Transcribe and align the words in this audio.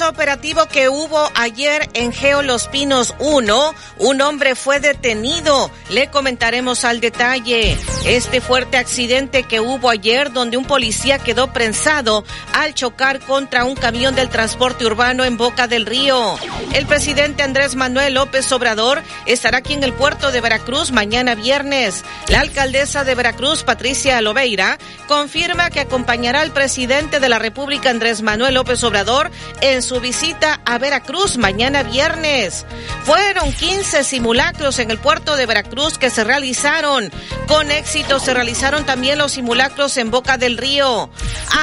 Operativo 0.00 0.66
que 0.66 0.88
hubo 0.88 1.30
ayer 1.34 1.88
en 1.92 2.12
Geo 2.12 2.42
Los 2.42 2.68
Pinos 2.68 3.14
1, 3.18 3.74
un 3.98 4.20
hombre 4.22 4.54
fue 4.54 4.80
detenido. 4.80 5.70
Le 5.90 6.08
comentaremos 6.08 6.84
al 6.84 7.00
detalle. 7.00 7.76
Este 8.06 8.40
fuerte 8.40 8.78
accidente 8.78 9.42
que 9.42 9.60
hubo 9.60 9.90
ayer 9.90 10.32
donde 10.32 10.56
un 10.56 10.64
policía 10.64 11.18
quedó 11.18 11.52
prensado 11.52 12.24
al 12.54 12.74
chocar 12.74 13.20
contra 13.20 13.64
un 13.64 13.74
camión 13.74 14.14
del 14.14 14.30
transporte 14.30 14.86
urbano 14.86 15.24
en 15.24 15.36
Boca 15.36 15.66
del 15.66 15.84
Río. 15.84 16.36
El 16.72 16.86
presidente 16.86 17.42
Andrés 17.42 17.76
Manuel 17.76 18.14
López 18.14 18.50
Obrador 18.52 19.02
estará 19.26 19.58
aquí 19.58 19.74
en 19.74 19.84
el 19.84 19.92
puerto 19.92 20.30
de 20.30 20.40
Veracruz 20.40 20.90
mañana 20.90 21.34
viernes. 21.34 22.04
La 22.28 22.40
alcaldesa 22.40 23.04
de 23.04 23.14
Veracruz, 23.14 23.62
Patricia 23.62 24.20
Loveira, 24.22 24.78
confirma 25.06 25.70
que 25.70 25.80
acompañará 25.80 26.40
al 26.40 26.52
presidente 26.52 27.20
de 27.20 27.28
la 27.28 27.38
República 27.38 27.90
Andrés 27.90 28.22
Manuel 28.22 28.54
López 28.54 28.82
Obrador 28.84 29.30
en 29.60 29.81
su 29.82 30.00
visita 30.00 30.60
a 30.64 30.78
Veracruz 30.78 31.36
mañana 31.36 31.82
viernes. 31.82 32.64
Fueron 33.04 33.52
15 33.52 34.04
simulacros 34.04 34.78
en 34.78 34.90
el 34.90 34.98
puerto 34.98 35.36
de 35.36 35.46
Veracruz 35.46 35.98
que 35.98 36.10
se 36.10 36.24
realizaron. 36.24 37.10
Con 37.46 37.70
éxito 37.70 38.20
se 38.20 38.32
realizaron 38.32 38.86
también 38.86 39.18
los 39.18 39.32
simulacros 39.32 39.96
en 39.96 40.10
Boca 40.10 40.38
del 40.38 40.56
Río. 40.56 41.10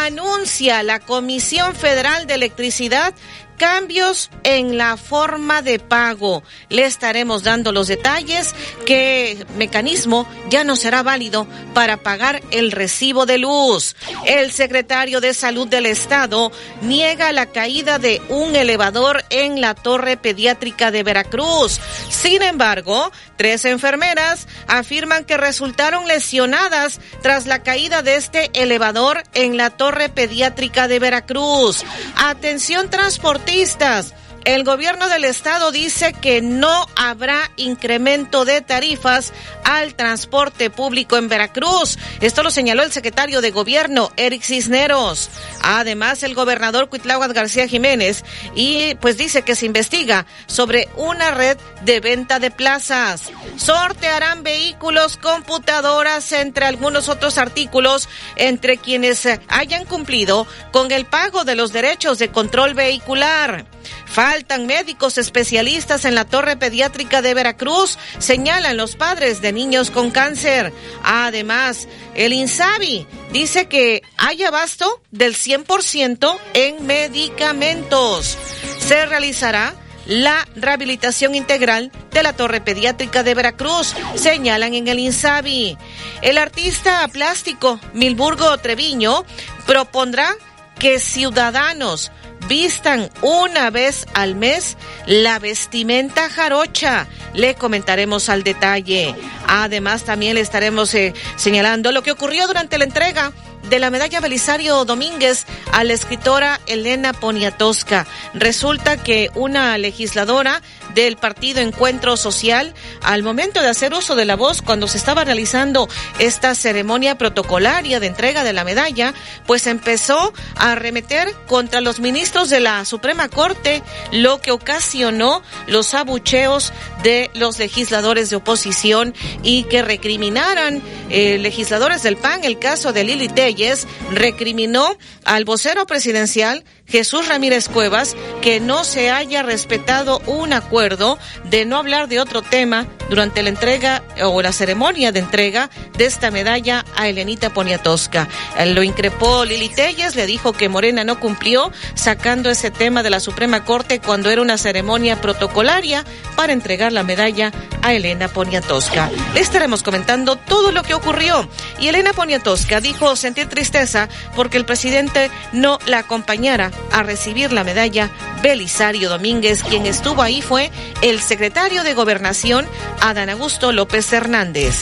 Anuncia 0.06 0.84
la 0.84 1.00
Comisión 1.00 1.76
Federal 1.76 2.28
de 2.28 2.36
Electricidad 2.36 3.14
cambios 3.60 4.32
en 4.44 4.78
la 4.78 4.98
forma 4.98 5.62
de 5.62 5.78
pago. 5.78 6.42
Le 6.70 6.86
estaremos 6.86 7.44
dando 7.44 7.72
los 7.72 7.88
detalles 7.88 8.56
que 8.86 9.46
mecanismo 9.58 10.28
ya 10.50 10.64
no 10.64 10.76
será 10.76 11.04
válido 11.04 11.46
para 11.76 11.98
pagar 11.98 12.42
el 12.52 12.72
recibo 12.72 13.26
de 13.28 13.38
luz. 13.38 13.96
El 14.26 14.52
secretario 14.52 15.20
de 15.20 15.34
Salud 15.34 15.68
del 15.68 15.86
Estado 15.86 16.52
niega 16.82 17.34
la 17.34 17.48
caída 17.48 18.00
de 18.00 18.22
un 18.30 18.56
elevador 18.56 19.24
en 19.30 19.60
la 19.60 19.76
torre 19.76 20.16
pediátrica 20.16 20.90
de 20.90 21.04
Veracruz. 21.04 21.82
Sin 22.10 22.42
embargo, 22.42 23.12
tres 23.38 23.66
enfermeras 23.66 24.48
afirman 24.68 25.26
que 25.26 25.36
resultaron 25.36 26.08
lesionadas 26.08 27.02
tras 27.22 27.46
la 27.46 27.62
caída 27.62 28.02
de 28.02 28.16
este 28.16 28.50
elevador 28.54 29.22
en 29.34 29.58
la 29.58 29.70
torre 29.70 30.08
pediátrica 30.08 30.88
de 30.88 31.00
Veracruz. 31.00 31.84
Atención 32.16 32.90
transporte 32.90 33.49
artistas 33.50 34.14
el 34.46 34.64
gobierno 34.64 35.10
del 35.10 35.26
estado 35.26 35.72
dice 35.72 36.14
que 36.14 36.42
no 36.42 36.88
habrá 36.96 37.52
incremento 37.58 38.46
de 38.46 38.62
tarifas 38.62 39.34
al 39.64 39.96
transporte 39.96 40.70
público 40.70 41.18
en 41.18 41.30
Veracruz. 41.30 41.98
Esto 42.22 42.44
lo 42.44 42.52
señaló 42.52 42.84
el 42.84 42.92
secretario 42.92 43.42
de 43.42 43.52
gobierno, 43.52 44.12
Eric 44.18 44.44
Cisneros. 44.44 45.30
Además, 45.62 46.24
el 46.24 46.36
gobernador 46.36 46.90
Cuitláhuac 46.90 47.34
García 47.34 47.68
Jiménez 47.68 48.24
y 48.56 48.96
pues 48.96 49.18
dice 49.18 49.44
que 49.44 49.56
se 49.56 49.66
investiga 49.66 50.26
sobre 50.48 50.90
una 50.96 51.32
red 51.32 51.58
de 51.84 52.00
venta 52.00 52.40
de 52.40 52.52
plazas. 52.52 53.24
Sortearán 53.58 54.44
vehículos, 54.44 55.18
computadoras, 55.18 56.32
entre 56.32 56.66
algunos 56.66 57.10
otros 57.10 57.38
artículos, 57.38 58.10
entre 58.36 58.78
quienes 58.78 59.28
hayan 59.48 59.86
cumplido 59.86 60.48
con 60.72 60.92
el 60.92 61.06
pago 61.06 61.44
de 61.44 61.56
los 61.56 61.72
derechos 61.72 62.20
de 62.20 62.30
control 62.30 62.74
vehicular. 62.74 63.66
Faltan 64.06 64.66
médicos 64.66 65.18
especialistas 65.18 66.06
en 66.06 66.16
la 66.16 66.26
torre 66.26 66.58
pediátrica 66.58 67.22
de 67.22 67.34
Veracruz, 67.34 67.98
señalan 68.18 68.78
los 68.78 68.96
padres 68.96 69.42
de 69.42 69.54
niños 69.54 69.92
con 69.92 70.12
cáncer. 70.12 70.74
Además, 71.04 71.88
el 72.16 72.34
INSABI 72.34 73.08
dice 73.32 73.68
que 73.68 74.02
hay 74.18 74.44
abasto 74.44 75.02
del 75.12 75.36
100% 75.36 76.38
en 76.54 76.86
medicamentos. 76.86 78.38
Se 78.80 79.06
realizará 79.06 79.76
la 80.10 80.48
rehabilitación 80.56 81.36
integral 81.36 81.92
de 82.12 82.24
la 82.24 82.34
Torre 82.34 82.62
Pediátrica 82.62 83.22
de 83.22 83.36
Veracruz, 83.36 83.94
señalan 84.16 84.74
en 84.74 84.88
el 84.88 84.98
INSABI. 84.98 85.78
El 86.24 86.40
artista 86.40 87.08
plástico 87.10 87.80
Milburgo 87.94 88.58
Treviño 88.58 89.24
propondrá 89.68 90.36
que 90.80 91.00
ciudadanos 91.00 92.12
vistan 92.50 93.10
una 93.22 93.70
vez 93.70 94.06
al 94.14 94.36
mes 94.36 94.76
la 95.06 95.40
vestimenta 95.40 96.30
jarocha. 96.30 97.08
Le 97.34 97.56
comentaremos 97.56 98.28
al 98.28 98.44
detalle. 98.44 99.16
Además, 99.48 100.04
también 100.04 100.36
le 100.36 100.42
estaremos 100.42 100.94
eh, 100.96 101.14
señalando 101.38 101.94
lo 101.94 102.02
que 102.02 102.12
ocurrió 102.12 102.48
durante 102.48 102.78
la 102.78 102.84
entrega 102.84 103.32
de 103.70 103.80
la 103.80 103.92
medalla 103.92 104.20
Belisario 104.20 104.84
Domínguez 104.84 105.46
a 105.72 105.84
la 105.84 105.94
escritora 105.94 106.60
Elena 106.66 107.14
Poniatowska. 107.14 108.08
Resulta 108.34 108.98
que 108.98 109.30
una 109.36 109.78
legisladora 109.78 110.62
del 110.96 111.18
partido 111.18 111.62
Encuentro 111.62 112.18
Social, 112.18 112.74
al 113.04 113.24
momento 113.24 113.62
de 113.62 113.68
hacer 113.68 113.94
uso 113.94 114.16
de 114.16 114.26
la 114.26 114.36
voz 114.36 114.62
cuando 114.62 114.88
se 114.88 114.98
estaba 114.98 115.24
realizando 115.24 115.88
esta 116.18 116.56
ceremonia 116.56 117.18
protocolaria 117.18 118.00
de 118.00 118.08
entrega 118.08 118.44
de 118.44 118.54
la 118.54 118.64
medalla, 118.64 119.14
pues 119.46 119.68
empezó 119.68 120.34
a 120.56 120.72
arremeter 120.72 121.34
contra 121.48 121.82
los 121.82 122.00
ministros 122.00 122.50
de 122.50 122.60
la 122.60 122.86
Suprema 122.86 123.30
Corte, 123.30 123.84
lo 124.12 124.42
que 124.42 124.52
ocasionó 124.52 125.44
los 125.68 125.94
abucheos 125.94 126.74
de 127.04 127.30
los 127.34 127.60
legisladores 127.60 128.30
de 128.30 128.38
oposición 128.38 129.14
y 129.44 129.64
que 129.64 129.82
recriminaran. 129.82 130.82
Eh, 131.10 131.38
legisladores 131.40 132.04
del 132.04 132.18
PAN 132.18 132.40
el 132.44 132.60
caso 132.60 132.94
de 132.94 133.04
Lili 133.04 133.28
Telles, 133.28 133.88
recriminó 134.12 134.98
al 135.26 135.46
vocero 135.46 135.86
presidencial 135.86 136.64
Jesús 136.90 137.28
Ramírez 137.28 137.70
Cuevas 137.70 138.16
que 138.42 138.60
no 138.60 138.84
se 138.84 139.12
haya 139.12 139.44
respetado 139.44 140.22
un 140.26 140.54
acuerdo 140.54 141.18
de 141.46 141.66
no 141.66 141.78
hablar 141.78 142.08
de 142.08 142.20
otro 142.20 142.42
tema 142.42 142.88
durante 143.10 143.44
la 143.44 143.50
entrega 143.50 144.04
o 144.24 144.42
la 144.42 144.52
ceremonia 144.52 145.12
de 145.12 145.20
entrega 145.20 145.70
de 145.98 146.06
esta 146.06 146.32
medalla 146.32 146.86
a 146.96 147.08
Elenita 147.08 147.52
Poniatowska. 147.52 148.28
Lo 148.68 148.84
increpó 148.84 149.46
Lili 149.46 149.70
Telles, 149.70 150.16
le 150.16 150.26
dijo 150.26 150.54
que 150.54 150.70
Morena 150.70 151.04
no 151.04 151.20
cumplió 151.20 151.72
sacando 151.96 152.50
ese 152.50 152.72
tema 152.72 153.04
de 153.04 153.10
la 153.10 153.20
Suprema 153.20 153.66
Corte 153.66 154.00
cuando 154.00 154.30
era 154.30 154.42
una 154.42 154.58
ceremonia 154.58 155.22
protocolaria 155.22 156.06
para 156.36 156.54
entregar 156.54 156.92
la 156.92 157.04
medalla 157.04 157.52
a 157.82 157.94
Elena 157.94 158.28
Poniatowska. 158.28 159.10
Le 159.34 159.42
estaremos 159.42 159.84
comentando 159.84 160.36
todo 160.36 160.72
lo 160.72 160.84
que 160.84 160.94
ocurrió 160.94 161.48
y 161.80 161.88
Elena 161.88 162.14
Poniatowska 162.14 162.82
dijo 162.82 163.16
sentir 163.16 163.48
tristeza 163.48 164.10
porque 164.36 164.58
el 164.58 164.66
presidente 164.66 165.32
no 165.52 165.80
la 165.88 166.00
acompañara 166.00 166.72
a 166.92 167.04
recibir 167.04 167.52
la 167.54 167.64
medalla 167.64 168.12
Belisario 168.42 169.10
Domínguez. 169.10 169.64
Quien 169.64 169.86
estuvo 169.86 170.22
ahí 170.22 170.42
fue 170.42 170.72
el 171.02 171.20
secretario 171.22 171.84
de 171.84 171.94
Gobernación, 171.94 172.66
Adán 173.02 173.30
Augusto 173.30 173.72
López 173.72 174.12
Hernández. 174.14 174.76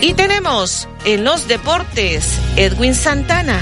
Y 0.00 0.14
tenemos 0.14 0.88
en 1.04 1.24
los 1.24 1.48
deportes 1.48 2.38
Edwin 2.56 2.94
Santana. 2.94 3.60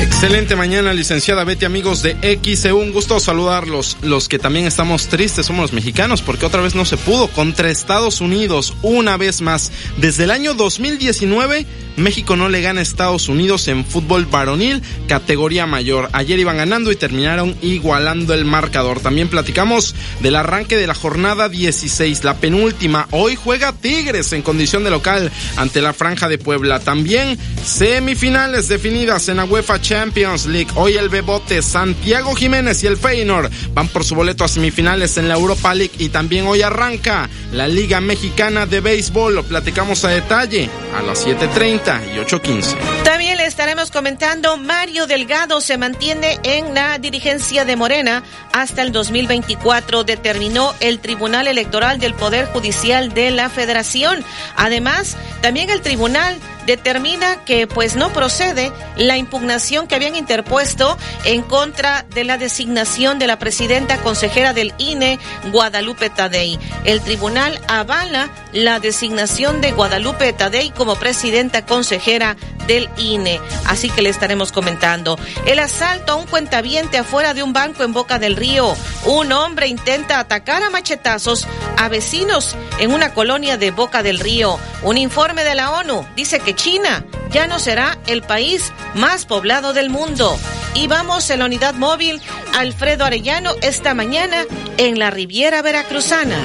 Excelente 0.00 0.56
mañana, 0.56 0.92
licenciada 0.92 1.44
Betty, 1.44 1.64
amigos 1.64 2.02
de 2.02 2.16
XEU. 2.42 2.78
Un 2.78 2.92
gusto 2.92 3.20
saludarlos. 3.20 3.96
Los 4.02 4.28
que 4.28 4.38
también 4.38 4.66
estamos 4.66 5.06
tristes 5.08 5.46
somos 5.46 5.62
los 5.62 5.72
mexicanos 5.72 6.20
porque 6.20 6.46
otra 6.46 6.62
vez 6.62 6.74
no 6.74 6.84
se 6.84 6.96
pudo 6.96 7.28
contra 7.28 7.70
Estados 7.70 8.20
Unidos 8.20 8.74
una 8.82 9.16
vez 9.16 9.40
más. 9.40 9.70
Desde 9.96 10.24
el 10.24 10.30
año 10.30 10.54
2019 10.54 11.66
México 11.96 12.36
no 12.36 12.48
le 12.48 12.60
gana 12.60 12.80
a 12.80 12.82
Estados 12.82 13.28
Unidos 13.28 13.68
en 13.68 13.84
fútbol 13.84 14.26
varonil, 14.26 14.82
categoría 15.06 15.66
mayor. 15.66 16.08
Ayer 16.12 16.38
iban 16.38 16.56
ganando 16.56 16.90
y 16.90 16.96
terminaron 16.96 17.54
igualando 17.62 18.34
el 18.34 18.44
marcador. 18.44 19.00
También 19.00 19.28
platicamos 19.28 19.94
del 20.20 20.36
arranque 20.36 20.76
de 20.76 20.86
la 20.86 20.94
jornada 20.94 21.48
16, 21.48 22.24
la 22.24 22.34
penúltima. 22.38 23.06
Hoy 23.12 23.36
juega 23.36 23.72
Tigres 23.72 24.32
en 24.32 24.42
condición 24.42 24.82
de 24.82 24.90
local 24.90 25.30
ante 25.56 25.80
la 25.80 25.92
Franja 25.92 26.28
de 26.28 26.38
Puebla. 26.38 26.80
También 26.80 27.38
semifinales 27.64 28.68
definidas 28.68 29.28
en 29.28 29.36
la 29.36 29.44
UEFA 29.44 29.80
Champions 29.80 30.46
League. 30.46 30.70
Hoy 30.74 30.94
el 30.94 31.08
Bebote, 31.08 31.62
Santiago 31.62 32.34
Jiménez 32.34 32.82
y 32.82 32.88
el 32.88 32.96
Feyenoord 32.96 33.50
van 33.72 33.88
por 33.88 34.04
su 34.04 34.14
boleto 34.14 34.44
a 34.44 34.48
semifinales 34.48 35.16
en 35.16 35.28
la 35.28 35.34
Europa 35.34 35.74
League 35.74 35.94
y 35.98 36.08
también 36.08 36.46
hoy 36.46 36.62
arranca 36.62 37.28
la 37.52 37.68
Liga 37.68 38.00
Mexicana 38.00 38.66
de 38.66 38.80
Béisbol. 38.80 39.34
Lo 39.34 39.44
platicamos 39.44 40.04
a 40.04 40.08
detalle 40.08 40.68
a 40.96 41.02
las 41.02 41.24
7.30 41.26 41.83
8.30 41.84 42.14
y 42.14 42.18
8.15. 42.18 43.04
También 43.04 43.36
le 43.36 43.46
estaremos 43.46 43.90
comentando, 43.90 44.56
Mario 44.56 45.06
Delgado 45.06 45.60
se 45.60 45.78
mantiene 45.78 46.38
en 46.42 46.74
la 46.74 46.98
dirigencia 46.98 47.64
de 47.64 47.76
Morena 47.76 48.22
hasta 48.52 48.82
el 48.82 48.92
2024, 48.92 50.04
determinó 50.04 50.74
el 50.80 51.00
Tribunal 51.00 51.46
Electoral 51.46 51.98
del 51.98 52.14
Poder 52.14 52.46
Judicial 52.46 53.12
de 53.12 53.30
la 53.30 53.50
Federación. 53.50 54.24
Además, 54.56 55.16
también 55.42 55.70
el 55.70 55.82
Tribunal 55.82 56.38
determina 56.66 57.44
que 57.44 57.66
pues 57.66 57.96
no 57.96 58.10
procede 58.10 58.72
la 58.96 59.16
impugnación 59.18 59.86
que 59.86 59.94
habían 59.94 60.16
interpuesto 60.16 60.96
en 61.24 61.42
contra 61.42 62.06
de 62.14 62.24
la 62.24 62.38
designación 62.38 63.18
de 63.18 63.26
la 63.26 63.38
presidenta 63.38 63.98
consejera 63.98 64.52
del 64.52 64.72
INE, 64.78 65.18
Guadalupe 65.52 66.10
Tadei. 66.10 66.58
El 66.84 67.00
tribunal 67.00 67.60
avala 67.68 68.30
la 68.54 68.78
designación 68.78 69.60
de 69.60 69.72
Guadalupe 69.72 70.32
Tadei 70.32 70.70
como 70.70 70.94
presidenta 70.94 71.66
consejera 71.66 72.36
del 72.66 72.88
INE. 72.96 73.40
Así 73.66 73.90
que 73.90 74.00
le 74.00 74.08
estaremos 74.08 74.52
comentando. 74.52 75.18
El 75.44 75.58
asalto 75.58 76.12
a 76.12 76.14
un 76.14 76.26
cuentaviente 76.26 76.96
afuera 76.96 77.34
de 77.34 77.42
un 77.42 77.52
banco 77.52 77.82
en 77.82 77.92
Boca 77.92 78.18
del 78.18 78.36
Río. 78.36 78.74
Un 79.04 79.32
hombre 79.32 79.66
intenta 79.66 80.20
atacar 80.20 80.62
a 80.62 80.70
machetazos 80.70 81.46
a 81.76 81.88
vecinos 81.88 82.56
en 82.78 82.92
una 82.92 83.12
colonia 83.12 83.58
de 83.58 83.72
Boca 83.72 84.02
del 84.02 84.20
Río. 84.20 84.58
Un 84.82 84.98
informe 84.98 85.44
de 85.44 85.56
la 85.56 85.72
ONU 85.72 86.06
dice 86.14 86.38
que 86.38 86.54
China 86.54 87.04
ya 87.30 87.46
no 87.48 87.58
será 87.58 87.98
el 88.06 88.22
país 88.22 88.72
más 88.94 89.26
poblado 89.26 89.72
del 89.72 89.90
mundo. 89.90 90.38
Y 90.74 90.86
vamos 90.86 91.28
en 91.30 91.40
la 91.40 91.44
unidad 91.44 91.74
móvil 91.74 92.20
Alfredo 92.56 93.04
Arellano 93.04 93.52
esta 93.62 93.94
mañana 93.94 94.44
en 94.78 94.98
la 94.98 95.10
Riviera 95.10 95.60
Veracruzana. 95.60 96.38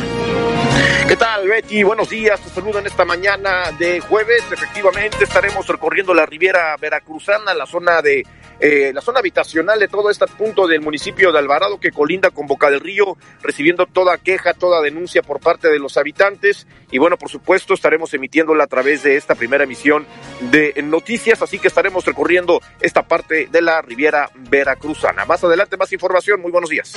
¿Qué 1.08 1.16
tal, 1.16 1.48
Betty? 1.48 1.82
Buenos 2.00 2.12
días. 2.12 2.40
Te 2.40 2.50
saludo 2.50 2.80
en 2.80 2.88
esta 2.88 3.04
mañana 3.04 3.74
de 3.78 4.00
jueves. 4.00 4.46
Efectivamente, 4.50 5.26
estaremos 5.26 5.68
recorriendo 5.68 6.14
la 6.14 6.26
Riviera 6.26 6.78
Veracruzana, 6.80 7.54
la 7.54 7.66
zona 7.66 8.02
de 8.02 8.26
eh, 8.62 8.94
la 8.94 9.02
zona 9.02 9.20
habitacional 9.20 9.78
de 9.78 9.90
todo 9.90 10.10
este 10.10 10.26
punto 10.28 10.66
del 10.66 10.80
municipio 10.80 11.34
de 11.34 11.40
Alvarado 11.40 11.78
que 11.78 11.92
colinda 11.92 12.32
con 12.32 12.48
Boca 12.48 12.72
del 12.72 12.80
Río, 12.80 13.18
recibiendo 13.42 13.86
toda 13.86 14.18
queja, 14.18 14.54
toda 14.54 14.82
denuncia 14.82 15.24
por 15.24 15.42
parte 15.42 15.68
de 15.68 15.78
los 15.78 15.98
habitantes. 15.98 16.68
Y 16.90 17.00
bueno, 17.00 17.18
por 17.18 17.28
supuesto, 17.28 17.74
estaremos 17.74 18.14
emitiéndola 18.14 18.64
a 18.64 18.68
través 18.68 19.04
de 19.04 19.18
esta 19.18 19.36
primera 19.36 19.66
emisión 19.66 20.08
de 20.40 20.82
noticias, 20.82 21.42
así 21.42 21.60
que 21.60 21.68
estaremos 21.68 22.06
recorriendo 22.06 22.62
esta 22.80 23.10
parte 23.10 23.50
de 23.52 23.62
la 23.62 23.82
Riviera 23.82 24.30
Veracruzana. 24.36 25.26
Más 25.26 25.44
adelante, 25.44 25.76
más 25.76 25.92
información. 25.92 26.40
Muy 26.40 26.52
buenos 26.54 26.70
días. 26.70 26.96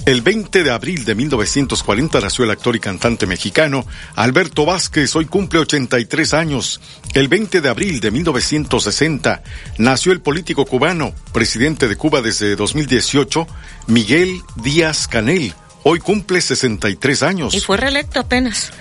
El 0.07 0.23
20 0.23 0.65
de 0.65 0.71
abril 0.71 1.05
de 1.05 1.15
1940 1.15 2.21
nació 2.21 2.45
el 2.45 2.51
actor 2.51 2.77
y 2.77 2.81
cantante 2.81 3.27
mexicano 3.27 3.87
Alberto 4.17 4.67
Vázquez, 4.67 5.15
hoy 5.17 5.27
cumple 5.27 5.61
83 5.61 6.35
años. 6.35 6.81
El 7.15 7.29
20 7.29 7.61
de 7.61 7.69
abril 7.69 8.01
de 8.01 8.11
1960 8.11 9.43
nació 9.79 10.13
el 10.13 10.21
político 10.21 10.67
cubano, 10.67 11.15
presidente 11.33 11.89
de 11.89 11.97
Cuba 11.97 12.23
desde 12.23 12.57
2018, 12.57 13.47
Miguel 13.87 14.41
Díaz 14.57 15.09
Canel, 15.09 15.55
Hoy 15.85 16.01
cumple 16.01 16.41
63 16.41 17.23
años. 17.23 17.55
Y 17.55 17.61
fue 17.61 17.77
reelecto 17.77 18.21
apenas. 18.21 18.73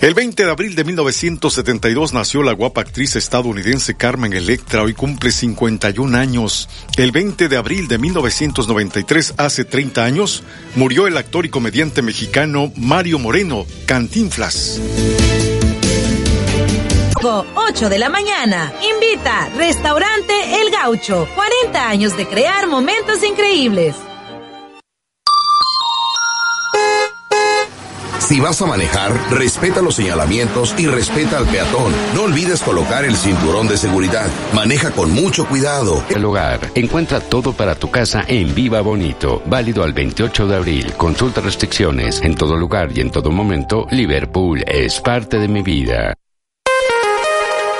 El 0.00 0.14
20 0.14 0.44
de 0.44 0.50
abril 0.50 0.74
de 0.74 0.84
1972 0.84 2.12
nació 2.12 2.42
la 2.42 2.52
guapa 2.52 2.82
actriz 2.82 3.16
estadounidense 3.16 3.96
Carmen 3.96 4.32
Electra, 4.32 4.82
hoy 4.82 4.94
cumple 4.94 5.30
51 5.30 6.16
años. 6.16 6.68
El 6.96 7.10
20 7.10 7.48
de 7.48 7.56
abril 7.56 7.88
de 7.88 7.98
1993, 7.98 9.34
hace 9.38 9.64
30 9.64 10.04
años, 10.04 10.42
murió 10.74 11.06
el 11.06 11.16
actor 11.16 11.46
y 11.46 11.48
comediante 11.48 12.02
mexicano 12.02 12.72
Mario 12.76 13.18
Moreno, 13.18 13.66
Cantinflas. 13.86 14.80
8 17.28 17.88
de 17.88 17.98
la 17.98 18.08
mañana. 18.08 18.72
Invita, 18.94 19.48
Restaurante 19.56 20.62
El 20.62 20.70
Gaucho. 20.70 21.26
40 21.34 21.88
años 21.88 22.16
de 22.16 22.26
crear 22.28 22.68
momentos 22.68 23.24
increíbles. 23.24 23.96
Si 28.26 28.40
vas 28.40 28.60
a 28.60 28.66
manejar, 28.66 29.12
respeta 29.30 29.80
los 29.80 29.94
señalamientos 29.94 30.74
y 30.76 30.86
respeta 30.86 31.38
al 31.38 31.46
peatón. 31.46 31.92
No 32.12 32.24
olvides 32.24 32.60
colocar 32.60 33.04
el 33.04 33.14
cinturón 33.14 33.68
de 33.68 33.76
seguridad. 33.76 34.26
Maneja 34.52 34.90
con 34.90 35.12
mucho 35.12 35.46
cuidado. 35.46 36.02
El 36.08 36.24
hogar. 36.24 36.58
Encuentra 36.74 37.20
todo 37.20 37.52
para 37.52 37.76
tu 37.76 37.88
casa 37.88 38.24
en 38.26 38.52
Viva 38.52 38.80
Bonito. 38.80 39.42
Válido 39.46 39.84
al 39.84 39.92
28 39.92 40.48
de 40.48 40.56
abril. 40.56 40.92
Consulta 40.96 41.40
restricciones. 41.40 42.20
En 42.20 42.34
todo 42.34 42.56
lugar 42.56 42.90
y 42.92 43.00
en 43.00 43.12
todo 43.12 43.30
momento, 43.30 43.86
Liverpool 43.92 44.64
es 44.66 45.00
parte 45.00 45.38
de 45.38 45.46
mi 45.46 45.62
vida. 45.62 46.16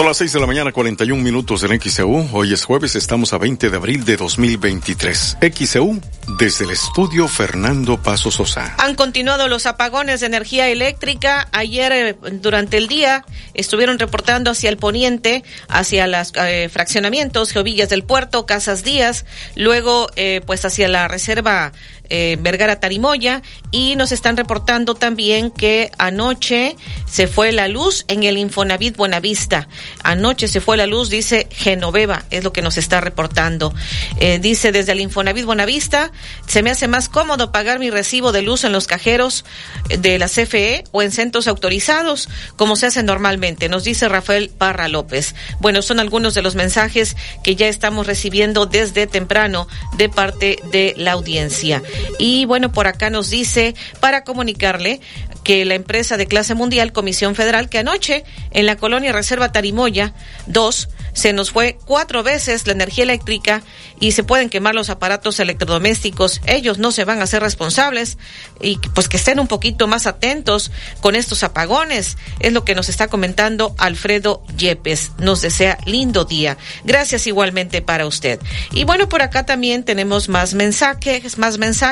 Son 0.00 0.06
las 0.06 0.16
6 0.16 0.32
de 0.32 0.40
la 0.40 0.46
mañana, 0.46 0.72
41 0.72 1.22
minutos 1.22 1.62
en 1.62 1.78
XEU. 1.78 2.30
Hoy 2.32 2.54
es 2.54 2.64
jueves, 2.64 2.96
estamos 2.96 3.34
a 3.34 3.38
20 3.38 3.68
de 3.68 3.76
abril 3.76 4.02
de 4.06 4.16
2023. 4.16 5.36
XEU, 5.54 6.00
desde 6.38 6.64
el 6.64 6.70
estudio 6.70 7.28
Fernando 7.28 8.02
Paso 8.02 8.30
Sosa. 8.30 8.74
Han 8.78 8.94
continuado 8.94 9.46
los 9.46 9.66
apagones 9.66 10.20
de 10.20 10.26
energía 10.26 10.70
eléctrica. 10.70 11.48
Ayer, 11.52 11.92
eh, 11.92 12.16
durante 12.32 12.78
el 12.78 12.88
día, 12.88 13.26
estuvieron 13.52 13.98
reportando 13.98 14.52
hacia 14.52 14.70
el 14.70 14.78
poniente, 14.78 15.44
hacia 15.68 16.06
los 16.06 16.32
eh, 16.34 16.70
fraccionamientos, 16.72 17.52
Geovillas 17.52 17.90
del 17.90 18.02
Puerto, 18.02 18.46
Casas 18.46 18.82
Díaz, 18.82 19.26
luego, 19.54 20.08
eh, 20.16 20.40
pues, 20.46 20.64
hacia 20.64 20.88
la 20.88 21.08
reserva 21.08 21.72
eh, 22.10 22.36
Vergara 22.40 22.80
Tarimoya 22.80 23.42
y 23.70 23.96
nos 23.96 24.12
están 24.12 24.36
reportando 24.36 24.94
también 24.94 25.50
que 25.50 25.90
anoche 25.98 26.76
se 27.06 27.26
fue 27.26 27.52
la 27.52 27.68
luz 27.68 28.04
en 28.08 28.24
el 28.24 28.36
Infonavit 28.36 28.96
Buenavista. 28.96 29.68
Anoche 30.02 30.48
se 30.48 30.60
fue 30.60 30.76
la 30.76 30.86
luz, 30.86 31.08
dice 31.08 31.48
Genoveva, 31.50 32.24
es 32.30 32.44
lo 32.44 32.52
que 32.52 32.62
nos 32.62 32.78
está 32.78 33.00
reportando. 33.00 33.72
Eh, 34.18 34.38
dice 34.40 34.72
desde 34.72 34.92
el 34.92 35.00
Infonavit 35.00 35.44
Buenavista, 35.44 36.12
se 36.46 36.62
me 36.62 36.70
hace 36.70 36.88
más 36.88 37.08
cómodo 37.08 37.52
pagar 37.52 37.78
mi 37.78 37.90
recibo 37.90 38.32
de 38.32 38.42
luz 38.42 38.64
en 38.64 38.72
los 38.72 38.86
cajeros 38.86 39.44
de 39.88 40.18
la 40.18 40.28
CFE 40.28 40.84
o 40.92 41.02
en 41.02 41.12
centros 41.12 41.48
autorizados, 41.48 42.28
como 42.56 42.76
se 42.76 42.86
hace 42.86 43.02
normalmente, 43.02 43.68
nos 43.68 43.84
dice 43.84 44.08
Rafael 44.08 44.50
Parra 44.50 44.88
López. 44.88 45.34
Bueno, 45.60 45.82
son 45.82 46.00
algunos 46.00 46.34
de 46.34 46.42
los 46.42 46.54
mensajes 46.54 47.16
que 47.42 47.56
ya 47.56 47.68
estamos 47.68 48.06
recibiendo 48.06 48.66
desde 48.66 49.06
temprano 49.06 49.68
de 49.96 50.08
parte 50.08 50.58
de 50.70 50.94
la 50.96 51.12
audiencia. 51.12 51.82
Y 52.18 52.44
bueno, 52.44 52.72
por 52.72 52.86
acá 52.86 53.10
nos 53.10 53.30
dice 53.30 53.74
para 54.00 54.24
comunicarle 54.24 55.00
que 55.44 55.64
la 55.64 55.74
empresa 55.74 56.16
de 56.16 56.26
clase 56.26 56.54
mundial, 56.54 56.92
Comisión 56.92 57.34
Federal, 57.34 57.68
que 57.68 57.78
anoche 57.78 58.24
en 58.50 58.66
la 58.66 58.76
colonia 58.76 59.12
Reserva 59.12 59.52
Tarimoya 59.52 60.14
2 60.46 60.88
se 61.12 61.32
nos 61.32 61.50
fue 61.50 61.76
cuatro 61.84 62.22
veces 62.22 62.66
la 62.66 62.72
energía 62.72 63.04
eléctrica 63.04 63.62
y 63.98 64.12
se 64.12 64.22
pueden 64.22 64.48
quemar 64.48 64.74
los 64.74 64.90
aparatos 64.90 65.40
electrodomésticos. 65.40 66.40
Ellos 66.46 66.78
no 66.78 66.92
se 66.92 67.04
van 67.04 67.20
a 67.20 67.26
ser 67.26 67.42
responsables 67.42 68.16
y 68.60 68.78
pues 68.94 69.08
que 69.08 69.16
estén 69.16 69.40
un 69.40 69.48
poquito 69.48 69.86
más 69.88 70.06
atentos 70.06 70.70
con 71.00 71.16
estos 71.16 71.42
apagones. 71.42 72.16
Es 72.38 72.52
lo 72.52 72.64
que 72.64 72.74
nos 72.74 72.88
está 72.88 73.08
comentando 73.08 73.74
Alfredo 73.78 74.42
Yepes. 74.56 75.12
Nos 75.18 75.42
desea 75.42 75.78
lindo 75.84 76.24
día. 76.24 76.56
Gracias 76.84 77.26
igualmente 77.26 77.82
para 77.82 78.06
usted. 78.06 78.40
Y 78.72 78.84
bueno, 78.84 79.08
por 79.08 79.22
acá 79.22 79.44
también 79.44 79.84
tenemos 79.84 80.28
más 80.28 80.54
mensajes, 80.54 81.38
más 81.38 81.58
mensajes. 81.58 81.89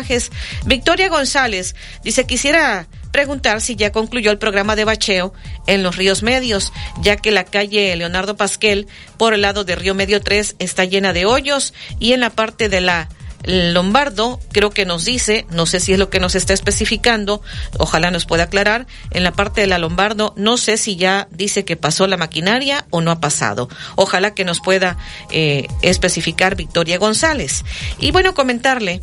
Victoria 0.67 1.09
González 1.09 1.75
dice, 2.05 2.27
quisiera 2.27 2.89
preguntar 3.13 3.61
si 3.61 3.77
ya 3.77 3.93
concluyó 3.93 4.31
el 4.31 4.39
programa 4.39 4.77
de 4.77 4.85
bacheo 4.85 5.33
en 5.67 5.83
los 5.83 5.97
ríos 5.97 6.23
medios, 6.23 6.73
ya 7.01 7.17
que 7.17 7.31
la 7.31 7.45
calle 7.45 7.95
Leonardo 7.97 8.37
Pasquel 8.37 8.87
por 9.17 9.35
el 9.35 9.43
lado 9.43 9.65
de 9.65 9.77
Río 9.77 9.95
Medio 9.95 10.21
3 10.21 10.57
está 10.59 10.85
llena 10.85 11.13
de 11.13 11.27
hoyos 11.27 11.75
y 11.99 12.13
en 12.13 12.21
la 12.21 12.31
parte 12.31 12.69
de 12.69 12.81
la 12.81 13.09
Lombardo 13.45 14.41
creo 14.53 14.71
que 14.71 14.85
nos 14.85 15.05
dice, 15.05 15.47
no 15.51 15.65
sé 15.65 15.81
si 15.81 15.93
es 15.93 15.99
lo 15.99 16.11
que 16.11 16.21
nos 16.21 16.35
está 16.35 16.53
especificando, 16.53 17.41
ojalá 17.79 18.11
nos 18.11 18.27
pueda 18.27 18.45
aclarar, 18.45 18.87
en 19.11 19.23
la 19.23 19.33
parte 19.33 19.61
de 19.61 19.67
la 19.69 19.79
Lombardo 19.79 20.35
no 20.37 20.57
sé 20.57 20.77
si 20.77 20.97
ya 20.97 21.29
dice 21.31 21.65
que 21.65 21.77
pasó 21.77 22.07
la 22.07 22.17
maquinaria 22.17 22.87
o 22.91 23.01
no 23.01 23.11
ha 23.11 23.21
pasado. 23.21 23.69
Ojalá 23.95 24.35
que 24.35 24.45
nos 24.45 24.61
pueda 24.61 24.99
eh, 25.31 25.69
especificar 25.83 26.57
Victoria 26.57 26.99
González. 26.99 27.65
Y 28.01 28.11
bueno, 28.11 28.35
comentarle 28.35 29.01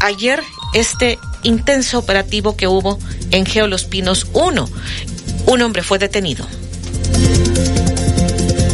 ayer 0.00 0.42
este 0.74 1.18
intenso 1.42 1.98
operativo 1.98 2.56
que 2.56 2.66
hubo 2.66 2.98
en 3.30 3.46
Geo 3.46 3.66
Los 3.66 3.84
Pinos 3.84 4.26
1. 4.32 4.68
Un 5.46 5.62
hombre 5.62 5.82
fue 5.82 5.98
detenido. 5.98 6.46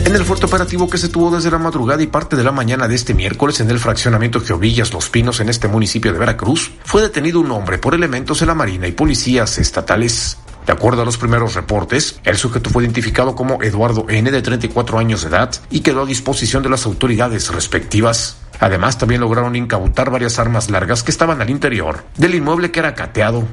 En 0.04 0.14
el 0.14 0.25
fuerte 0.25 0.47
operativo 0.47 0.88
que 0.88 0.99
se 0.99 1.09
tuvo 1.09 1.35
desde 1.35 1.50
la 1.50 1.59
madrugada 1.59 2.02
y 2.02 2.07
parte 2.07 2.37
de 2.37 2.45
la 2.45 2.52
mañana 2.52 2.87
de 2.87 2.95
este 2.95 3.14
miércoles 3.14 3.59
en 3.61 3.71
el 3.71 3.81
fraccionamiento 3.81 4.40
Geovillas 4.40 4.93
Los 4.93 5.09
Pinos 5.09 5.40
en 5.40 5.49
este 5.49 5.66
municipio 5.66 6.12
de 6.12 6.19
Veracruz, 6.19 6.71
fue 6.85 7.02
detenido 7.02 7.40
un 7.40 7.50
hombre 7.50 7.78
por 7.78 7.95
elementos 7.95 8.38
de 8.38 8.47
la 8.47 8.54
Marina 8.54 8.87
y 8.87 8.93
policías 8.93 9.59
estatales. 9.59 10.37
De 10.66 10.73
acuerdo 10.73 11.02
a 11.02 11.04
los 11.04 11.18
primeros 11.18 11.54
reportes, 11.54 12.21
el 12.25 12.37
sujeto 12.37 12.71
fue 12.71 12.85
identificado 12.85 13.35
como 13.35 13.62
Eduardo 13.62 14.06
N. 14.09 14.30
de 14.30 14.42
34 14.42 14.99
años 14.99 15.23
de 15.23 15.28
edad 15.28 15.50
y 15.71 15.80
quedó 15.80 16.02
a 16.02 16.06
disposición 16.06 16.62
de 16.62 16.71
las 16.71 16.87
autoridades 16.87 17.52
respectivas. 17.52 18.38
Además, 18.61 18.97
también 18.97 19.21
lograron 19.21 19.56
incautar 19.56 20.11
varias 20.11 20.38
armas 20.38 20.71
largas 20.71 21.02
que 21.02 21.11
estaban 21.11 21.42
al 21.42 21.50
interior 21.50 22.04
del 22.16 22.35
inmueble 22.35 22.71
que 22.71 22.80
era 22.80 22.94
cateado. 22.94 23.44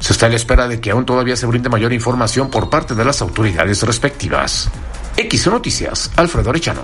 Se 0.00 0.12
está 0.12 0.26
a 0.26 0.28
la 0.28 0.36
espera 0.36 0.68
de 0.68 0.80
que 0.80 0.90
aún 0.90 1.06
todavía 1.06 1.36
se 1.36 1.46
brinde 1.46 1.68
mayor 1.68 1.92
información 1.92 2.50
por 2.50 2.70
parte 2.70 2.94
de 2.94 3.04
las 3.04 3.20
autoridades 3.20 3.82
respectivas. 3.82 4.68
X 5.16 5.46
Noticias, 5.48 6.10
Alfredo 6.16 6.50
Arechano. 6.50 6.82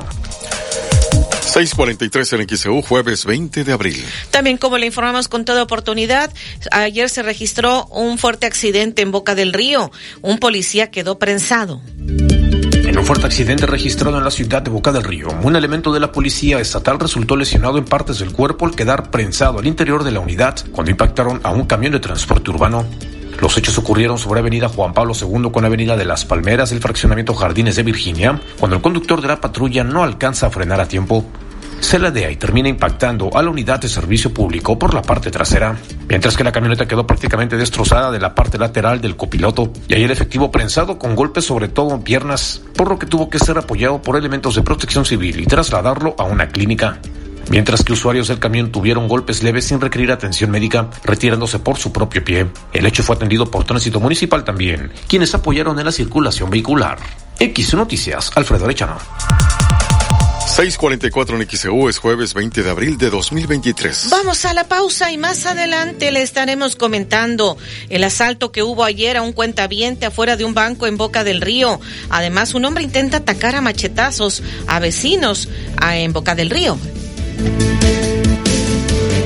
643 1.55 2.33
en 2.33 2.49
XEU, 2.49 2.83
jueves 2.83 3.25
20 3.25 3.63
de 3.63 3.73
abril. 3.73 4.05
También, 4.33 4.59
como 4.59 4.77
le 4.77 4.87
informamos 4.87 5.29
con 5.29 5.45
toda 5.45 5.63
oportunidad, 5.63 6.33
ayer 6.73 7.09
se 7.09 7.23
registró 7.23 7.87
un 7.93 8.19
fuerte 8.19 8.47
accidente 8.47 9.03
en 9.03 9.13
Boca 9.13 9.37
del 9.37 9.53
Río. 9.53 9.93
Un 10.21 10.39
policía 10.41 10.91
quedó 10.91 11.17
prensado. 11.21 11.81
En 11.97 12.99
un 12.99 13.07
fuerte 13.07 13.27
accidente 13.27 13.67
registrado 13.67 14.19
en 14.19 14.25
la 14.25 14.33
ciudad 14.33 14.63
de 14.63 14.71
Boca 14.73 14.91
del 14.91 15.05
Río, 15.05 15.29
un 15.45 15.55
elemento 15.55 15.93
de 15.93 16.01
la 16.01 16.11
policía 16.11 16.59
estatal 16.59 16.99
resultó 16.99 17.37
lesionado 17.37 17.79
en 17.79 17.85
partes 17.85 18.19
del 18.19 18.33
cuerpo 18.33 18.67
al 18.67 18.75
quedar 18.75 19.13
prensado 19.13 19.61
al 19.61 19.67
interior 19.69 20.03
de 20.03 20.11
la 20.11 20.19
unidad 20.19 20.57
cuando 20.73 20.91
impactaron 20.91 21.41
a 21.45 21.53
un 21.53 21.67
camión 21.67 21.93
de 21.93 22.01
transporte 22.01 22.51
urbano. 22.51 22.85
Los 23.41 23.57
hechos 23.57 23.79
ocurrieron 23.79 24.19
sobre 24.19 24.41
Avenida 24.41 24.69
Juan 24.69 24.93
Pablo 24.93 25.13
II 25.15 25.51
con 25.53 25.65
Avenida 25.65 25.97
de 25.97 26.05
las 26.05 26.25
Palmeras 26.25 26.71
del 26.71 26.81
fraccionamiento 26.81 27.35
Jardines 27.35 27.77
de 27.77 27.83
Virginia, 27.85 28.41
cuando 28.59 28.77
el 28.77 28.83
conductor 28.83 29.21
de 29.21 29.29
la 29.29 29.41
patrulla 29.41 29.85
no 29.85 30.03
alcanza 30.03 30.47
a 30.47 30.51
frenar 30.51 30.81
a 30.81 30.89
tiempo 30.89 31.25
se 31.85 31.99
ladea 31.99 32.31
y 32.31 32.37
termina 32.37 32.69
impactando 32.69 33.31
a 33.35 33.43
la 33.43 33.51
unidad 33.51 33.79
de 33.79 33.89
servicio 33.89 34.33
público 34.33 34.79
por 34.79 34.95
la 34.95 35.03
parte 35.03 35.31
trasera, 35.31 35.77
mientras 36.09 36.35
que 36.35 36.43
la 36.43 36.51
camioneta 36.51 36.89
quedó 36.89 37.07
prácticamente 37.07 37.59
destrozada 37.59 38.11
de 38.11 38.19
la 38.19 38.35
parte 38.35 38.57
lateral 38.57 39.03
del 39.03 39.17
copiloto 39.17 39.71
y 39.87 39.95
hay 39.95 40.05
el 40.05 40.11
efectivo 40.11 40.51
prensado 40.51 40.99
con 40.99 41.15
golpes 41.15 41.45
sobre 41.45 41.69
todo 41.69 41.95
en 41.95 42.03
piernas, 42.03 42.63
por 42.75 42.89
lo 42.89 42.99
que 42.99 43.07
tuvo 43.07 43.29
que 43.29 43.39
ser 43.39 43.59
apoyado 43.59 44.01
por 44.01 44.17
elementos 44.17 44.55
de 44.55 44.63
protección 44.63 45.05
civil 45.05 45.41
y 45.41 45.47
trasladarlo 45.47 46.15
a 46.19 46.25
una 46.25 46.49
clínica. 46.49 47.01
Mientras 47.51 47.85
que 47.85 47.93
usuarios 47.93 48.29
del 48.29 48.39
camión 48.39 48.73
tuvieron 48.73 49.07
golpes 49.07 49.43
leves 49.43 49.67
sin 49.67 49.79
requerir 49.79 50.11
atención 50.11 50.51
médica, 50.51 50.89
retirándose 51.05 51.59
por 51.59 51.77
su 51.77 51.93
propio 51.93 52.25
pie. 52.25 52.47
El 52.73 52.87
hecho 52.87 53.03
fue 53.03 53.17
atendido 53.17 53.51
por 53.51 53.65
tránsito 53.65 54.01
municipal 54.01 54.43
también, 54.43 54.91
quienes 55.07 55.35
apoyaron 55.35 55.79
en 55.79 55.85
la 55.85 55.93
circulación 55.93 56.49
vehicular. 56.49 56.97
X 57.39 57.75
Noticias, 57.75 58.33
Alfredo 58.35 58.65
Arechano. 58.65 58.97
644 60.47 61.41
en 61.41 61.49
XEU 61.49 61.89
es 61.89 61.99
jueves 61.99 62.35
20 62.35 62.63
de 62.63 62.71
abril 62.71 62.99
de 62.99 63.11
2023. 63.11 64.09
Vamos 64.11 64.45
a 64.45 64.53
la 64.53 64.65
pausa 64.65 65.11
y 65.11 65.19
más 65.19 65.47
adelante 65.47 66.13
le 66.13 66.23
estaremos 66.23 66.77
comentando 66.77 67.57
el 67.89 68.05
asalto 68.05 68.53
que 68.53 68.63
hubo 68.63 68.85
ayer 68.85 69.17
a 69.17 69.23
un 69.23 69.33
cuentaviente 69.33 70.07
afuera 70.07 70.37
de 70.37 70.45
un 70.45 70.55
banco 70.55 70.87
en 70.87 70.97
Boca 70.97 71.25
del 71.25 71.41
Río. 71.41 71.81
Además, 72.11 72.55
un 72.55 72.67
hombre 72.67 72.85
intenta 72.85 73.17
atacar 73.19 73.57
a 73.57 73.63
machetazos 73.63 74.43
a 74.67 74.79
vecinos 74.79 75.49
en 75.83 76.13
Boca 76.13 76.35
del 76.35 76.51
Río. 76.51 76.79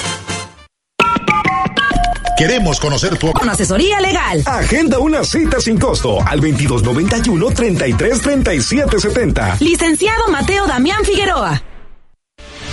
Queremos 2.37 2.81
conocer 2.81 3.17
tu 3.19 3.33
Con 3.33 3.49
asesoría 3.49 4.01
legal. 4.01 4.43
Agenda 4.47 4.99
una 4.99 5.25
cita 5.25 5.61
sin 5.61 5.79
costo 5.79 6.19
al 6.27 6.41
2291 6.41 7.51
333770. 7.51 9.57
Licenciado 9.61 10.29
Mateo 10.29 10.67
Damián 10.67 11.05
Figueroa. 11.05 11.63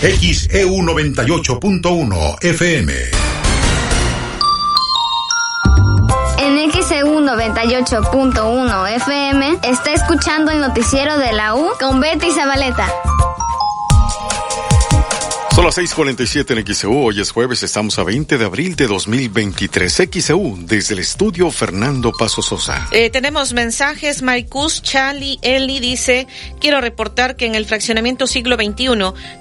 XEU 0.01 0.69
98.1 0.69 2.37
FM. 2.41 2.93
En 6.39 6.71
XEU 6.71 7.19
98.1 7.19 8.95
FM 8.95 9.59
está 9.63 9.93
escuchando 9.93 10.51
el 10.51 10.61
noticiero 10.61 11.17
de 11.17 11.33
la 11.33 11.55
U 11.55 11.69
con 11.79 11.99
Betty 11.99 12.31
Zabaleta. 12.31 12.87
Son 15.59 15.65
las 15.65 15.77
6:47 15.77 16.57
en 16.57 16.65
XEU. 16.73 17.03
Hoy 17.03 17.19
es 17.19 17.31
jueves, 17.31 17.63
estamos 17.63 17.99
a 17.99 18.05
20 18.05 18.37
de 18.37 18.45
abril 18.45 18.77
de 18.77 18.87
2023. 18.87 20.03
XEU, 20.09 20.57
desde 20.61 20.93
el 20.93 21.01
estudio 21.01 21.51
Fernando 21.51 22.13
Paso 22.13 22.41
Sosa. 22.41 22.87
Eh, 22.91 23.09
tenemos 23.09 23.51
mensajes. 23.51 24.21
Maricus 24.21 24.81
Charlie 24.81 25.37
Eli 25.41 25.81
dice: 25.81 26.27
Quiero 26.61 26.79
reportar 26.79 27.35
que 27.35 27.45
en 27.45 27.55
el 27.55 27.65
fraccionamiento 27.65 28.25
siglo 28.25 28.55
XXI 28.55 28.87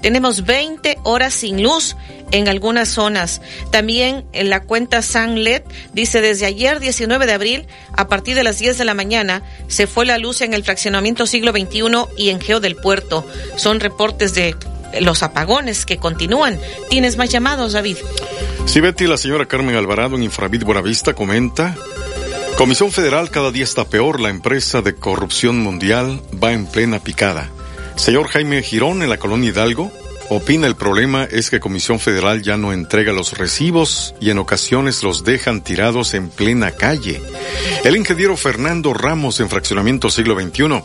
tenemos 0.01 0.43
20 0.43 0.97
horas 1.05 1.33
sin 1.33 1.63
luz 1.63 1.95
en 2.31 2.49
algunas 2.49 2.89
zonas. 2.89 3.41
También 3.71 4.25
en 4.33 4.49
la 4.49 4.63
cuenta 4.63 5.01
Sanlet 5.01 5.63
dice: 5.93 6.19
Desde 6.19 6.47
ayer, 6.47 6.81
19 6.81 7.27
de 7.27 7.31
abril, 7.33 7.67
a 7.95 8.09
partir 8.09 8.35
de 8.35 8.43
las 8.43 8.59
10 8.59 8.77
de 8.77 8.83
la 8.83 8.93
mañana, 8.93 9.41
se 9.69 9.87
fue 9.87 10.05
la 10.05 10.17
luz 10.17 10.41
en 10.41 10.53
el 10.53 10.65
fraccionamiento 10.65 11.25
siglo 11.25 11.53
XXI 11.53 12.07
y 12.17 12.27
en 12.27 12.41
Geo 12.41 12.59
del 12.59 12.75
Puerto. 12.75 13.25
Son 13.55 13.79
reportes 13.79 14.33
de 14.33 14.53
los 15.01 15.23
apagones 15.23 15.85
que 15.85 15.97
continúan. 15.97 16.59
¿Tienes 16.89 17.17
más 17.17 17.29
llamados, 17.29 17.73
David? 17.73 17.97
Sí, 18.65 18.81
Betty, 18.81 19.07
la 19.07 19.17
señora 19.17 19.45
Carmen 19.45 19.75
Alvarado 19.75 20.15
en 20.15 20.23
Infravid 20.23 20.63
Buenavista 20.63 21.13
comenta. 21.13 21.75
Comisión 22.57 22.91
Federal 22.91 23.31
cada 23.31 23.51
día 23.51 23.63
está 23.63 23.85
peor, 23.85 24.19
la 24.19 24.29
empresa 24.29 24.81
de 24.81 24.93
corrupción 24.93 25.59
mundial 25.59 26.21
va 26.43 26.51
en 26.51 26.65
plena 26.65 26.99
picada. 26.99 27.49
Señor 27.95 28.27
Jaime 28.27 28.61
Girón 28.61 29.01
en 29.01 29.09
la 29.09 29.17
colonia 29.17 29.49
Hidalgo 29.49 29.91
opina 30.29 30.67
el 30.67 30.75
problema 30.75 31.23
es 31.23 31.49
que 31.49 31.59
Comisión 31.59 31.99
Federal 31.99 32.41
ya 32.41 32.57
no 32.57 32.71
entrega 32.71 33.13
los 33.13 33.37
recibos 33.37 34.13
y 34.19 34.29
en 34.29 34.37
ocasiones 34.37 35.03
los 35.03 35.23
dejan 35.23 35.61
tirados 35.63 36.13
en 36.13 36.29
plena 36.29 36.71
calle. 36.71 37.21
El 37.83 37.95
ingeniero 37.95 38.37
Fernando 38.37 38.93
Ramos 38.93 39.39
en 39.39 39.49
Fraccionamiento 39.49 40.09
Siglo 40.09 40.39
XXI 40.39 40.81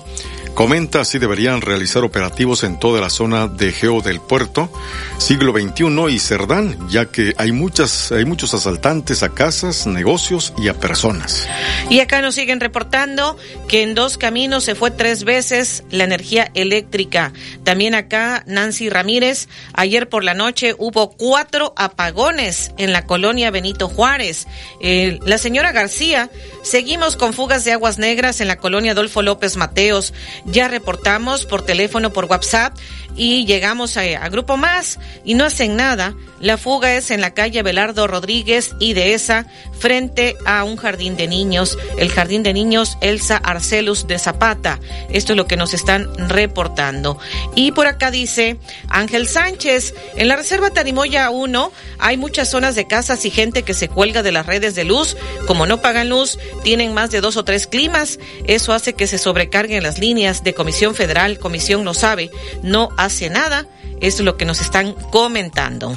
Comenta 0.54 1.04
si 1.04 1.18
deberían 1.18 1.62
realizar 1.62 2.04
operativos 2.04 2.62
en 2.62 2.78
toda 2.78 3.00
la 3.00 3.10
zona 3.10 3.48
de 3.48 3.72
Geo 3.72 4.00
del 4.02 4.20
Puerto, 4.20 4.70
siglo 5.18 5.52
XXI 5.52 6.14
y 6.14 6.20
Cerdán, 6.20 6.88
ya 6.88 7.06
que 7.06 7.34
hay 7.38 7.50
muchas, 7.50 8.12
hay 8.12 8.24
muchos 8.24 8.54
asaltantes 8.54 9.24
a 9.24 9.30
casas, 9.30 9.88
negocios 9.88 10.52
y 10.56 10.68
a 10.68 10.74
personas. 10.74 11.48
Y 11.90 11.98
acá 11.98 12.22
nos 12.22 12.36
siguen 12.36 12.60
reportando 12.60 13.36
que 13.66 13.82
en 13.82 13.96
dos 13.96 14.16
caminos 14.16 14.62
se 14.62 14.76
fue 14.76 14.92
tres 14.92 15.24
veces 15.24 15.82
la 15.90 16.04
energía 16.04 16.52
eléctrica. 16.54 17.32
También 17.64 17.96
acá 17.96 18.44
Nancy 18.46 18.88
Ramírez, 18.88 19.48
ayer 19.72 20.08
por 20.08 20.22
la 20.22 20.34
noche 20.34 20.76
hubo 20.78 21.10
cuatro 21.10 21.72
apagones 21.76 22.70
en 22.78 22.92
la 22.92 23.06
colonia 23.06 23.50
Benito 23.50 23.88
Juárez. 23.88 24.46
Eh, 24.80 25.18
la 25.26 25.38
señora 25.38 25.72
García, 25.72 26.30
seguimos 26.62 27.16
con 27.16 27.32
fugas 27.32 27.64
de 27.64 27.72
aguas 27.72 27.98
negras 27.98 28.40
en 28.40 28.46
la 28.46 28.56
colonia 28.56 28.92
Adolfo 28.92 29.20
López 29.20 29.56
Mateos. 29.56 30.12
Ya 30.44 30.68
reportamos 30.68 31.46
por 31.46 31.62
teléfono, 31.62 32.12
por 32.12 32.26
WhatsApp 32.26 32.76
y 33.16 33.46
llegamos 33.46 33.96
a, 33.96 34.28
Grupo 34.28 34.56
Más 34.56 34.98
y 35.24 35.34
no 35.34 35.44
hacen 35.44 35.76
nada. 35.76 36.14
La 36.44 36.58
fuga 36.58 36.94
es 36.94 37.10
en 37.10 37.22
la 37.22 37.32
calle 37.32 37.62
Belardo 37.62 38.06
Rodríguez 38.06 38.72
y 38.78 38.92
de 38.92 39.14
esa 39.14 39.46
frente 39.78 40.36
a 40.44 40.62
un 40.64 40.76
jardín 40.76 41.16
de 41.16 41.26
niños, 41.26 41.78
el 41.96 42.10
jardín 42.10 42.42
de 42.42 42.52
niños 42.52 42.98
Elsa 43.00 43.38
Arcelus 43.38 44.06
de 44.06 44.18
Zapata. 44.18 44.78
Esto 45.08 45.32
es 45.32 45.38
lo 45.38 45.46
que 45.46 45.56
nos 45.56 45.72
están 45.72 46.06
reportando. 46.28 47.16
Y 47.54 47.72
por 47.72 47.86
acá 47.86 48.10
dice 48.10 48.58
Ángel 48.88 49.26
Sánchez, 49.26 49.94
en 50.16 50.28
la 50.28 50.36
Reserva 50.36 50.68
Tarimoya 50.68 51.30
1 51.30 51.72
hay 51.98 52.18
muchas 52.18 52.50
zonas 52.50 52.74
de 52.74 52.86
casas 52.86 53.24
y 53.24 53.30
gente 53.30 53.62
que 53.62 53.72
se 53.72 53.88
cuelga 53.88 54.22
de 54.22 54.32
las 54.32 54.44
redes 54.44 54.74
de 54.74 54.84
luz. 54.84 55.16
Como 55.46 55.64
no 55.64 55.80
pagan 55.80 56.10
luz, 56.10 56.38
tienen 56.62 56.92
más 56.92 57.10
de 57.10 57.22
dos 57.22 57.38
o 57.38 57.44
tres 57.46 57.66
climas. 57.66 58.18
Eso 58.46 58.74
hace 58.74 58.92
que 58.92 59.06
se 59.06 59.16
sobrecarguen 59.16 59.82
las 59.82 59.98
líneas 59.98 60.44
de 60.44 60.52
Comisión 60.52 60.94
Federal. 60.94 61.38
Comisión 61.38 61.84
no 61.84 61.94
sabe, 61.94 62.30
no 62.62 62.90
hace 62.98 63.30
nada. 63.30 63.66
Esto 64.02 64.20
es 64.20 64.26
lo 64.26 64.36
que 64.36 64.44
nos 64.44 64.60
están 64.60 64.92
comentando. 65.10 65.96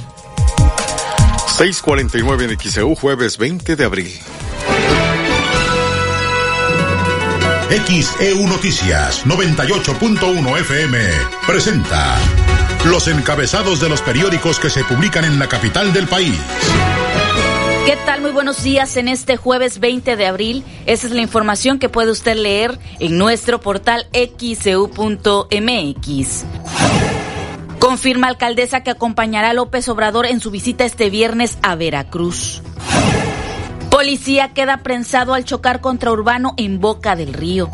649 1.58 2.44
en 2.44 2.56
XEU, 2.56 2.94
jueves 2.94 3.36
20 3.36 3.74
de 3.74 3.84
abril. 3.84 4.12
XEU 7.68 8.46
Noticias 8.46 9.26
98.1 9.26 10.60
FM 10.60 10.98
presenta 11.44 12.16
los 12.84 13.08
encabezados 13.08 13.80
de 13.80 13.88
los 13.88 14.02
periódicos 14.02 14.60
que 14.60 14.70
se 14.70 14.84
publican 14.84 15.24
en 15.24 15.40
la 15.40 15.48
capital 15.48 15.92
del 15.92 16.06
país. 16.06 16.38
¿Qué 17.86 17.96
tal? 18.06 18.20
Muy 18.20 18.30
buenos 18.30 18.62
días 18.62 18.96
en 18.96 19.08
este 19.08 19.36
jueves 19.36 19.80
20 19.80 20.14
de 20.14 20.26
abril. 20.26 20.62
Esa 20.86 21.08
es 21.08 21.12
la 21.12 21.22
información 21.22 21.80
que 21.80 21.88
puede 21.88 22.12
usted 22.12 22.36
leer 22.36 22.78
en 23.00 23.18
nuestro 23.18 23.60
portal 23.60 24.06
xeu.mx. 24.12 24.84
Confirma 27.88 28.26
alcaldesa 28.26 28.82
que 28.82 28.90
acompañará 28.90 29.48
a 29.48 29.54
López 29.54 29.88
Obrador 29.88 30.26
en 30.26 30.40
su 30.40 30.50
visita 30.50 30.84
este 30.84 31.08
viernes 31.08 31.56
a 31.62 31.74
Veracruz. 31.74 32.60
Policía 33.90 34.52
queda 34.52 34.82
prensado 34.82 35.32
al 35.32 35.46
chocar 35.46 35.80
contra 35.80 36.12
Urbano 36.12 36.52
en 36.58 36.80
Boca 36.80 37.16
del 37.16 37.32
Río. 37.32 37.70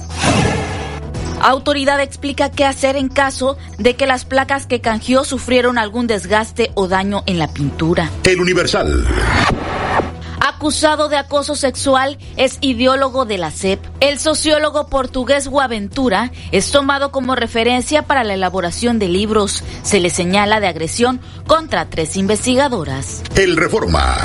Autoridad 1.40 2.00
explica 2.00 2.48
qué 2.48 2.64
hacer 2.64 2.94
en 2.94 3.08
caso 3.08 3.58
de 3.78 3.96
que 3.96 4.06
las 4.06 4.24
placas 4.24 4.68
que 4.68 4.80
canjeó 4.80 5.24
sufrieron 5.24 5.78
algún 5.78 6.06
desgaste 6.06 6.70
o 6.74 6.86
daño 6.86 7.24
en 7.26 7.40
la 7.40 7.48
pintura. 7.48 8.08
El 8.22 8.40
Universal 8.40 9.04
acusado 10.64 11.10
de 11.10 11.18
acoso 11.18 11.56
sexual 11.56 12.16
es 12.38 12.56
ideólogo 12.62 13.26
de 13.26 13.36
la 13.36 13.50
CEP. 13.50 13.84
El 14.00 14.18
sociólogo 14.18 14.86
portugués 14.86 15.46
Guaventura 15.46 16.32
es 16.52 16.70
tomado 16.70 17.12
como 17.12 17.34
referencia 17.34 18.04
para 18.04 18.24
la 18.24 18.32
elaboración 18.32 18.98
de 18.98 19.08
libros. 19.08 19.62
Se 19.82 20.00
le 20.00 20.08
señala 20.08 20.60
de 20.60 20.68
agresión 20.68 21.20
contra 21.46 21.90
tres 21.90 22.16
investigadoras. 22.16 23.22
El 23.36 23.58
Reforma. 23.58 24.16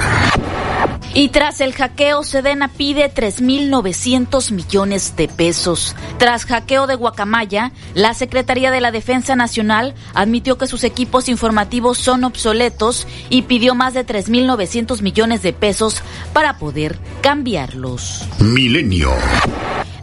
Y 1.14 1.30
tras 1.30 1.60
el 1.60 1.74
hackeo, 1.74 2.24
Sedena 2.24 2.68
pide 2.68 3.12
3.900 3.12 4.52
millones 4.52 5.16
de 5.16 5.28
pesos. 5.28 5.96
Tras 6.18 6.46
hackeo 6.46 6.86
de 6.86 6.96
Guacamaya, 6.96 7.72
la 7.96 8.14
Secretaría 8.14 8.70
de 8.70 8.80
la 8.80 8.92
Defensa 8.92 9.36
Nacional 9.36 9.96
admitió 10.14 10.58
que 10.58 10.68
sus 10.68 10.84
equipos 10.84 11.28
informativos 11.28 11.98
son 11.98 12.24
obsoletos 12.24 13.08
y 13.30 13.44
pidió 13.44 13.74
más 13.74 13.94
de 13.94 14.06
3.900 14.06 15.02
millones 15.02 15.42
de 15.42 15.54
pesos 15.54 16.02
para 16.32 16.58
poder 16.58 17.00
cambiarlos. 17.22 18.26
Milenio. 18.40 19.12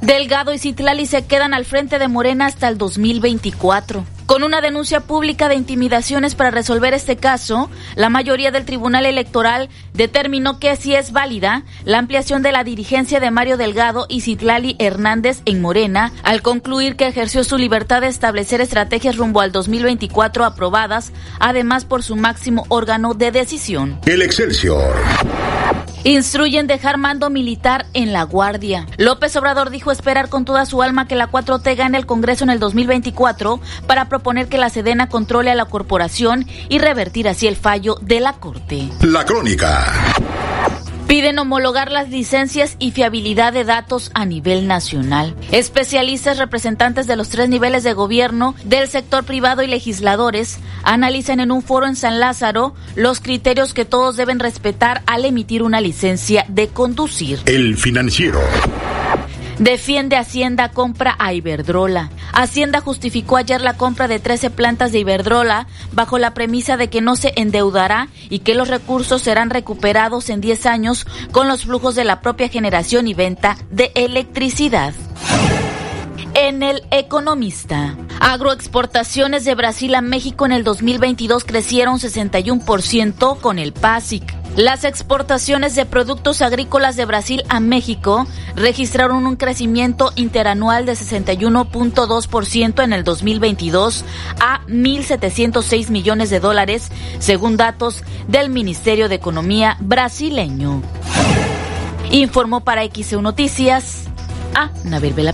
Delgado 0.07 0.55
y 0.55 0.59
Citlali 0.61 1.05
se 1.07 1.27
quedan 1.27 1.53
al 1.53 1.65
frente 1.65 1.99
de 1.99 2.07
Morena 2.07 2.47
hasta 2.47 2.69
el 2.69 2.79
2024. 2.79 4.05
Con 4.27 4.45
una 4.45 4.61
denuncia 4.61 5.01
pública 5.01 5.49
de 5.49 5.57
intimidaciones 5.57 6.37
para 6.37 6.53
resolver 6.53 6.95
este 6.95 7.17
caso, 7.17 7.69
la 7.97 8.09
mayoría 8.09 8.53
del 8.53 8.65
Tribunal 8.65 9.05
Electoral 9.05 9.69
determinó 9.95 10.61
que 10.61 10.77
sí 10.77 10.95
es 10.95 11.11
válida 11.11 11.65
la 11.85 11.99
ampliación 11.99 12.43
de 12.43 12.53
la 12.53 12.63
dirigencia 12.63 13.19
de 13.19 13.33
Mario 13.33 13.57
Delgado 13.57 14.07
y 14.09 14.21
Citlali 14.21 14.77
Hernández 14.79 15.43
en 15.45 15.61
Morena, 15.61 16.13
al 16.23 16.41
concluir 16.41 16.95
que 16.95 17.09
ejerció 17.09 17.43
su 17.43 17.59
libertad 17.59 18.03
de 18.03 18.07
establecer 18.07 18.61
estrategias 18.61 19.17
rumbo 19.17 19.41
al 19.41 19.51
2024 19.51 20.45
aprobadas, 20.45 21.13
además 21.41 21.85
por 21.85 22.05
su 22.05 22.15
máximo 22.15 22.65
órgano 22.69 23.15
de 23.15 23.33
decisión. 23.33 23.99
El 24.07 24.23
Excelsior. 24.23 24.95
Instruyen 26.07 26.69
dejar 26.69 26.99
mando 26.99 27.31
militar 27.31 27.87
en 27.93 28.13
la 28.13 28.23
Guardia. 28.23 28.87
López 28.97 29.35
Obrador 29.35 29.71
dijo 29.71 29.91
esperar 29.91 30.29
con 30.29 30.45
toda 30.45 30.65
su 30.65 30.81
alma 30.81 31.09
que 31.09 31.17
la 31.17 31.33
4T 31.33 31.75
gane 31.75 31.99
el 31.99 32.07
Congreso 32.07 32.45
en 32.45 32.51
el 32.51 32.61
2024 32.61 33.59
para 33.89 34.09
proponer 34.09 34.47
que 34.47 34.57
la 34.57 34.71
Sedena 34.71 35.09
controle 35.09 35.51
a 35.51 35.57
la 35.57 35.65
corporación 35.65 36.47
y 36.69 36.79
revertir 36.79 37.29
así 37.29 37.49
el 37.49 37.57
fallo 37.57 37.97
de 38.03 38.21
la 38.21 38.35
Corte. 38.35 38.89
La 39.01 39.25
Crónica. 39.25 39.93
Piden 41.07 41.39
homologar 41.39 41.93
las 41.93 42.11
licencias 42.11 42.75
y 42.81 42.91
fiabilidad 42.91 43.53
de 43.53 43.63
datos 43.63 44.11
a 44.15 44.25
nivel 44.25 44.67
nacional. 44.67 45.37
Especialistas 45.53 46.37
representantes 46.37 47.07
de 47.07 47.15
los 47.15 47.29
tres 47.29 47.49
niveles 47.49 47.85
de 47.85 47.93
gobierno, 47.93 48.57
del 48.65 48.89
sector 48.89 49.23
privado 49.23 49.63
y 49.63 49.69
legisladores 49.69 50.59
analizan 50.83 51.39
en 51.39 51.53
un 51.53 51.63
foro 51.63 51.87
en 51.87 51.95
San 51.95 52.19
Lázaro 52.19 52.75
los 52.97 53.21
criterios 53.21 53.73
que 53.73 53.85
todos 53.85 54.17
deben 54.17 54.41
respetar 54.41 55.03
al 55.07 55.25
emitir 55.25 55.63
una 55.63 55.81
licencia 55.81 56.45
de 56.49 56.69
conducir. 56.69 57.39
El 57.47 57.77
financiero. 57.77 58.41
Defiende 59.59 60.17
Hacienda 60.17 60.69
compra 60.71 61.17
a 61.19 61.33
Iberdrola. 61.33 62.11
Hacienda 62.35 62.83
justificó 62.83 63.39
ayer 63.39 63.63
la 63.63 63.79
compra 63.79 64.07
de 64.07 64.19
13 64.19 64.51
plantas 64.51 64.93
de 64.93 64.99
Iberdrola 64.99 65.67
bajo 65.93 66.19
la 66.19 66.35
premisa 66.35 66.77
de 66.77 66.91
que 66.91 67.01
no 67.01 67.17
se 67.17 67.33
endeudará 67.37 68.09
y 68.29 68.41
que 68.41 68.55
los 68.55 68.69
recursos 68.69 69.23
serán 69.23 69.49
recuperados 69.49 70.29
en 70.29 70.43
10 70.43 70.67
años 70.67 71.07
con 71.33 71.49
los 71.49 71.65
flujos 71.65 71.95
de 71.95 72.05
la 72.05 72.21
propia 72.21 72.49
generación 72.49 73.09
y 73.09 73.15
venta 73.15 73.57
de 73.71 73.93
electricidad. 73.95 74.93
En 76.39 76.63
el 76.63 76.83
Economista, 76.91 77.97
agroexportaciones 78.21 79.47
de 79.47 79.55
Brasil 79.55 79.95
a 79.95 80.03
México 80.03 80.45
en 80.45 80.53
el 80.53 80.65
2022 80.65 81.45
crecieron 81.45 81.99
61% 81.99 83.41
con 83.41 83.59
el 83.59 83.73
PASIC. 83.73 84.35
Las 84.55 84.85
exportaciones 84.85 85.75
de 85.75 85.87
productos 85.87 86.43
agrícolas 86.43 86.95
de 86.97 87.07
Brasil 87.07 87.43
a 87.49 87.59
México 87.59 88.27
registraron 88.55 89.27
un 89.27 89.37
crecimiento 89.37 90.13
interanual 90.15 90.85
de 90.85 90.93
61.2% 90.93 92.85
en 92.85 92.93
el 92.93 93.03
2022 93.03 94.05
a 94.39 94.61
1.706 94.67 95.89
millones 95.89 96.29
de 96.29 96.41
dólares, 96.41 96.91
según 97.19 97.57
datos 97.57 98.05
del 98.29 98.51
Ministerio 98.51 99.09
de 99.09 99.15
Economía 99.15 99.79
brasileño. 99.81 100.83
Informó 102.11 102.63
para 102.63 102.85
XEU 102.85 103.23
Noticias 103.23 104.05
a 104.55 104.71
Nabil 104.85 105.15
Vela 105.15 105.33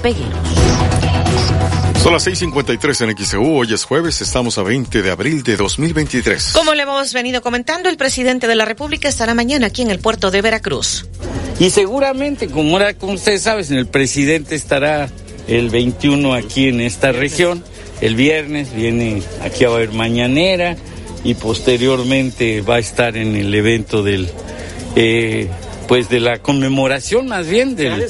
son 2.02 2.12
las 2.12 2.26
6:53 2.26 3.00
en 3.02 3.16
XEU. 3.16 3.58
Hoy 3.58 3.72
es 3.72 3.84
jueves, 3.84 4.20
estamos 4.22 4.58
a 4.58 4.64
20 4.64 5.02
de 5.02 5.10
abril 5.12 5.44
de 5.44 5.56
2023. 5.56 6.52
Como 6.52 6.74
le 6.74 6.82
hemos 6.82 7.12
venido 7.12 7.42
comentando, 7.42 7.88
el 7.88 7.96
presidente 7.96 8.48
de 8.48 8.56
la 8.56 8.64
República 8.64 9.08
estará 9.08 9.34
mañana 9.34 9.68
aquí 9.68 9.82
en 9.82 9.90
el 9.92 10.00
puerto 10.00 10.32
de 10.32 10.42
Veracruz. 10.42 11.06
Y 11.60 11.70
seguramente, 11.70 12.48
como, 12.48 12.76
era, 12.80 12.94
como 12.94 13.12
ustedes 13.12 13.42
saben, 13.42 13.72
el 13.74 13.86
presidente 13.86 14.56
estará 14.56 15.10
el 15.46 15.70
21 15.70 16.34
aquí 16.34 16.68
en 16.68 16.80
esta 16.80 17.12
región. 17.12 17.62
El 18.00 18.16
viernes 18.16 18.74
viene 18.74 19.22
aquí 19.40 19.64
a 19.64 19.68
ver 19.68 19.92
mañanera 19.92 20.76
y 21.22 21.34
posteriormente 21.34 22.62
va 22.62 22.76
a 22.76 22.80
estar 22.80 23.16
en 23.16 23.36
el 23.36 23.54
evento 23.54 24.02
del 24.02 24.28
eh, 24.96 25.48
pues 25.92 26.08
de 26.08 26.20
la 26.20 26.38
conmemoración 26.38 27.28
más 27.28 27.46
bien 27.46 27.76
del... 27.76 28.06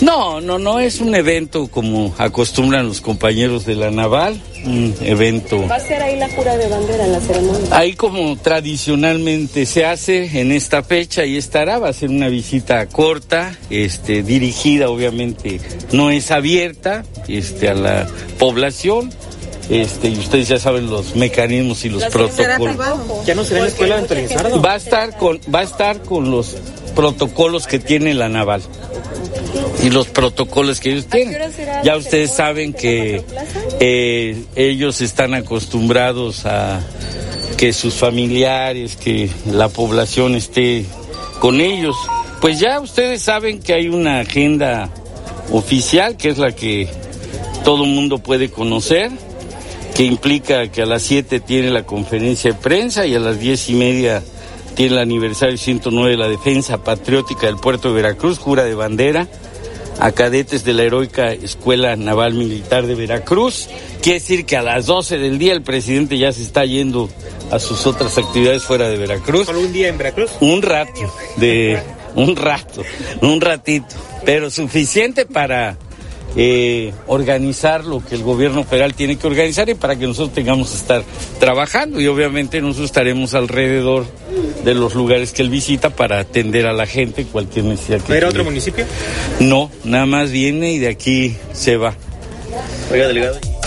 No, 0.00 0.40
no, 0.40 0.58
no 0.58 0.80
es 0.80 1.00
un 1.00 1.14
evento 1.14 1.68
como 1.68 2.12
acostumbran 2.18 2.88
los 2.88 3.00
compañeros 3.00 3.64
de 3.64 3.76
la 3.76 3.92
naval, 3.92 4.42
un 4.64 4.92
evento... 5.02 5.64
¿Va 5.68 5.76
a 5.76 5.78
ser 5.78 6.02
ahí 6.02 6.16
la 6.16 6.28
jura 6.28 6.56
de 6.56 6.66
bandera 6.66 7.04
en 7.04 7.12
la 7.12 7.20
ceremonia? 7.20 7.68
Ahí 7.70 7.92
como 7.92 8.36
tradicionalmente 8.36 9.64
se 9.64 9.84
hace 9.84 10.40
en 10.40 10.50
esta 10.50 10.82
fecha 10.82 11.24
y 11.24 11.36
estará, 11.36 11.78
va 11.78 11.90
a 11.90 11.92
ser 11.92 12.10
una 12.10 12.26
visita 12.30 12.84
corta, 12.86 13.56
este, 13.70 14.24
dirigida 14.24 14.90
obviamente, 14.90 15.60
no 15.92 16.10
es 16.10 16.32
abierta 16.32 17.04
este, 17.28 17.68
a 17.68 17.74
la 17.74 18.08
población, 18.40 19.12
este, 19.68 20.08
y 20.08 20.18
ustedes 20.18 20.48
ya 20.48 20.58
saben 20.58 20.88
los 20.88 21.14
mecanismos 21.14 21.84
y 21.84 21.90
los 21.90 22.04
protocolos. 22.06 22.76
¿Ya 23.26 23.34
no 23.34 23.44
será 23.44 23.60
en 23.60 23.64
la 23.64 23.70
escuela 23.70 24.00
de 24.02 24.58
Va 24.58 24.72
a 24.72 24.76
estar 24.76 25.16
con, 25.16 25.40
va 25.54 25.60
a 25.60 25.64
estar 25.64 26.02
con 26.02 26.30
los 26.30 26.56
protocolos 26.94 27.66
que 27.66 27.78
tiene 27.78 28.14
la 28.14 28.28
naval 28.28 28.62
y 29.82 29.90
los 29.90 30.08
protocolos 30.08 30.80
que 30.80 30.92
ellos 30.92 31.06
tienen. 31.06 31.38
Ya 31.84 31.96
ustedes 31.96 32.32
saben 32.32 32.72
que 32.72 33.22
eh, 33.80 34.42
ellos 34.56 35.00
están 35.00 35.34
acostumbrados 35.34 36.46
a 36.46 36.80
que 37.56 37.72
sus 37.72 37.94
familiares, 37.94 38.96
que 38.96 39.30
la 39.50 39.68
población 39.68 40.34
esté 40.34 40.84
con 41.40 41.60
ellos. 41.60 41.96
Pues 42.40 42.60
ya 42.60 42.80
ustedes 42.80 43.22
saben 43.22 43.60
que 43.60 43.74
hay 43.74 43.88
una 43.88 44.20
agenda 44.20 44.90
oficial 45.52 46.16
que 46.16 46.28
es 46.30 46.38
la 46.38 46.52
que 46.52 46.88
todo 47.64 47.84
mundo 47.84 48.18
puede 48.18 48.50
conocer, 48.50 49.10
que 49.98 50.04
implica 50.04 50.68
que 50.70 50.82
a 50.82 50.86
las 50.86 51.02
7 51.02 51.40
tiene 51.40 51.72
la 51.72 51.82
conferencia 51.82 52.52
de 52.52 52.56
prensa 52.56 53.04
y 53.04 53.16
a 53.16 53.18
las 53.18 53.40
diez 53.40 53.68
y 53.68 53.74
media 53.74 54.22
tiene 54.76 54.92
el 54.92 55.00
aniversario 55.00 55.58
109 55.58 56.12
de 56.12 56.16
la 56.16 56.28
defensa 56.28 56.84
patriótica 56.84 57.48
del 57.48 57.56
puerto 57.56 57.88
de 57.88 57.94
Veracruz, 57.94 58.38
jura 58.38 58.62
de 58.62 58.76
bandera 58.76 59.26
a 59.98 60.12
cadetes 60.12 60.62
de 60.62 60.74
la 60.74 60.84
heroica 60.84 61.32
Escuela 61.32 61.96
Naval 61.96 62.34
Militar 62.34 62.86
de 62.86 62.94
Veracruz. 62.94 63.68
Quiere 64.00 64.20
decir 64.20 64.46
que 64.46 64.56
a 64.56 64.62
las 64.62 64.86
12 64.86 65.18
del 65.18 65.36
día 65.36 65.52
el 65.52 65.62
presidente 65.62 66.16
ya 66.16 66.30
se 66.30 66.42
está 66.42 66.64
yendo 66.64 67.10
a 67.50 67.58
sus 67.58 67.84
otras 67.84 68.16
actividades 68.18 68.62
fuera 68.62 68.88
de 68.88 68.98
Veracruz. 68.98 69.46
¿Solo 69.46 69.62
un 69.62 69.72
día 69.72 69.88
en 69.88 69.98
Veracruz? 69.98 70.30
Un 70.38 70.62
rato, 70.62 71.12
de 71.38 71.76
un 72.14 72.36
rato, 72.36 72.84
un 73.20 73.40
ratito, 73.40 73.96
pero 74.24 74.48
suficiente 74.48 75.26
para 75.26 75.76
eh, 76.36 76.92
organizar 77.06 77.84
lo 77.84 78.04
que 78.04 78.14
el 78.14 78.22
gobierno 78.22 78.64
federal 78.64 78.94
tiene 78.94 79.16
que 79.16 79.26
organizar 79.26 79.68
y 79.68 79.74
para 79.74 79.96
que 79.96 80.06
nosotros 80.06 80.34
tengamos 80.34 80.70
que 80.70 80.76
estar 80.76 81.02
trabajando 81.40 82.00
y 82.00 82.06
obviamente 82.06 82.60
nosotros 82.60 82.86
estaremos 82.86 83.34
alrededor 83.34 84.06
de 84.64 84.74
los 84.74 84.94
lugares 84.94 85.32
que 85.32 85.42
él 85.42 85.50
visita 85.50 85.90
para 85.90 86.20
atender 86.20 86.66
a 86.66 86.72
la 86.72 86.86
gente 86.86 87.24
cualquier 87.24 87.64
necesidad 87.64 88.00
que 88.00 88.16
¿Era 88.16 88.28
otro 88.28 88.44
municipio? 88.44 88.84
No, 89.40 89.70
nada 89.84 90.06
más 90.06 90.30
viene 90.30 90.72
y 90.72 90.78
de 90.78 90.88
aquí 90.88 91.36
se 91.52 91.76
va. 91.76 91.94
Oiga, 92.90 93.08
delegado. 93.08 93.57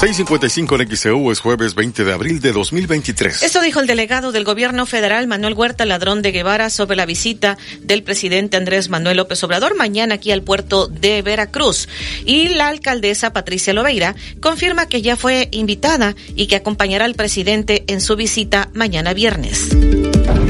655 0.00 0.80
en 0.80 0.96
XEU 0.96 1.30
es 1.30 1.40
jueves 1.40 1.74
20 1.74 2.04
de 2.06 2.12
abril 2.14 2.40
de 2.40 2.52
2023. 2.52 3.42
Esto 3.42 3.60
dijo 3.60 3.80
el 3.80 3.86
delegado 3.86 4.32
del 4.32 4.44
gobierno 4.44 4.86
federal 4.86 5.26
Manuel 5.26 5.52
Huerta 5.52 5.84
Ladrón 5.84 6.22
de 6.22 6.32
Guevara 6.32 6.70
sobre 6.70 6.96
la 6.96 7.04
visita 7.04 7.58
del 7.82 8.02
presidente 8.02 8.56
Andrés 8.56 8.88
Manuel 8.88 9.18
López 9.18 9.44
Obrador 9.44 9.76
mañana 9.76 10.14
aquí 10.14 10.32
al 10.32 10.40
puerto 10.40 10.86
de 10.86 11.20
Veracruz. 11.20 11.86
Y 12.24 12.48
la 12.48 12.68
alcaldesa 12.68 13.34
Patricia 13.34 13.74
Loveira 13.74 14.14
confirma 14.40 14.86
que 14.86 15.02
ya 15.02 15.18
fue 15.18 15.48
invitada 15.50 16.16
y 16.34 16.46
que 16.46 16.56
acompañará 16.56 17.04
al 17.04 17.14
presidente 17.14 17.84
en 17.86 18.00
su 18.00 18.16
visita 18.16 18.70
mañana 18.72 19.12
viernes. 19.12 19.68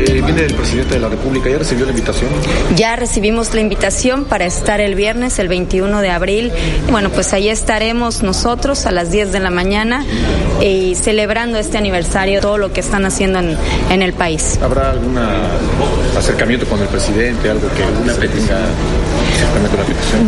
Eh, 0.01 0.23
viene 0.25 0.47
el 0.47 0.55
presidente 0.55 0.95
de 0.95 1.01
la 1.01 1.09
República, 1.09 1.51
¿ya 1.51 1.59
recibió 1.59 1.85
la 1.85 1.91
invitación? 1.91 2.31
Ya 2.75 2.97
recibimos 2.97 3.53
la 3.53 3.61
invitación 3.61 4.25
para 4.25 4.47
estar 4.47 4.81
el 4.81 4.95
viernes, 4.95 5.39
el 5.39 5.49
21 5.49 6.01
de 6.01 6.11
abril. 6.11 6.53
Bueno, 6.91 7.11
pues 7.11 7.35
ahí 7.35 7.51
estaremos 7.51 8.23
nosotros 8.23 8.87
a 8.87 8.93
las 8.93 9.11
10 9.11 9.33
de 9.33 9.40
la 9.43 9.51
mañana 9.51 10.05
y 10.61 10.95
celebrando 10.95 11.59
este 11.59 11.79
aniversario, 11.79 12.41
todo 12.41 12.59
lo 12.59 12.73
que 12.73 12.81
están 12.81 13.05
haciendo 13.05 13.39
en, 13.39 13.57
en 13.91 14.03
el 14.03 14.13
país. 14.13 14.59
¿Habrá 14.63 14.91
algún 14.91 15.19
acercamiento 16.17 16.67
con 16.67 16.81
el 16.81 16.89
presidente, 16.89 17.51
algo 17.51 17.69
que 17.75 17.83
una 18.03 18.15
petición? 18.15 18.59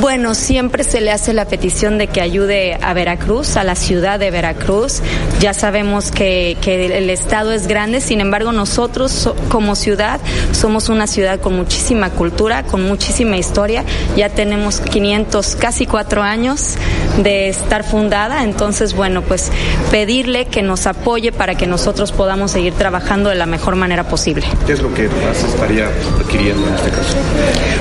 Bueno, 0.00 0.34
siempre 0.34 0.84
se 0.84 1.00
le 1.00 1.10
hace 1.10 1.32
la 1.32 1.46
petición 1.46 1.98
de 1.98 2.06
que 2.06 2.20
ayude 2.20 2.78
a 2.80 2.92
Veracruz, 2.94 3.56
a 3.56 3.64
la 3.64 3.74
ciudad 3.74 4.18
de 4.18 4.30
Veracruz. 4.30 5.00
Ya 5.40 5.54
sabemos 5.54 6.10
que, 6.10 6.56
que 6.60 6.86
el 6.86 7.10
estado 7.10 7.52
es 7.52 7.66
grande, 7.66 8.00
sin 8.00 8.20
embargo 8.20 8.52
nosotros 8.52 9.30
como 9.48 9.74
ciudad 9.74 10.20
somos 10.52 10.88
una 10.88 11.06
ciudad 11.06 11.40
con 11.40 11.54
muchísima 11.56 12.10
cultura, 12.10 12.62
con 12.64 12.82
muchísima 12.82 13.36
historia. 13.36 13.84
Ya 14.16 14.28
tenemos 14.28 14.80
500, 14.80 15.56
casi 15.56 15.86
cuatro 15.86 16.22
años 16.22 16.76
de 17.22 17.48
estar 17.48 17.84
fundada, 17.84 18.44
entonces 18.44 18.94
bueno, 18.94 19.22
pues 19.22 19.50
pedirle 19.90 20.46
que 20.46 20.62
nos 20.62 20.86
apoye 20.86 21.32
para 21.32 21.54
que 21.54 21.66
nosotros 21.66 22.12
podamos 22.12 22.50
seguir 22.52 22.72
trabajando 22.74 23.30
de 23.30 23.36
la 23.36 23.46
mejor 23.46 23.76
manera 23.76 24.04
posible. 24.04 24.46
¿Qué 24.66 24.72
es 24.72 24.82
lo 24.82 24.92
que 24.94 25.08
más 25.08 25.42
estaría 25.44 25.90
requiriendo 26.18 26.66
en 26.68 26.74
este 26.74 26.90
caso? 26.90 27.16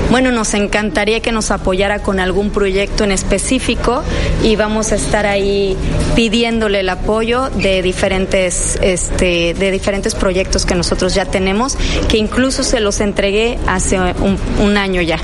Bueno, 0.10 0.32
nos 0.32 0.54
que 1.02 1.32
nos 1.32 1.52
apoyara 1.52 2.04
con 2.04 2.20
algún 2.20 2.52
proyecto 2.52 3.04
en 3.04 3.12
específico 3.12 4.04
y 4.44 4.56
vamos 4.56 4.92
a 4.92 4.96
estar 4.96 5.26
ahí 5.26 5.76
pidiéndole 6.16 6.82
el 6.82 6.90
apoyo 6.90 7.50
de 7.50 7.82
diferentes, 7.82 8.78
este, 8.82 9.54
de 9.56 9.72
diferentes 9.72 10.14
proyectos 10.14 10.66
que 10.66 10.76
nosotros 10.76 11.16
ya 11.16 11.26
tenemos, 11.26 11.78
que 12.08 12.18
incluso 12.18 12.64
se 12.64 12.80
los 12.80 13.00
entregué 13.00 13.58
hace 13.68 13.98
un 13.98 14.78
año 14.78 15.02
ya. 15.02 15.20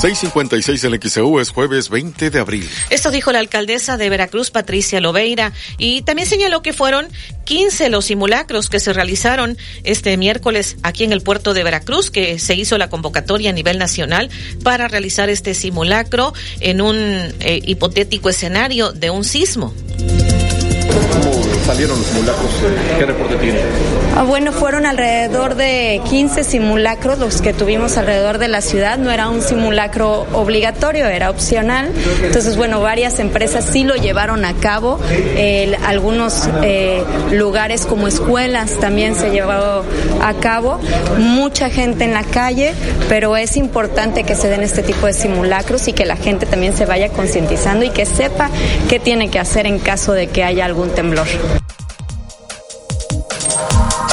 656 0.00 0.84
en 0.84 1.00
XEU 1.00 1.40
es 1.40 1.50
jueves 1.50 1.88
20 1.88 2.30
de 2.30 2.38
abril. 2.38 2.68
Esto 2.90 3.10
dijo 3.10 3.32
la 3.32 3.38
alcaldesa 3.38 3.96
de 3.96 4.10
Veracruz, 4.10 4.50
Patricia 4.50 5.00
Loveira, 5.00 5.52
y 5.78 6.02
también 6.02 6.28
señaló 6.28 6.60
que 6.60 6.72
fueron 6.72 7.08
15 7.44 7.88
los 7.88 8.04
simulacros 8.04 8.68
que 8.68 8.78
se 8.78 8.92
realizaron 8.92 9.56
este 9.84 10.16
miércoles 10.16 10.76
aquí 10.82 11.04
en 11.04 11.12
el 11.12 11.22
puerto 11.22 11.54
de 11.54 11.64
Veracruz, 11.64 12.10
que 12.10 12.38
se 12.38 12.54
hizo 12.54 12.76
la 12.76 12.90
convocatoria 12.90 13.50
a 13.50 13.52
nivel 13.54 13.78
nacional 13.78 14.28
para 14.62 14.86
realizar 14.86 15.30
este 15.30 15.54
simulacro 15.54 16.34
en 16.60 16.80
un 16.82 16.96
eh, 16.96 17.60
hipotético 17.64 18.28
escenario 18.28 18.92
de 18.92 19.10
un 19.10 19.24
sismo 19.24 19.72
salieron 21.66 21.98
los 21.98 22.06
simulacros? 22.06 22.50
¿Qué 22.96 23.06
reporte 23.06 23.36
tiene? 23.36 23.60
Ah, 24.18 24.22
bueno, 24.22 24.50
fueron 24.50 24.86
alrededor 24.86 25.56
de 25.56 26.00
15 26.08 26.42
simulacros 26.42 27.18
los 27.18 27.42
que 27.42 27.52
tuvimos 27.52 27.98
alrededor 27.98 28.38
de 28.38 28.48
la 28.48 28.62
ciudad. 28.62 28.96
No 28.96 29.10
era 29.10 29.28
un 29.28 29.42
simulacro 29.42 30.26
obligatorio, 30.32 31.06
era 31.06 31.28
opcional. 31.28 31.92
Entonces, 32.22 32.56
bueno, 32.56 32.80
varias 32.80 33.18
empresas 33.18 33.66
sí 33.70 33.84
lo 33.84 33.94
llevaron 33.94 34.46
a 34.46 34.54
cabo. 34.54 34.98
algunos 35.84 36.48
eh, 36.62 37.04
lugares 37.30 37.84
como 37.84 38.08
escuelas 38.08 38.78
también 38.80 39.16
se 39.16 39.32
llevó 39.32 39.52
a 39.52 40.34
cabo. 40.40 40.80
Mucha 41.18 41.68
gente 41.68 42.04
en 42.04 42.14
la 42.14 42.24
calle, 42.24 42.72
pero 43.10 43.36
es 43.36 43.58
importante 43.58 44.24
que 44.24 44.34
se 44.34 44.48
den 44.48 44.62
este 44.62 44.82
tipo 44.82 45.06
de 45.06 45.12
simulacros 45.12 45.88
y 45.88 45.92
que 45.92 46.06
la 46.06 46.16
gente 46.16 46.46
también 46.46 46.74
se 46.74 46.86
vaya 46.86 47.10
concientizando 47.10 47.84
y 47.84 47.90
que 47.90 48.06
sepa 48.06 48.48
qué 48.88 48.98
tiene 48.98 49.28
que 49.28 49.38
hacer 49.38 49.66
en 49.66 49.78
caso 49.78 50.14
de 50.14 50.28
que 50.28 50.42
haya 50.42 50.64
algún 50.64 50.88
temblor. 50.88 51.26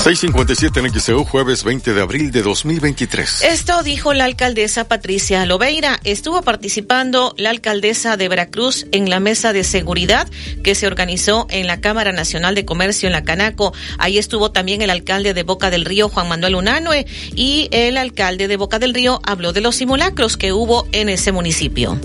657 0.03 0.81
en 0.81 0.99
XEU, 0.99 1.23
jueves 1.23 1.63
20 1.63 1.93
de 1.93 2.01
abril 2.01 2.29
de 2.29 2.41
2023. 2.41 3.41
Esto 3.43 3.83
dijo 3.83 4.13
la 4.13 4.25
alcaldesa 4.25 4.89
Patricia 4.89 5.45
Lobeira. 5.45 5.97
Estuvo 6.03 6.41
participando 6.41 7.33
la 7.37 7.51
alcaldesa 7.51 8.17
de 8.17 8.27
Veracruz 8.27 8.85
en 8.91 9.09
la 9.09 9.21
mesa 9.21 9.53
de 9.53 9.63
seguridad 9.63 10.27
que 10.61 10.75
se 10.75 10.87
organizó 10.87 11.47
en 11.49 11.67
la 11.67 11.79
Cámara 11.79 12.11
Nacional 12.11 12.53
de 12.53 12.65
Comercio 12.65 13.07
en 13.07 13.13
la 13.13 13.23
Canaco. 13.23 13.73
Ahí 13.97 14.17
estuvo 14.17 14.51
también 14.51 14.81
el 14.81 14.89
alcalde 14.89 15.33
de 15.33 15.43
Boca 15.43 15.69
del 15.69 15.85
Río, 15.85 16.09
Juan 16.09 16.27
Manuel 16.27 16.55
Unanue, 16.55 17.05
y 17.33 17.69
el 17.71 17.95
alcalde 17.95 18.49
de 18.49 18.57
Boca 18.57 18.79
del 18.79 18.93
Río 18.93 19.21
habló 19.23 19.53
de 19.53 19.61
los 19.61 19.77
simulacros 19.77 20.35
que 20.35 20.51
hubo 20.51 20.85
en 20.91 21.07
ese 21.07 21.31
municipio. 21.31 21.97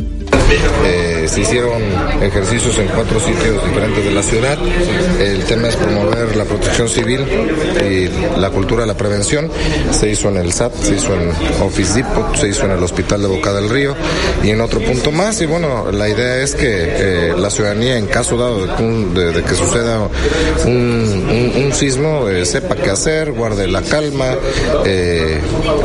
Eh, 0.50 1.26
se 1.28 1.42
hicieron 1.42 1.82
ejercicios 2.22 2.78
en 2.78 2.88
cuatro 2.88 3.20
sitios 3.20 3.62
diferentes 3.64 4.02
de 4.02 4.11
la 4.11 4.22
ciudad. 4.22 4.58
El 5.20 5.44
tema 5.44 5.68
es 5.68 5.76
promover 5.76 6.37
la 6.37 6.44
protección 6.44 6.88
civil 6.88 7.20
y 7.84 8.08
la 8.40 8.48
cultura 8.50 8.82
de 8.82 8.87
la 8.87 8.96
prevención. 8.96 9.50
Se 9.90 10.08
hizo 10.08 10.28
en 10.30 10.38
el 10.38 10.52
SAT, 10.52 10.74
se 10.76 10.94
hizo 10.94 11.12
en 11.14 11.30
Office 11.62 11.94
Depot, 11.94 12.34
se 12.34 12.48
hizo 12.48 12.64
en 12.64 12.72
el 12.72 12.82
Hospital 12.82 13.22
de 13.22 13.28
Boca 13.28 13.52
del 13.52 13.68
Río 13.68 13.94
y 14.42 14.50
en 14.50 14.61
otro 14.62 14.80
punto 14.80 15.12
más. 15.12 15.40
Y 15.42 15.46
bueno, 15.46 15.92
la 15.92 16.08
idea 16.08 16.42
es 16.42 16.54
que 16.54 16.66
eh, 16.66 17.34
la 17.37 17.50
ciudadanía, 17.50 17.98
en 17.98 18.06
caso 18.06 18.38
dado 18.38 18.66
de, 18.66 19.42
que 19.42 19.54
suceda 19.54 20.08
un, 20.64 21.70
sismo, 21.74 22.28
eh, 22.28 22.46
sepa 22.46 22.74
qué 22.74 22.90
hacer, 22.90 23.32
guarde 23.32 23.68
la 23.68 23.82
calma, 23.82 24.34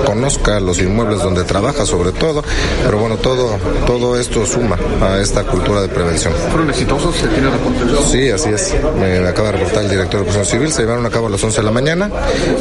conozca 0.05 0.59
los 0.61 0.79
inmuebles 0.79 1.19
donde 1.19 1.43
trabaja 1.43 1.85
sobre 1.85 2.13
todo. 2.13 2.43
Pero 2.85 2.97
bueno, 2.97 3.17
todo, 3.17 3.57
todo 3.85 4.17
esto 4.17 4.45
suma 4.53 4.77
a 5.01 5.19
esta 5.19 5.43
cultura 5.43 5.81
de 5.81 5.87
prevención. 5.87 6.33
¿Fueron 6.51 6.69
exitosos? 6.69 7.15
¿Se 7.15 7.27
tiene 7.27 7.49
reporte 7.49 7.83
Sí, 8.11 8.29
así 8.29 8.49
es. 8.49 8.75
Me, 8.99 9.27
acaba 9.27 9.51
de 9.51 9.57
reportar 9.57 9.83
el 9.83 9.89
director 9.89 10.19
de 10.19 10.25
Protección 10.25 10.59
Civil. 10.59 10.71
Se 10.71 10.81
llevaron 10.83 11.05
a 11.05 11.09
cabo 11.09 11.27
a 11.27 11.29
las 11.31 11.43
11 11.43 11.57
de 11.57 11.63
la 11.63 11.71
mañana 11.71 12.09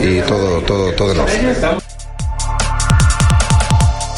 y 0.01 0.21
todo, 0.21 0.61
todo, 0.63 0.93
todo 0.93 1.13
en 1.13 1.21
orden. 1.21 2.02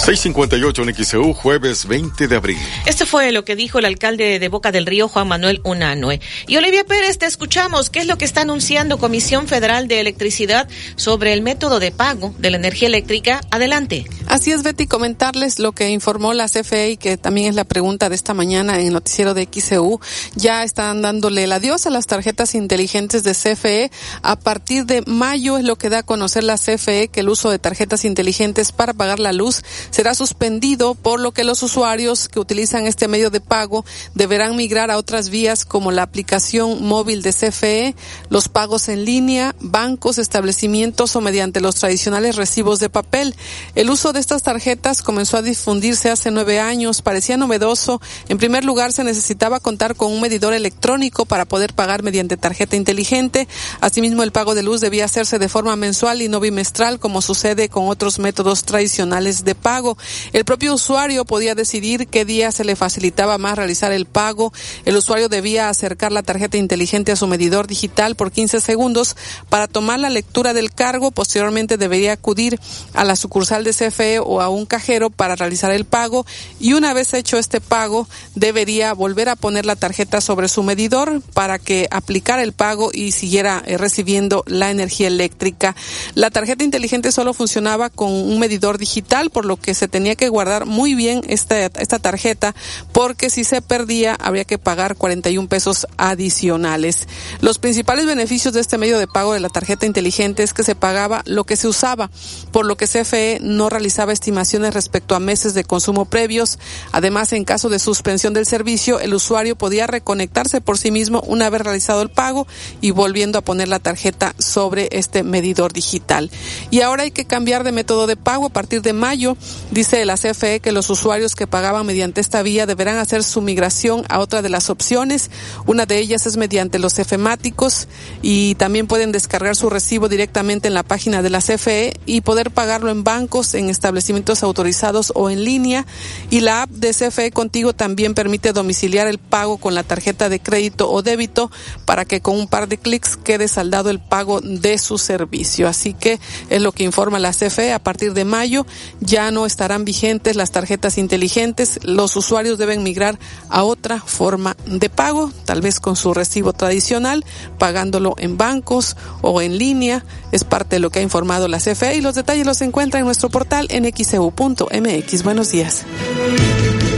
658 0.04 0.82
en 0.82 0.94
XEU, 0.94 1.32
jueves 1.32 1.86
20 1.86 2.28
de 2.28 2.36
abril. 2.36 2.58
Esto 2.84 3.06
fue 3.06 3.32
lo 3.32 3.42
que 3.46 3.56
dijo 3.56 3.78
el 3.78 3.86
alcalde 3.86 4.38
de 4.38 4.48
Boca 4.50 4.70
del 4.70 4.84
Río, 4.84 5.08
Juan 5.08 5.26
Manuel 5.26 5.62
Unanue. 5.64 6.20
Y 6.46 6.58
Olivia 6.58 6.84
Pérez, 6.84 7.16
te 7.16 7.24
escuchamos. 7.24 7.88
¿Qué 7.88 8.00
es 8.00 8.06
lo 8.06 8.18
que 8.18 8.26
está 8.26 8.42
anunciando 8.42 8.98
Comisión 8.98 9.48
Federal 9.48 9.88
de 9.88 10.00
Electricidad 10.00 10.68
sobre 10.96 11.32
el 11.32 11.40
método 11.40 11.80
de 11.80 11.90
pago 11.90 12.34
de 12.38 12.50
la 12.50 12.58
energía 12.58 12.88
eléctrica? 12.88 13.40
Adelante. 13.50 14.04
Así 14.26 14.52
es, 14.52 14.62
Betty, 14.62 14.86
comentarles 14.86 15.58
lo 15.58 15.72
que 15.72 15.88
informó 15.88 16.34
la 16.34 16.50
CFE 16.50 16.90
y 16.90 16.96
que 16.98 17.16
también 17.16 17.48
es 17.48 17.54
la 17.54 17.64
pregunta 17.64 18.10
de 18.10 18.14
esta 18.14 18.34
mañana 18.34 18.78
en 18.78 18.88
el 18.88 18.92
noticiero 18.92 19.32
de 19.32 19.48
XEU. 19.50 20.00
Ya 20.34 20.64
están 20.64 21.00
dándole 21.00 21.44
el 21.44 21.52
adiós 21.52 21.86
a 21.86 21.90
las 21.90 22.06
tarjetas 22.06 22.54
inteligentes 22.54 23.24
de 23.24 23.32
CFE. 23.32 23.90
A 24.20 24.38
partir 24.38 24.84
de 24.84 25.02
mayo 25.06 25.56
es 25.56 25.64
lo 25.64 25.76
que 25.76 25.88
da 25.88 26.00
a 26.00 26.02
conocer 26.02 26.44
la 26.44 26.58
CFE 26.58 27.08
que 27.08 27.20
el 27.20 27.30
uso 27.30 27.50
de 27.50 27.58
tarjetas 27.58 28.04
inteligentes 28.04 28.70
para 28.70 28.92
pagar 28.92 29.18
la 29.18 29.32
luz 29.32 29.62
será 29.94 30.12
suspendido, 30.12 30.96
por 30.96 31.20
lo 31.20 31.30
que 31.30 31.44
los 31.44 31.62
usuarios 31.62 32.28
que 32.28 32.40
utilizan 32.40 32.88
este 32.88 33.06
medio 33.06 33.30
de 33.30 33.40
pago 33.40 33.84
deberán 34.12 34.56
migrar 34.56 34.90
a 34.90 34.98
otras 34.98 35.30
vías 35.30 35.64
como 35.64 35.92
la 35.92 36.02
aplicación 36.02 36.84
móvil 36.84 37.22
de 37.22 37.32
CFE, 37.32 37.94
los 38.28 38.48
pagos 38.48 38.88
en 38.88 39.04
línea, 39.04 39.54
bancos, 39.60 40.18
establecimientos 40.18 41.14
o 41.14 41.20
mediante 41.20 41.60
los 41.60 41.76
tradicionales 41.76 42.34
recibos 42.34 42.80
de 42.80 42.90
papel. 42.90 43.36
El 43.76 43.88
uso 43.88 44.12
de 44.12 44.18
estas 44.18 44.42
tarjetas 44.42 45.00
comenzó 45.00 45.36
a 45.36 45.42
difundirse 45.42 46.10
hace 46.10 46.32
nueve 46.32 46.58
años, 46.58 47.00
parecía 47.00 47.36
novedoso. 47.36 48.00
En 48.28 48.38
primer 48.38 48.64
lugar, 48.64 48.92
se 48.92 49.04
necesitaba 49.04 49.60
contar 49.60 49.94
con 49.94 50.10
un 50.10 50.20
medidor 50.20 50.54
electrónico 50.54 51.24
para 51.24 51.44
poder 51.44 51.72
pagar 51.72 52.02
mediante 52.02 52.36
tarjeta 52.36 52.74
inteligente. 52.74 53.46
Asimismo, 53.80 54.24
el 54.24 54.32
pago 54.32 54.56
de 54.56 54.64
luz 54.64 54.80
debía 54.80 55.04
hacerse 55.04 55.38
de 55.38 55.48
forma 55.48 55.76
mensual 55.76 56.20
y 56.20 56.28
no 56.28 56.40
bimestral, 56.40 56.98
como 56.98 57.22
sucede 57.22 57.68
con 57.68 57.88
otros 57.88 58.18
métodos 58.18 58.64
tradicionales 58.64 59.44
de 59.44 59.54
pago. 59.54 59.83
El 60.32 60.44
propio 60.44 60.74
usuario 60.74 61.24
podía 61.24 61.54
decidir 61.54 62.08
qué 62.08 62.24
día 62.24 62.52
se 62.52 62.64
le 62.64 62.76
facilitaba 62.76 63.38
más 63.38 63.56
realizar 63.56 63.92
el 63.92 64.06
pago. 64.06 64.52
El 64.84 64.96
usuario 64.96 65.28
debía 65.28 65.68
acercar 65.68 66.12
la 66.12 66.22
tarjeta 66.22 66.56
inteligente 66.56 67.12
a 67.12 67.16
su 67.16 67.26
medidor 67.26 67.66
digital 67.66 68.16
por 68.16 68.32
15 68.32 68.60
segundos 68.60 69.16
para 69.48 69.68
tomar 69.68 70.00
la 70.00 70.10
lectura 70.10 70.54
del 70.54 70.72
cargo. 70.72 71.10
Posteriormente 71.10 71.76
debería 71.76 72.12
acudir 72.12 72.58
a 72.92 73.04
la 73.04 73.16
sucursal 73.16 73.64
de 73.64 73.72
CFE 73.72 74.18
o 74.18 74.40
a 74.40 74.48
un 74.48 74.66
cajero 74.66 75.10
para 75.10 75.36
realizar 75.36 75.70
el 75.70 75.84
pago 75.84 76.26
y 76.58 76.72
una 76.72 76.92
vez 76.94 77.14
hecho 77.14 77.38
este 77.38 77.60
pago 77.60 78.08
debería 78.34 78.92
volver 78.92 79.28
a 79.28 79.36
poner 79.36 79.66
la 79.66 79.76
tarjeta 79.76 80.20
sobre 80.20 80.48
su 80.48 80.62
medidor 80.62 81.22
para 81.32 81.58
que 81.58 81.88
aplicara 81.90 82.42
el 82.42 82.52
pago 82.52 82.90
y 82.92 83.12
siguiera 83.12 83.62
eh, 83.66 83.78
recibiendo 83.78 84.44
la 84.46 84.70
energía 84.70 85.08
eléctrica. 85.08 85.74
La 86.14 86.30
tarjeta 86.30 86.64
inteligente 86.64 87.12
solo 87.12 87.34
funcionaba 87.34 87.90
con 87.90 88.12
un 88.12 88.38
medidor 88.38 88.78
digital, 88.78 89.30
por 89.30 89.44
lo 89.44 89.56
que 89.56 89.73
se 89.74 89.88
tenía 89.88 90.16
que 90.16 90.28
guardar 90.28 90.66
muy 90.66 90.94
bien 90.94 91.22
esta, 91.28 91.66
esta 91.66 91.98
tarjeta 91.98 92.54
porque 92.92 93.30
si 93.30 93.44
se 93.44 93.62
perdía 93.62 94.14
habría 94.14 94.44
que 94.44 94.58
pagar 94.58 94.96
41 94.96 95.48
pesos 95.48 95.86
adicionales. 95.96 97.08
Los 97.40 97.58
principales 97.58 98.06
beneficios 98.06 98.54
de 98.54 98.60
este 98.60 98.78
medio 98.78 98.98
de 98.98 99.06
pago 99.06 99.34
de 99.34 99.40
la 99.40 99.48
tarjeta 99.48 99.86
inteligente 99.86 100.42
es 100.42 100.52
que 100.52 100.62
se 100.62 100.74
pagaba 100.74 101.22
lo 101.26 101.44
que 101.44 101.56
se 101.56 101.68
usaba, 101.68 102.10
por 102.52 102.66
lo 102.66 102.76
que 102.76 102.86
CFE 102.86 103.38
no 103.40 103.68
realizaba 103.68 104.12
estimaciones 104.12 104.74
respecto 104.74 105.14
a 105.14 105.20
meses 105.20 105.54
de 105.54 105.64
consumo 105.64 106.04
previos. 106.04 106.58
Además, 106.92 107.32
en 107.32 107.44
caso 107.44 107.68
de 107.68 107.78
suspensión 107.78 108.34
del 108.34 108.46
servicio, 108.46 109.00
el 109.00 109.14
usuario 109.14 109.56
podía 109.56 109.86
reconectarse 109.86 110.60
por 110.60 110.78
sí 110.78 110.90
mismo 110.90 111.20
una 111.26 111.50
vez 111.50 111.62
realizado 111.62 112.02
el 112.02 112.10
pago 112.10 112.46
y 112.80 112.90
volviendo 112.90 113.38
a 113.38 113.42
poner 113.42 113.68
la 113.68 113.78
tarjeta 113.78 114.34
sobre 114.38 114.88
este 114.92 115.22
medidor 115.22 115.72
digital. 115.72 116.30
Y 116.70 116.80
ahora 116.80 117.04
hay 117.04 117.10
que 117.10 117.24
cambiar 117.24 117.64
de 117.64 117.72
método 117.72 118.06
de 118.06 118.16
pago 118.16 118.46
a 118.46 118.50
partir 118.50 118.82
de 118.82 118.92
mayo. 118.92 119.36
Dice 119.70 120.04
la 120.04 120.16
CFE 120.16 120.60
que 120.60 120.72
los 120.72 120.90
usuarios 120.90 121.34
que 121.34 121.46
pagaban 121.46 121.86
mediante 121.86 122.20
esta 122.20 122.42
vía 122.42 122.66
deberán 122.66 122.98
hacer 122.98 123.24
su 123.24 123.40
migración 123.40 124.04
a 124.08 124.20
otra 124.20 124.42
de 124.42 124.48
las 124.48 124.70
opciones. 124.70 125.30
Una 125.66 125.86
de 125.86 125.98
ellas 125.98 126.26
es 126.26 126.36
mediante 126.36 126.78
los 126.78 126.98
efemáticos 126.98 127.88
y 128.22 128.54
también 128.56 128.86
pueden 128.86 129.10
descargar 129.10 129.56
su 129.56 129.70
recibo 129.70 130.08
directamente 130.08 130.68
en 130.68 130.74
la 130.74 130.82
página 130.82 131.22
de 131.22 131.30
la 131.30 131.40
CFE 131.40 131.94
y 132.06 132.20
poder 132.20 132.50
pagarlo 132.50 132.90
en 132.90 133.04
bancos, 133.04 133.54
en 133.54 133.70
establecimientos 133.70 134.42
autorizados 134.42 135.12
o 135.14 135.30
en 135.30 135.44
línea. 135.44 135.86
Y 136.30 136.40
la 136.40 136.62
app 136.62 136.70
de 136.70 136.90
CFE 136.90 137.32
Contigo 137.32 137.72
también 137.72 138.14
permite 138.14 138.52
domiciliar 138.52 139.08
el 139.08 139.18
pago 139.18 139.56
con 139.56 139.74
la 139.74 139.82
tarjeta 139.82 140.28
de 140.28 140.40
crédito 140.40 140.90
o 140.90 141.02
débito 141.02 141.50
para 141.84 142.04
que 142.04 142.20
con 142.20 142.36
un 142.36 142.48
par 142.48 142.68
de 142.68 142.78
clics 142.78 143.16
quede 143.16 143.48
saldado 143.48 143.90
el 143.90 143.98
pago 143.98 144.40
de 144.40 144.78
su 144.78 144.98
servicio. 144.98 145.68
Así 145.68 145.94
que 145.94 146.20
es 146.50 146.60
lo 146.60 146.72
que 146.72 146.84
informa 146.84 147.18
la 147.18 147.32
CFE. 147.32 147.72
A 147.72 147.82
partir 147.82 148.12
de 148.12 148.24
mayo 148.24 148.66
ya 149.00 149.30
no 149.30 149.46
está 149.46 149.53
estarán 149.54 149.84
vigentes 149.84 150.34
las 150.34 150.50
tarjetas 150.50 150.98
inteligentes. 150.98 151.78
Los 151.84 152.16
usuarios 152.16 152.58
deben 152.58 152.82
migrar 152.82 153.20
a 153.48 153.62
otra 153.62 154.00
forma 154.00 154.56
de 154.66 154.90
pago, 154.90 155.30
tal 155.44 155.60
vez 155.60 155.78
con 155.78 155.94
su 155.94 156.12
recibo 156.12 156.52
tradicional, 156.52 157.24
pagándolo 157.56 158.16
en 158.18 158.36
bancos 158.36 158.96
o 159.22 159.40
en 159.40 159.56
línea. 159.56 160.04
Es 160.32 160.42
parte 160.42 160.76
de 160.76 160.80
lo 160.80 160.90
que 160.90 160.98
ha 160.98 161.02
informado 161.02 161.46
la 161.46 161.58
CFE 161.58 161.96
y 161.96 162.00
los 162.00 162.16
detalles 162.16 162.46
los 162.46 162.62
encuentra 162.62 162.98
en 162.98 163.06
nuestro 163.06 163.28
portal 163.28 163.68
en 163.70 163.84
xeu.mx. 163.84 165.22
Buenos 165.22 165.52
días. 165.52 165.84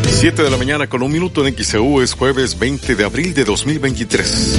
7 0.08 0.42
de 0.42 0.50
la 0.50 0.56
mañana 0.56 0.86
con 0.86 1.02
un 1.02 1.12
minuto 1.12 1.46
en 1.46 1.54
XEU 1.54 2.00
es 2.00 2.14
jueves 2.14 2.58
20 2.58 2.96
de 2.96 3.04
abril 3.04 3.34
de 3.34 3.44
2023. 3.44 4.58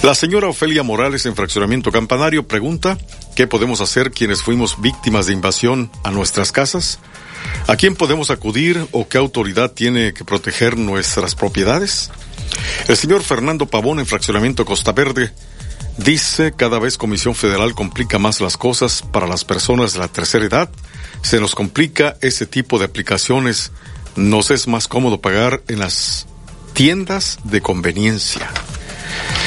La 0.02 0.14
señora 0.14 0.48
Ofelia 0.48 0.82
Morales 0.82 1.24
en 1.24 1.34
Fraccionamiento 1.34 1.90
Campanario 1.90 2.46
pregunta, 2.46 2.98
¿qué 3.34 3.46
podemos 3.46 3.80
hacer 3.80 4.10
quienes 4.10 4.42
fuimos 4.42 4.80
víctimas 4.80 5.26
de 5.26 5.32
invasión 5.32 5.90
a 6.04 6.10
nuestras 6.10 6.52
casas? 6.52 7.00
¿A 7.66 7.76
quién 7.76 7.96
podemos 7.96 8.30
acudir 8.30 8.86
o 8.92 9.08
qué 9.08 9.18
autoridad 9.18 9.72
tiene 9.72 10.12
que 10.12 10.24
proteger 10.24 10.76
nuestras 10.76 11.34
propiedades? 11.34 12.10
El 12.88 12.96
señor 12.96 13.22
Fernando 13.22 13.66
Pavón 13.66 14.00
en 14.00 14.06
Fraccionamiento 14.06 14.64
Costa 14.64 14.92
Verde 14.92 15.32
dice 15.96 16.52
cada 16.56 16.78
vez 16.78 16.98
Comisión 16.98 17.34
Federal 17.34 17.74
complica 17.74 18.18
más 18.18 18.40
las 18.40 18.56
cosas 18.56 19.02
para 19.02 19.26
las 19.26 19.44
personas 19.44 19.94
de 19.94 20.00
la 20.00 20.08
tercera 20.08 20.44
edad. 20.44 20.70
Se 21.22 21.40
nos 21.40 21.54
complica 21.54 22.16
ese 22.20 22.46
tipo 22.46 22.78
de 22.78 22.84
aplicaciones. 22.84 23.72
Nos 24.16 24.50
es 24.50 24.68
más 24.68 24.86
cómodo 24.86 25.20
pagar 25.20 25.62
en 25.68 25.78
las 25.78 26.26
tiendas 26.74 27.38
de 27.44 27.60
conveniencia. 27.60 28.50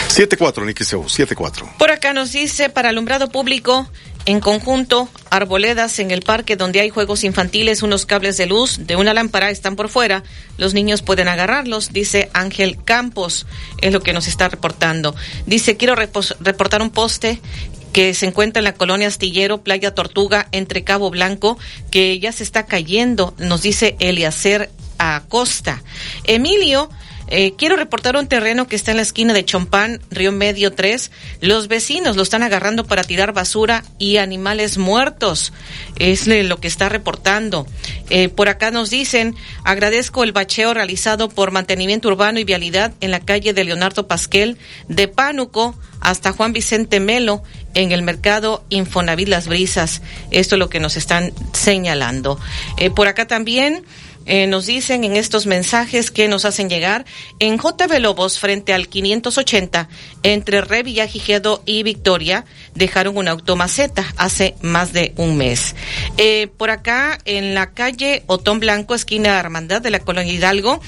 7-4 0.10 0.64
en 0.64 0.86
XEU, 0.86 1.04
7-4. 1.04 1.78
Por 1.78 1.92
acá 1.92 2.14
nos 2.14 2.32
dice 2.32 2.70
para 2.70 2.90
alumbrado 2.90 3.30
público 3.30 3.88
en 4.28 4.42
conjunto, 4.42 5.08
arboledas 5.30 6.00
en 6.00 6.12
el 6.12 6.22
parque 6.22 6.58
donde 6.58 6.82
hay 6.82 6.90
juegos 6.90 7.24
infantiles, 7.24 7.82
unos 7.82 8.06
cables 8.06 8.36
de 8.36 8.46
luz 8.46 8.86
de 8.86 8.98
una 8.98 9.13
lámpara 9.13 9.50
están 9.50 9.78
por 9.78 9.88
fuera. 9.88 10.22
Los 10.58 10.74
niños 10.74 11.02
pueden 11.02 11.30
agarrarlos, 11.30 11.94
dice 11.94 12.30
Ángel 12.34 12.78
Campos, 12.84 13.48
es 13.82 13.94
lo 13.94 14.02
que 14.02 14.12
nos 14.12 14.28
está 14.28 14.50
reportando. 14.50 15.16
Dice, 15.46 15.78
quiero 15.78 15.96
reportar 15.96 16.82
un 16.82 16.90
poste 16.90 17.40
que 17.94 18.13
se 18.13 18.26
encuentra 18.26 18.60
en 18.60 18.66
la 18.66 18.74
colonia 18.74 19.08
Astillero, 19.08 19.63
Playa 19.63 19.96
Tortuga, 19.96 20.50
entre 20.52 20.84
Cabo 20.84 21.10
Blanco, 21.10 21.58
que 21.90 22.20
ya 22.20 22.34
se 22.34 22.44
está 22.44 22.66
cayendo, 22.66 23.34
nos 23.38 23.62
dice 23.62 23.96
Eliacer 24.00 24.70
Acosta. 24.98 25.82
Emilio 26.26 26.90
eh, 27.30 27.54
quiero 27.58 27.76
reportar 27.76 28.16
un 28.16 28.28
terreno 28.28 28.68
que 28.68 28.76
está 28.76 28.92
en 28.92 28.98
la 28.98 29.04
esquina 29.04 29.34
de 29.34 29.44
Chompán, 29.44 30.00
Río 30.10 30.32
Medio 30.32 30.72
3. 30.74 31.12
Los 31.42 31.68
vecinos 31.68 32.16
lo 32.16 32.24
están 32.24 32.44
agarrando 32.44 32.86
para 32.86 33.04
tirar 33.04 33.34
basura 33.34 33.84
y 34.00 34.18
animales 34.18 34.78
muertos. 34.78 35.52
Es 35.98 36.28
lo 36.28 36.60
que 36.60 36.68
está 36.68 36.90
reportando. 36.90 37.68
Eh, 38.10 38.30
por 38.30 38.48
acá 38.48 38.72
nos 38.72 38.90
dicen, 38.90 39.36
agradezco 39.63 40.24
el 40.24 40.32
bacheo 40.32 40.74
realizado 40.74 41.30
por 41.30 41.52
mantenimiento 41.52 42.08
urbano 42.08 42.40
y 42.40 42.46
vialidad 42.46 42.94
en 43.02 43.12
la 43.12 43.20
calle 43.20 43.54
de 43.54 43.63
Leonardo 43.66 44.08
Pasquel, 44.08 44.58
de 44.88 45.08
Pánuco 45.08 45.78
hasta 46.00 46.32
Juan 46.32 46.54
Vicente 46.54 47.00
Melo, 47.00 47.44
en 47.74 47.92
el 47.92 48.02
mercado 48.02 48.63
Infonavit 48.70 49.28
Las 49.28 49.48
Brisas. 49.48 50.02
Esto 50.32 50.56
es 50.56 50.60
lo 50.60 50.70
que 50.70 50.80
nos 50.80 50.98
están 50.98 51.34
señalando. 51.54 52.40
Eh, 52.78 52.90
por 52.90 53.08
acá 53.08 53.28
también 53.28 53.84
eh, 54.28 54.46
nos 54.46 54.66
dicen 54.66 55.06
en 55.06 55.16
estos 55.16 55.46
mensajes 55.46 56.12
que 56.12 56.28
nos 56.28 56.44
hacen 56.44 56.70
llegar 56.70 57.06
en 57.40 57.58
JB 57.58 58.00
Lobos 58.00 58.40
frente 58.40 58.74
al 58.74 58.90
580 58.90 59.88
entre 60.24 60.62
Revillagigedo 60.62 61.63
y 61.66 61.84
Victoria 61.84 62.46
dejaron 62.76 63.18
una 63.18 63.32
automaceta 63.32 64.06
hace 64.18 64.56
más 64.62 64.92
de 64.92 65.13
un 65.16 65.38
mes. 65.38 65.76
Eh, 66.18 66.50
por 66.58 66.70
acá 66.70 67.18
en 67.26 67.56
la 67.56 67.72
calle 67.72 68.24
Otón 68.28 68.60
Blanco, 68.60 68.96
esquina 68.96 69.40
Hermandad 69.40 69.82
de 69.82 69.92
la 69.92 70.00
Colonia 70.00 70.34
Hidalgo, 70.34 70.82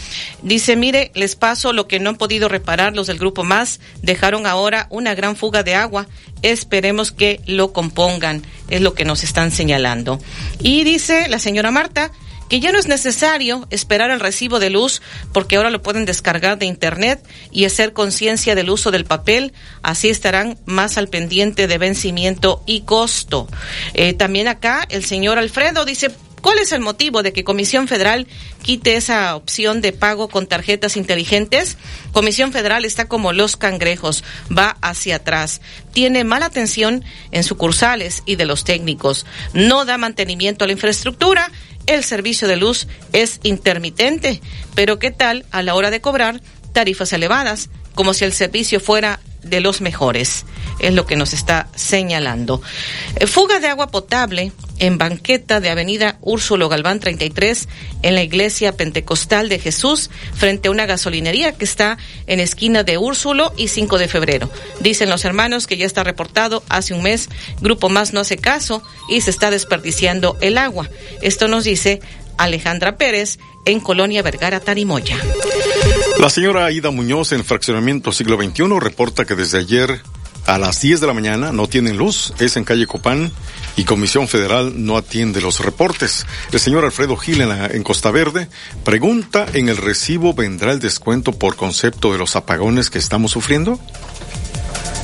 dice, 0.43 0.75
mire, 0.75 1.11
les 1.15 1.35
paso 1.35 1.71
lo 1.71 1.87
que 1.87 1.99
no 1.99 2.09
han 2.09 2.17
podido 2.17 2.49
reparar 2.49 2.93
los 2.93 3.07
del 3.07 3.19
grupo 3.19 3.43
más, 3.43 3.79
dejaron 4.01 4.47
ahora 4.47 4.87
una 4.89 5.15
gran 5.15 5.35
fuga 5.35 5.63
de 5.63 5.75
agua, 5.75 6.07
esperemos 6.41 7.13
que 7.13 7.39
lo 7.45 7.71
compongan, 7.71 8.43
es 8.69 8.81
lo 8.81 8.93
que 8.93 9.05
nos 9.05 9.23
están 9.23 9.51
señalando. 9.51 10.19
Y 10.59 10.83
dice 10.83 11.29
la 11.29 11.39
señora 11.39 11.71
Marta, 11.71 12.11
que 12.49 12.59
ya 12.59 12.71
no 12.71 12.79
es 12.79 12.87
necesario 12.87 13.67
esperar 13.69 14.11
el 14.11 14.19
recibo 14.19 14.59
de 14.59 14.69
luz 14.69 15.01
porque 15.31 15.55
ahora 15.55 15.69
lo 15.69 15.81
pueden 15.81 16.05
descargar 16.05 16.57
de 16.57 16.65
internet 16.65 17.23
y 17.51 17.65
hacer 17.65 17.93
conciencia 17.93 18.55
del 18.55 18.69
uso 18.69 18.91
del 18.91 19.05
papel, 19.05 19.53
así 19.83 20.09
estarán 20.09 20.57
más 20.65 20.97
al 20.97 21.07
pendiente 21.07 21.67
de 21.67 21.77
vencimiento 21.77 22.63
y 22.65 22.81
costo. 22.81 23.47
Eh, 23.93 24.13
también 24.13 24.47
acá 24.47 24.85
el 24.89 25.05
señor 25.05 25.37
Alfredo 25.37 25.85
dice, 25.85 26.11
¿Cuál 26.41 26.59
es 26.59 26.71
el 26.71 26.79
motivo 26.79 27.21
de 27.21 27.33
que 27.33 27.43
Comisión 27.43 27.87
Federal 27.87 28.27
quite 28.63 28.95
esa 28.95 29.35
opción 29.35 29.81
de 29.81 29.91
pago 29.91 30.29
con 30.29 30.47
tarjetas 30.47 30.95
inteligentes? 30.95 31.77
Comisión 32.13 32.53
Federal 32.53 32.85
está 32.85 33.07
como 33.07 33.33
los 33.33 33.57
cangrejos, 33.57 34.23
va 34.55 34.77
hacia 34.81 35.17
atrás. 35.17 35.59
Tiene 35.91 36.23
mala 36.23 36.45
atención 36.45 37.03
en 37.31 37.43
sucursales 37.43 38.23
y 38.25 38.37
de 38.37 38.45
los 38.45 38.63
técnicos. 38.63 39.25
No 39.53 39.83
da 39.83 39.97
mantenimiento 39.97 40.63
a 40.63 40.67
la 40.67 40.73
infraestructura 40.73 41.51
el 41.89 42.03
servicio 42.03 42.47
de 42.47 42.55
luz 42.55 42.87
es 43.13 43.39
intermitente, 43.41 44.41
pero 44.75 44.99
¿qué 44.99 45.09
tal 45.09 45.45
a 45.49 45.63
la 45.63 45.73
hora 45.73 45.89
de 45.89 46.01
cobrar 46.01 46.39
tarifas 46.73 47.13
elevadas, 47.13 47.69
como 47.95 48.13
si 48.13 48.25
el 48.25 48.33
servicio 48.33 48.79
fuera 48.79 49.19
de 49.43 49.61
los 49.61 49.81
mejores? 49.81 50.45
Es 50.79 50.93
lo 50.93 51.05
que 51.05 51.15
nos 51.15 51.33
está 51.33 51.67
señalando. 51.75 52.61
Eh, 53.15 53.27
fuga 53.27 53.59
de 53.59 53.67
agua 53.67 53.87
potable 53.87 54.51
en 54.79 54.97
banqueta 54.97 55.59
de 55.59 55.69
Avenida 55.69 56.17
Úrsulo 56.21 56.69
Galván 56.69 56.99
33 56.99 57.67
en 58.01 58.15
la 58.15 58.23
Iglesia 58.23 58.75
Pentecostal 58.77 59.49
de 59.49 59.59
Jesús 59.59 60.09
frente 60.33 60.69
a 60.69 60.71
una 60.71 60.85
gasolinería 60.85 61.51
que 61.51 61.65
está 61.65 61.97
en 62.27 62.39
esquina 62.39 62.83
de 62.83 62.97
Úrsulo 62.97 63.53
y 63.57 63.67
5 63.67 63.97
de 63.97 64.07
febrero. 64.07 64.49
Dicen 64.79 65.09
los 65.09 65.25
hermanos 65.25 65.67
que 65.67 65.77
ya 65.77 65.85
está 65.85 66.03
reportado 66.03 66.63
hace 66.69 66.93
un 66.93 67.03
mes, 67.03 67.29
Grupo 67.59 67.89
Más 67.89 68.13
no 68.13 68.21
hace 68.21 68.37
caso 68.37 68.81
y 69.09 69.21
se 69.21 69.31
está 69.31 69.51
desperdiciando 69.51 70.37
el 70.41 70.57
agua. 70.57 70.89
Esto 71.21 71.47
nos 71.47 71.65
dice 71.65 71.99
Alejandra 72.39 72.97
Pérez 72.97 73.37
en 73.65 73.79
Colonia 73.79 74.23
Vergara 74.23 74.59
Tarimoya. 74.59 75.17
La 76.17 76.29
señora 76.29 76.65
Aida 76.65 76.89
Muñoz 76.89 77.33
en 77.33 77.45
Fraccionamiento 77.45 78.11
Siglo 78.11 78.41
XXI 78.41 78.79
reporta 78.79 79.25
que 79.25 79.35
desde 79.35 79.59
ayer 79.59 80.01
a 80.45 80.57
las 80.57 80.81
10 80.81 81.01
de 81.01 81.07
la 81.07 81.13
mañana 81.13 81.51
no 81.51 81.67
tienen 81.67 81.97
luz, 81.97 82.33
es 82.39 82.57
en 82.57 82.63
calle 82.63 82.87
Copán 82.87 83.31
y 83.75 83.83
Comisión 83.83 84.27
Federal 84.27 84.83
no 84.83 84.97
atiende 84.97 85.41
los 85.41 85.59
reportes. 85.59 86.25
El 86.51 86.59
señor 86.59 86.85
Alfredo 86.85 87.15
Gil 87.17 87.41
en, 87.41 87.83
Costa 87.83 88.09
Verde 88.09 88.47
pregunta, 88.83 89.45
¿en 89.53 89.69
el 89.69 89.77
recibo 89.77 90.33
vendrá 90.33 90.71
el 90.71 90.79
descuento 90.79 91.33
por 91.33 91.55
concepto 91.55 92.11
de 92.11 92.17
los 92.17 92.35
apagones 92.35 92.89
que 92.89 92.97
estamos 92.97 93.31
sufriendo? 93.31 93.79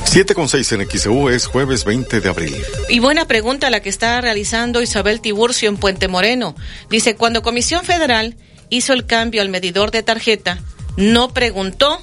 7 0.06 0.34
con 0.34 0.48
6 0.48 0.72
en 0.72 0.88
XEU 0.88 1.28
es 1.28 1.46
jueves 1.46 1.84
20 1.84 2.20
de 2.20 2.28
abril. 2.28 2.56
Y 2.88 3.00
buena 3.00 3.26
pregunta 3.26 3.68
la 3.68 3.80
que 3.80 3.88
está 3.90 4.20
realizando 4.20 4.80
Isabel 4.80 5.20
Tiburcio 5.20 5.68
en 5.68 5.76
Puente 5.76 6.08
Moreno. 6.08 6.54
Dice, 6.88 7.16
cuando 7.16 7.42
Comisión 7.42 7.84
Federal 7.84 8.36
hizo 8.70 8.92
el 8.92 9.04
cambio 9.04 9.42
al 9.42 9.50
medidor 9.50 9.90
de 9.90 10.02
tarjeta, 10.02 10.58
no 10.96 11.34
preguntó, 11.34 12.00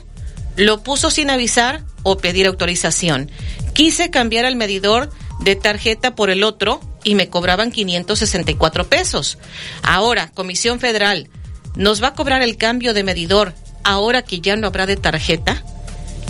lo 0.57 0.83
puso 0.83 1.09
sin 1.09 1.29
avisar 1.29 1.83
o 2.03 2.17
pedir 2.17 2.45
autorización. 2.45 3.31
Quise 3.73 4.11
cambiar 4.11 4.45
el 4.45 4.57
medidor 4.57 5.09
de 5.39 5.55
tarjeta 5.55 6.13
por 6.13 6.29
el 6.29 6.43
otro 6.43 6.81
y 7.03 7.15
me 7.15 7.29
cobraban 7.29 7.71
564 7.71 8.87
pesos. 8.87 9.39
Ahora, 9.81 10.29
Comisión 10.31 10.79
Federal, 10.79 11.29
¿nos 11.75 12.03
va 12.03 12.09
a 12.09 12.13
cobrar 12.13 12.43
el 12.43 12.57
cambio 12.57 12.93
de 12.93 13.03
medidor 13.03 13.53
ahora 13.83 14.21
que 14.21 14.39
ya 14.39 14.55
no 14.55 14.67
habrá 14.67 14.85
de 14.85 14.97
tarjeta? 14.97 15.63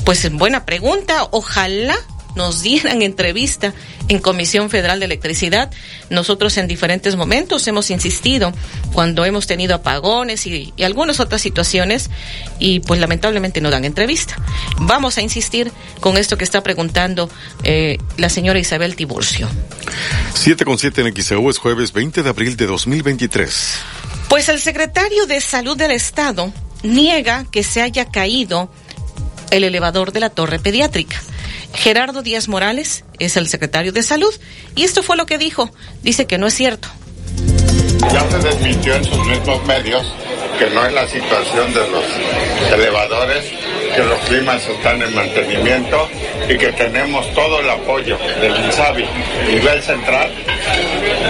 Pues 0.06 0.30
buena 0.32 0.66
pregunta, 0.66 1.28
ojalá 1.32 1.96
nos 2.36 2.62
dieran 2.62 3.02
entrevista 3.02 3.74
en 4.08 4.20
Comisión 4.20 4.70
Federal 4.70 5.00
de 5.00 5.06
Electricidad. 5.06 5.72
Nosotros 6.10 6.58
en 6.58 6.68
diferentes 6.68 7.16
momentos 7.16 7.68
hemos 7.68 7.90
insistido 7.90 8.52
cuando 8.92 9.26
hemos 9.26 9.48
tenido 9.48 9.76
apagones 9.76 10.46
y, 10.46 10.74
y 10.76 10.84
algunas 10.84 11.20
otras 11.20 11.42
situaciones 11.42 12.10
y 12.60 12.80
pues 12.82 13.00
lamentablemente 13.00 13.62
no 13.62 13.70
dan 13.70 13.86
entrevista. 13.86 14.36
Vamos 14.78 15.18
a 15.18 15.22
insistir 15.22 15.72
con 16.00 16.18
esto 16.18 16.38
que 16.38 16.44
está 16.44 16.64
preguntando 16.64 17.30
eh, 17.64 17.98
la 18.18 18.30
señora 18.30 18.60
Isabel 18.60 18.96
Tiburcio. 18.96 19.48
7 20.34 20.66
con 20.66 20.78
7 20.78 21.02
en 21.02 21.16
XEU 21.16 21.50
es 21.50 21.58
jueves 21.58 21.94
20 21.94 22.24
de 22.24 22.30
abril 22.30 22.58
de 22.58 22.66
2023. 22.66 23.74
Pues 24.28 24.50
el 24.50 24.60
secretario 24.60 25.28
de 25.28 25.40
Salud 25.40 25.78
del 25.78 25.92
Estado 25.92 26.52
niega 26.82 27.46
que 27.52 27.64
se 27.64 27.82
haya 27.82 28.06
caído 28.10 28.70
el 29.52 29.64
elevador 29.64 30.12
de 30.12 30.20
la 30.20 30.30
torre 30.30 30.60
pediátrica. 30.60 31.22
Gerardo 31.74 32.22
Díaz 32.22 32.48
Morales 32.48 33.04
es 33.20 33.36
el 33.38 33.48
secretario 33.48 33.92
de 33.92 34.04
Salud 34.04 34.34
y 34.76 34.84
esto 34.84 35.04
fue 35.04 35.18
lo 35.18 35.26
que 35.26 35.38
dijo. 35.38 35.72
Dice 36.02 36.28
que 36.28 36.38
no 36.38 36.48
es 36.48 36.54
cierto. 36.54 36.88
Ya 38.12 38.30
se 38.30 38.40
desmintió 38.40 38.96
en 38.96 39.06
sus 39.06 39.26
mismos 39.28 39.66
medios 39.66 40.06
que 40.60 40.70
no 40.70 40.86
es 40.86 40.94
la 40.94 41.08
situación 41.08 41.74
de 41.74 41.88
los 41.90 42.04
elevadores, 42.74 43.46
que 43.96 44.04
los 44.04 44.20
climas 44.22 44.64
están 44.68 45.02
en 45.02 45.16
mantenimiento 45.16 46.10
y 46.48 46.58
que 46.58 46.72
tenemos 46.74 47.34
todo 47.34 47.60
el 47.60 47.70
apoyo 47.70 48.18
del 48.40 48.66
INSABI 48.66 49.06
nivel 49.48 49.82
central 49.82 50.32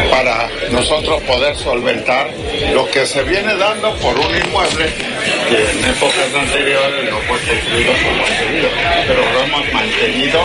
para 0.10 0.50
nosotros 0.72 1.22
poder 1.24 1.56
solventar 1.56 2.30
lo 2.74 2.90
que 2.90 3.06
se 3.06 3.24
viene 3.24 3.56
dando 3.56 3.94
por 3.98 4.18
un 4.18 4.36
inmueble 4.36 4.86
que 5.50 5.58
en 5.58 5.90
épocas 5.90 6.34
anteriores 6.36 7.12
no 7.12 7.18
fue 7.20 7.38
construido 7.40 7.92
como 8.04 8.24
pero 9.08 9.32
lo 9.34 9.44
hemos 9.44 9.74
mantenido 9.74 10.42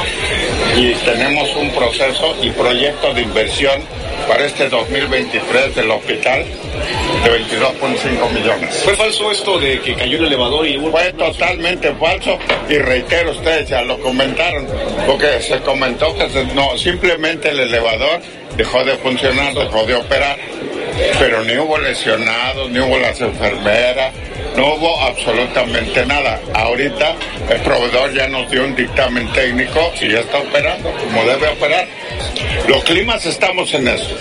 y 0.76 0.92
tenemos 1.04 1.54
un 1.56 1.70
proceso 1.70 2.36
y 2.42 2.50
proyecto 2.50 3.12
de 3.14 3.22
inversión 3.22 3.80
para 4.28 4.44
este 4.44 4.68
2023 4.68 5.74
del 5.74 5.90
hospital 5.90 6.44
de 7.24 7.30
22.5 7.30 8.30
millones. 8.32 8.82
¿Fue 8.84 8.94
falso 8.94 9.30
esto 9.30 9.58
de 9.58 9.80
que 9.80 9.94
cayó 9.94 10.18
el 10.18 10.26
elevador 10.26 10.66
y 10.66 10.76
hubo... 10.76 10.90
Fue 10.90 11.12
totalmente 11.14 11.92
falso 11.94 12.38
y 12.68 12.76
reitero, 12.78 13.30
ustedes 13.30 13.70
ya 13.70 13.82
lo 13.82 13.98
comentaron, 14.00 14.66
porque 15.06 15.40
se 15.40 15.58
comentó 15.60 16.14
que 16.14 16.28
no, 16.54 16.76
simplemente 16.76 17.50
el 17.50 17.60
elevador 17.60 18.20
dejó 18.58 18.84
de 18.84 18.96
funcionar, 18.96 19.54
dejó 19.54 19.86
de 19.86 19.94
operar, 19.94 20.36
pero 21.18 21.44
ni 21.44 21.56
hubo 21.56 21.78
lesionados, 21.78 22.68
ni 22.70 22.80
hubo 22.80 22.98
las 22.98 23.20
enfermeras, 23.20 24.12
no 24.56 24.74
hubo 24.74 25.00
absolutamente 25.00 26.04
nada. 26.06 26.40
Ahorita 26.54 27.14
el 27.50 27.60
proveedor 27.60 28.12
ya 28.12 28.28
nos 28.28 28.50
dio 28.50 28.64
un 28.64 28.74
dictamen 28.74 29.30
técnico 29.32 29.92
y 30.00 30.12
ya 30.12 30.20
está 30.20 30.38
operando 30.38 30.90
como 30.92 31.24
debe 31.24 31.48
operar. 31.48 31.86
Los 32.66 32.84
climas 32.84 33.24
estamos 33.24 33.72
en 33.74 33.88
eso. 33.88 34.14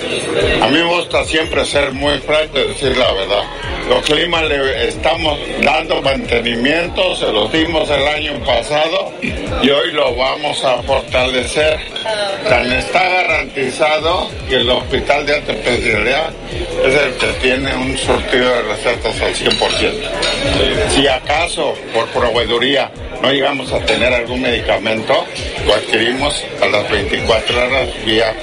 A 0.62 0.68
mí 0.68 0.78
me 0.78 0.86
gusta 0.86 1.26
siempre 1.26 1.66
ser 1.66 1.92
muy 1.92 2.18
franco 2.20 2.60
y 2.60 2.68
decir 2.68 2.96
la 2.98 3.12
verdad. 3.12 3.44
Los 3.90 4.06
climas 4.06 4.44
le 4.44 4.88
estamos 4.90 5.40
dando 5.64 6.02
mantenimiento, 6.02 7.16
se 7.16 7.32
los 7.32 7.52
dimos 7.52 7.90
el 7.90 8.06
año 8.06 8.34
pasado 8.46 9.14
y 9.22 9.70
hoy 9.70 9.92
lo 9.94 10.14
vamos 10.16 10.64
a 10.64 10.82
fortalecer. 10.84 11.80
Tan 12.50 12.72
está 12.72 13.04
garantizado 13.08 14.30
que 14.50 14.56
el 14.56 14.70
hospital 14.70 15.26
de 15.26 15.36
alta 15.36 15.52
especialidad 15.54 16.34
es 16.86 16.96
el 16.96 17.14
que 17.14 17.28
tiene 17.42 17.76
un 17.76 17.98
surtido 17.98 18.50
de 18.50 18.62
recetas 18.64 19.22
al 19.22 19.34
100%. 19.34 20.17
Si 20.90 21.08
acaso 21.08 21.76
por 21.94 22.08
proveeduría 22.08 22.92
no 23.22 23.32
llegamos 23.32 23.72
a 23.72 23.80
tener 23.86 24.14
algún 24.14 24.42
medicamento, 24.42 25.26
lo 25.66 25.74
adquirimos 25.74 26.44
a 26.62 26.68
las 26.68 26.90
24 26.90 27.58
horas 27.58 27.90
vía 28.06 28.34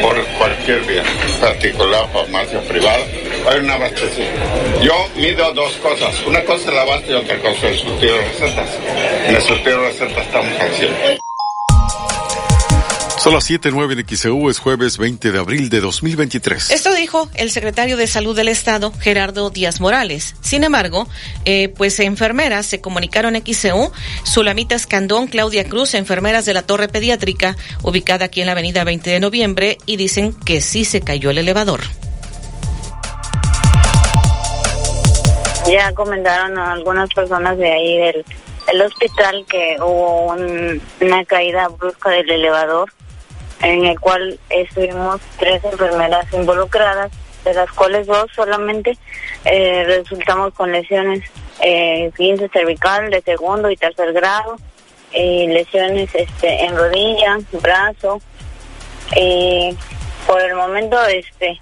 por 0.00 0.22
cualquier 0.38 0.80
vía, 0.82 1.02
particular, 1.40 2.06
farmacia 2.12 2.60
privada. 2.62 3.04
Hay 3.50 3.60
un 3.60 3.70
abastecimiento. 3.70 4.40
Yo 4.82 5.08
mido 5.16 5.52
dos 5.52 5.72
cosas. 5.74 6.14
Una 6.26 6.42
cosa 6.44 6.62
es 6.62 6.68
el 6.68 6.78
abasto 6.78 7.12
y 7.12 7.14
otra 7.14 7.38
cosa 7.38 7.68
es 7.68 7.72
el 7.72 7.78
surtido 7.78 8.14
de 8.16 8.22
recetas. 8.22 8.68
En 9.26 9.36
el 9.36 9.42
surtido 9.42 9.82
de 9.82 9.88
recetas 9.88 10.26
estamos 10.26 10.52
100. 10.76 11.29
Son 13.30 13.36
las 13.36 13.48
7.09 13.48 13.92
en 14.00 14.16
XEU, 14.16 14.50
es 14.50 14.58
jueves 14.58 14.98
20 14.98 15.30
de 15.30 15.38
abril 15.38 15.70
de 15.70 15.78
2023. 15.80 16.72
Esto 16.72 16.92
dijo 16.92 17.30
el 17.34 17.52
secretario 17.52 17.96
de 17.96 18.08
Salud 18.08 18.34
del 18.34 18.48
Estado, 18.48 18.92
Gerardo 18.98 19.50
Díaz 19.50 19.80
Morales. 19.80 20.34
Sin 20.40 20.64
embargo, 20.64 21.06
eh, 21.44 21.68
pues 21.76 22.00
enfermeras 22.00 22.66
se 22.66 22.80
comunicaron 22.80 23.36
en 23.36 23.44
XCU, 23.46 23.92
Sulamita 24.24 24.74
Escandón, 24.74 25.28
Claudia 25.28 25.62
Cruz, 25.62 25.94
enfermeras 25.94 26.44
de 26.44 26.54
la 26.54 26.62
Torre 26.62 26.88
Pediátrica, 26.88 27.56
ubicada 27.84 28.24
aquí 28.24 28.40
en 28.40 28.46
la 28.46 28.52
avenida 28.52 28.82
20 28.82 29.08
de 29.10 29.20
noviembre, 29.20 29.78
y 29.86 29.94
dicen 29.96 30.32
que 30.32 30.60
sí 30.60 30.84
se 30.84 31.00
cayó 31.00 31.30
el 31.30 31.38
elevador. 31.38 31.82
Ya 35.70 35.92
comentaron 35.92 36.58
a 36.58 36.72
algunas 36.72 37.08
personas 37.14 37.56
de 37.58 37.70
ahí 37.72 37.96
del, 37.96 38.24
del 38.66 38.82
hospital 38.82 39.46
que 39.48 39.76
hubo 39.80 40.32
un- 40.32 40.82
una 41.00 41.24
caída 41.26 41.68
brusca 41.68 42.10
del 42.10 42.28
elevador 42.28 42.90
en 43.62 43.84
el 43.84 44.00
cual 44.00 44.38
estuvimos 44.48 45.20
tres 45.38 45.62
enfermeras 45.64 46.26
involucradas, 46.32 47.10
de 47.44 47.54
las 47.54 47.70
cuales 47.72 48.06
dos 48.06 48.26
solamente 48.34 48.96
eh, 49.44 49.84
resultamos 49.86 50.54
con 50.54 50.72
lesiones 50.72 51.22
eh, 51.60 52.10
15 52.16 52.48
cervical 52.48 53.10
de 53.10 53.22
segundo 53.22 53.70
y 53.70 53.76
tercer 53.76 54.12
grado, 54.12 54.56
y 55.12 55.46
lesiones 55.48 56.14
este, 56.14 56.64
en 56.64 56.76
rodilla, 56.76 57.38
brazo. 57.52 58.20
Por 60.26 60.40
el 60.42 60.54
momento, 60.54 61.02
este, 61.06 61.58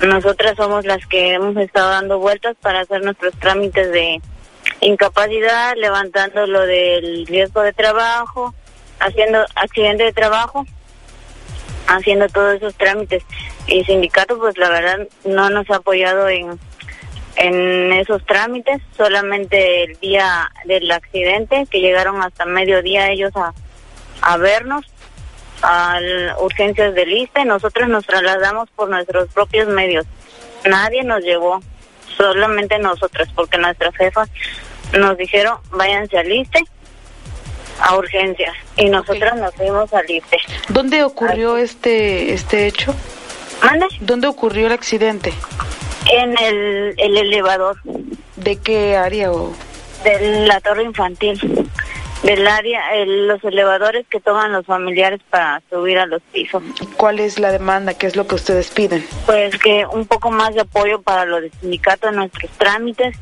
nosotras 0.00 0.54
somos 0.56 0.84
las 0.84 1.04
que 1.06 1.34
hemos 1.34 1.56
estado 1.56 1.90
dando 1.90 2.18
vueltas 2.18 2.56
para 2.62 2.80
hacer 2.80 3.02
nuestros 3.02 3.34
trámites 3.38 3.90
de 3.90 4.20
incapacidad, 4.80 5.74
levantando 5.76 6.46
lo 6.46 6.60
del 6.60 7.26
riesgo 7.26 7.62
de 7.62 7.72
trabajo, 7.72 8.54
haciendo 9.00 9.44
accidente 9.56 10.04
de 10.04 10.12
trabajo, 10.12 10.64
haciendo 11.88 12.28
todos 12.28 12.56
esos 12.56 12.74
trámites. 12.74 13.24
Y 13.66 13.84
sindicato, 13.84 14.38
pues 14.38 14.56
la 14.56 14.68
verdad, 14.68 15.08
no 15.24 15.50
nos 15.50 15.68
ha 15.70 15.76
apoyado 15.76 16.28
en, 16.28 16.58
en 17.36 17.92
esos 17.92 18.24
trámites, 18.24 18.80
solamente 18.96 19.84
el 19.84 19.98
día 19.98 20.50
del 20.64 20.90
accidente, 20.90 21.66
que 21.70 21.80
llegaron 21.80 22.22
hasta 22.22 22.44
mediodía 22.44 23.10
ellos 23.10 23.32
a, 23.34 23.52
a 24.22 24.36
vernos 24.36 24.84
a 25.60 25.98
urgencias 26.38 26.94
de 26.94 27.04
lista 27.04 27.40
y 27.40 27.44
nosotros 27.44 27.88
nos 27.88 28.06
trasladamos 28.06 28.70
por 28.70 28.88
nuestros 28.88 29.28
propios 29.32 29.66
medios. 29.66 30.06
Nadie 30.64 31.02
nos 31.02 31.22
llevó, 31.22 31.60
solamente 32.16 32.78
nosotras, 32.78 33.28
porque 33.34 33.58
nuestras 33.58 33.94
jefas 33.96 34.30
nos 34.96 35.16
dijeron 35.18 35.58
váyanse 35.70 36.16
al 36.16 36.28
liste 36.28 36.64
a 37.80 37.96
urgencias 37.96 38.54
y 38.76 38.86
nosotros 38.86 39.34
nos 39.36 39.54
fuimos 39.54 39.92
al 39.92 40.06
liste. 40.06 40.38
¿Dónde 40.68 41.02
ocurrió 41.04 41.56
este 41.56 42.32
este 42.32 42.66
hecho? 42.66 42.94
¿Dónde 44.00 44.26
ocurrió 44.28 44.66
el 44.66 44.72
accidente? 44.72 45.32
En 46.12 46.36
el, 46.38 46.94
el 46.96 47.16
elevador. 47.16 47.76
¿De 48.36 48.56
qué 48.56 48.96
área 48.96 49.32
o? 49.32 49.52
De 50.04 50.46
la 50.46 50.60
torre 50.60 50.84
infantil. 50.84 51.68
Del 52.22 52.46
área, 52.48 52.94
el- 52.96 53.28
los 53.28 53.42
elevadores 53.44 54.06
que 54.08 54.20
toman 54.20 54.52
los 54.52 54.66
familiares 54.66 55.20
para 55.30 55.60
subir 55.70 55.98
a 55.98 56.06
los 56.06 56.20
pisos. 56.32 56.62
¿Cuál 56.96 57.20
es 57.20 57.38
la 57.38 57.52
demanda? 57.52 57.94
¿Qué 57.94 58.06
es 58.06 58.16
lo 58.16 58.26
que 58.26 58.34
ustedes 58.36 58.70
piden? 58.70 59.06
Pues 59.26 59.56
que 59.58 59.84
un 59.86 60.06
poco 60.06 60.30
más 60.30 60.54
de 60.54 60.62
apoyo 60.62 61.00
para 61.02 61.24
los 61.26 61.42
de 61.42 61.50
sindicato 61.60 62.08
en 62.08 62.16
nuestros 62.16 62.50
trámites. 62.58 63.16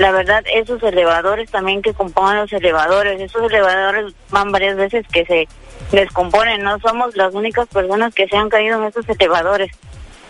La 0.00 0.12
verdad, 0.12 0.42
esos 0.54 0.82
elevadores 0.82 1.50
también 1.50 1.82
que 1.82 1.92
componen 1.92 2.38
los 2.38 2.52
elevadores, 2.54 3.20
esos 3.20 3.42
elevadores 3.52 4.14
van 4.30 4.50
varias 4.50 4.74
veces 4.74 5.04
que 5.12 5.26
se 5.26 5.46
descomponen. 5.92 6.62
No 6.62 6.80
somos 6.80 7.14
las 7.16 7.34
únicas 7.34 7.68
personas 7.68 8.14
que 8.14 8.26
se 8.26 8.34
han 8.34 8.48
caído 8.48 8.80
en 8.80 8.88
esos 8.88 9.06
elevadores. 9.10 9.70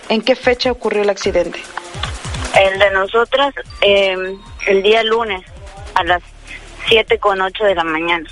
¿En 0.09 0.23
qué 0.23 0.35
fecha 0.35 0.73
ocurrió 0.73 1.03
el 1.03 1.11
accidente? 1.11 1.61
El 2.61 2.81
de 2.81 2.91
nosotras, 2.91 3.55
eh, 3.83 4.16
el 4.66 4.83
día 4.83 5.05
lunes, 5.05 5.43
a 5.95 6.03
las 6.03 6.23
siete 6.89 7.18
con 7.18 7.41
ocho 7.41 7.62
de 7.62 7.77
la 7.77 7.85
mañana. 7.85 8.29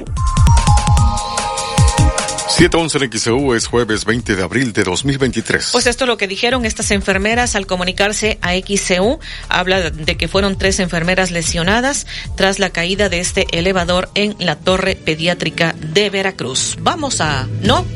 7.11 2.59 3.04
en 3.04 3.12
XEU 3.20 3.54
es 3.54 3.68
jueves 3.68 4.04
20 4.04 4.34
de 4.34 4.42
abril 4.42 4.72
de 4.72 4.82
2023. 4.82 5.68
Pues 5.70 5.86
esto 5.86 6.02
es 6.04 6.09
lo 6.09 6.16
que 6.16 6.26
dijeron 6.26 6.64
estas 6.64 6.90
enfermeras 6.90 7.54
al 7.54 7.68
comunicarse 7.68 8.38
a 8.42 8.54
XCU. 8.54 9.20
Habla 9.48 9.90
de 9.90 10.16
que 10.16 10.26
fueron 10.26 10.59
tres 10.59 10.80
enfermeras 10.80 11.30
lesionadas 11.30 12.09
tras 12.36 12.59
la 12.59 12.70
caída 12.70 13.09
de 13.09 13.20
este 13.20 13.46
elevador 13.52 14.11
en 14.16 14.34
la 14.40 14.56
torre 14.56 14.96
pediátrica 14.96 15.72
de 15.78 16.11
Veracruz. 16.11 16.76
Vamos 16.80 17.20
a, 17.20 17.46
no, 17.62 17.86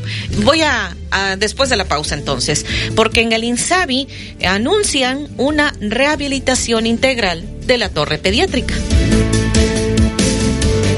voy 0.44 0.62
a- 0.62 0.94
después 1.38 1.68
de 1.68 1.76
la 1.76 1.84
pausa 1.84 2.14
entonces, 2.14 2.64
porque 2.94 3.20
en 3.20 3.32
el 3.32 3.42
INSABI 3.44 4.08
anuncian 4.46 5.28
una 5.38 5.74
rehabilitación 5.80 6.86
integral 6.86 7.44
de 7.66 7.78
la 7.78 7.88
torre 7.90 8.16
pediátrica. 8.18 8.74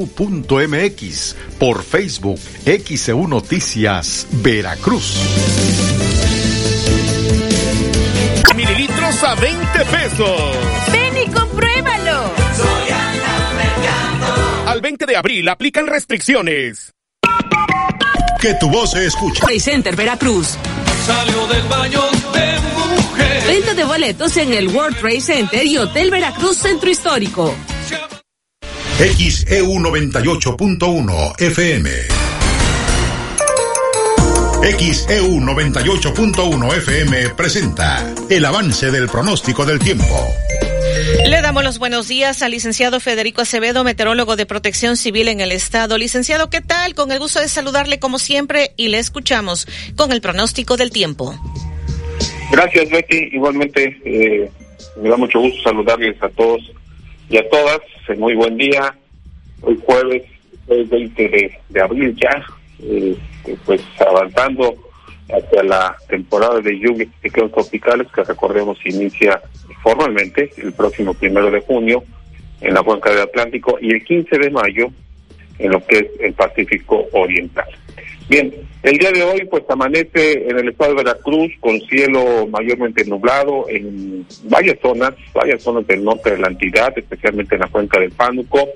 por 1.58 1.82
Facebook 1.82 2.38
XEU 2.66 3.26
Noticias 3.26 4.26
Veracruz 4.42 5.16
a 9.22 9.34
20 9.34 9.84
pesos. 9.86 10.40
Ven 10.92 11.16
y 11.16 11.30
compruébalo. 11.32 12.32
Al 14.66 14.80
20 14.80 15.06
de 15.06 15.16
abril 15.16 15.48
aplican 15.48 15.86
restricciones. 15.86 16.92
Que 18.40 18.54
tu 18.54 18.70
voz 18.70 18.92
se 18.92 19.06
escuche. 19.06 19.40
Play 19.44 19.58
Center 19.58 19.96
Veracruz. 19.96 20.56
Salió 21.06 21.46
del 21.48 21.62
baño 21.64 22.02
de 22.32 22.58
mujer. 22.94 23.42
Venta 23.46 23.74
de 23.74 23.84
boletos 23.84 24.36
en 24.36 24.52
el 24.52 24.68
World 24.68 24.96
Trade 24.98 25.20
Center 25.20 25.66
y 25.66 25.78
Hotel 25.78 26.10
Veracruz 26.10 26.58
Centro 26.58 26.88
Histórico. 26.88 27.54
XEU 28.98 29.74
98.1 29.74 31.40
FM. 31.40 32.37
XEU 34.62 35.40
98.1 35.40 36.76
FM 36.76 37.30
presenta 37.36 38.12
el 38.28 38.44
avance 38.44 38.90
del 38.90 39.08
pronóstico 39.08 39.64
del 39.64 39.78
tiempo. 39.78 40.04
Le 41.26 41.40
damos 41.40 41.62
los 41.62 41.78
buenos 41.78 42.08
días 42.08 42.42
al 42.42 42.50
licenciado 42.50 42.98
Federico 43.00 43.40
Acevedo, 43.42 43.84
meteorólogo 43.84 44.36
de 44.36 44.46
protección 44.46 44.96
civil 44.96 45.28
en 45.28 45.40
el 45.40 45.52
estado. 45.52 45.96
Licenciado, 45.96 46.50
¿qué 46.50 46.60
tal? 46.60 46.94
Con 46.94 47.12
el 47.12 47.20
gusto 47.20 47.40
de 47.40 47.48
saludarle 47.48 47.98
como 47.98 48.18
siempre 48.18 48.72
y 48.76 48.88
le 48.88 48.98
escuchamos 48.98 49.66
con 49.96 50.12
el 50.12 50.20
pronóstico 50.20 50.76
del 50.76 50.90
tiempo. 50.90 51.34
Gracias, 52.50 52.90
Betty. 52.90 53.30
Igualmente, 53.32 53.96
eh, 54.04 54.50
me 55.00 55.08
da 55.08 55.16
mucho 55.16 55.38
gusto 55.38 55.62
saludarles 55.62 56.20
a 56.22 56.28
todos 56.30 56.60
y 57.30 57.38
a 57.38 57.48
todas. 57.48 57.80
Muy 58.18 58.34
buen 58.34 58.56
día. 58.56 58.94
Hoy 59.62 59.78
jueves, 59.86 60.24
el 60.68 60.84
20 60.84 61.28
de, 61.28 61.58
de 61.68 61.80
abril 61.80 62.16
ya, 62.20 62.44
eh, 62.82 63.16
pues 63.64 63.82
avanzando 64.06 64.74
hacia 65.28 65.62
la 65.62 65.96
temporada 66.08 66.60
de 66.60 66.78
lluvias 66.78 67.08
y 67.08 67.28
ciclones 67.28 67.52
tropicales 67.52 68.08
que 68.14 68.24
recordemos 68.24 68.78
inicia 68.84 69.40
formalmente 69.82 70.50
el 70.56 70.72
próximo 70.72 71.14
primero 71.14 71.50
de 71.50 71.60
junio 71.60 72.02
en 72.60 72.74
la 72.74 72.82
cuenca 72.82 73.10
del 73.10 73.22
Atlántico 73.22 73.78
y 73.80 73.92
el 73.92 74.04
15 74.04 74.38
de 74.38 74.50
mayo 74.50 74.88
en 75.58 75.72
lo 75.72 75.84
que 75.86 75.98
es 75.98 76.06
el 76.20 76.32
Pacífico 76.34 77.06
Oriental. 77.12 77.66
Bien, 78.28 78.52
el 78.82 78.98
día 78.98 79.10
de 79.10 79.22
hoy 79.22 79.46
pues 79.46 79.64
amanece 79.70 80.48
en 80.48 80.58
el 80.58 80.68
estado 80.68 80.90
de 80.90 81.02
Veracruz 81.02 81.50
con 81.60 81.80
cielo 81.80 82.46
mayormente 82.48 83.04
nublado 83.06 83.66
en 83.68 84.26
varias 84.44 84.78
zonas, 84.80 85.14
varias 85.32 85.62
zonas 85.62 85.86
del 85.86 86.04
norte 86.04 86.32
de 86.32 86.38
la 86.38 86.48
entidad, 86.48 86.92
especialmente 86.96 87.54
en 87.54 87.62
la 87.62 87.68
cuenca 87.68 87.98
del 87.98 88.10
Pánuco 88.10 88.68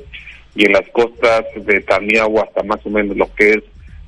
y 0.54 0.64
en 0.64 0.72
las 0.72 0.88
costas 0.90 1.44
de 1.54 1.80
Tamiagua 1.80 2.44
hasta 2.44 2.62
más 2.62 2.84
o 2.86 2.90
menos 2.90 3.16
lo 3.16 3.32
que 3.34 3.50
es 3.50 3.62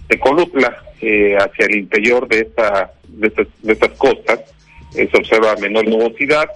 de 0.09 0.19
Colutla 0.19 0.77
eh, 1.01 1.37
hacia 1.37 1.67
el 1.67 1.77
interior 1.77 2.29
de, 2.29 2.41
esta, 2.41 2.93
de, 3.09 3.33
estas, 3.73 3.91
costas 3.93 4.41
eh, 4.95 5.09
se 5.11 5.17
observa 5.17 5.57
menor 5.57 5.89
nubosidad 5.89 6.49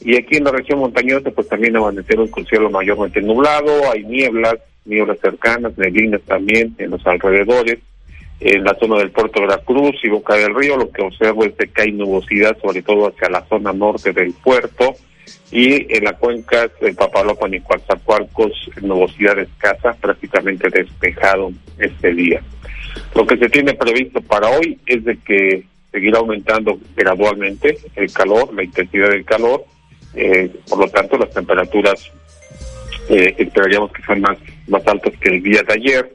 y 0.00 0.16
aquí 0.16 0.36
en 0.36 0.44
la 0.44 0.52
región 0.52 0.80
montañosa 0.80 1.30
pues 1.30 1.48
también 1.48 1.76
amanecemos 1.76 2.30
con 2.30 2.46
cielo 2.46 2.70
mayormente 2.70 3.20
nublado, 3.20 3.90
hay 3.90 4.04
nieblas, 4.04 4.56
nieblas 4.84 5.18
cercanas, 5.20 5.76
neblinas 5.76 6.20
también 6.22 6.74
en 6.78 6.90
los 6.90 7.06
alrededores, 7.06 7.78
en 8.40 8.64
la 8.64 8.74
zona 8.78 8.98
del 8.98 9.10
puerto 9.10 9.46
de 9.46 9.56
Cruz 9.64 9.96
y 10.02 10.08
Boca 10.08 10.34
del 10.34 10.54
Río 10.54 10.76
lo 10.76 10.90
que 10.90 11.02
observo 11.02 11.44
es 11.44 11.54
que 11.54 11.82
hay 11.82 11.92
nubosidad 11.92 12.56
sobre 12.60 12.82
todo 12.82 13.08
hacia 13.08 13.28
la 13.30 13.44
zona 13.46 13.72
norte 13.72 14.12
del 14.12 14.32
puerto 14.32 14.94
y 15.50 15.94
en 15.94 16.04
la 16.04 16.12
cuenca 16.12 16.70
de 16.80 16.94
Papalopan 16.94 17.54
y 17.54 17.60
Coatzacoalcos 17.60 18.52
nubosidad 18.82 19.38
escasa, 19.38 19.94
prácticamente 19.94 20.68
despejado 20.68 21.52
este 21.78 22.12
día. 22.12 22.42
Lo 23.14 23.26
que 23.26 23.36
se 23.36 23.48
tiene 23.48 23.74
previsto 23.74 24.20
para 24.20 24.48
hoy 24.50 24.78
es 24.86 25.04
de 25.04 25.18
que 25.18 25.64
seguirá 25.90 26.18
aumentando 26.18 26.78
gradualmente 26.96 27.78
el 27.96 28.12
calor, 28.12 28.52
la 28.54 28.62
intensidad 28.62 29.10
del 29.10 29.24
calor, 29.24 29.64
eh, 30.14 30.50
por 30.68 30.78
lo 30.78 30.88
tanto 30.88 31.16
las 31.18 31.30
temperaturas 31.30 32.10
eh, 33.08 33.34
esperaríamos 33.38 33.90
que 33.92 34.02
sean 34.02 34.20
más, 34.20 34.36
más 34.66 34.86
altas 34.86 35.14
que 35.20 35.30
el 35.30 35.42
día 35.42 35.62
de 35.62 35.74
ayer. 35.74 36.14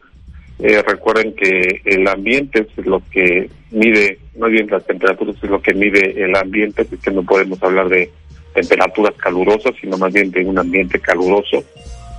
Eh, 0.60 0.82
recuerden 0.84 1.34
que 1.34 1.82
el 1.86 2.08
ambiente 2.08 2.68
es 2.78 2.86
lo 2.86 3.02
que 3.12 3.50
mide, 3.72 4.20
no 4.36 4.48
bien 4.48 4.68
las 4.70 4.86
temperaturas 4.86 5.36
es 5.42 5.50
lo 5.50 5.62
que 5.62 5.74
mide 5.74 6.24
el 6.24 6.36
ambiente, 6.36 6.84
es 6.84 7.00
que 7.00 7.12
no 7.12 7.24
podemos 7.24 7.62
hablar 7.64 7.90
de 7.90 8.10
temperaturas 8.54 9.16
calurosas, 9.16 9.74
sino 9.82 9.98
más 9.98 10.14
bien 10.14 10.30
de 10.30 10.46
un 10.46 10.60
ambiente 10.60 11.00
caluroso. 11.00 11.64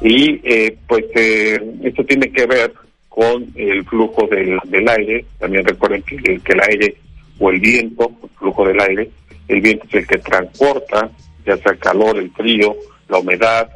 Y 0.03 0.41
eh, 0.43 0.77
pues 0.89 1.05
esto 1.15 2.05
tiene 2.05 2.31
que 2.33 2.47
ver 2.47 2.75
con 3.15 3.47
el 3.55 3.85
flujo 3.85 4.27
del, 4.27 4.59
del 4.65 4.89
aire. 4.89 5.25
También 5.39 5.65
recuerden 5.65 6.03
que, 6.03 6.17
que 6.17 6.53
el 6.53 6.61
aire 6.69 6.97
o 7.39 7.49
el 7.49 7.61
viento, 7.61 8.11
el 8.25 8.29
flujo 8.31 8.67
del 8.67 8.81
aire, 8.81 9.09
el 9.47 9.61
viento 9.61 9.87
es 9.87 9.95
el 9.95 10.07
que 10.09 10.19
transporta, 10.19 11.11
ya 11.47 11.57
sea 11.59 11.73
el 11.73 11.79
calor, 11.79 12.19
el 12.19 12.33
frío, 12.33 12.75
la 13.09 13.19
humedad, 13.19 13.71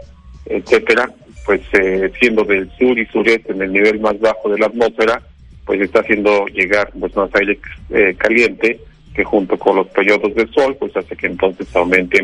etcétera, 0.45 1.09
pues 1.47 1.61
eh, 1.81 2.11
siendo 2.19 2.43
del 2.43 2.69
sur 2.77 2.99
y 2.99 3.07
sureste 3.07 3.53
en 3.53 3.63
el 3.63 3.73
nivel 3.73 4.01
más 4.01 4.19
bajo 4.19 4.49
de 4.49 4.59
la 4.59 4.67
atmósfera, 4.67 5.23
pues 5.65 5.81
está 5.83 6.01
haciendo 6.01 6.47
llegar 6.47 6.91
pues 6.99 7.15
más 7.15 7.31
aire 7.37 7.61
eh, 7.91 8.17
caliente 8.19 8.81
que 9.15 9.23
junto 9.23 9.57
con 9.57 9.77
los 9.77 9.87
periodos 9.89 10.35
de 10.35 10.49
sol 10.49 10.77
pues 10.81 10.97
hace 10.97 11.15
que 11.15 11.29
entonces 11.29 11.69
aumente 11.77 12.23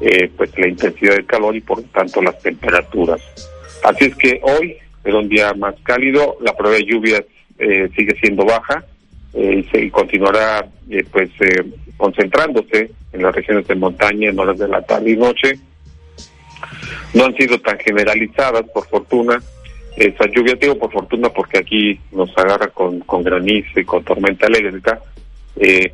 eh, 0.00 0.30
pues 0.36 0.56
la 0.56 0.68
intensidad 0.68 1.16
del 1.16 1.26
calor 1.26 1.56
y 1.56 1.60
por 1.60 1.82
tanto 1.84 2.22
las 2.22 2.38
temperaturas. 2.40 3.20
Así 3.82 4.04
es 4.04 4.14
que 4.14 4.40
hoy 4.42 4.76
era 5.04 5.18
un 5.18 5.28
día 5.28 5.52
más 5.54 5.74
cálido, 5.82 6.36
la 6.40 6.54
prueba 6.54 6.76
de 6.76 6.84
lluvias 6.84 7.22
eh, 7.58 7.88
sigue 7.96 8.16
siendo 8.20 8.44
baja 8.44 8.84
eh, 9.34 9.64
y, 9.72 9.90
continuará 9.90 10.66
eh, 10.90 11.04
pues 11.10 11.30
concentrándose 11.96 12.90
en 13.12 13.22
las 13.22 13.34
regiones 13.34 13.66
de 13.66 13.74
montaña 13.74 14.30
en 14.30 14.38
horas 14.38 14.58
de 14.58 14.68
la 14.68 14.82
tarde 14.82 15.10
y 15.10 15.16
noche. 15.16 15.58
No 17.14 17.26
han 17.26 17.36
sido 17.36 17.58
tan 17.60 17.78
generalizadas, 17.78 18.64
por 18.72 18.86
fortuna. 18.88 19.40
Esa 19.96 20.26
lluvia, 20.26 20.54
digo 20.54 20.78
por 20.78 20.90
fortuna 20.90 21.28
porque 21.28 21.58
aquí 21.58 22.00
nos 22.12 22.36
agarra 22.38 22.68
con, 22.68 23.00
con 23.00 23.22
granizo 23.22 23.78
y 23.78 23.84
con 23.84 24.02
tormenta 24.02 24.46
eléctrica, 24.46 24.98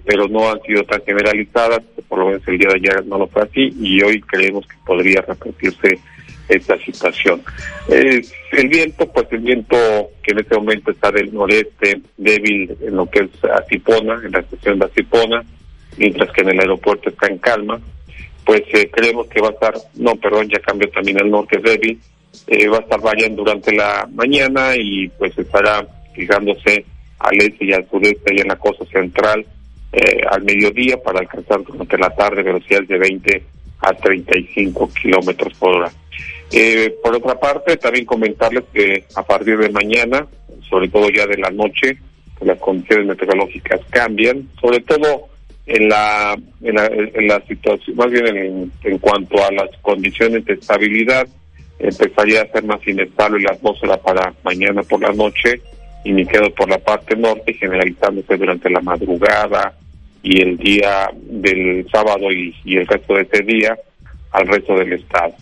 pero 0.05 0.29
no 0.29 0.51
han 0.51 0.63
sido 0.63 0.85
tan 0.85 1.03
generalizadas, 1.03 1.81
por 2.07 2.21
lo 2.21 2.27
menos 2.27 2.47
el 2.47 2.59
día 2.59 2.69
de 2.69 2.77
ayer 2.77 3.07
no 3.07 3.19
lo 3.19 3.27
fue 3.27 3.43
así 3.43 3.75
y 3.81 4.01
hoy 4.03 4.21
creemos 4.21 4.67
que 4.69 4.77
podría 4.87 5.21
repetirse 5.23 5.99
esta 6.49 6.79
situación. 6.79 7.43
el 7.89 8.69
viento, 8.69 9.07
pues 9.13 9.27
el 9.31 9.41
viento 9.41 9.77
que 10.23 10.33
en 10.33 10.39
este 10.41 10.57
momento 10.57 10.91
está 10.91 11.11
del 11.11 11.33
noreste, 11.33 12.01
débil 12.17 12.77
en 12.81 12.97
lo 12.97 13.07
que 13.07 13.21
es 13.21 13.45
Atipona, 13.45 14.21
en 14.25 14.33
la 14.33 14.41
estación 14.41 14.79
de 14.79 14.87
Atipona, 14.87 15.45
mientras 15.97 16.31
que 16.33 16.43
en 16.43 16.51
el 16.51 16.61
aeropuerto 16.61 17.11
está 17.11 17.27
en 17.27 17.39
calma, 17.39 17.81
pues 18.45 18.63
eh, 18.73 18.91
creemos 18.91 19.27
que 19.27 19.41
va 19.41 19.49
a 19.49 19.53
estar, 19.53 19.75
no, 19.97 20.17
perdón, 20.17 20.49
ya 20.49 20.59
cambió 20.61 20.89
también 20.89 21.21
el 21.21 21.31
norte 21.31 21.59
débil, 21.59 22.01
eh, 22.47 22.69
va 22.69 22.79
a 22.79 22.81
estar 22.81 23.01
variando 23.01 23.43
durante 23.43 23.75
la 23.75 24.09
mañana 24.13 24.75
y 24.77 25.09
pues 25.09 25.37
estará 25.37 25.87
fijándose 26.15 26.85
al 27.19 27.37
este 27.37 27.67
y 27.67 27.73
al 27.73 27.89
sureste 27.91 28.35
y 28.35 28.41
en 28.41 28.49
la 28.49 28.57
costa 28.57 28.87
central 28.87 29.45
eh, 29.93 30.21
al 30.31 30.43
mediodía 30.43 30.97
para 31.03 31.21
alcanzar 31.21 31.63
durante 31.63 31.99
la 31.99 32.11
tarde 32.11 32.43
velocidades 32.43 32.89
de 32.89 32.99
20 32.99 33.43
a 33.81 33.95
35 33.95 34.91
kilómetros 34.95 35.55
por 35.59 35.77
hora. 35.77 35.91
Eh, 36.51 36.95
por 37.03 37.15
otra 37.15 37.39
parte, 37.39 37.77
también 37.77 38.07
comentarles 38.07 38.65
que 38.73 39.05
a 39.15 39.23
partir 39.23 39.59
de 39.59 39.71
mañana, 39.71 40.27
sobre 40.69 40.89
todo 40.89 41.11
ya 41.11 41.27
de 41.27 41.37
la 41.37 41.51
noche, 41.51 41.99
las 42.41 42.59
condiciones 42.59 43.07
meteorológicas 43.07 43.81
cambian, 43.91 44.49
sobre 44.61 44.81
todo 44.81 45.29
en 45.67 45.89
la, 45.89 46.39
en 46.63 47.27
la, 47.27 47.41
situación, 47.47 47.97
más 47.97 48.11
bien 48.11 48.27
en, 48.29 48.73
en, 48.85 48.99
cuanto 48.99 49.45
a 49.45 49.53
las 49.53 49.69
condiciones 49.83 50.45
de 50.47 50.55
estabilidad, 50.55 51.29
empezaría 51.79 52.43
a 52.43 52.53
ser 52.53 52.65
más 52.65 52.87
inestable 52.87 53.43
la 53.43 53.51
atmósfera 53.51 53.99
para 53.99 54.33
mañana 54.45 54.83
por 54.83 55.03
la 55.03 55.13
noche 55.13 55.61
quedo 56.27 56.51
por 56.55 56.71
la 56.71 56.79
parte 56.79 57.17
norte, 57.17 57.53
generalizándose 57.55 58.37
durante 58.37 58.71
la 58.71 58.81
madrugada 58.81 59.75
y 60.23 60.41
el 60.41 60.57
día 60.57 61.11
del 61.15 61.87
sábado 61.91 62.31
y, 62.33 62.55
y 62.65 62.77
el 62.77 62.87
resto 62.87 63.15
de 63.15 63.23
ese 63.23 63.43
día 63.43 63.77
al 64.33 64.47
resto 64.47 64.75
del 64.77 64.95
estado 64.95 65.35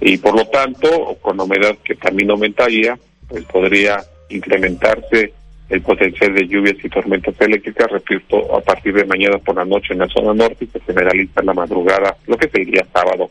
y 0.00 0.18
por 0.18 0.36
lo 0.36 0.46
tanto, 0.48 1.16
con 1.20 1.40
humedad 1.40 1.76
que 1.84 1.94
también 1.94 2.30
aumentaría, 2.30 2.98
pues 3.28 3.44
podría 3.44 3.98
incrementarse 4.28 5.32
el 5.68 5.82
potencial 5.82 6.34
de 6.34 6.46
lluvias 6.46 6.76
y 6.82 6.88
tormentas 6.88 7.34
eléctricas, 7.40 7.90
repito, 7.90 8.56
a 8.56 8.60
partir 8.60 8.94
de 8.94 9.04
mañana 9.04 9.38
por 9.38 9.56
la 9.56 9.64
noche 9.64 9.92
en 9.92 9.98
la 9.98 10.08
zona 10.08 10.32
norte 10.32 10.64
y 10.64 10.68
se 10.68 10.80
generaliza 10.80 11.40
en 11.40 11.46
la 11.46 11.54
madrugada, 11.54 12.16
lo 12.26 12.36
que 12.36 12.46
día 12.64 12.86
sábado 12.92 13.30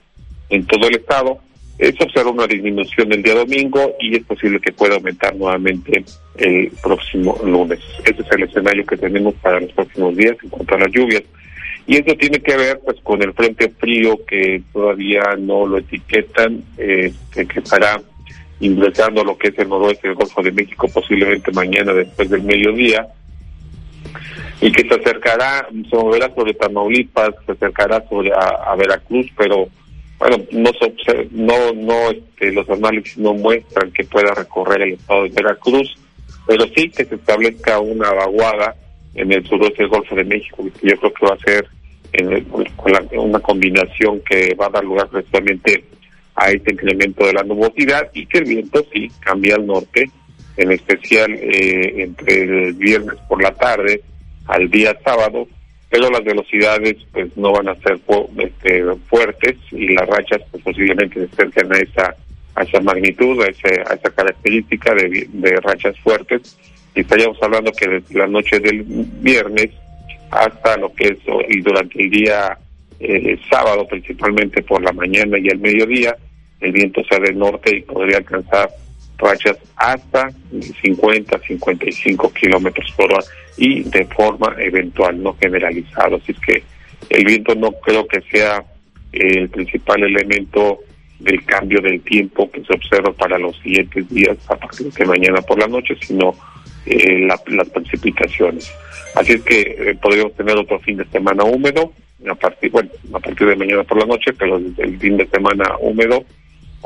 en 0.50 0.66
todo 0.66 0.88
el 0.88 0.96
estado. 0.96 1.40
Se 1.78 2.04
observa 2.04 2.32
una 2.32 2.48
disminución 2.48 3.12
el 3.12 3.22
día 3.22 3.36
domingo 3.36 3.96
y 4.00 4.16
es 4.16 4.24
posible 4.24 4.62
que 4.62 4.72
pueda 4.72 4.96
aumentar 4.96 5.36
nuevamente 5.36 6.06
el 6.38 6.72
próximo 6.82 7.38
lunes. 7.44 7.80
Ese 8.06 8.22
es 8.22 8.32
el 8.32 8.44
escenario 8.44 8.86
que 8.86 8.96
tenemos 8.96 9.34
para 9.36 9.60
los 9.60 9.72
próximos 9.74 10.16
días 10.16 10.38
en 10.42 10.50
cuanto 10.50 10.76
a 10.76 10.80
las 10.80 10.92
lluvias. 10.92 11.24
Y 11.88 11.98
eso 11.98 12.16
tiene 12.16 12.40
que 12.40 12.58
ver 12.58 12.80
pues 12.84 13.00
con 13.02 13.22
el 13.22 13.34
frente 13.34 13.70
frío 13.70 14.20
que 14.26 14.64
todavía 14.74 15.36
no 15.38 15.68
lo 15.68 15.78
etiquetan, 15.78 16.64
eh, 16.78 17.14
que 17.32 17.60
estará 17.60 18.02
ingresando 18.60 19.24
lo 19.24 19.38
que 19.38 19.50
es 19.50 19.60
el 19.60 19.70
noroeste 19.70 20.08
del 20.08 20.16
Golfo 20.16 20.42
de 20.42 20.52
México 20.52 20.88
posiblemente 20.88 21.52
mañana 21.52 21.94
después 21.94 22.30
del 22.30 22.44
mediodía. 22.44 23.08
Y 24.62 24.72
que 24.72 24.88
se 24.88 24.96
acercará, 24.96 25.68
se 25.90 25.96
moverá 25.96 26.34
sobre 26.34 26.54
Tamaulipas, 26.54 27.36
se 27.46 27.52
acercará 27.52 28.04
sobre 28.08 28.32
a, 28.32 28.74
Veracruz, 28.76 29.28
pero 29.38 29.68
bueno, 30.18 30.38
no 30.52 30.72
no 31.32 31.74
no 31.74 32.12
este, 32.12 32.52
los 32.54 32.68
análisis 32.70 33.18
no 33.18 33.34
muestran 33.34 33.92
que 33.92 34.06
pueda 34.06 34.34
recorrer 34.34 34.82
el 34.82 34.94
estado 34.94 35.24
de 35.24 35.30
Veracruz, 35.30 35.96
pero 36.48 36.66
sí 36.76 36.90
que 36.90 37.04
se 37.04 37.16
establezca 37.16 37.80
una 37.80 38.12
vaguada 38.12 38.76
en 39.16 39.32
el 39.32 39.46
suroeste 39.48 39.84
del 39.84 39.90
Golfo 39.90 40.16
de 40.16 40.24
México, 40.24 40.66
yo 40.82 40.98
creo 40.98 41.14
que 41.14 41.26
va 41.26 41.34
a 41.34 41.40
ser 41.40 41.68
una 43.18 43.40
combinación 43.40 44.22
que 44.22 44.54
va 44.56 44.68
a 44.68 44.70
dar 44.70 44.84
lugar 44.84 45.10
precisamente 45.10 45.84
a 46.36 46.52
este 46.52 46.74
incremento 46.74 47.26
de 47.26 47.34
la 47.34 47.44
nubosidad 47.44 48.10
y 48.14 48.26
que 48.26 48.40
el 48.40 48.46
viento 48.46 48.86
sí 48.94 49.10
cambia 49.20 49.56
al 49.56 49.66
norte, 49.66 50.10
en 50.58 50.72
especial 50.72 51.32
eh, 51.34 52.04
entre 52.04 52.44
el 52.44 52.74
viernes 52.74 53.16
por 53.28 53.42
la 53.42 53.54
tarde 53.54 54.02
al 54.48 54.70
día 54.70 54.98
sábado, 55.04 55.48
pero 55.90 56.10
las 56.10 56.24
velocidades 56.24 56.98
pues 57.12 57.36
no 57.38 57.52
van 57.52 57.70
a 57.70 57.76
ser 57.76 58.00
este, 58.38 58.84
fuertes 59.08 59.58
y 59.72 59.94
las 59.94 60.08
rachas 60.08 60.42
pues, 60.52 60.64
posiblemente 60.64 61.20
se 61.20 61.34
acerquen 61.34 61.74
a 61.74 61.78
esa, 61.78 62.16
a 62.56 62.64
esa 62.64 62.80
magnitud, 62.82 63.42
a, 63.42 63.48
ese, 63.48 63.82
a 63.82 63.94
esa 63.94 64.10
característica 64.10 64.94
de, 64.94 65.28
de 65.32 65.56
rachas 65.62 65.98
fuertes. 66.00 66.58
Estaríamos 66.96 67.38
hablando 67.42 67.72
que 67.74 67.88
desde 67.88 68.18
la 68.18 68.28
noche 68.28 68.60
del 68.60 68.84
viernes 68.84 69.70
hasta 70.32 70.78
lo 70.78 70.94
que 70.94 71.10
es 71.10 71.18
y 71.50 71.62
durante 71.62 72.02
el 72.02 72.10
día 72.10 72.58
eh, 73.00 73.38
sábado, 73.50 73.88
principalmente 73.88 74.64
por 74.64 74.82
la 74.82 74.94
mañana 74.94 75.38
y 75.38 75.48
el 75.48 75.60
mediodía, 75.60 76.16
el 76.62 76.72
viento 76.72 77.04
sea 77.10 77.20
del 77.20 77.38
norte 77.38 77.76
y 77.76 77.82
podría 77.82 78.18
alcanzar 78.18 78.70
rachas 79.18 79.58
hasta 79.76 80.30
50, 80.82 81.40
55 81.40 82.34
kilómetros 82.34 82.92
por 82.96 83.14
hora 83.14 83.24
y 83.58 83.84
de 83.84 84.06
forma 84.06 84.56
eventual, 84.58 85.22
no 85.22 85.36
generalizado. 85.40 86.18
Así 86.18 86.32
es 86.32 86.40
que 86.40 86.64
el 87.10 87.26
viento 87.26 87.56
no 87.56 87.72
creo 87.72 88.08
que 88.08 88.22
sea 88.22 88.64
el 89.12 89.50
principal 89.50 90.04
elemento 90.04 90.80
del 91.20 91.44
cambio 91.46 91.82
del 91.82 92.02
tiempo 92.02 92.50
que 92.52 92.64
se 92.64 92.74
observa 92.74 93.12
para 93.14 93.38
los 93.38 93.58
siguientes 93.60 94.10
días 94.10 94.38
a 94.50 94.56
partir 94.56 94.92
de 94.92 95.06
mañana 95.06 95.42
por 95.42 95.58
la 95.58 95.68
noche, 95.68 95.96
sino 96.02 96.36
eh, 96.86 97.28
las 97.28 97.70
precipitaciones. 97.70 98.72
Así 99.16 99.34
es 99.34 99.42
que 99.44 99.62
eh, 99.62 99.98
podríamos 100.02 100.34
tener 100.36 100.58
otro 100.58 100.80
fin 100.80 100.98
de 100.98 101.06
semana 101.06 101.44
húmedo, 101.44 101.92
a 102.30 102.36
partir, 102.36 102.72
bueno, 102.72 102.90
a 103.14 103.20
partir 103.20 103.48
de 103.48 103.56
mañana 103.56 103.84
por 103.84 104.00
la 104.00 104.06
noche, 104.06 104.34
pero 104.34 104.58
el 104.58 105.00
fin 105.00 105.18
de 105.18 105.28
semana 105.28 105.78
húmedo 105.80 106.26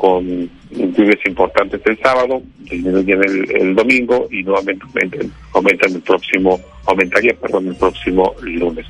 con 0.00 0.48
lluvias 0.70 1.18
importantes 1.26 1.82
el 1.84 1.98
sábado, 1.98 2.42
disminuyen 2.60 3.22
el, 3.22 3.56
el 3.56 3.74
domingo 3.74 4.28
y 4.30 4.42
nuevamente 4.42 4.86
aumentan, 5.52 5.94
el 5.94 6.00
próximo, 6.00 6.58
aumentaría, 6.86 7.34
perdón, 7.34 7.68
el 7.68 7.74
próximo 7.74 8.34
lunes. 8.40 8.86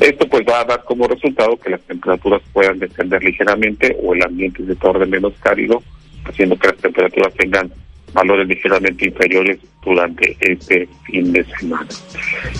Esto 0.00 0.26
pues 0.26 0.42
va 0.48 0.60
a 0.60 0.64
dar 0.64 0.82
como 0.84 1.06
resultado 1.06 1.58
que 1.58 1.68
las 1.68 1.82
temperaturas 1.82 2.40
puedan 2.52 2.78
descender 2.78 3.22
ligeramente 3.22 3.94
o 4.02 4.14
el 4.14 4.22
ambiente 4.22 4.64
se 4.64 4.74
torne 4.76 5.04
menos 5.04 5.34
cálido, 5.40 5.82
haciendo 6.24 6.58
que 6.58 6.68
las 6.68 6.78
temperaturas 6.78 7.34
tengan 7.34 7.70
valores 8.14 8.48
ligeramente 8.48 9.06
inferiores 9.06 9.58
durante 9.84 10.36
este 10.40 10.88
fin 11.04 11.32
de 11.32 11.44
semana. 11.44 11.88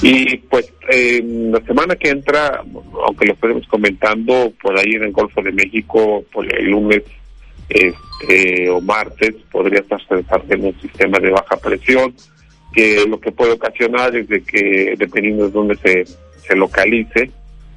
Y 0.03 0.37
pues 0.37 0.71
la 0.91 1.61
semana 1.65 1.97
que 1.97 2.11
entra, 2.11 2.63
aunque 3.07 3.27
lo 3.27 3.33
estemos 3.33 3.67
comentando, 3.69 4.53
por 4.61 4.79
ahí 4.79 4.95
en 4.95 5.05
el 5.05 5.13
Golfo 5.13 5.41
de 5.41 5.53
México, 5.53 6.25
por 6.33 6.53
el 6.53 6.71
lunes 6.71 7.03
este, 7.69 8.69
o 8.69 8.81
martes, 8.81 9.35
podría 9.51 9.81
estarse 9.81 10.25
en 10.51 10.65
un 10.67 10.81
sistema 10.81 11.19
de 11.19 11.31
baja 11.31 11.57
presión, 11.57 12.15
que 12.75 13.07
lo 13.09 13.21
que 13.21 13.33
puede 13.33 13.53
ocasionar 13.53 14.15
es 14.17 14.29
de 14.29 14.43
que, 14.43 14.95
dependiendo 14.99 15.47
de 15.47 15.53
dónde 15.53 15.77
se, 15.77 16.05
se 16.47 16.57
localice, 16.57 17.31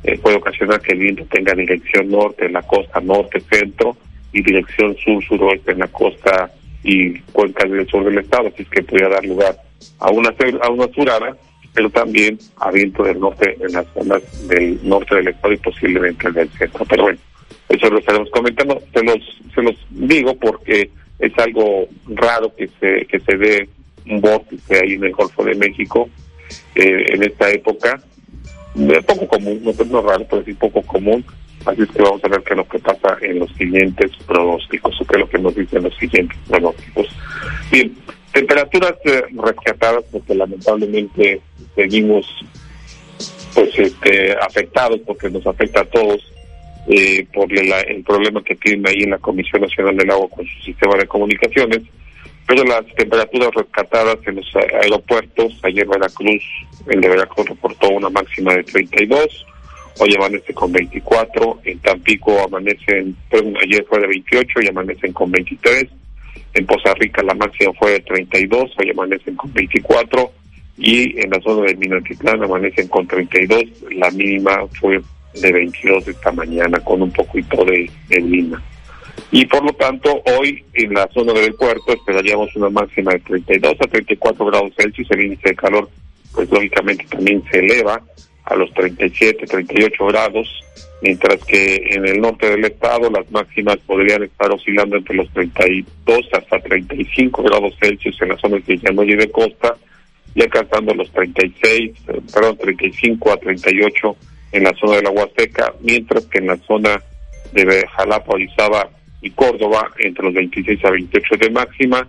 eh, 0.03 0.17
puede 0.17 0.37
ocasionar 0.37 0.81
que 0.81 0.93
el 0.93 0.99
viento 0.99 1.25
tenga 1.25 1.53
dirección 1.53 2.09
norte 2.09 2.45
en 2.45 2.53
la 2.53 2.61
costa 2.63 2.99
norte-centro 2.99 3.97
y 4.31 4.41
dirección 4.41 4.95
sur-suroeste 4.97 5.71
en 5.71 5.79
la 5.79 5.87
costa 5.87 6.51
y 6.83 7.19
cuencas 7.33 7.69
del 7.69 7.87
sur 7.87 8.03
del 8.05 8.19
estado, 8.19 8.47
así 8.47 8.65
que 8.65 8.83
podría 8.83 9.09
dar 9.09 9.25
lugar 9.25 9.57
a 9.99 10.09
una 10.11 10.33
a 10.61 10.69
una 10.69 10.87
surada, 10.93 11.37
pero 11.73 11.89
también 11.89 12.37
a 12.57 12.71
viento 12.71 13.03
del 13.03 13.19
norte 13.19 13.57
en 13.59 13.73
las 13.73 13.85
zonas 13.93 14.47
del 14.47 14.79
norte 14.87 15.15
del 15.15 15.29
estado 15.29 15.53
y 15.53 15.57
posiblemente 15.57 16.31
del 16.31 16.49
centro. 16.51 16.85
Pero 16.85 17.03
bueno, 17.03 17.19
eso 17.69 17.89
lo 17.89 17.99
estaremos 17.99 18.29
comentando. 18.31 18.81
Se 18.93 19.03
los 19.03 19.17
se 19.53 19.61
los 19.61 19.75
digo 19.89 20.35
porque 20.35 20.89
es 21.19 21.37
algo 21.37 21.87
raro 22.07 22.53
que 22.55 22.69
se 22.79 23.05
que 23.05 23.19
se 23.19 23.37
dé 23.37 23.69
un 24.09 24.21
vórtice 24.21 24.79
ahí 24.81 24.93
en 24.93 25.03
el 25.03 25.11
Golfo 25.11 25.43
de 25.43 25.55
México 25.55 26.09
eh, 26.75 27.05
en 27.13 27.23
esta 27.23 27.49
época. 27.51 28.01
Poco 29.07 29.27
común, 29.27 29.59
no, 29.63 29.71
es 29.71 29.89
raro, 29.89 30.25
pero 30.29 30.43
sí 30.43 30.53
poco 30.53 30.83
común. 30.83 31.25
Así 31.65 31.81
es 31.81 31.89
que 31.89 32.01
vamos 32.01 32.23
a 32.23 32.27
ver 32.29 32.41
qué 32.43 32.53
es 32.53 32.57
lo 32.57 32.67
que 32.67 32.79
pasa 32.79 33.17
en 33.21 33.39
los 33.39 33.51
siguientes 33.55 34.11
pronósticos, 34.25 35.01
o 35.01 35.05
qué 35.05 35.15
es 35.15 35.19
lo 35.19 35.29
que 35.29 35.39
nos 35.39 35.55
dicen 35.55 35.83
los 35.83 35.95
siguientes 35.97 36.37
pronósticos. 36.47 37.07
Bien, 37.71 37.95
temperaturas 38.31 38.93
eh, 39.03 39.23
rescatadas 39.33 40.03
porque 40.11 40.35
lamentablemente 40.35 41.41
seguimos 41.75 42.25
pues 43.53 43.77
este 43.77 44.33
afectados 44.33 44.99
porque 45.05 45.29
nos 45.29 45.45
afecta 45.47 45.81
a 45.81 45.85
todos 45.85 46.21
eh, 46.87 47.25
por 47.33 47.51
el 47.51 48.03
problema 48.03 48.43
que 48.43 48.55
tiene 48.55 48.89
ahí 48.89 49.03
en 49.03 49.09
la 49.09 49.17
Comisión 49.17 49.63
Nacional 49.63 49.97
del 49.97 50.11
Agua 50.11 50.29
con 50.29 50.45
su 50.45 50.63
sistema 50.63 50.95
de 50.95 51.07
comunicaciones 51.07 51.81
pero 52.47 52.63
las 52.63 52.85
temperaturas 52.95 53.49
rescatadas 53.53 54.17
en 54.25 54.37
los 54.37 54.47
aeropuertos, 54.55 55.59
ayer 55.63 55.85
Veracruz, 55.85 56.41
el 56.87 57.01
de 57.01 57.09
Veracruz 57.09 57.49
reportó 57.49 57.89
una 57.89 58.09
máxima 58.09 58.53
de 58.53 58.63
32, 58.63 59.45
hoy 59.99 60.13
amanece 60.15 60.53
con 60.53 60.71
24, 60.71 61.61
en 61.63 61.79
Tampico 61.79 62.43
amanecen, 62.43 63.15
ayer 63.31 63.85
fue 63.87 63.99
de 63.99 64.07
28 64.07 64.61
y 64.61 64.67
amanecen 64.67 65.13
con 65.13 65.31
23, 65.31 65.85
en 66.53 66.65
Poza 66.65 66.93
Rica 66.95 67.23
la 67.23 67.33
máxima 67.33 67.73
fue 67.73 67.91
de 67.91 67.99
32, 68.01 68.71
hoy 68.77 68.89
amanecen 68.91 69.35
con 69.35 69.53
24, 69.53 70.31
y 70.77 71.19
en 71.19 71.29
la 71.31 71.41
zona 71.41 71.67
de 71.67 71.75
Minatitlán 71.75 72.43
amanecen 72.43 72.87
con 72.87 73.07
32, 73.07 73.63
la 73.91 74.11
mínima 74.11 74.67
fue 74.79 75.01
de 75.33 75.51
22 75.51 76.07
esta 76.07 76.31
mañana, 76.31 76.79
con 76.79 77.01
un 77.01 77.11
poquito 77.11 77.63
de, 77.65 77.89
lima. 78.09 78.61
Y 79.31 79.45
por 79.45 79.63
lo 79.63 79.73
tanto, 79.73 80.21
hoy 80.37 80.63
en 80.73 80.93
la 80.93 81.07
zona 81.13 81.33
del 81.33 81.53
puerto 81.55 81.93
esperaríamos 81.93 82.55
una 82.55 82.69
máxima 82.69 83.13
de 83.13 83.19
32 83.19 83.75
a 83.81 83.87
34 83.87 84.45
grados 84.45 84.73
Celsius, 84.77 85.09
el 85.11 85.23
índice 85.23 85.49
de 85.49 85.55
calor 85.55 85.89
pues 86.37 86.51
lógicamente 86.51 87.03
también 87.09 87.43
se 87.51 87.59
eleva 87.59 87.99
a 88.47 88.55
los 88.55 88.73
37, 88.73 89.45
38 89.45 90.05
grados, 90.05 90.47
mientras 91.01 91.43
que 91.43 91.75
en 91.91 92.07
el 92.07 92.21
norte 92.21 92.49
del 92.49 92.65
estado 92.65 93.09
las 93.09 93.29
máximas 93.29 93.77
podrían 93.85 94.23
estar 94.23 94.49
oscilando 94.51 94.95
entre 94.95 95.15
los 95.15 95.29
32 95.33 96.19
hasta 96.31 96.59
35 96.59 97.43
grados 97.43 97.75
Celsius 97.79 98.21
en 98.21 98.29
la 98.29 98.37
zona 98.37 98.57
de 98.65 98.77
Llanoya 98.77 99.13
y 99.13 99.17
de 99.17 99.31
Costa 99.31 99.75
y 100.33 100.41
alcanzando 100.41 100.93
los 100.93 101.11
36, 101.11 101.91
perdón, 102.33 102.57
35 102.57 103.33
a 103.33 103.37
38 103.37 104.15
en 104.53 104.63
la 104.63 104.73
zona 104.75 104.97
de 104.97 105.03
la 105.03 105.09
Huasteca, 105.09 105.73
mientras 105.81 106.25
que 106.27 106.37
en 106.37 106.47
la 106.47 106.57
zona 106.57 107.01
de 107.51 107.85
Jalapa, 107.87 108.33
Orizaba 108.33 108.89
y 109.21 109.29
Córdoba 109.31 109.91
entre 109.99 110.23
los 110.23 110.33
26 110.33 110.85
a 110.85 110.91
28 110.91 111.35
de 111.37 111.49
máxima 111.49 112.07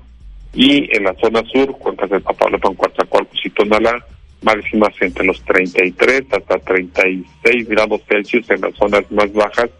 y 0.54 0.94
en 0.96 1.04
la 1.04 1.14
zona 1.14 1.42
sur, 1.52 1.72
Cuencas 1.78 2.10
de 2.10 2.20
Papalopan, 2.20 2.74
Coatzacoalcos 2.74 3.40
y 3.44 3.50
Tonalá, 3.50 4.04
máximas 4.42 4.94
entre 5.00 5.26
los 5.26 5.42
33 5.42 6.24
hasta 6.30 6.58
36 6.58 7.68
grados 7.68 8.02
Celsius 8.08 8.48
en 8.50 8.60
las 8.60 8.74
zonas 8.74 9.10
más 9.10 9.32
bajas 9.32 9.70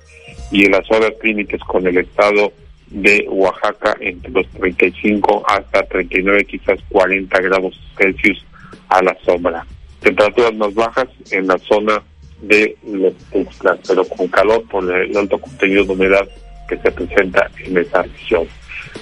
y 0.51 0.65
en 0.67 0.73
las 0.73 0.87
zonas 0.87 1.13
límites 1.23 1.61
con 1.63 1.87
el 1.87 1.99
estado 1.99 2.53
de 2.91 3.27
Oaxaca 3.29 3.97
entre 4.01 4.31
los 4.31 4.49
35 4.49 5.45
hasta 5.47 5.83
39, 5.85 6.45
quizás 6.47 6.79
40 6.89 7.41
grados 7.41 7.79
Celsius 7.97 8.45
a 8.89 9.03
la 9.03 9.17
sombra. 9.25 9.67
Temperaturas 10.01 10.55
más 10.55 10.75
bajas 10.75 11.09
en 11.31 11.47
la 11.47 11.59
zona 11.59 12.03
de 12.41 12.77
los 12.87 13.15
Tuxtlas, 13.33 13.81
pero 13.87 14.05
con 14.05 14.29
calor 14.29 14.65
por 14.69 14.85
el 14.85 15.17
alto 15.17 15.39
contenido 15.39 15.85
de 15.85 15.93
humedad 15.93 16.29
que 16.69 16.77
se 16.79 16.91
presenta 16.93 17.51
en 17.65 17.79
esa 17.79 18.03
región. 18.03 18.47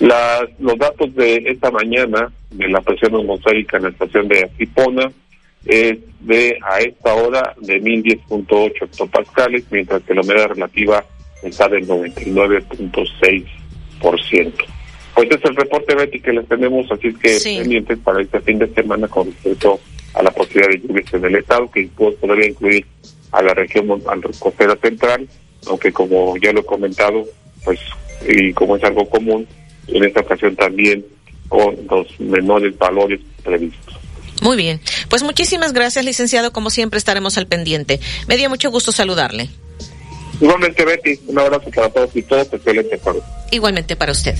Las, 0.01 0.45
los 0.59 0.77
datos 0.79 1.15
de 1.15 1.43
esta 1.47 1.71
mañana 1.71 2.31
de 2.51 2.69
la 2.69 2.81
presión 2.81 3.15
atmosférica 3.15 3.77
en 3.77 3.85
la 3.85 3.89
estación 3.91 4.29
de 4.29 4.45
Acipona 4.45 5.13
es 5.67 5.99
de 6.21 6.59
a 6.63 6.81
esta 6.81 7.15
hora 7.15 7.55
de 7.61 7.81
1010.8 7.83 8.83
hectopascales, 8.83 9.65
mientras 9.71 10.03
que 10.03 10.15
la 10.15 10.23
humedad 10.23 10.49
relativa 10.49 11.05
está 11.43 11.69
del 11.69 11.87
99.6%. 11.87 13.47
Pues 15.15 15.31
es 15.31 15.45
el 15.45 15.57
reporte, 15.57 15.95
Betty, 15.95 16.21
que 16.21 16.33
les 16.33 16.47
tenemos, 16.47 16.91
así 16.93 17.09
es 17.09 17.17
que 17.17 17.39
pendientes 17.59 17.99
para 18.01 18.21
este 18.21 18.41
fin 18.41 18.59
de 18.59 18.69
semana 18.69 19.09
con 19.09 19.27
respecto 19.27 19.81
a 20.15 20.23
la 20.23 20.31
posibilidad 20.31 20.69
de 20.69 20.81
lluvias 20.81 21.15
en 21.15 21.25
el 21.25 21.37
estado, 21.37 21.71
que 21.71 21.89
podría 21.97 22.49
incluir 22.49 22.85
a 23.33 23.43
la 23.43 23.55
región 23.55 23.89
costera 24.39 24.77
central, 24.77 25.27
aunque 25.69 25.93
como 25.93 26.37
ya 26.37 26.53
lo 26.53 26.61
he 26.61 26.65
comentado, 26.65 27.25
pues 27.65 27.81
y 28.29 28.53
como 28.53 28.77
es 28.77 28.85
algo 28.85 29.09
común, 29.09 29.47
en 29.89 30.05
esta 30.05 30.21
ocasión 30.21 30.55
también 30.57 31.05
con 31.49 31.77
los 31.89 32.21
menores 32.21 32.77
valores 32.79 33.21
previstos. 33.43 34.06
Muy 34.43 34.57
bien, 34.57 34.81
pues 35.09 35.23
muchísimas 35.23 35.73
gracias, 35.73 36.05
licenciado. 36.05 36.53
Como 36.53 36.71
siempre 36.71 36.99
estaremos 36.99 37.39
al 37.39 37.47
pendiente. 37.47 38.01
Me 38.29 38.37
dio 38.37 38.49
mucho 38.49 38.71
gusto 38.71 38.93
saludarle. 38.93 39.49
Igualmente, 40.41 40.85
Betty, 40.85 41.19
un 41.27 41.39
abrazo 41.39 41.71
para 41.71 41.89
todos 41.89 42.11
y 42.15 42.23
todos. 42.23 42.53
Excelente 42.53 42.99
para 42.99 43.19
Igualmente 43.51 43.97
para 43.97 44.13
usted. 44.13 44.35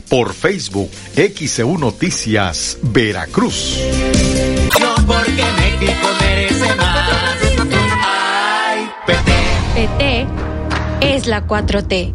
por 0.08 0.32
Facebook 0.32 0.88
XEU 1.16 1.78
Noticias 1.78 2.78
Veracruz. 2.80 3.80
No 4.80 4.94
porque 5.04 5.44
México 5.58 6.08
merece 6.20 6.76
más. 6.76 7.36
Ay, 8.06 8.88
PT. 9.04 9.32
PT 9.74 10.28
es 11.00 11.26
la 11.26 11.44
4T. 11.44 12.14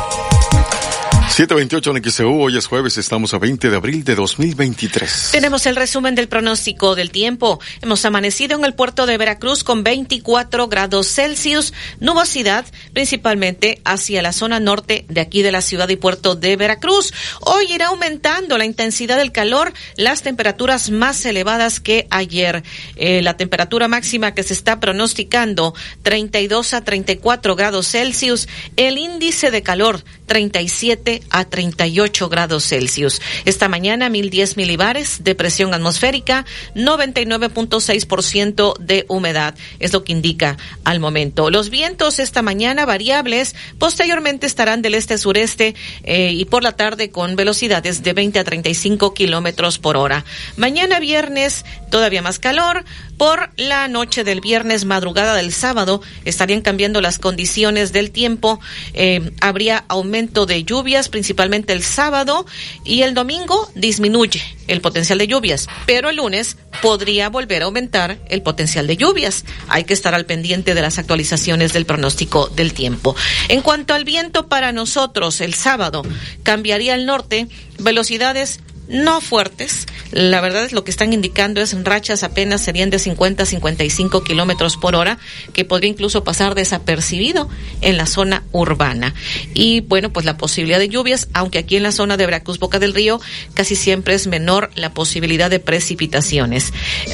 728 1.31 1.95
en 1.95 2.03
XEU, 2.03 2.41
hoy 2.41 2.57
es 2.57 2.67
jueves, 2.67 2.97
estamos 2.97 3.33
a 3.33 3.39
20 3.39 3.69
de 3.69 3.75
abril 3.77 4.03
de 4.03 4.15
2023. 4.15 5.29
Tenemos 5.31 5.65
el 5.65 5.77
resumen 5.77 6.13
del 6.13 6.27
pronóstico 6.27 6.93
del 6.93 7.09
tiempo. 7.09 7.61
Hemos 7.81 8.03
amanecido 8.03 8.57
en 8.57 8.65
el 8.65 8.73
puerto 8.73 9.05
de 9.05 9.17
Veracruz 9.17 9.63
con 9.63 9.81
24 9.81 10.67
grados 10.67 11.07
Celsius, 11.07 11.73
nubosidad 12.01 12.65
principalmente 12.91 13.81
hacia 13.85 14.21
la 14.21 14.33
zona 14.33 14.59
norte 14.59 15.05
de 15.07 15.21
aquí 15.21 15.41
de 15.41 15.53
la 15.53 15.61
ciudad 15.61 15.87
y 15.87 15.95
puerto 15.95 16.35
de 16.35 16.57
Veracruz. 16.57 17.13
Hoy 17.39 17.65
irá 17.71 17.87
aumentando 17.87 18.57
la 18.57 18.65
intensidad 18.65 19.15
del 19.15 19.31
calor, 19.31 19.71
las 19.95 20.23
temperaturas 20.23 20.89
más 20.89 21.23
elevadas 21.25 21.79
que 21.79 22.07
ayer. 22.09 22.61
Eh, 22.97 23.21
la 23.21 23.37
temperatura 23.37 23.87
máxima 23.87 24.33
que 24.33 24.43
se 24.43 24.53
está 24.53 24.81
pronosticando 24.81 25.73
32 26.03 26.73
a 26.73 26.83
34 26.83 27.55
grados 27.55 27.87
Celsius, 27.87 28.49
el 28.75 28.97
índice 28.97 29.49
de 29.49 29.63
calor 29.63 30.03
37 30.31 31.23
a 31.29 31.43
38 31.43 32.29
grados 32.29 32.65
Celsius. 32.65 33.21
Esta 33.43 33.67
mañana 33.67 34.07
1010 34.07 34.55
milibares 34.55 35.25
de 35.25 35.35
presión 35.35 35.73
atmosférica, 35.73 36.45
99.6% 36.73 38.77
de 38.77 39.03
humedad, 39.09 39.55
es 39.79 39.91
lo 39.91 40.05
que 40.05 40.13
indica 40.13 40.55
al 40.85 41.01
momento. 41.01 41.49
Los 41.49 41.69
vientos 41.69 42.19
esta 42.19 42.41
mañana 42.43 42.85
variables, 42.85 43.57
posteriormente 43.77 44.47
estarán 44.47 44.81
del 44.81 44.95
este-sureste 44.95 45.75
eh, 46.03 46.31
y 46.31 46.45
por 46.45 46.63
la 46.63 46.77
tarde 46.77 47.09
con 47.09 47.35
velocidades 47.35 48.01
de 48.01 48.13
20 48.13 48.39
a 48.39 48.45
35 48.45 49.13
kilómetros 49.13 49.79
por 49.79 49.97
hora. 49.97 50.23
Mañana 50.55 51.01
viernes 51.01 51.65
todavía 51.89 52.21
más 52.21 52.39
calor, 52.39 52.85
por 53.17 53.51
la 53.57 53.87
noche 53.87 54.23
del 54.23 54.41
viernes, 54.41 54.85
madrugada 54.85 55.35
del 55.35 55.53
sábado, 55.53 56.01
estarían 56.25 56.61
cambiando 56.61 57.01
las 57.01 57.19
condiciones 57.19 57.93
del 57.93 58.11
tiempo. 58.11 58.59
Eh, 58.93 59.31
habría 59.41 59.85
aumento 59.87 60.45
de 60.45 60.63
lluvias, 60.63 61.09
principalmente 61.09 61.73
el 61.73 61.83
sábado, 61.83 62.45
y 62.83 63.03
el 63.03 63.13
domingo 63.13 63.69
disminuye 63.75 64.41
el 64.67 64.81
potencial 64.81 65.19
de 65.19 65.27
lluvias, 65.27 65.67
pero 65.85 66.09
el 66.09 66.15
lunes 66.15 66.57
podría 66.81 67.29
volver 67.29 67.61
a 67.61 67.65
aumentar 67.65 68.17
el 68.29 68.41
potencial 68.41 68.87
de 68.87 68.97
lluvias. 68.97 69.43
Hay 69.67 69.83
que 69.83 69.93
estar 69.93 70.15
al 70.15 70.25
pendiente 70.25 70.73
de 70.73 70.81
las 70.81 70.97
actualizaciones 70.97 71.73
del 71.73 71.85
pronóstico 71.85 72.47
del 72.47 72.73
tiempo. 72.73 73.15
En 73.49 73.61
cuanto 73.61 73.93
al 73.93 74.05
viento 74.05 74.47
para 74.47 74.71
nosotros, 74.71 75.41
el 75.41 75.53
sábado 75.53 76.03
cambiaría 76.43 76.93
al 76.93 77.05
norte, 77.05 77.47
velocidades 77.79 78.61
no 78.87 79.21
fuertes. 79.21 79.87
La 80.11 80.41
verdad 80.41 80.65
es 80.65 80.73
lo 80.73 80.83
que 80.83 80.91
están 80.91 81.13
indicando 81.13 81.61
es 81.61 81.75
rachas 81.83 82.23
apenas 82.23 82.61
serían 82.61 82.89
de 82.89 82.99
50 82.99 83.43
a 83.43 83.45
55 83.45 84.23
kilómetros 84.23 84.77
por 84.77 84.95
hora, 84.95 85.17
que 85.53 85.65
podría 85.65 85.89
incluso 85.89 86.23
pasar 86.23 86.55
desapercibido 86.55 87.49
en 87.81 87.97
la 87.97 88.05
zona 88.05 88.43
urbana. 88.51 89.13
Y 89.53 89.81
bueno, 89.81 90.11
pues 90.11 90.25
la 90.25 90.37
posibilidad 90.37 90.79
de 90.79 90.89
lluvias, 90.89 91.29
aunque 91.33 91.59
aquí 91.59 91.77
en 91.77 91.83
la 91.83 91.91
zona 91.91 92.17
de 92.17 92.25
Veracruz, 92.25 92.59
Boca 92.59 92.79
del 92.79 92.93
Río, 92.93 93.19
casi 93.53 93.75
siempre 93.75 94.13
es 94.13 94.27
menor 94.27 94.71
la 94.75 94.93
posibilidad 94.93 95.49
de 95.49 95.59
precipitaciones. 95.59 96.73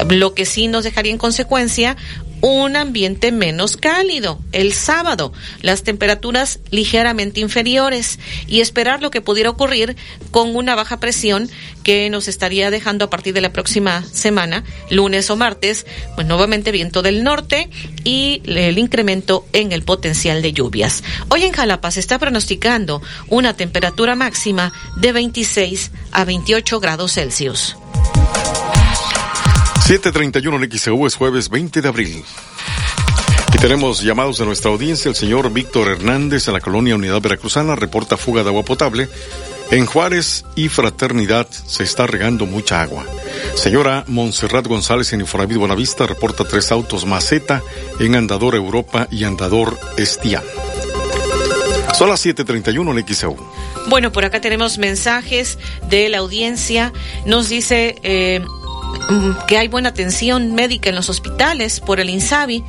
Lo 0.10 0.34
que 0.34 0.46
sí 0.46 0.68
nos 0.68 0.84
dejaría 0.84 1.12
en 1.12 1.18
consecuencia 1.18 1.98
un 2.42 2.76
ambiente 2.76 3.32
menos 3.32 3.78
cálido 3.78 4.40
el 4.52 4.74
sábado, 4.74 5.34
las 5.62 5.84
temperaturas 5.84 6.60
ligeramente 6.72 7.40
inferiores 7.40 8.20
y 8.48 8.62
esperar 8.62 9.02
lo 9.02 9.12
que 9.12 9.22
pudiera 9.22 9.50
ocurrir 9.50 9.96
con 10.32 10.56
una 10.56 10.76
baja 10.76 11.00
presión 11.00 11.50
que 11.84 12.10
nos 12.10 12.28
estaría 12.28 12.70
dejando 12.70 13.06
a 13.06 13.10
partir 13.10 13.34
de 13.34 13.42
la 13.42 13.54
próxima 13.54 14.04
semana, 14.04 14.64
lunes 14.90 15.30
o 15.30 15.36
martes, 15.36 15.86
pues 16.16 16.28
nuevamente 16.28 16.72
viento 16.72 17.02
del 17.02 17.24
norte 17.24 17.70
y 18.04 18.42
el 18.46 18.78
incremento 18.78 19.46
en 19.54 19.72
el 19.72 19.84
potencial 19.84 20.42
de 20.42 20.54
lluvias. 20.54 21.04
Hoy 21.30 21.44
en 21.44 21.54
Jalapa 21.54 21.92
se 21.92 22.00
está 22.00 22.20
pronosticando 22.20 23.02
una 23.30 23.56
temperatura 23.56 24.16
máxima 24.16 24.74
de 24.98 25.12
26 25.12 25.92
a 26.12 26.26
28 26.26 26.80
grados 26.80 27.14
Celsius. 27.14 27.76
731 29.88 30.66
en 30.66 30.70
XEU 30.70 31.08
es 31.08 31.16
jueves 31.16 31.48
20 31.48 31.82
de 31.82 31.88
abril. 31.88 32.22
Y 33.54 33.58
tenemos 33.58 34.02
llamados 34.02 34.38
de 34.38 34.46
nuestra 34.46 34.70
audiencia. 34.70 35.08
El 35.08 35.16
señor 35.16 35.50
Víctor 35.54 35.88
Hernández 35.88 36.50
en 36.50 36.56
la 36.56 36.60
colonia 36.60 36.98
Unidad 36.98 37.22
Veracruzana 37.22 37.74
reporta 37.74 38.18
fuga 38.18 38.44
de 38.44 38.50
agua 38.50 38.64
potable. 38.64 39.08
En 39.72 39.86
Juárez 39.86 40.44
y 40.58 40.68
Fraternidad 40.68 41.48
se 41.50 41.86
está 41.86 42.06
regando 42.06 42.46
mucha 42.46 42.82
agua. 42.82 43.06
Señora 43.56 44.04
Montserrat 44.08 44.68
González 44.68 45.14
en 45.14 45.22
Infonavit 45.22 45.58
Buenavista 45.58 46.06
reporta 46.06 46.44
tres 46.44 46.70
autos 46.74 47.06
maceta 47.06 47.64
en 47.98 48.16
Andador 48.16 48.56
Europa 48.56 49.08
y 49.10 49.24
Andador 49.24 49.80
Estia. 49.96 50.44
Son 51.98 52.10
las 52.10 52.26
7:31 52.26 52.92
en 52.92 53.08
XEU. 53.08 53.38
Bueno, 53.88 54.12
por 54.12 54.26
acá 54.26 54.42
tenemos 54.42 54.80
mensajes 54.80 55.58
de 55.90 56.10
la 56.10 56.18
audiencia. 56.18 56.92
Nos 57.26 57.48
dice 57.48 57.96
eh, 58.04 58.42
que 59.48 59.58
hay 59.58 59.68
buena 59.68 59.90
atención 59.90 60.54
médica 60.54 60.90
en 60.90 60.96
los 60.96 61.10
hospitales 61.10 61.80
por 61.80 62.00
el 62.00 62.10
INSABI, 62.10 62.64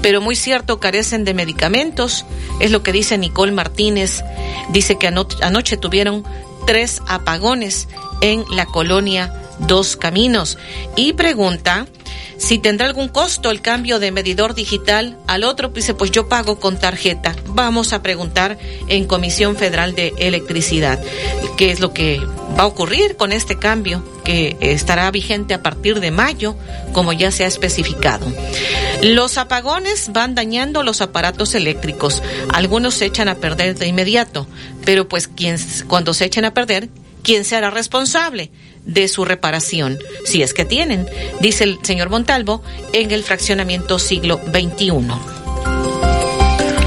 pero 0.00 0.20
muy 0.20 0.36
cierto 0.36 0.80
carecen 0.80 1.24
de 1.24 1.34
medicamentos. 1.34 2.24
Es 2.60 2.70
lo 2.70 2.82
que 2.82 2.92
dice 2.92 3.18
Nicole 3.18 3.52
Martínez. 3.52 4.22
Dice 4.70 4.96
que 4.96 5.06
anoche 5.06 5.76
tuvieron 5.76 6.24
tres 6.66 7.00
apagones 7.06 7.88
en 8.20 8.44
la 8.50 8.66
colonia 8.66 9.32
Dos 9.58 9.96
Caminos 9.96 10.58
y 10.96 11.12
pregunta 11.12 11.86
si 12.36 12.58
tendrá 12.58 12.86
algún 12.86 13.08
costo 13.08 13.50
el 13.50 13.60
cambio 13.60 13.98
de 13.98 14.10
medidor 14.10 14.54
digital 14.54 15.16
al 15.26 15.44
otro, 15.44 15.68
dice, 15.68 15.94
pues 15.94 16.10
yo 16.10 16.28
pago 16.28 16.58
con 16.58 16.78
tarjeta. 16.78 17.36
Vamos 17.46 17.92
a 17.92 18.02
preguntar 18.02 18.58
en 18.88 19.06
Comisión 19.06 19.56
Federal 19.56 19.94
de 19.94 20.12
Electricidad 20.18 21.00
qué 21.56 21.70
es 21.70 21.80
lo 21.80 21.92
que 21.92 22.20
va 22.58 22.64
a 22.64 22.66
ocurrir 22.66 23.16
con 23.16 23.32
este 23.32 23.58
cambio 23.58 24.04
que 24.24 24.56
estará 24.60 25.10
vigente 25.10 25.54
a 25.54 25.62
partir 25.62 26.00
de 26.00 26.10
mayo, 26.10 26.56
como 26.92 27.12
ya 27.12 27.30
se 27.30 27.44
ha 27.44 27.48
especificado. 27.48 28.26
Los 29.02 29.38
apagones 29.38 30.10
van 30.12 30.34
dañando 30.34 30.82
los 30.82 31.00
aparatos 31.00 31.54
eléctricos. 31.54 32.22
Algunos 32.52 32.94
se 32.94 33.06
echan 33.06 33.28
a 33.28 33.36
perder 33.36 33.78
de 33.78 33.86
inmediato, 33.86 34.46
pero 34.84 35.08
pues 35.08 35.28
cuando 35.88 36.14
se 36.14 36.24
echen 36.24 36.44
a 36.44 36.54
perder, 36.54 36.88
¿quién 37.22 37.44
será 37.44 37.70
responsable? 37.70 38.50
De 38.84 39.08
su 39.08 39.24
reparación, 39.24 39.98
si 40.24 40.42
es 40.42 40.54
que 40.54 40.64
tienen, 40.64 41.06
dice 41.40 41.64
el 41.64 41.78
señor 41.82 42.10
Montalvo, 42.10 42.62
en 42.92 43.10
el 43.10 43.22
fraccionamiento 43.22 43.98
siglo 43.98 44.40
XXI. 44.52 44.92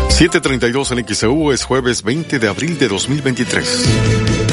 732 0.09 0.91
en 0.91 1.05
XEU 1.07 1.51
es 1.51 1.65
jueves 1.65 2.01
20 2.03 2.39
de 2.39 2.47
abril 2.47 2.77
de 2.77 2.87
2023. 2.87 4.44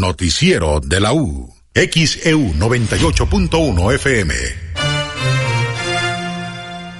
Noticiero 0.02 0.80
de 0.80 0.98
la 0.98 1.12
U. 1.12 1.48
XEU 1.74 2.54
98.1 2.54 3.94
FM. 3.94 4.34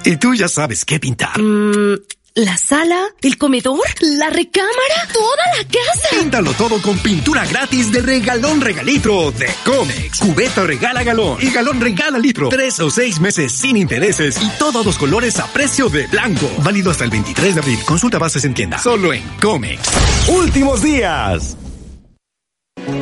¿Y 0.05 0.17
tú 0.19 0.35
ya 0.37 0.47
sabes 0.47 0.85
qué 0.85 1.01
pintar? 1.01 1.37
Mm, 1.37 1.97
¿La 2.37 2.57
sala? 2.57 3.03
¿El 3.21 3.39
comedor? 3.39 3.81
¿La 4.03 4.31
recámara? 4.31 5.09
¿Toda 5.13 5.45
la 5.59 5.65
casa? 5.65 6.09
Píntalo 6.13 6.53
todo 6.53 6.81
con 6.81 6.97
pintura 7.01 7.45
gratis 7.45 7.91
de 7.91 8.03
regalón 8.03 8.61
regalitro 8.61 9.33
de 9.33 9.51
Comex. 9.65 10.21
Cubeta 10.21 10.63
regala 10.63 11.03
galón 11.03 11.39
y 11.41 11.51
galón 11.51 11.81
regala 11.81 12.21
litro. 12.21 12.51
Tres 12.51 12.79
o 12.79 12.89
seis 12.89 13.19
meses 13.19 13.51
sin 13.51 13.77
intereses 13.77 14.41
y 14.41 14.49
todos 14.61 14.87
los 14.87 14.97
colores 14.97 15.41
a 15.41 15.49
precio 15.49 15.89
de 15.89 16.07
blanco. 16.07 16.49
Válido 16.59 16.93
hasta 16.93 17.03
el 17.03 17.11
23 17.11 17.57
de 17.57 17.61
abril. 17.61 17.79
Consulta 17.85 18.19
bases 18.19 18.45
en 18.45 18.55
tienda. 18.55 18.79
Solo 18.79 19.13
en 19.13 19.25
Comex. 19.41 19.83
Últimos 20.29 20.83
días. 20.83 21.57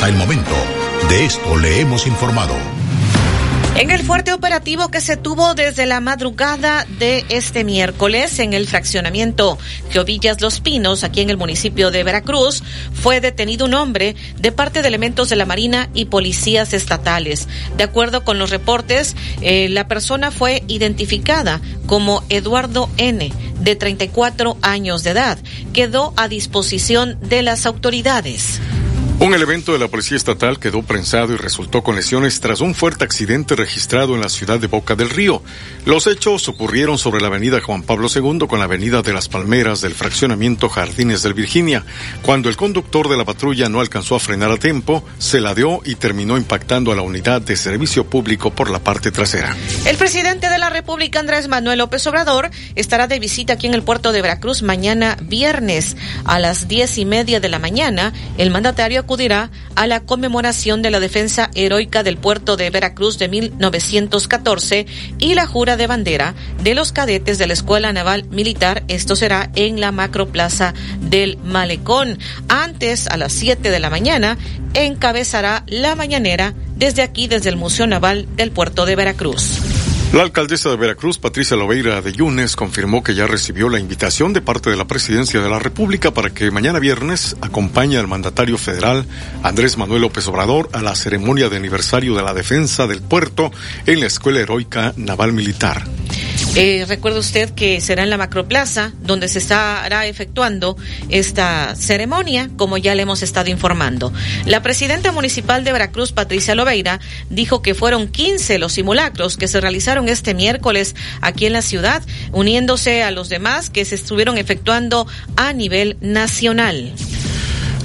Hasta 0.00 0.12
el 0.14 0.16
momento, 0.16 0.54
de 1.10 1.26
esto 1.26 1.58
le 1.58 1.78
hemos 1.82 2.06
informado. 2.06 2.54
En 3.76 3.90
el 3.90 4.02
fuerte 4.02 4.32
operativo 4.32 4.90
que 4.90 5.02
se 5.02 5.18
tuvo 5.18 5.52
desde 5.52 5.84
la 5.84 6.00
madrugada 6.00 6.86
de 6.98 7.26
este 7.28 7.64
miércoles 7.64 8.38
en 8.38 8.54
el 8.54 8.66
fraccionamiento 8.66 9.58
Geovillas 9.90 10.40
Los 10.40 10.60
Pinos, 10.60 11.04
aquí 11.04 11.20
en 11.20 11.28
el 11.28 11.36
municipio 11.36 11.90
de 11.90 12.02
Veracruz, 12.02 12.62
fue 12.94 13.20
detenido 13.20 13.66
un 13.66 13.74
hombre 13.74 14.16
de 14.38 14.52
parte 14.52 14.80
de 14.80 14.88
elementos 14.88 15.28
de 15.28 15.36
la 15.36 15.44
Marina 15.44 15.90
y 15.92 16.06
policías 16.06 16.72
estatales. 16.72 17.46
De 17.76 17.84
acuerdo 17.84 18.24
con 18.24 18.38
los 18.38 18.48
reportes, 18.48 19.14
eh, 19.42 19.68
la 19.68 19.86
persona 19.86 20.30
fue 20.30 20.62
identificada 20.66 21.60
como 21.86 22.24
Eduardo 22.30 22.88
N., 22.96 23.30
de 23.60 23.76
34 23.76 24.56
años 24.62 25.04
de 25.04 25.10
edad. 25.10 25.38
Quedó 25.74 26.14
a 26.16 26.28
disposición 26.28 27.18
de 27.20 27.42
las 27.42 27.66
autoridades. 27.66 28.58
Un 29.20 29.34
elemento 29.34 29.74
de 29.74 29.78
la 29.78 29.88
Policía 29.88 30.16
Estatal 30.16 30.58
quedó 30.58 30.82
prensado 30.82 31.34
y 31.34 31.36
resultó 31.36 31.82
con 31.82 31.94
lesiones 31.94 32.40
tras 32.40 32.62
un 32.62 32.74
fuerte 32.74 33.04
accidente 33.04 33.54
registrado 33.54 34.14
en 34.14 34.22
la 34.22 34.30
ciudad 34.30 34.58
de 34.58 34.66
Boca 34.66 34.94
del 34.94 35.10
Río. 35.10 35.42
Los 35.84 36.06
hechos 36.06 36.48
ocurrieron 36.48 36.96
sobre 36.96 37.20
la 37.20 37.26
avenida 37.26 37.60
Juan 37.60 37.82
Pablo 37.82 38.08
II 38.08 38.46
con 38.48 38.60
la 38.60 38.64
avenida 38.64 39.02
de 39.02 39.12
las 39.12 39.28
Palmeras 39.28 39.82
del 39.82 39.92
fraccionamiento 39.92 40.70
Jardines 40.70 41.22
del 41.22 41.34
Virginia. 41.34 41.84
Cuando 42.22 42.48
el 42.48 42.56
conductor 42.56 43.10
de 43.10 43.18
la 43.18 43.26
patrulla 43.26 43.68
no 43.68 43.80
alcanzó 43.80 44.14
a 44.14 44.20
frenar 44.20 44.52
a 44.52 44.56
tiempo, 44.56 45.04
se 45.18 45.42
ladeó 45.42 45.82
y 45.84 45.96
terminó 45.96 46.38
impactando 46.38 46.90
a 46.90 46.96
la 46.96 47.02
unidad 47.02 47.42
de 47.42 47.58
servicio 47.58 48.08
público 48.08 48.50
por 48.50 48.70
la 48.70 48.78
parte 48.78 49.10
trasera. 49.10 49.54
El 49.84 49.98
presidente 49.98 50.48
de 50.48 50.56
la 50.56 50.70
República, 50.70 51.20
Andrés 51.20 51.46
Manuel 51.46 51.80
López 51.80 52.06
Obrador, 52.06 52.48
estará 52.74 53.06
de 53.06 53.18
visita 53.18 53.52
aquí 53.52 53.66
en 53.66 53.74
el 53.74 53.82
puerto 53.82 54.12
de 54.12 54.22
Veracruz 54.22 54.62
mañana 54.62 55.18
viernes 55.20 55.98
a 56.24 56.38
las 56.38 56.68
diez 56.68 56.96
y 56.96 57.04
media 57.04 57.38
de 57.38 57.50
la 57.50 57.58
mañana. 57.58 58.14
El 58.38 58.50
mandatario 58.50 59.09
acudirá 59.10 59.50
a 59.74 59.88
la 59.88 59.98
conmemoración 59.98 60.82
de 60.82 60.90
la 60.92 61.00
defensa 61.00 61.50
heroica 61.56 62.04
del 62.04 62.16
puerto 62.16 62.56
de 62.56 62.70
Veracruz 62.70 63.18
de 63.18 63.26
1914 63.26 64.86
y 65.18 65.34
la 65.34 65.48
jura 65.48 65.76
de 65.76 65.88
bandera 65.88 66.36
de 66.62 66.76
los 66.76 66.92
cadetes 66.92 67.36
de 67.36 67.48
la 67.48 67.54
Escuela 67.54 67.92
Naval 67.92 68.22
Militar. 68.30 68.84
Esto 68.86 69.16
será 69.16 69.50
en 69.56 69.80
la 69.80 69.90
macroplaza 69.90 70.74
del 71.00 71.38
Malecón. 71.38 72.20
Antes, 72.48 73.08
a 73.08 73.16
las 73.16 73.32
7 73.32 73.72
de 73.72 73.80
la 73.80 73.90
mañana, 73.90 74.38
encabezará 74.74 75.64
la 75.66 75.96
mañanera 75.96 76.54
desde 76.76 77.02
aquí, 77.02 77.26
desde 77.26 77.48
el 77.48 77.56
Museo 77.56 77.88
Naval 77.88 78.28
del 78.36 78.52
puerto 78.52 78.86
de 78.86 78.94
Veracruz. 78.94 79.79
La 80.12 80.22
alcaldesa 80.22 80.70
de 80.70 80.76
Veracruz, 80.76 81.18
Patricia 81.18 81.56
Loveira 81.56 82.02
de 82.02 82.12
Yunes, 82.12 82.56
confirmó 82.56 83.04
que 83.04 83.14
ya 83.14 83.28
recibió 83.28 83.68
la 83.68 83.78
invitación 83.78 84.32
de 84.32 84.40
parte 84.40 84.68
de 84.68 84.76
la 84.76 84.88
Presidencia 84.88 85.40
de 85.40 85.48
la 85.48 85.60
República 85.60 86.10
para 86.10 86.30
que 86.30 86.50
mañana 86.50 86.80
viernes 86.80 87.36
acompañe 87.40 87.96
al 87.96 88.08
mandatario 88.08 88.58
federal 88.58 89.06
Andrés 89.44 89.76
Manuel 89.76 90.02
López 90.02 90.26
Obrador 90.26 90.68
a 90.72 90.82
la 90.82 90.96
ceremonia 90.96 91.48
de 91.48 91.58
aniversario 91.58 92.16
de 92.16 92.24
la 92.24 92.34
defensa 92.34 92.88
del 92.88 93.02
puerto 93.02 93.52
en 93.86 94.00
la 94.00 94.06
Escuela 94.06 94.40
Heroica 94.40 94.92
Naval 94.96 95.32
Militar. 95.32 95.84
Eh, 96.56 96.84
recuerde 96.88 97.20
usted 97.20 97.50
que 97.50 97.80
será 97.80 98.02
en 98.02 98.10
la 98.10 98.16
macroplaza 98.16 98.92
donde 99.02 99.28
se 99.28 99.38
estará 99.38 100.06
efectuando 100.06 100.76
esta 101.08 101.76
ceremonia, 101.76 102.50
como 102.56 102.76
ya 102.76 102.96
le 102.96 103.02
hemos 103.02 103.22
estado 103.22 103.50
informando. 103.50 104.12
La 104.46 104.60
presidenta 104.60 105.12
municipal 105.12 105.62
de 105.62 105.72
Veracruz, 105.72 106.10
Patricia 106.10 106.56
Loveira, 106.56 106.98
dijo 107.28 107.62
que 107.62 107.74
fueron 107.74 108.08
15 108.08 108.58
los 108.58 108.72
simulacros 108.72 109.36
que 109.36 109.46
se 109.46 109.60
realizaron 109.60 109.99
este 110.08 110.34
miércoles 110.34 110.94
aquí 111.20 111.46
en 111.46 111.52
la 111.52 111.62
ciudad, 111.62 112.02
uniéndose 112.32 113.02
a 113.02 113.10
los 113.10 113.28
demás 113.28 113.70
que 113.70 113.84
se 113.84 113.94
estuvieron 113.94 114.38
efectuando 114.38 115.06
a 115.36 115.52
nivel 115.52 115.96
nacional. 116.00 116.92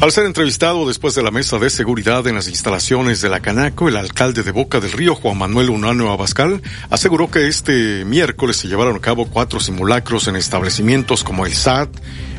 Al 0.01 0.11
ser 0.11 0.25
entrevistado 0.25 0.85
después 0.87 1.15
de 1.15 1.23
la 1.23 1.31
mesa 1.31 1.57
de 1.57 1.69
seguridad 1.69 2.27
en 2.27 2.35
las 2.35 2.49
instalaciones 2.49 3.21
de 3.21 3.29
la 3.29 3.39
Canaco, 3.39 3.87
el 3.87 3.95
alcalde 3.95 4.43
de 4.43 4.51
Boca 4.51 4.81
del 4.81 4.91
Río, 4.91 5.15
Juan 5.15 5.37
Manuel 5.37 5.69
Unano 5.69 6.11
Abascal, 6.11 6.61
aseguró 6.89 7.31
que 7.31 7.47
este 7.47 8.03
miércoles 8.03 8.57
se 8.57 8.67
llevaron 8.67 8.97
a 8.97 8.99
cabo 8.99 9.27
cuatro 9.27 9.61
simulacros 9.61 10.27
en 10.27 10.35
establecimientos 10.35 11.23
como 11.23 11.45
el 11.45 11.53
SAT, 11.53 11.89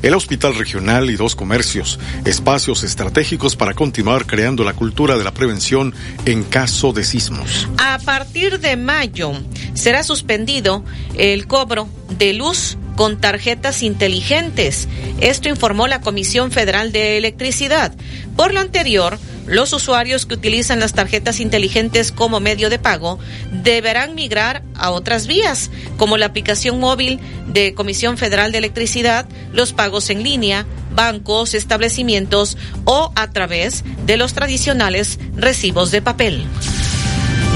el 0.06 0.14
Hospital 0.14 0.54
Regional 0.54 1.10
y 1.10 1.16
dos 1.16 1.34
comercios, 1.34 1.98
espacios 2.24 2.84
estratégicos 2.84 3.56
para 3.56 3.74
continuar 3.74 4.24
creando 4.24 4.62
la 4.62 4.72
cultura 4.72 5.18
de 5.18 5.24
la 5.24 5.32
prevención 5.32 5.92
en 6.26 6.44
caso 6.44 6.92
de 6.92 7.02
sismos. 7.02 7.68
A 7.78 7.98
partir 7.98 8.60
de 8.60 8.76
mayo 8.76 9.32
será 9.74 10.04
suspendido 10.04 10.84
el 11.16 11.48
cobro 11.48 11.88
de 12.18 12.34
luz 12.34 12.78
con 12.96 13.20
tarjetas 13.20 13.82
inteligentes. 13.82 14.88
Esto 15.20 15.48
informó 15.48 15.86
la 15.86 16.00
Comisión 16.00 16.50
Federal 16.50 16.90
de 16.90 17.18
Electricidad. 17.18 17.94
Por 18.34 18.52
lo 18.52 18.60
anterior, 18.60 19.18
los 19.46 19.72
usuarios 19.72 20.26
que 20.26 20.34
utilizan 20.34 20.80
las 20.80 20.92
tarjetas 20.92 21.38
inteligentes 21.38 22.10
como 22.10 22.40
medio 22.40 22.68
de 22.68 22.80
pago 22.80 23.18
deberán 23.52 24.14
migrar 24.14 24.62
a 24.74 24.90
otras 24.90 25.26
vías, 25.26 25.70
como 25.96 26.16
la 26.16 26.26
aplicación 26.26 26.80
móvil 26.80 27.20
de 27.46 27.72
Comisión 27.74 28.18
Federal 28.18 28.50
de 28.50 28.58
Electricidad, 28.58 29.26
los 29.52 29.72
pagos 29.72 30.10
en 30.10 30.24
línea, 30.24 30.66
bancos, 30.90 31.54
establecimientos 31.54 32.56
o 32.84 33.12
a 33.14 33.30
través 33.30 33.84
de 34.04 34.16
los 34.16 34.32
tradicionales 34.34 35.20
recibos 35.36 35.90
de 35.92 36.02
papel. 36.02 36.44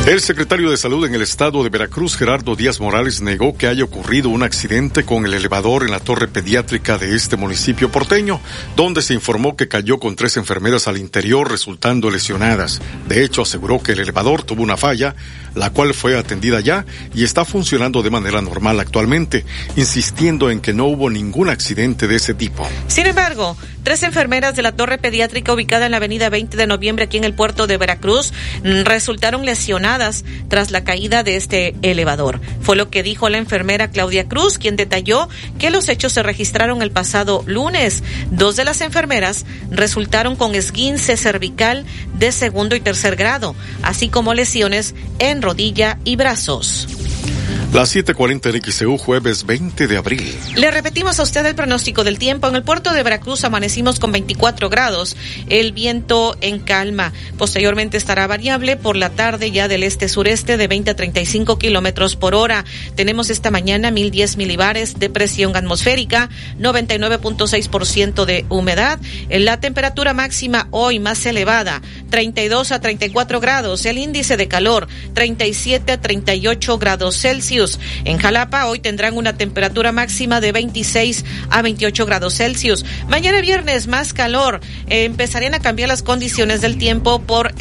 El 0.07 0.21
secretario 0.23 0.71
de 0.71 0.79
Salud 0.79 1.07
en 1.07 1.15
el 1.15 1.21
estado 1.21 1.63
de 1.63 1.69
Veracruz, 1.69 2.17
Gerardo 2.17 2.57
Díaz 2.57 2.81
Morales, 2.81 3.21
negó 3.21 3.57
que 3.57 3.67
haya 3.67 3.85
ocurrido 3.85 4.31
un 4.31 4.43
accidente 4.43 5.05
con 5.05 5.27
el 5.27 5.35
elevador 5.35 5.85
en 5.85 5.91
la 5.91 6.01
torre 6.01 6.27
pediátrica 6.27 6.97
de 6.97 7.15
este 7.15 7.37
municipio 7.37 7.93
porteño, 7.93 8.41
donde 8.77 9.03
se 9.03 9.13
informó 9.15 9.57
que 9.57 9.69
cayó 9.69 10.01
con 10.01 10.17
tres 10.17 10.39
enfermeras 10.39 10.89
al 10.89 10.97
interior 10.97 11.51
resultando 11.51 12.11
lesionadas. 12.11 12.81
De 13.09 13.23
hecho, 13.23 13.43
aseguró 13.43 13.83
que 13.83 13.93
el 13.93 14.01
elevador 14.01 14.43
tuvo 14.43 14.63
una 14.63 14.79
falla, 14.79 15.15
la 15.55 15.71
cual 15.71 15.93
fue 15.93 16.19
atendida 16.19 16.61
ya 16.61 16.87
y 17.15 17.23
está 17.23 17.45
funcionando 17.45 18.03
de 18.03 18.11
manera 18.11 18.41
normal 18.41 18.81
actualmente, 18.81 19.45
insistiendo 19.77 20.51
en 20.51 20.61
que 20.61 20.73
no 20.73 20.87
hubo 20.87 21.11
ningún 21.11 21.51
accidente 21.51 22.09
de 22.09 22.17
ese 22.17 22.33
tipo. 22.35 22.67
Sin 22.89 23.07
embargo, 23.07 23.57
tres 23.83 24.03
enfermeras 24.03 24.57
de 24.57 24.63
la 24.63 24.73
torre 24.73 24.99
pediátrica 24.99 25.53
ubicada 25.53 25.87
en 25.87 25.93
la 25.93 25.99
avenida 25.99 26.29
20 26.29 26.57
de 26.57 26.67
noviembre 26.67 27.05
aquí 27.05 27.17
en 27.17 27.25
el 27.25 27.35
puerto 27.35 27.67
de 27.67 27.77
Veracruz 27.77 28.33
mm, 28.65 28.83
resultaron 28.85 29.45
lesionadas 29.45 30.25
tras 30.49 30.71
la 30.71 30.85
caída 30.85 31.23
de 31.23 31.37
este 31.37 31.75
elevador. 31.83 32.41
Fue 32.61 32.77
lo 32.77 32.91
que 32.91 33.03
dijo 33.03 33.29
la 33.29 33.39
enfermera 33.39 33.91
Claudia 33.91 34.29
Cruz, 34.29 34.59
quien 34.59 34.77
detalló 34.77 35.29
que 35.59 35.71
los 35.71 35.89
hechos 35.89 36.13
se 36.13 36.23
registraron 36.23 36.83
el 36.83 36.91
pasado 36.91 37.43
lunes. 37.47 38.03
Dos 38.31 38.57
de 38.57 38.65
las 38.65 38.81
enfermeras 38.81 39.45
resultaron 39.71 40.37
con 40.37 40.55
esguince 40.55 41.17
cervical 41.17 41.85
de 42.19 42.33
segundo 42.33 42.77
y 42.77 42.81
tercer 42.81 43.17
grado, 43.17 43.55
así 43.83 44.09
como 44.09 44.35
lesiones 44.35 44.95
en 45.19 45.43
rodilla 45.43 45.99
y 46.05 46.17
brazos. 46.17 47.10
Las 47.73 47.95
7:40 47.95 48.53
en 48.53 48.73
XEU, 48.73 48.99
jueves 48.99 49.47
20 49.47 49.87
de 49.87 49.97
abril. 49.97 50.37
Le 50.57 50.73
repetimos 50.73 51.21
a 51.21 51.23
usted 51.23 51.47
el 51.47 51.55
pronóstico 51.55 52.03
del 52.03 52.19
tiempo. 52.19 52.49
En 52.49 52.57
el 52.57 52.65
puerto 52.65 52.93
de 52.93 53.05
Veracruz 53.05 53.45
amanecimos 53.45 54.01
con 54.01 54.11
24 54.11 54.69
grados. 54.69 55.17
El 55.49 55.71
viento 55.71 56.37
en 56.41 56.59
calma. 56.59 57.13
Posteriormente 57.39 57.97
estará 57.97 58.27
variable 58.27 58.77
por 58.77 58.97
la 58.97 59.11
tarde 59.11 59.53
ya 59.53 59.69
del 59.69 59.85
este-sureste 59.85 60.57
de 60.57 60.67
20 60.67 60.91
a 60.91 60.97
35 60.97 61.59
kilómetros 61.59 62.17
por 62.17 62.35
hora. 62.35 62.65
Tenemos 62.97 63.31
esta 63.31 63.53
mañana 63.53 63.93
1010 63.93 64.37
milibares 64.37 64.99
de 64.99 65.09
presión 65.09 65.55
atmosférica, 65.55 66.29
99.6% 66.59 68.25
de 68.25 68.47
humedad. 68.49 68.99
La 69.29 69.61
temperatura 69.61 70.13
máxima 70.13 70.67
hoy 70.73 70.99
más 70.99 71.25
elevada, 71.25 71.83
32 72.11 72.73
a 72.73 72.81
34 72.81 73.39
grados. 73.39 73.87
El 73.87 73.99
índice 73.99 74.37
de 74.37 74.49
calor, 74.49 74.89
37 75.15 75.93
a 75.93 76.01
38 76.01 76.77
grados 76.77 77.17
Celsius. 77.17 77.60
En 78.05 78.17
Jalapa 78.17 78.67
hoy 78.67 78.79
tendrán 78.79 79.19
una 79.19 79.37
temperatura 79.37 79.93
máxima 79.93 80.41
de 80.41 80.51
26 80.53 81.25
a 81.51 81.61
28 81.61 82.07
grados 82.07 82.37
Celsius. 82.37 82.87
Mañana 83.09 83.43
viernes 83.43 83.87
más 83.87 84.15
calor. 84.15 84.61
Empezarían 84.89 85.55
a 85.55 85.61
cambiar 85.61 85.89
las 85.89 86.03
condiciones 86.03 86.63
del 86.63 86.79
tiempo 86.79 87.21
por 87.21 87.55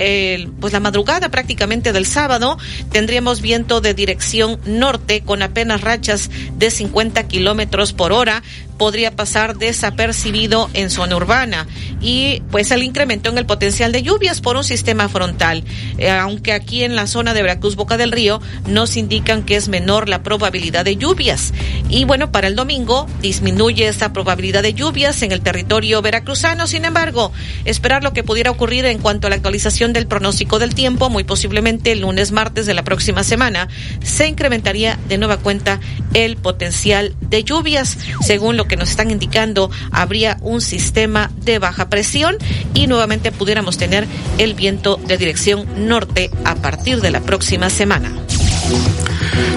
pues 0.59 0.73
la 0.73 0.79
madrugada 0.79 1.29
prácticamente 1.29 1.91
del 1.91 2.05
sábado. 2.05 2.57
Tendríamos 2.91 3.41
viento 3.41 3.81
de 3.81 3.93
dirección 3.93 4.59
norte 4.65 5.21
con 5.21 5.41
apenas 5.41 5.81
rachas 5.81 6.29
de 6.57 6.71
50 6.71 7.27
kilómetros 7.27 7.91
por 7.91 8.13
hora 8.13 8.41
podría 8.79 9.11
pasar 9.11 9.57
desapercibido 9.57 10.71
en 10.73 10.89
zona 10.89 11.17
urbana. 11.17 11.67
Y 12.01 12.41
pues 12.49 12.71
el 12.71 12.81
incremento 12.81 13.29
en 13.29 13.37
el 13.37 13.45
potencial 13.45 13.91
de 13.91 14.01
lluvias 14.01 14.41
por 14.41 14.55
un 14.55 14.63
sistema 14.63 15.09
frontal, 15.09 15.63
eh, 15.99 16.09
aunque 16.09 16.53
aquí 16.53 16.83
en 16.83 16.95
la 16.95 17.05
zona 17.05 17.35
de 17.35 17.43
Veracruz 17.43 17.75
Boca 17.75 17.97
del 17.97 18.11
Río 18.11 18.41
nos 18.67 18.97
indican 18.97 19.43
que 19.43 19.57
es 19.57 19.67
menor 19.67 20.09
la 20.09 20.23
probabilidad 20.23 20.85
de 20.85 20.95
lluvias. 20.95 21.53
Y 21.89 22.05
bueno 22.05 22.31
para 22.31 22.47
el 22.47 22.55
domingo 22.55 23.05
disminuye 23.21 23.87
esta 23.87 24.13
probabilidad 24.13 24.63
de 24.63 24.73
lluvias 24.73 25.21
en 25.21 25.33
el 25.33 25.41
territorio 25.41 26.01
veracruzano, 26.01 26.65
sin 26.65 26.85
embargo 26.85 27.33
esperar 27.65 28.03
lo 28.03 28.13
que 28.13 28.23
pudiera 28.23 28.49
ocurrir 28.49 28.85
en 28.85 28.99
cuanto 28.99 29.27
a 29.27 29.29
la 29.29 29.35
actualización 29.35 29.91
del 29.91 30.07
pronóstico 30.07 30.57
del 30.57 30.73
tiempo, 30.73 31.09
muy 31.09 31.25
posiblemente 31.25 31.91
el 31.91 32.01
lunes 32.01 32.31
martes 32.31 32.65
de 32.65 32.73
la 32.73 32.83
próxima 32.83 33.23
semana 33.23 33.67
se 34.01 34.27
incrementaría 34.27 34.97
de 35.09 35.17
nueva 35.17 35.37
cuenta 35.37 35.81
el 36.13 36.37
potencial 36.37 37.13
de 37.19 37.43
lluvias 37.43 37.97
según 38.21 38.55
lo 38.55 38.68
que 38.69 38.77
nos 38.77 38.91
están 38.91 39.11
indicando 39.11 39.69
habría 39.91 40.37
un 40.39 40.61
sistema 40.61 41.29
de 41.43 41.59
baja 41.59 41.89
presión 41.89 42.37
y 42.73 42.87
nuevamente 42.87 43.33
pudiéramos 43.33 43.77
tener 43.77 44.07
el 44.37 44.53
viento 44.53 44.95
de 45.05 45.17
dirección 45.17 45.89
norte 45.89 46.31
a 46.45 46.55
partir 46.55 47.01
de 47.01 47.11
la 47.11 47.19
próxima 47.19 47.69
semana. 47.69 48.13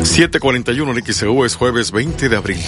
741 0.03 0.93
en 0.93 1.05
XEU 1.05 1.45
es 1.45 1.55
jueves 1.55 1.93
20 1.93 2.29
de 2.29 2.37
abril. 2.37 2.59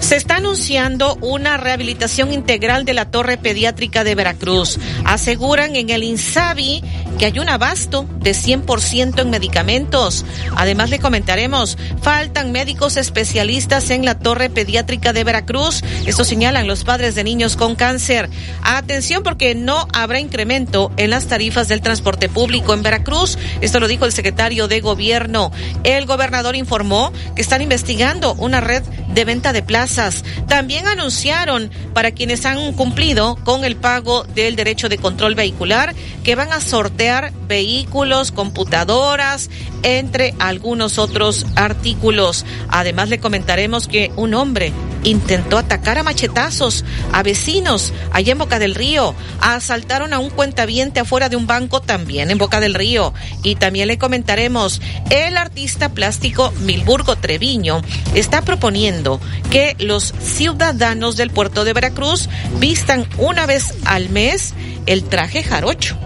Se 0.00 0.16
está 0.16 0.36
anunciando 0.36 1.16
una 1.20 1.56
rehabilitación 1.56 2.32
integral 2.32 2.84
de 2.84 2.94
la 2.94 3.10
torre 3.10 3.36
pediátrica 3.36 4.04
de 4.04 4.14
Veracruz. 4.14 4.78
Aseguran 5.04 5.76
en 5.76 5.90
el 5.90 6.04
INSABI 6.04 6.82
que 7.18 7.26
hay 7.26 7.38
un 7.38 7.48
abasto 7.48 8.06
de 8.20 8.32
100% 8.32 9.20
en 9.20 9.30
medicamentos. 9.30 10.24
Además 10.56 10.90
le 10.90 10.98
comentaremos, 10.98 11.78
faltan 12.02 12.52
médicos 12.52 12.96
especialistas 12.96 13.90
en 13.90 14.04
la 14.04 14.18
torre 14.18 14.50
pediátrica 14.50 15.12
de 15.12 15.24
Veracruz. 15.24 15.82
Esto 16.06 16.24
señalan 16.24 16.66
los 16.66 16.84
padres 16.84 17.14
de 17.14 17.24
niños 17.24 17.56
con 17.56 17.74
cáncer. 17.76 18.28
Atención 18.62 19.22
porque 19.22 19.54
no 19.54 19.86
habrá 19.92 20.18
incremento 20.18 20.92
en 20.96 21.10
las 21.10 21.26
tarifas 21.26 21.68
del 21.68 21.80
transporte 21.80 22.28
público 22.28 22.74
en 22.74 22.82
Veracruz. 22.82 23.38
Esto 23.60 23.80
lo 23.80 23.88
dijo 23.88 24.04
el 24.04 24.12
secretario 24.12 24.68
de 24.68 24.80
gobierno. 24.80 25.52
El 25.84 26.06
gobernador 26.06 26.56
informó 26.56 27.12
que 27.34 27.42
están 27.42 27.62
investigando 27.62 28.34
una 28.34 28.60
red 28.60 28.82
de 29.14 29.24
venta 29.24 29.52
de 29.52 29.62
plazas. 29.62 30.24
También 30.48 30.86
anunciaron 30.86 31.70
para 31.92 32.10
quienes 32.10 32.44
han 32.46 32.72
cumplido 32.72 33.36
con 33.44 33.64
el 33.64 33.76
pago 33.76 34.24
del 34.24 34.56
derecho 34.56 34.88
de 34.88 34.98
control 34.98 35.34
vehicular 35.34 35.94
que 36.24 36.34
van 36.34 36.52
a 36.52 36.60
sortear 36.60 37.13
vehículos, 37.46 38.32
computadoras, 38.32 39.50
entre 39.82 40.34
algunos 40.38 40.98
otros 40.98 41.46
artículos. 41.56 42.44
Además 42.68 43.08
le 43.08 43.18
comentaremos 43.18 43.86
que 43.86 44.10
un 44.16 44.34
hombre 44.34 44.72
intentó 45.04 45.58
atacar 45.58 45.98
a 45.98 46.02
machetazos 46.02 46.84
a 47.12 47.22
vecinos 47.22 47.92
allá 48.12 48.32
en 48.32 48.38
Boca 48.38 48.58
del 48.58 48.74
Río. 48.74 49.14
Asaltaron 49.40 50.12
a 50.12 50.18
un 50.18 50.30
cuentaviente 50.30 51.00
afuera 51.00 51.28
de 51.28 51.36
un 51.36 51.46
banco 51.46 51.80
también 51.80 52.30
en 52.30 52.38
Boca 52.38 52.60
del 52.60 52.74
Río. 52.74 53.12
Y 53.42 53.56
también 53.56 53.88
le 53.88 53.98
comentaremos, 53.98 54.80
el 55.10 55.36
artista 55.36 55.90
plástico 55.90 56.52
Milburgo 56.60 57.16
Treviño 57.16 57.82
está 58.14 58.42
proponiendo 58.42 59.20
que 59.50 59.76
los 59.78 60.14
ciudadanos 60.20 61.16
del 61.16 61.30
puerto 61.30 61.64
de 61.64 61.72
Veracruz 61.72 62.28
vistan 62.58 63.06
una 63.18 63.46
vez 63.46 63.74
al 63.84 64.08
mes 64.08 64.54
el 64.86 65.04
traje 65.04 65.42
jarocho. 65.42 65.96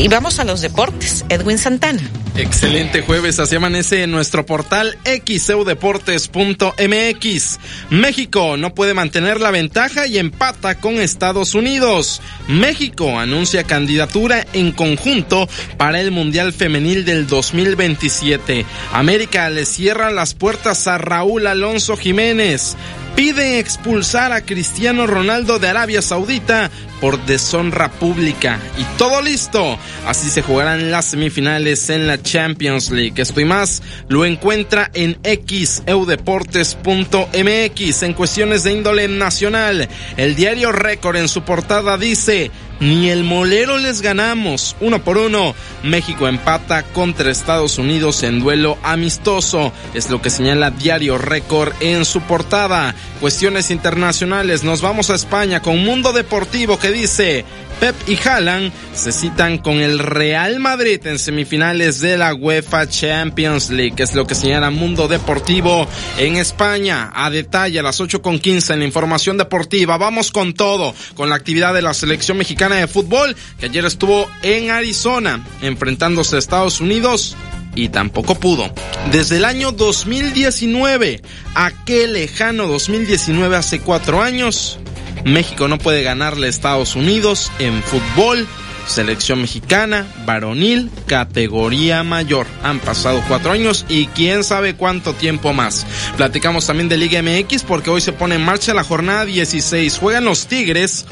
Y 0.00 0.08
vamos 0.08 0.40
a 0.40 0.44
los 0.44 0.62
deportes. 0.62 1.26
Edwin 1.28 1.58
Santana. 1.58 2.00
Excelente 2.34 3.02
jueves, 3.02 3.38
así 3.38 3.56
amanece 3.56 4.02
en 4.02 4.10
nuestro 4.10 4.46
portal 4.46 4.96
xeudeportes.mx. 5.04 7.58
México 7.90 8.56
no 8.56 8.74
puede 8.74 8.94
mantener 8.94 9.42
la 9.42 9.50
ventaja 9.50 10.06
y 10.06 10.16
empata 10.16 10.76
con 10.76 10.94
Estados 10.94 11.54
Unidos. 11.54 12.22
México 12.48 13.18
anuncia 13.18 13.64
candidatura 13.64 14.46
en 14.54 14.72
conjunto 14.72 15.46
para 15.76 16.00
el 16.00 16.12
Mundial 16.12 16.54
Femenil 16.54 17.04
del 17.04 17.26
2027. 17.26 18.64
América 18.94 19.50
le 19.50 19.66
cierra 19.66 20.10
las 20.10 20.32
puertas 20.32 20.86
a 20.86 20.96
Raúl 20.96 21.46
Alonso 21.46 21.98
Jiménez. 21.98 22.74
Pide 23.16 23.58
expulsar 23.58 24.32
a 24.32 24.44
Cristiano 24.44 25.06
Ronaldo 25.06 25.58
de 25.58 25.68
Arabia 25.68 26.02
Saudita 26.02 26.70
por 27.00 27.24
deshonra 27.26 27.90
pública. 27.90 28.60
Y 28.78 28.84
todo 28.96 29.20
listo. 29.22 29.76
Así 30.06 30.30
se 30.30 30.42
jugarán 30.42 30.90
las 30.90 31.04
semifinales 31.06 31.88
en 31.90 32.06
la 32.06 32.22
Champions 32.22 32.90
League. 32.90 33.20
Esto 33.20 33.40
y 33.40 33.44
más 33.44 33.82
lo 34.08 34.24
encuentra 34.24 34.90
en 34.94 35.18
xeudeportes.mx 35.22 38.02
en 38.02 38.14
cuestiones 38.14 38.64
de 38.64 38.72
índole 38.72 39.08
nacional. 39.08 39.88
El 40.16 40.34
diario 40.36 40.72
Récord 40.72 41.16
en 41.16 41.28
su 41.28 41.42
portada 41.42 41.98
dice, 41.98 42.50
ni 42.80 43.10
el 43.10 43.24
molero 43.24 43.78
les 43.78 44.00
ganamos. 44.00 44.74
Uno 44.80 45.04
por 45.04 45.18
uno. 45.18 45.54
México 45.82 46.26
empata 46.26 46.82
contra 46.82 47.30
Estados 47.30 47.78
Unidos 47.78 48.22
en 48.22 48.40
duelo 48.40 48.78
amistoso. 48.82 49.72
Es 49.94 50.10
lo 50.10 50.20
que 50.20 50.30
señala 50.30 50.70
Diario 50.70 51.18
Récord 51.18 51.72
en 51.80 52.04
su 52.04 52.22
portada. 52.22 52.94
Cuestiones 53.20 53.70
internacionales. 53.70 54.64
Nos 54.64 54.80
vamos 54.80 55.10
a 55.10 55.14
España 55.14 55.60
con 55.60 55.84
Mundo 55.84 56.12
Deportivo 56.12 56.78
que 56.78 56.90
dice, 56.90 57.44
Pep 57.80 57.96
y 58.06 58.18
Haaland 58.28 58.70
se 58.92 59.10
citan 59.10 59.56
con 59.56 59.76
el 59.78 59.98
Real 59.98 60.60
Madrid 60.60 61.00
en 61.06 61.18
semifinales 61.18 62.00
de 62.00 62.18
la 62.18 62.34
UEFA 62.34 62.86
Champions 62.86 63.70
League, 63.70 63.94
es 64.02 64.14
lo 64.14 64.26
que 64.26 64.34
señala 64.34 64.68
Mundo 64.68 65.08
Deportivo 65.08 65.88
en 66.18 66.36
España. 66.36 67.10
A 67.14 67.30
detalle 67.30 67.80
a 67.80 67.82
las 67.82 67.98
8 67.98 68.20
con 68.20 68.38
15 68.38 68.74
en 68.74 68.80
la 68.80 68.84
información 68.84 69.38
deportiva. 69.38 69.96
Vamos 69.96 70.30
con 70.30 70.52
todo, 70.52 70.94
con 71.14 71.30
la 71.30 71.36
actividad 71.36 71.72
de 71.72 71.80
la 71.80 71.94
selección 71.94 72.36
mexicana 72.36 72.76
de 72.76 72.86
fútbol, 72.86 73.34
que 73.58 73.66
ayer 73.66 73.86
estuvo 73.86 74.28
en 74.42 74.70
Arizona, 74.70 75.42
enfrentándose 75.62 76.36
a 76.36 76.38
Estados 76.38 76.82
Unidos 76.82 77.34
y 77.74 77.88
tampoco 77.88 78.34
pudo. 78.34 78.70
Desde 79.10 79.38
el 79.38 79.46
año 79.46 79.72
2019, 79.72 81.22
aquel 81.54 82.12
lejano 82.12 82.66
2019 82.66 83.56
hace 83.56 83.80
cuatro 83.80 84.20
años, 84.20 84.78
México 85.24 85.68
no 85.68 85.78
puede 85.78 86.02
ganarle 86.02 86.46
a 86.46 86.50
Estados 86.50 86.96
Unidos 86.96 87.50
en 87.58 87.82
fútbol. 87.82 88.46
Selección 88.86 89.40
mexicana, 89.42 90.06
varonil, 90.26 90.90
categoría 91.06 92.02
mayor. 92.02 92.46
Han 92.62 92.80
pasado 92.80 93.22
cuatro 93.28 93.52
años 93.52 93.84
y 93.88 94.06
quién 94.06 94.42
sabe 94.42 94.74
cuánto 94.74 95.12
tiempo 95.12 95.52
más. 95.52 95.86
Platicamos 96.16 96.66
también 96.66 96.88
de 96.88 96.96
Liga 96.96 97.22
MX 97.22 97.62
porque 97.62 97.90
hoy 97.90 98.00
se 98.00 98.12
pone 98.12 98.34
en 98.34 98.44
marcha 98.44 98.74
la 98.74 98.82
jornada 98.82 99.26
16. 99.26 99.98
Juegan 99.98 100.24
los 100.24 100.46
Tigres 100.46 101.06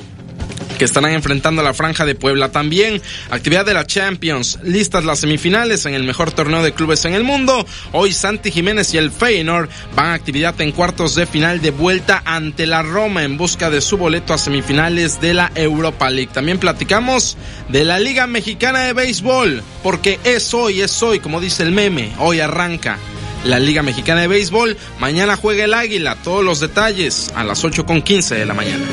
que 0.78 0.84
estarán 0.84 1.12
enfrentando 1.12 1.60
a 1.60 1.64
la 1.64 1.74
Franja 1.74 2.06
de 2.06 2.14
Puebla 2.14 2.50
también. 2.50 3.02
Actividad 3.30 3.66
de 3.66 3.74
la 3.74 3.86
Champions, 3.86 4.58
listas 4.62 5.04
las 5.04 5.20
semifinales 5.20 5.84
en 5.86 5.94
el 5.94 6.04
mejor 6.04 6.30
torneo 6.32 6.62
de 6.62 6.72
clubes 6.72 7.04
en 7.04 7.14
el 7.14 7.24
mundo. 7.24 7.66
Hoy 7.92 8.12
Santi 8.12 8.50
Jiménez 8.50 8.94
y 8.94 8.98
el 8.98 9.10
Feyenoord 9.10 9.68
van 9.94 10.06
a 10.06 10.14
actividad 10.14 10.58
en 10.60 10.72
cuartos 10.72 11.14
de 11.14 11.26
final 11.26 11.60
de 11.60 11.72
vuelta 11.72 12.22
ante 12.24 12.66
la 12.66 12.82
Roma 12.82 13.24
en 13.24 13.36
busca 13.36 13.70
de 13.70 13.80
su 13.80 13.98
boleto 13.98 14.32
a 14.32 14.38
semifinales 14.38 15.20
de 15.20 15.34
la 15.34 15.50
Europa 15.54 16.08
League. 16.10 16.30
También 16.32 16.58
platicamos 16.58 17.36
de 17.68 17.84
la 17.84 17.98
Liga 17.98 18.26
Mexicana 18.26 18.84
de 18.84 18.92
Béisbol, 18.92 19.62
porque 19.82 20.20
es 20.24 20.54
hoy, 20.54 20.80
es 20.80 21.02
hoy, 21.02 21.18
como 21.18 21.40
dice 21.40 21.64
el 21.64 21.72
meme, 21.72 22.12
hoy 22.18 22.40
arranca 22.40 22.98
la 23.44 23.58
Liga 23.58 23.82
Mexicana 23.82 24.20
de 24.20 24.28
Béisbol. 24.28 24.76
Mañana 25.00 25.36
juega 25.36 25.64
el 25.64 25.74
Águila. 25.74 26.16
Todos 26.22 26.44
los 26.44 26.60
detalles 26.60 27.32
a 27.34 27.44
las 27.44 27.64
8 27.64 27.86
con 27.86 28.02
15 28.02 28.34
de 28.34 28.46
la 28.46 28.54
mañana. 28.54 28.84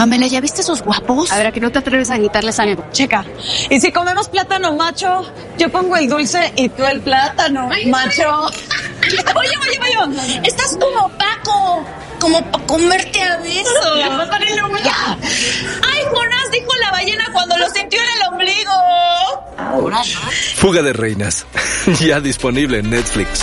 Pamela, 0.00 0.26
¿ya 0.28 0.40
viste 0.40 0.62
esos 0.62 0.80
guapos? 0.80 1.30
A 1.30 1.36
ver, 1.36 1.48
¿a 1.48 1.52
que 1.52 1.60
no 1.60 1.70
te 1.70 1.78
atreves 1.78 2.10
a 2.10 2.18
quitarles 2.18 2.58
algo? 2.58 2.86
Checa. 2.90 3.22
Y 3.68 3.78
si 3.80 3.92
comemos 3.92 4.30
plátano 4.30 4.74
macho, 4.74 5.30
yo 5.58 5.70
pongo 5.70 5.94
el 5.94 6.08
dulce 6.08 6.54
y 6.56 6.70
tú 6.70 6.86
el 6.86 7.02
plátano 7.02 7.68
macho. 7.88 8.46
Oye, 9.36 9.50
oye, 9.60 9.98
oye, 9.98 10.40
estás 10.42 10.78
como 10.80 11.10
Paco, 11.18 11.84
como 12.18 12.42
para 12.50 12.64
comerte 12.64 13.22
a 13.22 13.36
besos. 13.38 13.74
Ya. 14.82 15.18
Ay, 15.20 16.02
Jonás 16.10 16.50
dijo 16.50 16.74
la 16.80 16.92
ballena 16.92 17.28
cuando 17.34 17.58
lo 17.58 17.68
sintió 17.68 18.00
en 18.00 18.08
el 18.08 18.32
ombligo. 18.32 18.72
Ahora 19.58 20.02
Fuga 20.56 20.80
de 20.80 20.94
Reinas. 20.94 21.44
ya 22.00 22.20
disponible 22.20 22.78
en 22.78 22.88
Netflix. 22.88 23.42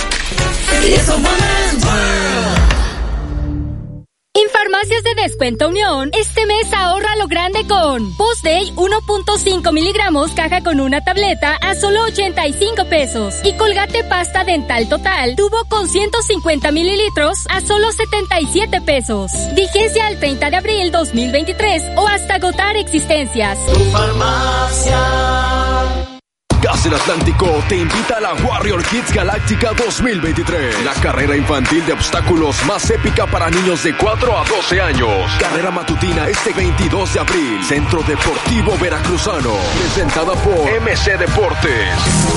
En 4.37 4.47
Farmacias 4.51 5.01
de 5.01 5.15
Descuento 5.23 5.67
Unión, 5.67 6.11
este 6.13 6.45
mes 6.45 6.71
ahorra 6.71 7.15
lo 7.15 7.27
grande 7.27 7.65
con 7.67 8.15
Post 8.17 8.43
Day 8.43 8.71
1.5 8.75 9.73
miligramos 9.73 10.29
caja 10.33 10.61
con 10.61 10.79
una 10.79 11.03
tableta 11.03 11.55
a 11.55 11.73
solo 11.73 12.03
85 12.03 12.85
pesos 12.85 13.33
y 13.43 13.53
Colgate 13.53 14.03
Pasta 14.03 14.43
Dental 14.43 14.87
Total 14.87 15.35
tubo 15.35 15.65
con 15.67 15.89
150 15.89 16.71
mililitros 16.71 17.47
a 17.49 17.61
solo 17.61 17.91
77 17.91 18.79
pesos. 18.81 19.31
Vigencia 19.55 20.05
al 20.05 20.19
30 20.19 20.51
de 20.51 20.55
abril 20.55 20.91
2023 20.91 21.97
o 21.97 22.07
hasta 22.07 22.35
agotar 22.35 22.77
existencias. 22.77 23.57
Gas 26.67 26.83
del 26.83 26.95
Atlántico 26.95 27.63
te 27.69 27.77
invita 27.77 28.17
a 28.17 28.19
la 28.19 28.33
Warrior 28.33 28.83
Kids 28.83 29.13
Galáctica 29.13 29.71
2023. 29.71 30.83
La 30.83 30.93
carrera 30.95 31.37
infantil 31.37 31.85
de 31.85 31.93
obstáculos 31.93 32.57
más 32.65 32.89
épica 32.89 33.25
para 33.25 33.49
niños 33.49 33.85
de 33.85 33.95
4 33.95 34.37
a 34.37 34.43
12 34.43 34.81
años. 34.81 35.31
Carrera 35.39 35.71
matutina 35.71 36.27
este 36.27 36.51
22 36.51 37.13
de 37.13 37.21
abril. 37.21 37.63
Centro 37.63 38.03
Deportivo 38.03 38.77
Veracruzano. 38.81 39.53
Presentada 39.79 40.33
por 40.33 40.69
MC 40.81 41.17
Deportes. 41.17 41.87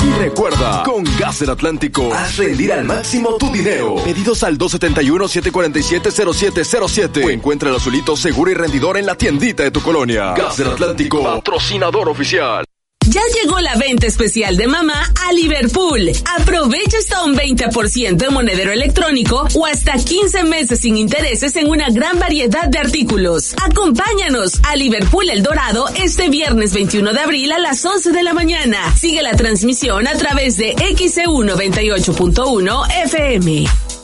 Y 0.06 0.12
recuerda, 0.20 0.84
con 0.84 1.02
Gas 1.18 1.40
del 1.40 1.50
Atlántico, 1.50 2.14
haz 2.14 2.36
rendir 2.36 2.72
al 2.72 2.84
máximo 2.84 3.36
tu 3.36 3.50
dinero. 3.50 3.96
Pedidos 3.96 4.44
al 4.44 4.56
271-747-0707. 4.58 7.24
O 7.24 7.30
encuentra 7.30 7.70
el 7.70 7.74
azulito 7.74 8.16
seguro 8.16 8.52
y 8.52 8.54
rendidor 8.54 8.96
en 8.96 9.06
la 9.06 9.16
tiendita 9.16 9.64
de 9.64 9.72
tu 9.72 9.82
colonia. 9.82 10.34
Gas 10.34 10.56
del 10.56 10.68
Atlántico, 10.68 11.20
patrocinador 11.20 12.08
oficial. 12.08 12.64
Ya 13.10 13.22
llegó 13.42 13.58
la 13.58 13.74
venta 13.74 14.06
especial 14.06 14.56
de 14.56 14.68
mamá 14.68 15.12
a 15.26 15.32
Liverpool. 15.32 16.12
Aprovecha 16.38 16.96
hasta 16.96 17.24
un 17.24 17.34
20% 17.34 18.14
de 18.14 18.30
monedero 18.30 18.70
electrónico 18.70 19.48
o 19.52 19.66
hasta 19.66 19.94
15 19.94 20.44
meses 20.44 20.78
sin 20.78 20.96
intereses 20.96 21.56
en 21.56 21.68
una 21.68 21.90
gran 21.90 22.20
variedad 22.20 22.68
de 22.68 22.78
artículos. 22.78 23.56
Acompáñanos 23.64 24.60
a 24.62 24.76
Liverpool 24.76 25.28
El 25.28 25.42
Dorado 25.42 25.88
este 26.00 26.28
viernes 26.28 26.72
21 26.72 27.12
de 27.12 27.18
abril 27.18 27.50
a 27.50 27.58
las 27.58 27.84
11 27.84 28.12
de 28.12 28.22
la 28.22 28.32
mañana. 28.32 28.94
Sigue 28.96 29.22
la 29.22 29.32
transmisión 29.32 30.06
a 30.06 30.12
través 30.12 30.56
de 30.56 30.76
XEU 30.96 31.42
98.1 31.42 32.94
FM. 33.06 33.99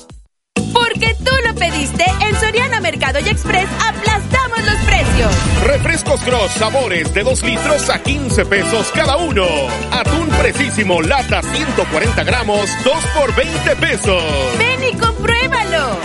Porque 0.77 1.16
tú 1.24 1.32
lo 1.47 1.55
pediste, 1.55 2.05
en 2.20 2.39
Soriana 2.39 2.81
Mercado 2.81 3.19
y 3.20 3.28
Express 3.28 3.69
aplastamos 3.81 4.59
los 4.65 4.77
precios. 4.85 5.35
Refrescos 5.65 6.20
Cross 6.20 6.53
sabores 6.53 7.15
de 7.15 7.23
2 7.23 7.43
litros 7.44 7.89
a 7.89 8.03
15 8.03 8.44
pesos 8.44 8.93
cada 8.94 9.16
uno. 9.16 9.47
Atún 9.90 10.28
precisísimo 10.39 11.01
lata 11.01 11.43
140 11.43 12.24
gramos, 12.24 12.69
2 12.85 12.94
por 13.19 13.35
20 13.35 13.77
pesos. 13.77 14.23
Ven 14.59 14.85
y 14.85 14.97
compruébalo. 14.98 15.98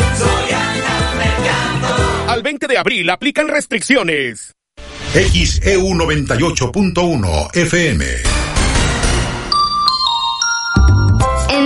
Al 2.28 2.42
20 2.42 2.68
de 2.68 2.78
abril 2.78 3.10
aplican 3.10 3.50
restricciones. 3.50 4.54
XEU 5.14 5.94
98.1 5.96 7.56
FM. 7.56 8.06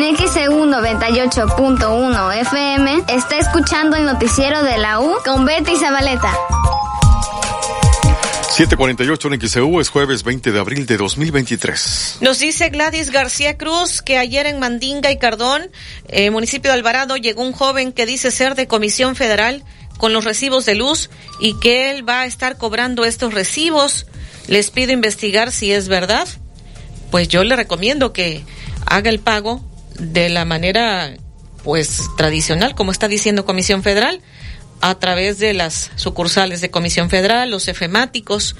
En 0.08 0.16
XEU 0.16 0.66
98.1 0.68 2.40
FM 2.42 3.06
está 3.10 3.40
escuchando 3.40 3.98
el 3.98 4.06
noticiero 4.06 4.62
de 4.62 4.78
la 4.78 5.00
U 5.00 5.16
con 5.26 5.46
Betty 5.46 5.76
Zabaleta. 5.78 6.32
748 8.52 9.34
en 9.34 9.42
XEU 9.42 9.80
es 9.80 9.90
jueves 9.90 10.24
20 10.24 10.52
de 10.52 10.60
abril 10.60 10.86
de 10.86 10.98
2023. 10.98 12.20
Nos 12.22 12.38
dice 12.38 12.70
Gladys 12.70 13.10
García 13.10 13.58
Cruz 13.58 14.04
que 14.04 14.20
ayer 14.20 14.46
en 14.46 14.60
Mandinga 14.60 15.10
y 15.10 15.18
Cardón, 15.18 15.72
eh, 16.08 16.30
municipio 16.30 16.70
de 16.70 16.78
Alvarado, 16.78 17.18
llegó 17.18 17.42
un 17.42 17.54
joven 17.54 17.92
que 17.92 18.06
dice 18.06 18.30
ser 18.30 18.54
de 18.54 18.68
Comisión 18.68 19.16
Federal 19.16 19.64
con 19.98 20.14
los 20.14 20.24
recibos 20.24 20.68
de 20.68 20.76
luz 20.76 21.10
y 21.40 21.58
que 21.60 21.90
él 21.90 22.08
va 22.08 22.22
a 22.22 22.26
estar 22.28 22.60
cobrando 22.60 23.06
estos 23.06 23.34
recibos. 23.34 24.06
Les 24.46 24.70
pido 24.70 24.92
investigar 24.92 25.52
si 25.52 25.72
es 25.72 25.88
verdad. 25.88 26.28
Pues 27.10 27.28
yo 27.28 27.44
le 27.44 27.56
recomiendo 27.56 28.14
que 28.14 28.44
haga 28.86 29.10
el 29.10 29.20
pago 29.20 29.64
de 30.00 30.30
la 30.30 30.46
manera 30.46 31.14
pues 31.64 32.02
tradicional, 32.18 32.76
como 32.76 32.92
está 32.92 33.08
diciendo 33.08 33.46
Comisión 33.46 33.82
Federal, 33.82 34.22
a 34.82 34.96
través 35.00 35.40
de 35.40 35.54
las 35.54 35.92
sucursales 35.96 36.62
de 36.62 36.70
Comisión 36.70 37.10
Federal, 37.10 37.50
los 37.50 37.68
efemáticos, 37.68 38.56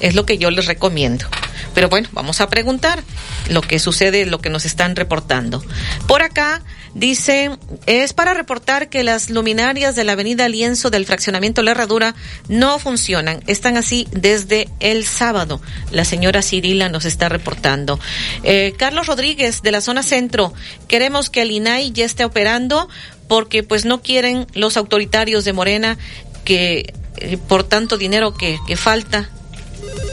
es 0.00 0.14
lo 0.14 0.26
que 0.26 0.38
yo 0.38 0.50
les 0.50 0.66
recomiendo. 0.66 1.26
Pero 1.74 1.88
bueno, 1.88 2.08
vamos 2.12 2.40
a 2.40 2.48
preguntar 2.48 3.02
lo 3.48 3.60
que 3.60 3.78
sucede, 3.78 4.26
lo 4.26 4.40
que 4.40 4.50
nos 4.50 4.64
están 4.64 4.96
reportando. 4.96 5.62
Por 6.06 6.22
acá 6.22 6.62
dice, 6.94 7.50
es 7.86 8.12
para 8.12 8.34
reportar 8.34 8.88
que 8.88 9.02
las 9.02 9.30
luminarias 9.30 9.96
de 9.96 10.04
la 10.04 10.12
avenida 10.12 10.48
Lienzo 10.48 10.90
del 10.90 11.06
fraccionamiento 11.06 11.62
La 11.62 11.72
Herradura 11.72 12.14
no 12.48 12.78
funcionan. 12.78 13.42
Están 13.46 13.76
así 13.76 14.06
desde 14.10 14.68
el 14.80 15.04
sábado. 15.04 15.60
La 15.90 16.04
señora 16.04 16.42
Cirila 16.42 16.88
nos 16.88 17.04
está 17.04 17.28
reportando. 17.28 17.98
Eh, 18.42 18.74
Carlos 18.76 19.06
Rodríguez 19.06 19.62
de 19.62 19.72
la 19.72 19.80
zona 19.80 20.02
centro, 20.02 20.52
queremos 20.86 21.30
que 21.30 21.42
el 21.42 21.50
INAI 21.50 21.92
ya 21.92 22.04
esté 22.04 22.24
operando 22.24 22.88
porque 23.28 23.62
pues 23.62 23.84
no 23.84 24.02
quieren 24.02 24.46
los 24.54 24.76
autoritarios 24.76 25.44
de 25.44 25.52
Morena 25.52 25.98
que 26.44 26.94
eh, 27.18 27.36
por 27.48 27.64
tanto 27.64 27.98
dinero 27.98 28.34
que, 28.34 28.58
que 28.66 28.76
falta 28.76 29.30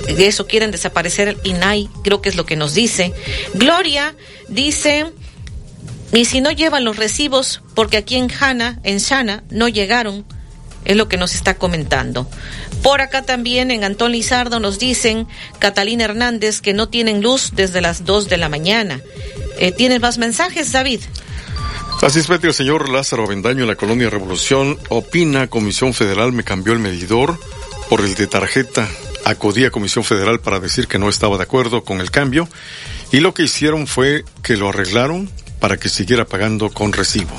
de 0.05 0.27
eso 0.27 0.47
quieren 0.47 0.71
desaparecer 0.71 1.27
el 1.27 1.37
INAI, 1.43 1.89
creo 2.03 2.21
que 2.21 2.29
es 2.29 2.35
lo 2.35 2.45
que 2.45 2.55
nos 2.55 2.73
dice. 2.73 3.13
Gloria 3.53 4.15
dice, 4.47 5.11
y 6.15 6.25
si 6.25 6.41
no 6.41 6.51
llevan 6.51 6.83
los 6.83 6.97
recibos, 6.97 7.61
porque 7.73 7.97
aquí 7.97 8.15
en 8.15 8.29
Jana, 8.29 8.79
en 8.83 8.99
Shana, 8.99 9.43
no 9.49 9.67
llegaron, 9.67 10.25
es 10.85 10.95
lo 10.95 11.07
que 11.07 11.17
nos 11.17 11.35
está 11.35 11.55
comentando. 11.55 12.29
Por 12.83 13.01
acá 13.01 13.23
también 13.23 13.71
en 13.71 13.83
Antón 13.83 14.11
Lizardo 14.11 14.59
nos 14.59 14.79
dicen, 14.79 15.27
Catalina 15.59 16.05
Hernández, 16.05 16.61
que 16.61 16.73
no 16.73 16.89
tienen 16.89 17.21
luz 17.21 17.51
desde 17.55 17.81
las 17.81 18.05
2 18.05 18.29
de 18.29 18.37
la 18.37 18.49
mañana. 18.49 19.01
Eh, 19.57 19.71
¿Tienes 19.71 19.99
más 19.99 20.17
mensajes, 20.17 20.71
David? 20.71 21.01
Así 22.01 22.19
es, 22.19 22.27
Betty, 22.27 22.47
el 22.47 22.53
señor 22.53 22.89
Lázaro 22.89 23.25
Bendaño 23.25 23.63
en 23.63 23.67
la 23.67 23.75
colonia 23.75 24.09
Revolución 24.09 24.77
opina, 24.89 25.47
Comisión 25.47 25.93
Federal 25.93 26.33
me 26.33 26.43
cambió 26.43 26.73
el 26.73 26.79
medidor 26.79 27.39
por 27.89 28.01
el 28.01 28.15
de 28.15 28.27
tarjeta 28.27 28.87
acudí 29.25 29.65
a 29.65 29.71
Comisión 29.71 30.03
Federal 30.03 30.39
para 30.39 30.59
decir 30.59 30.87
que 30.87 30.99
no 30.99 31.09
estaba 31.09 31.37
de 31.37 31.43
acuerdo 31.43 31.83
con 31.83 31.99
el 31.99 32.11
cambio 32.11 32.47
y 33.11 33.19
lo 33.19 33.33
que 33.33 33.43
hicieron 33.43 33.87
fue 33.87 34.23
que 34.43 34.55
lo 34.55 34.69
arreglaron 34.69 35.29
para 35.59 35.77
que 35.77 35.89
siguiera 35.89 36.25
pagando 36.25 36.69
con 36.69 36.93
recibo. 36.93 37.33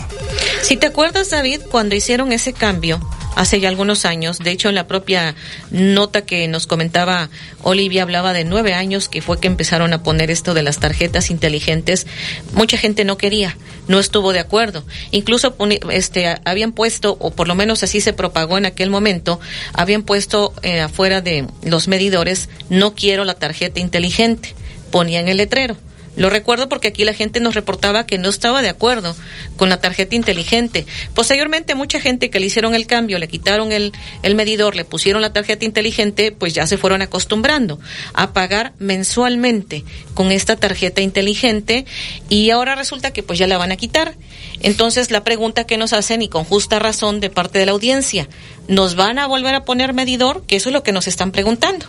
Si 0.63 0.77
te 0.77 0.87
acuerdas, 0.87 1.31
David, 1.31 1.61
cuando 1.71 1.95
hicieron 1.95 2.33
ese 2.33 2.53
cambio, 2.53 3.01
hace 3.37 3.61
ya 3.61 3.69
algunos 3.69 4.05
años. 4.05 4.41
De 4.41 4.51
hecho, 4.51 4.69
en 4.69 4.75
la 4.75 4.89
propia 4.89 5.37
nota 5.71 6.23
que 6.23 6.49
nos 6.49 6.67
comentaba 6.67 7.31
Olivia 7.63 8.03
hablaba 8.03 8.33
de 8.33 8.45
nueve 8.45 8.75
años 8.75 9.09
que 9.09 9.23
fue 9.23 9.39
que 9.39 9.47
empezaron 9.47 9.93
a 9.93 10.03
poner 10.03 10.31
esto 10.31 10.55
de 10.55 10.63
las 10.63 10.81
tarjetas 10.81 11.31
inteligentes. 11.31 12.07
Mucha 12.53 12.79
gente 12.79 13.05
no 13.05 13.17
quería, 13.17 13.57
no 13.87 14.01
estuvo 14.01 14.33
de 14.33 14.41
acuerdo. 14.41 14.85
Incluso 15.13 15.55
este, 15.91 16.35
habían 16.45 16.73
puesto, 16.73 17.17
o 17.21 17.31
por 17.31 17.47
lo 17.47 17.55
menos 17.55 17.83
así 17.85 18.01
se 18.01 18.13
propagó 18.13 18.59
en 18.59 18.67
aquel 18.67 18.91
momento, 18.91 19.39
habían 19.73 20.03
puesto 20.03 20.53
eh, 20.63 20.81
afuera 20.81 21.21
de 21.21 21.47
los 21.63 21.87
medidores, 21.87 22.49
no 22.71 22.95
quiero 22.95 23.25
la 23.25 23.35
tarjeta 23.35 23.79
inteligente. 23.79 24.55
Ponían 24.91 25.29
el 25.29 25.37
letrero 25.37 25.77
lo 26.17 26.31
recuerdo 26.31 26.69
porque 26.69 26.89
aquí 26.89 27.05
la 27.05 27.13
gente 27.13 27.41
nos 27.41 27.55
reportaba 27.55 28.07
que 28.07 28.19
no 28.19 28.29
estaba 28.29 28.63
de 28.63 28.69
acuerdo 28.69 29.15
con 29.57 29.69
la 29.69 29.81
tarjeta 29.81 30.17
inteligente. 30.17 30.87
Posteriormente, 31.15 31.75
mucha 31.75 32.01
gente 32.01 32.31
que 32.31 32.41
le 32.41 32.47
hicieron 32.47 32.75
el 32.75 32.87
cambio, 32.87 33.19
le 33.19 33.29
quitaron 33.29 33.71
el, 33.71 33.93
el 34.23 34.35
medidor, 34.35 34.77
le 34.77 34.85
pusieron 34.85 35.23
la 35.23 35.33
tarjeta 35.33 35.65
inteligente, 35.65 36.33
pues 36.33 36.55
ya 36.55 36.67
se 36.67 36.79
fueron 36.79 37.03
acostumbrando 37.03 37.79
a 38.15 38.33
pagar 38.33 38.73
mensualmente 38.79 39.85
con 40.15 40.33
esta 40.33 40.57
tarjeta 40.57 41.03
inteligente 41.03 41.85
y 42.29 42.51
ahora 42.51 42.75
resulta 42.75 43.13
que 43.13 43.23
pues 43.23 43.39
ya 43.39 43.47
la 43.47 43.59
van 43.59 43.73
a 43.73 43.77
quitar. 43.77 44.15
Entonces, 44.63 45.11
la 45.11 45.23
pregunta 45.23 45.65
que 45.65 45.77
nos 45.77 45.93
hacen 45.93 46.23
y 46.23 46.29
con 46.29 46.45
justa 46.45 46.79
razón 46.79 47.21
de 47.21 47.31
parte 47.31 47.59
de 47.59 47.67
la 47.67 47.73
audiencia, 47.73 48.29
¿nos 48.69 48.95
van 48.95 49.19
a 49.19 49.27
volver 49.27 49.55
a 49.55 49.65
poner 49.65 49.93
medidor? 49.93 50.45
Que 50.47 50.57
eso 50.57 50.71
es 50.71 50.73
lo 50.73 50.83
que 50.83 50.93
nos 50.93 51.07
están 51.07 51.31
preguntando. 51.31 51.87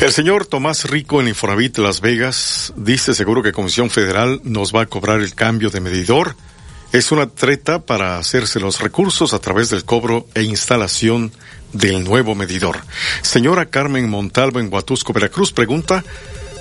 El 0.00 0.12
señor 0.12 0.44
Tomás 0.44 0.84
Rico 0.84 1.20
en 1.20 1.28
Infonavit 1.28 1.78
Las 1.78 2.00
Vegas 2.00 2.72
dice 2.76 3.14
seguro 3.14 3.42
que 3.42 3.52
Comisión 3.52 3.90
Federal 3.90 4.40
nos 4.44 4.74
va 4.74 4.82
a 4.82 4.86
cobrar 4.86 5.20
el 5.20 5.34
cambio 5.34 5.70
de 5.70 5.80
medidor. 5.80 6.36
Es 6.92 7.10
una 7.10 7.28
treta 7.28 7.80
para 7.86 8.18
hacerse 8.18 8.60
los 8.60 8.80
recursos 8.80 9.32
a 9.32 9.38
través 9.38 9.70
del 9.70 9.84
cobro 9.84 10.26
e 10.34 10.42
instalación 10.42 11.32
del 11.72 12.04
nuevo 12.04 12.34
medidor. 12.34 12.78
Señora 13.22 13.66
Carmen 13.66 14.10
Montalvo 14.10 14.60
en 14.60 14.72
Huatusco, 14.72 15.12
Veracruz 15.12 15.52
pregunta, 15.52 16.04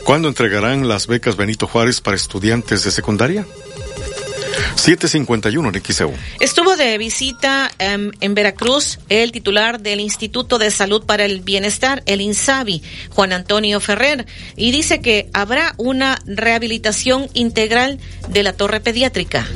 ¿cuándo 0.05 0.27
entregarán 0.27 0.87
las 0.87 1.07
becas 1.07 1.35
Benito 1.35 1.67
Juárez 1.67 2.01
para 2.01 2.15
estudiantes 2.15 2.83
de 2.83 2.91
secundaria? 2.91 3.45
751 4.75 5.69
en 5.69 5.83
XEU. 5.83 6.13
Estuvo 6.39 6.75
de 6.75 6.97
visita 6.97 7.71
em, 7.79 8.11
en 8.21 8.35
Veracruz 8.35 8.99
el 9.09 9.31
titular 9.31 9.79
del 9.79 9.99
Instituto 9.99 10.57
de 10.57 10.71
Salud 10.71 11.05
para 11.05 11.25
el 11.25 11.41
Bienestar, 11.41 12.03
el 12.05 12.21
INSABI, 12.21 12.81
Juan 13.09 13.33
Antonio 13.33 13.79
Ferrer, 13.79 14.25
y 14.55 14.71
dice 14.71 15.01
que 15.01 15.29
habrá 15.33 15.73
una 15.77 16.19
rehabilitación 16.25 17.27
integral 17.33 17.99
de 18.29 18.43
la 18.43 18.53
torre 18.53 18.79
pediátrica. 18.79 19.47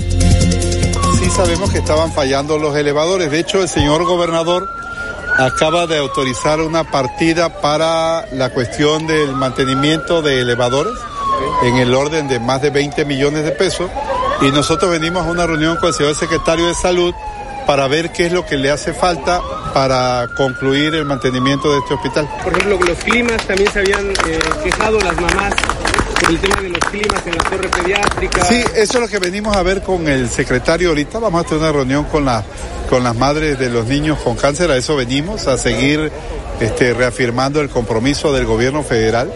Sí 1.20 1.30
sabemos 1.30 1.72
que 1.72 1.80
estaban 1.80 2.12
fallando 2.14 2.58
los 2.58 2.76
elevadores. 2.76 3.32
De 3.32 3.40
hecho, 3.40 3.62
el 3.62 3.70
señor 3.70 4.04
gobernador 4.06 4.70
acaba 5.38 5.86
de 5.86 5.98
autorizar 5.98 6.62
una 6.62 6.90
partida 6.90 7.62
para 7.62 8.26
la 8.34 8.50
cuestión 8.52 9.06
del 9.08 9.34
mantenimiento 9.34 10.22
de 10.22 10.42
elevadores 10.42 10.94
en 11.64 11.76
el 11.78 11.94
orden 11.94 12.28
de 12.28 12.40
más 12.40 12.62
de 12.62 12.70
20 12.70 13.06
millones 13.06 13.44
de 13.44 13.52
pesos 13.52 13.90
y 14.42 14.52
nosotros 14.52 14.92
venimos 14.92 15.26
a 15.26 15.30
una 15.30 15.48
reunión 15.48 15.78
con 15.78 15.90
el 15.90 15.94
señor 15.94 16.16
secretario 16.16 16.68
de 16.68 16.76
Salud 16.76 17.14
para 17.66 17.88
ver 17.88 18.12
qué 18.12 18.28
es 18.28 18.32
lo 18.32 18.46
que 18.46 18.56
le 18.58 18.72
hace 18.72 18.94
falta 18.94 19.42
para 19.74 20.28
concluir 20.38 20.96
el 20.96 21.06
mantenimiento 21.06 21.72
de 21.72 21.80
este 21.80 21.94
hospital. 21.96 22.28
Por 22.44 22.54
ejemplo, 22.54 22.80
los 22.88 22.98
climas 23.00 23.46
también 23.46 23.72
se 23.72 23.80
habían 23.80 24.10
eh, 24.10 24.40
quejado 24.64 25.00
las 25.00 25.20
mamás 25.20 25.54
por 26.22 26.32
el 26.32 26.40
tema 26.40 26.62
de 26.62 26.70
los 26.70 26.80
climas 26.80 27.28
en 27.28 27.36
la 27.36 27.44
torre 27.44 27.70
pediátrica. 27.70 28.46
Sí, 28.46 28.64
eso 28.76 28.94
es 28.94 29.00
lo 29.00 29.08
que 29.08 29.20
venimos 29.20 29.56
a 29.56 29.64
ver 29.64 29.82
con 29.84 30.08
el 30.08 30.30
secretario 30.30 30.90
ahorita. 30.90 31.20
Vamos 31.20 31.42
a 31.42 31.44
tener 31.44 31.64
una 31.64 31.72
reunión 31.74 32.06
con, 32.06 32.26
la, 32.26 32.44
con 32.90 33.04
las 33.04 33.16
madres 33.16 33.60
de 33.60 33.70
los 33.70 33.86
niños 33.86 34.18
con 34.20 34.36
cáncer. 34.36 34.72
A 34.72 34.78
eso 34.78 34.96
venimos, 34.96 35.48
a 35.48 35.58
seguir 35.58 36.12
este, 36.60 36.94
reafirmando 36.94 37.62
el 37.62 37.70
compromiso 37.70 38.34
del 38.34 38.46
gobierno 38.46 38.84
federal. 38.84 39.32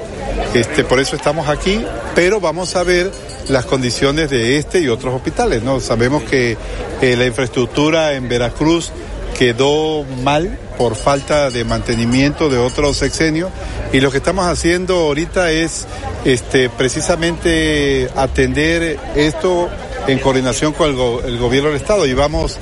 Este, 0.53 0.83
por 0.83 0.99
eso 0.99 1.15
estamos 1.15 1.47
aquí, 1.47 1.83
pero 2.15 2.39
vamos 2.39 2.75
a 2.75 2.83
ver 2.83 3.11
las 3.49 3.65
condiciones 3.65 4.29
de 4.29 4.57
este 4.57 4.79
y 4.79 4.87
otros 4.87 5.13
hospitales. 5.13 5.63
¿no? 5.63 5.79
Sabemos 5.79 6.23
que 6.23 6.57
eh, 7.01 7.15
la 7.15 7.25
infraestructura 7.25 8.13
en 8.13 8.27
Veracruz 8.27 8.91
quedó 9.37 10.03
mal 10.23 10.57
por 10.77 10.95
falta 10.95 11.49
de 11.49 11.63
mantenimiento 11.63 12.49
de 12.49 12.57
otros 12.57 12.97
sexenios 12.97 13.49
y 13.93 13.99
lo 13.99 14.11
que 14.11 14.17
estamos 14.17 14.45
haciendo 14.45 14.95
ahorita 14.95 15.51
es 15.51 15.87
este, 16.25 16.69
precisamente 16.69 18.09
atender 18.15 18.99
esto 19.15 19.69
en 20.07 20.19
coordinación 20.19 20.73
con 20.73 20.89
el, 20.89 21.25
el 21.25 21.37
gobierno 21.37 21.69
del 21.69 21.77
Estado. 21.77 22.05
Llevamos 22.05 22.57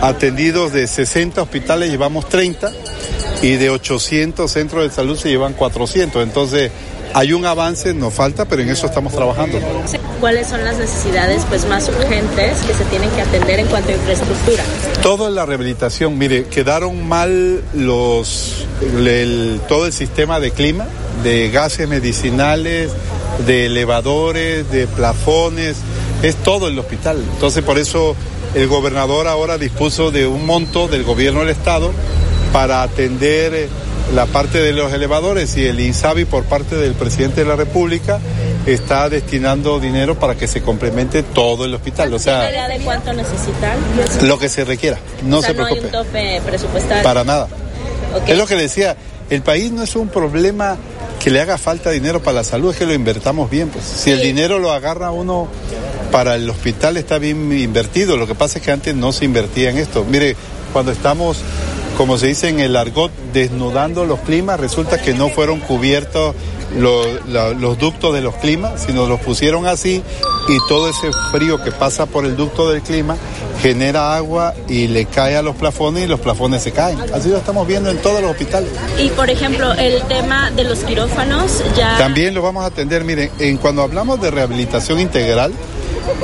atendidos 0.00 0.72
de 0.72 0.86
60 0.86 1.42
hospitales, 1.42 1.90
llevamos 1.90 2.28
30 2.28 2.72
y 3.42 3.56
de 3.56 3.70
800 3.70 4.50
centros 4.50 4.84
de 4.84 4.90
salud 4.90 5.18
se 5.18 5.28
llevan 5.28 5.52
400. 5.52 6.22
Entonces, 6.22 6.70
hay 7.14 7.32
un 7.32 7.46
avance, 7.46 7.94
nos 7.94 8.12
falta, 8.12 8.44
pero 8.44 8.62
en 8.62 8.70
eso 8.70 8.86
estamos 8.86 9.12
trabajando. 9.12 9.58
¿Cuáles 10.18 10.48
son 10.48 10.64
las 10.64 10.76
necesidades 10.78 11.44
pues, 11.48 11.64
más 11.66 11.88
urgentes 11.88 12.58
que 12.62 12.74
se 12.74 12.84
tienen 12.86 13.08
que 13.10 13.22
atender 13.22 13.60
en 13.60 13.66
cuanto 13.68 13.90
a 13.90 13.92
infraestructura? 13.92 14.64
Todo 15.00 15.28
en 15.28 15.36
la 15.36 15.46
rehabilitación, 15.46 16.18
mire, 16.18 16.46
quedaron 16.46 17.06
mal 17.06 17.62
los, 17.72 18.66
todo 19.68 19.86
el 19.86 19.92
sistema 19.92 20.40
de 20.40 20.50
clima, 20.50 20.86
de 21.22 21.50
gases 21.50 21.88
medicinales, 21.88 22.90
de 23.46 23.66
elevadores, 23.66 24.68
de 24.72 24.88
plafones, 24.88 25.76
es 26.24 26.36
todo 26.36 26.68
el 26.68 26.78
hospital. 26.78 27.22
Entonces 27.34 27.62
por 27.62 27.78
eso 27.78 28.16
el 28.54 28.66
gobernador 28.66 29.26
ahora 29.26 29.58
dispuso 29.58 30.10
de 30.10 30.26
un 30.26 30.46
monto 30.46 30.88
del 30.88 31.04
gobierno 31.04 31.40
del 31.40 31.50
estado 31.50 31.92
para 32.52 32.82
atender 32.82 33.68
la 34.14 34.26
parte 34.26 34.60
de 34.60 34.72
los 34.72 34.92
elevadores 34.92 35.56
y 35.56 35.66
el 35.66 35.80
INSABI 35.80 36.24
por 36.24 36.44
parte 36.44 36.76
del 36.76 36.94
presidente 36.94 37.42
de 37.42 37.48
la 37.48 37.56
República 37.56 38.20
está 38.66 39.08
destinando 39.08 39.80
dinero 39.80 40.18
para 40.18 40.36
que 40.36 40.46
se 40.46 40.62
complemente 40.62 41.22
todo 41.22 41.64
el 41.64 41.74
hospital. 41.74 42.12
O 42.14 42.18
sea, 42.18 42.50
idea 42.50 42.68
de 42.68 42.78
cuánto 42.78 43.12
necesitan? 43.12 43.78
Lo 44.22 44.38
que 44.38 44.48
se 44.48 44.64
requiera, 44.64 44.98
no 45.24 45.42
se 45.42 45.52
preocupe. 45.52 45.80
No 45.80 45.98
hay 45.98 46.04
un 46.04 46.06
tope 46.06 46.42
presupuestario. 46.46 47.02
Para 47.02 47.24
nada. 47.24 47.48
Es 48.26 48.38
lo 48.38 48.46
que 48.46 48.54
decía, 48.54 48.96
el 49.30 49.42
país 49.42 49.72
no 49.72 49.82
es 49.82 49.96
un 49.96 50.08
problema 50.08 50.76
que 51.22 51.30
le 51.30 51.40
haga 51.40 51.58
falta 51.58 51.90
dinero 51.90 52.22
para 52.22 52.36
la 52.36 52.44
salud, 52.44 52.70
es 52.70 52.78
que 52.78 52.86
lo 52.86 52.94
invertamos 52.94 53.50
bien. 53.50 53.68
Pues. 53.70 53.84
Si 53.84 54.10
el 54.10 54.20
dinero 54.20 54.58
lo 54.58 54.72
agarra 54.72 55.10
uno 55.10 55.48
para 56.14 56.36
el 56.36 56.48
hospital 56.48 56.96
está 56.96 57.18
bien 57.18 57.50
invertido, 57.50 58.16
lo 58.16 58.28
que 58.28 58.36
pasa 58.36 58.60
es 58.60 58.64
que 58.64 58.70
antes 58.70 58.94
no 58.94 59.10
se 59.10 59.24
invertía 59.24 59.70
en 59.70 59.78
esto. 59.78 60.04
Mire, 60.04 60.36
cuando 60.72 60.92
estamos 60.92 61.38
como 61.96 62.18
se 62.18 62.28
dice 62.28 62.48
en 62.48 62.60
el 62.60 62.76
argot, 62.76 63.10
desnudando 63.32 64.04
los 64.04 64.20
climas, 64.20 64.60
resulta 64.60 65.02
que 65.02 65.12
no 65.12 65.28
fueron 65.28 65.58
cubiertos 65.58 66.36
los, 66.78 67.78
ductos 67.78 68.14
de 68.14 68.20
los 68.20 68.36
climas, 68.36 68.84
sino 68.86 69.06
los 69.06 69.18
pusieron 69.20 69.66
así 69.66 70.04
y 70.48 70.58
todo 70.68 70.88
ese 70.88 71.10
frío 71.32 71.60
que 71.60 71.72
pasa 71.72 72.06
por 72.06 72.24
el 72.24 72.36
ducto 72.36 72.70
del 72.70 72.82
clima 72.82 73.16
genera 73.60 74.14
agua 74.14 74.54
y 74.68 74.86
le 74.86 75.06
cae 75.06 75.36
a 75.36 75.42
los 75.42 75.56
plafones 75.56 76.04
y 76.04 76.06
los 76.06 76.20
plafones 76.20 76.62
se 76.62 76.70
caen. 76.70 76.98
Así 77.12 77.28
lo 77.28 77.38
estamos 77.38 77.66
viendo 77.66 77.90
en 77.90 77.98
todos 77.98 78.22
los 78.22 78.30
hospitales. 78.30 78.70
Y 79.00 79.08
por 79.08 79.30
ejemplo, 79.30 79.72
el 79.72 80.00
tema 80.02 80.52
de 80.52 80.62
los 80.62 80.78
quirófanos 80.80 81.60
ya... 81.76 81.98
También 81.98 82.34
lo 82.34 82.42
vamos 82.42 82.62
a 82.62 82.66
atender, 82.66 83.02
miren, 83.02 83.32
en, 83.40 83.56
cuando 83.56 83.82
hablamos 83.82 84.20
de 84.20 84.30
rehabilitación 84.30 85.00
integral, 85.00 85.52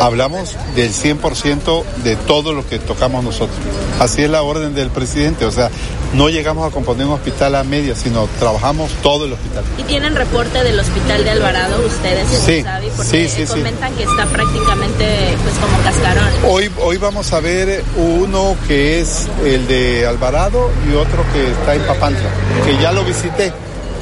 hablamos 0.00 0.56
del 0.74 0.92
100% 0.92 1.84
de 2.04 2.16
todo 2.16 2.52
lo 2.52 2.66
que 2.66 2.78
tocamos 2.78 3.24
nosotros. 3.24 3.58
Así 3.98 4.22
es 4.22 4.30
la 4.30 4.42
orden 4.42 4.74
del 4.74 4.90
presidente, 4.90 5.44
o 5.44 5.50
sea, 5.50 5.70
no 6.14 6.28
llegamos 6.28 6.66
a 6.66 6.74
componer 6.74 7.06
un 7.06 7.12
hospital 7.12 7.54
a 7.54 7.64
media, 7.64 7.94
sino 7.94 8.28
trabajamos 8.38 8.90
todo 9.02 9.26
el 9.26 9.32
hospital. 9.32 9.62
¿Y 9.78 9.82
tienen 9.84 10.16
reporte 10.16 10.64
del 10.64 10.78
hospital 10.78 11.24
de 11.24 11.30
Alvarado 11.30 11.86
ustedes? 11.86 12.28
Sí, 12.28 12.64
porque 12.96 13.28
sí, 13.28 13.28
sí, 13.28 13.46
comentan 13.46 13.94
que 13.94 14.02
está 14.02 14.26
prácticamente 14.26 15.36
pues 15.42 15.54
como 15.54 15.82
cascarón. 15.84 16.28
Hoy, 16.48 16.70
hoy 16.82 16.96
vamos 16.96 17.32
a 17.32 17.40
ver 17.40 17.84
uno 17.96 18.56
que 18.66 19.00
es 19.00 19.28
el 19.44 19.66
de 19.68 20.06
Alvarado 20.06 20.70
y 20.90 20.94
otro 20.94 21.24
que 21.32 21.50
está 21.50 21.74
en 21.74 21.82
Papantla, 21.82 22.30
que 22.64 22.76
ya 22.82 22.92
lo 22.92 23.04
visité 23.04 23.52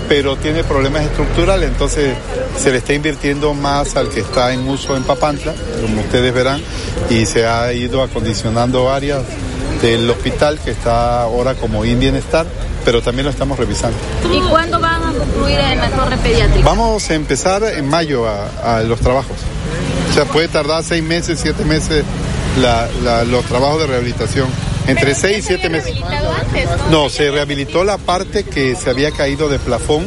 pero 0.09 0.37
tiene 0.37 0.65
problemas 0.65 1.03
estructurales, 1.03 1.69
entonces 1.69 2.15
se 2.57 2.71
le 2.71 2.79
está 2.79 2.95
invirtiendo 2.95 3.53
más 3.55 3.97
al 3.97 4.09
que 4.09 4.21
está 4.21 4.53
en 4.53 4.67
uso 4.69 4.97
en 4.97 5.03
Papantla, 5.03 5.53
como 5.83 6.01
ustedes 6.01 6.33
verán, 6.33 6.61
y 7.11 7.27
se 7.27 7.47
ha 7.47 7.73
ido 7.73 8.03
acondicionando 8.03 8.91
áreas 8.91 9.23
del 9.83 10.09
hospital 10.11 10.59
que 10.65 10.71
está 10.71 11.23
ahora 11.23 11.55
como 11.55 11.85
Indian 11.85 12.17
Star, 12.17 12.47
pero 12.85 13.03
también 13.03 13.27
lo 13.27 13.31
estamos 13.31 13.59
revisando. 13.59 13.97
¿Y 14.33 14.41
cuándo 14.49 14.81
van 14.81 15.03
a 15.05 15.13
concluir 15.13 15.59
en 15.59 15.79
la 15.79 15.91
torre 15.91 16.17
pediátrica? 16.17 16.69
Vamos 16.69 17.09
a 17.11 17.15
empezar 17.15 17.63
en 17.63 17.87
mayo 17.87 18.27
a, 18.27 18.83
los 18.83 19.01
trabajos. 19.01 19.37
O 20.11 20.15
sea, 20.15 20.25
puede 20.25 20.49
tardar 20.49 20.83
seis 20.83 21.03
meses, 21.03 21.39
siete 21.41 21.65
meses 21.65 22.05
los 23.31 23.45
trabajos 23.45 23.81
de 23.81 23.87
rehabilitación. 23.87 24.49
Entre 24.89 25.15
seis 25.15 25.39
y 25.39 25.43
siete 25.43 25.69
meses. 25.69 25.95
¿no? 26.91 27.09
se 27.09 27.31
rehabilitó 27.31 27.85
la 27.85 27.99
parte 27.99 28.45
que 28.45 28.75
se 28.75 28.91
había 28.91 29.11
caído 29.11 29.49
de 29.49 29.59
plafón, 29.59 30.07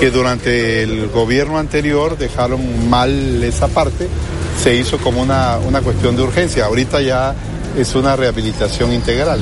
que 0.00 0.10
durante 0.10 0.82
el 0.82 1.08
gobierno 1.08 1.58
anterior 1.58 2.16
dejaron 2.16 2.88
mal 2.88 3.42
esa 3.42 3.68
parte. 3.68 4.08
Se 4.62 4.74
hizo 4.74 4.98
como 4.98 5.20
una, 5.20 5.58
una 5.58 5.82
cuestión 5.82 6.16
de 6.16 6.22
urgencia. 6.22 6.64
Ahorita 6.64 7.02
ya 7.02 7.34
es 7.76 7.94
una 7.94 8.16
rehabilitación 8.16 8.92
integral. 8.92 9.40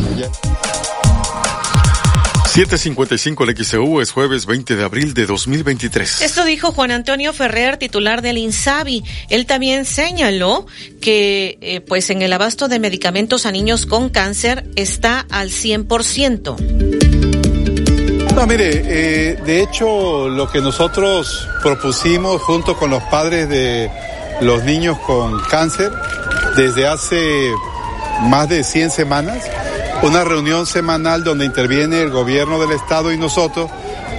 755 2.54 3.42
el 3.42 4.00
es 4.00 4.12
jueves 4.12 4.46
20 4.46 4.76
de 4.76 4.84
abril 4.84 5.12
de 5.12 5.26
2023. 5.26 6.22
Esto 6.22 6.44
dijo 6.44 6.70
Juan 6.70 6.92
Antonio 6.92 7.32
Ferrer, 7.32 7.78
titular 7.78 8.22
del 8.22 8.38
INSABI. 8.38 9.02
Él 9.28 9.44
también 9.44 9.84
señaló 9.84 10.64
que 11.00 11.58
eh, 11.60 11.80
pues 11.80 12.10
en 12.10 12.22
el 12.22 12.32
abasto 12.32 12.68
de 12.68 12.78
medicamentos 12.78 13.44
a 13.44 13.50
niños 13.50 13.86
con 13.86 14.08
cáncer 14.08 14.70
está 14.76 15.26
al 15.30 15.50
100%. 15.50 16.54
No, 18.36 18.46
mire, 18.46 18.82
eh, 18.84 19.36
de 19.44 19.60
hecho 19.60 20.28
lo 20.28 20.48
que 20.48 20.60
nosotros 20.60 21.48
propusimos 21.60 22.40
junto 22.40 22.76
con 22.76 22.88
los 22.88 23.02
padres 23.02 23.48
de 23.48 23.90
los 24.42 24.62
niños 24.62 24.96
con 25.00 25.40
cáncer 25.50 25.90
desde 26.56 26.86
hace 26.86 27.50
más 28.20 28.48
de 28.48 28.62
100 28.62 28.90
semanas 28.92 29.42
una 30.04 30.22
reunión 30.22 30.66
semanal 30.66 31.24
donde 31.24 31.46
interviene 31.46 32.02
el 32.02 32.10
gobierno 32.10 32.60
del 32.60 32.72
estado 32.72 33.10
y 33.10 33.16
nosotros 33.16 33.70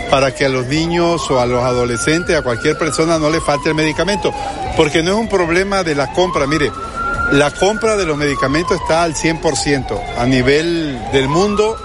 para 0.09 0.33
que 0.33 0.45
a 0.45 0.49
los 0.49 0.65
niños 0.65 1.29
o 1.29 1.39
a 1.39 1.45
los 1.45 1.63
adolescentes, 1.63 2.35
a 2.35 2.41
cualquier 2.41 2.75
persona 2.75 3.19
no 3.19 3.29
le 3.29 3.39
falte 3.39 3.69
el 3.69 3.75
medicamento, 3.75 4.33
porque 4.75 5.03
no 5.03 5.11
es 5.11 5.17
un 5.17 5.29
problema 5.29 5.83
de 5.83 5.93
la 5.93 6.11
compra, 6.11 6.47
mire, 6.47 6.71
la 7.31 7.51
compra 7.51 7.95
de 7.97 8.05
los 8.05 8.17
medicamentos 8.17 8.81
está 8.81 9.03
al 9.03 9.13
100%. 9.13 10.17
A 10.17 10.25
nivel 10.25 10.99
del 11.13 11.27
mundo, 11.27 11.77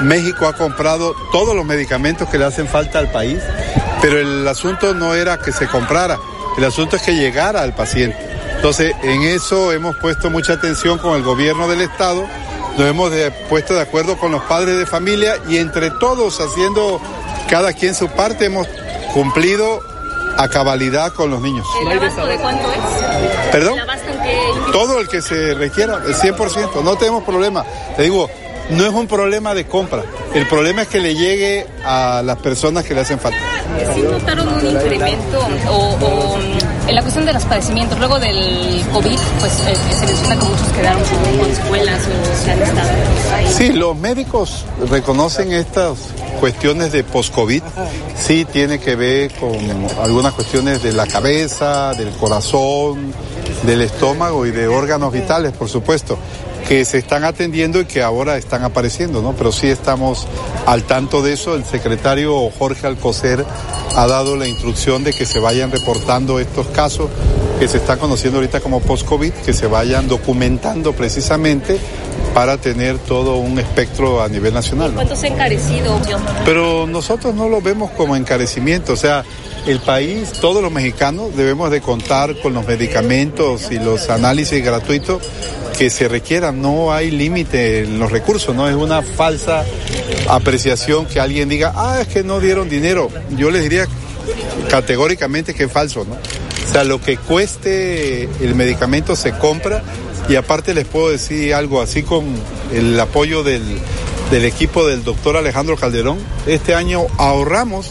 México 0.00 0.46
ha 0.46 0.54
comprado 0.54 1.14
todos 1.30 1.54
los 1.54 1.66
medicamentos 1.66 2.28
que 2.30 2.38
le 2.38 2.46
hacen 2.46 2.66
falta 2.66 2.98
al 2.98 3.10
país, 3.10 3.42
pero 4.00 4.18
el 4.18 4.48
asunto 4.48 4.94
no 4.94 5.14
era 5.14 5.38
que 5.38 5.52
se 5.52 5.66
comprara, 5.68 6.18
el 6.56 6.64
asunto 6.64 6.96
es 6.96 7.02
que 7.02 7.14
llegara 7.14 7.60
al 7.60 7.74
paciente. 7.74 8.16
Entonces, 8.56 8.94
en 9.02 9.22
eso 9.22 9.70
hemos 9.72 9.96
puesto 9.96 10.30
mucha 10.30 10.54
atención 10.54 10.96
con 10.96 11.14
el 11.16 11.22
gobierno 11.22 11.68
del 11.68 11.82
Estado 11.82 12.26
nos 12.76 12.88
hemos 12.88 13.12
puesto 13.48 13.74
de 13.74 13.80
acuerdo 13.80 14.16
con 14.18 14.32
los 14.32 14.42
padres 14.44 14.78
de 14.78 14.86
familia 14.86 15.34
y 15.48 15.58
entre 15.58 15.90
todos 15.90 16.40
haciendo 16.40 17.00
cada 17.48 17.72
quien 17.72 17.94
su 17.94 18.08
parte 18.08 18.46
hemos 18.46 18.66
cumplido 19.12 19.80
a 20.36 20.48
cabalidad 20.48 21.12
con 21.12 21.30
los 21.30 21.40
niños. 21.40 21.66
¿El 21.80 21.98
abasto 21.98 22.26
de 22.26 22.36
cuánto 22.38 22.72
es? 22.72 22.78
¿Perdón? 23.52 23.74
¿El 23.74 23.80
abasto 23.80 24.10
en 24.10 24.22
qué? 24.22 24.40
Todo 24.72 25.00
el 25.00 25.08
que 25.08 25.22
se 25.22 25.54
requiera, 25.54 26.00
el 26.04 26.14
100%, 26.14 26.82
no 26.82 26.96
tenemos 26.96 27.22
problema. 27.22 27.64
Te 27.96 28.02
digo, 28.02 28.28
no 28.70 28.84
es 28.84 28.92
un 28.92 29.06
problema 29.06 29.54
de 29.54 29.66
compra, 29.66 30.02
el 30.34 30.46
problema 30.48 30.82
es 30.82 30.88
que 30.88 30.98
le 30.98 31.14
llegue 31.14 31.66
a 31.84 32.22
las 32.24 32.38
personas 32.38 32.84
que 32.84 32.94
le 32.94 33.02
hacen 33.02 33.20
falta. 33.20 33.38
¿Sí 33.94 34.02
notaron 34.02 34.48
un 34.48 34.66
incremento 34.66 35.46
o, 35.68 35.96
o 36.00 36.38
en 36.86 36.94
la 36.94 37.00
cuestión 37.00 37.24
de 37.24 37.32
los 37.32 37.44
padecimientos, 37.44 37.98
luego 37.98 38.18
del 38.18 38.84
COVID, 38.92 39.18
pues 39.40 39.52
eh, 39.66 39.76
se 39.98 40.06
menciona 40.06 40.38
que 40.38 40.44
muchos 40.44 40.68
quedaron 40.68 41.02
con 41.38 41.50
escuelas 41.50 42.00
o 42.02 42.44
se 42.44 42.50
han 42.50 42.62
estado 42.62 42.88
ahí. 43.34 43.46
Sí, 43.52 43.72
los 43.72 43.96
médicos 43.96 44.64
reconocen 44.90 45.52
estas 45.52 45.98
cuestiones 46.40 46.92
de 46.92 47.04
post-COVID. 47.04 47.62
Sí, 48.16 48.44
tiene 48.44 48.78
que 48.78 48.96
ver 48.96 49.32
con 49.34 49.54
algunas 50.02 50.34
cuestiones 50.34 50.82
de 50.82 50.92
la 50.92 51.06
cabeza, 51.06 51.94
del 51.94 52.10
corazón, 52.10 53.12
del 53.62 53.80
estómago 53.80 54.44
y 54.46 54.50
de 54.50 54.68
órganos 54.68 55.12
vitales, 55.12 55.52
por 55.52 55.68
supuesto 55.68 56.18
que 56.68 56.84
se 56.84 56.98
están 56.98 57.24
atendiendo 57.24 57.80
y 57.80 57.84
que 57.84 58.02
ahora 58.02 58.36
están 58.36 58.64
apareciendo, 58.64 59.22
¿no? 59.22 59.32
Pero 59.34 59.52
sí 59.52 59.68
estamos 59.68 60.26
al 60.66 60.84
tanto 60.84 61.22
de 61.22 61.34
eso. 61.34 61.54
El 61.54 61.64
secretario 61.64 62.50
Jorge 62.58 62.86
Alcocer 62.86 63.44
ha 63.96 64.06
dado 64.06 64.36
la 64.36 64.48
instrucción 64.48 65.04
de 65.04 65.12
que 65.12 65.26
se 65.26 65.38
vayan 65.38 65.70
reportando 65.70 66.40
estos 66.40 66.66
casos 66.68 67.10
que 67.58 67.68
se 67.68 67.76
están 67.76 67.98
conociendo 67.98 68.38
ahorita 68.38 68.60
como 68.60 68.80
post-COVID, 68.80 69.32
que 69.32 69.52
se 69.52 69.66
vayan 69.66 70.08
documentando 70.08 70.92
precisamente 70.92 71.78
para 72.34 72.56
tener 72.56 72.98
todo 72.98 73.36
un 73.36 73.58
espectro 73.60 74.22
a 74.22 74.28
nivel 74.28 74.52
nacional. 74.52 74.88
¿no? 74.90 74.96
¿Cuánto 74.96 75.14
se 75.14 75.28
ha 75.28 75.30
encarecido? 75.30 76.00
Pero 76.44 76.86
nosotros 76.86 77.34
no 77.34 77.48
lo 77.48 77.60
vemos 77.60 77.92
como 77.92 78.16
encarecimiento, 78.16 78.94
o 78.94 78.96
sea, 78.96 79.24
el 79.66 79.78
país, 79.78 80.32
todos 80.40 80.62
los 80.62 80.72
mexicanos 80.72 81.34
debemos 81.36 81.70
de 81.70 81.80
contar 81.80 82.38
con 82.40 82.52
los 82.52 82.66
medicamentos 82.66 83.70
y 83.70 83.78
los 83.78 84.10
análisis 84.10 84.62
gratuitos 84.62 85.22
que 85.76 85.90
se 85.90 86.08
requieran, 86.08 86.62
no 86.62 86.92
hay 86.92 87.10
límite 87.10 87.80
en 87.80 87.98
los 87.98 88.10
recursos, 88.10 88.54
no 88.54 88.68
es 88.68 88.74
una 88.74 89.02
falsa 89.02 89.64
apreciación 90.28 91.06
que 91.06 91.20
alguien 91.20 91.48
diga, 91.48 91.72
ah, 91.76 91.98
es 92.00 92.08
que 92.08 92.22
no 92.22 92.40
dieron 92.40 92.68
dinero. 92.68 93.08
Yo 93.36 93.50
les 93.50 93.62
diría 93.62 93.86
categóricamente 94.70 95.54
que 95.54 95.64
es 95.64 95.72
falso, 95.72 96.04
¿no? 96.04 96.14
O 96.14 96.72
sea, 96.72 96.84
lo 96.84 97.00
que 97.00 97.16
cueste 97.16 98.24
el 98.40 98.54
medicamento 98.54 99.16
se 99.16 99.32
compra 99.32 99.82
y 100.28 100.36
aparte 100.36 100.74
les 100.74 100.86
puedo 100.86 101.10
decir 101.10 101.54
algo, 101.54 101.80
así 101.80 102.02
con 102.02 102.24
el 102.72 102.98
apoyo 102.98 103.42
del, 103.42 103.62
del 104.30 104.44
equipo 104.44 104.86
del 104.86 105.04
doctor 105.04 105.36
Alejandro 105.36 105.76
Calderón, 105.76 106.18
este 106.46 106.74
año 106.74 107.06
ahorramos 107.18 107.90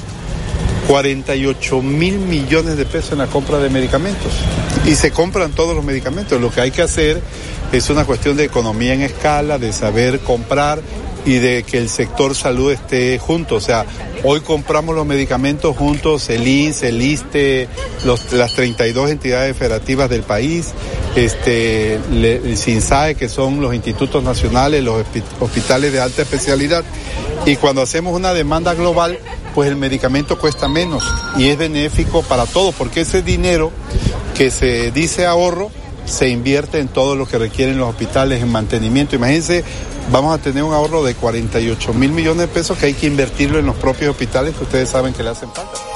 48 0.87 1.81
mil 1.81 2.19
millones 2.19 2.77
de 2.77 2.85
pesos 2.85 3.13
en 3.13 3.19
la 3.19 3.27
compra 3.27 3.57
de 3.59 3.69
medicamentos. 3.69 4.31
Y 4.85 4.95
se 4.95 5.11
compran 5.11 5.51
todos 5.51 5.75
los 5.75 5.83
medicamentos. 5.83 6.39
Lo 6.41 6.51
que 6.51 6.61
hay 6.61 6.71
que 6.71 6.81
hacer 6.81 7.21
es 7.71 7.89
una 7.89 8.05
cuestión 8.05 8.37
de 8.37 8.43
economía 8.45 8.93
en 8.93 9.01
escala, 9.01 9.57
de 9.57 9.73
saber 9.73 10.19
comprar 10.19 10.81
y 11.25 11.35
de 11.35 11.63
que 11.63 11.77
el 11.77 11.89
sector 11.89 12.35
salud 12.35 12.71
esté 12.71 13.17
junto. 13.17 13.55
O 13.55 13.61
sea, 13.61 13.85
hoy 14.23 14.41
compramos 14.41 14.95
los 14.95 15.05
medicamentos 15.05 15.75
juntos, 15.75 16.29
el 16.29 16.47
INS, 16.47 16.83
el 16.83 17.01
ISTE, 17.01 17.67
las 18.33 18.53
32 18.53 19.09
entidades 19.09 19.55
federativas 19.55 20.09
del 20.09 20.23
país, 20.23 20.71
este, 21.15 21.99
le, 22.11 22.37
el 22.37 22.57
SINSAE, 22.57 23.15
que 23.15 23.29
son 23.29 23.61
los 23.61 23.73
institutos 23.73 24.23
nacionales, 24.23 24.83
los 24.83 25.03
hospitales 25.39 25.93
de 25.93 25.99
alta 26.01 26.23
especialidad. 26.23 26.83
Y 27.45 27.55
cuando 27.55 27.81
hacemos 27.81 28.15
una 28.15 28.33
demanda 28.33 28.73
global, 28.73 29.17
pues 29.53 29.69
el 29.69 29.75
medicamento 29.75 30.37
cuesta 30.37 30.67
menos 30.67 31.03
y 31.37 31.49
es 31.49 31.57
benéfico 31.57 32.23
para 32.23 32.45
todos, 32.45 32.73
porque 32.75 33.01
ese 33.01 33.21
dinero 33.21 33.71
que 34.35 34.51
se 34.51 34.91
dice 34.91 35.25
ahorro 35.25 35.71
se 36.05 36.29
invierte 36.29 36.79
en 36.79 36.87
todo 36.87 37.15
lo 37.15 37.27
que 37.27 37.37
requieren 37.37 37.77
los 37.77 37.89
hospitales, 37.89 38.41
en 38.41 38.51
mantenimiento. 38.51 39.15
Imagínense, 39.15 39.63
vamos 40.11 40.37
a 40.37 40.41
tener 40.41 40.63
un 40.63 40.73
ahorro 40.73 41.03
de 41.03 41.15
48 41.15 41.93
mil 41.93 42.11
millones 42.11 42.41
de 42.41 42.47
pesos 42.47 42.77
que 42.77 42.87
hay 42.87 42.93
que 42.93 43.07
invertirlo 43.07 43.59
en 43.59 43.65
los 43.65 43.75
propios 43.75 44.11
hospitales 44.11 44.55
que 44.55 44.63
ustedes 44.63 44.89
saben 44.89 45.13
que 45.13 45.23
le 45.23 45.29
hacen 45.29 45.49
falta. 45.51 45.92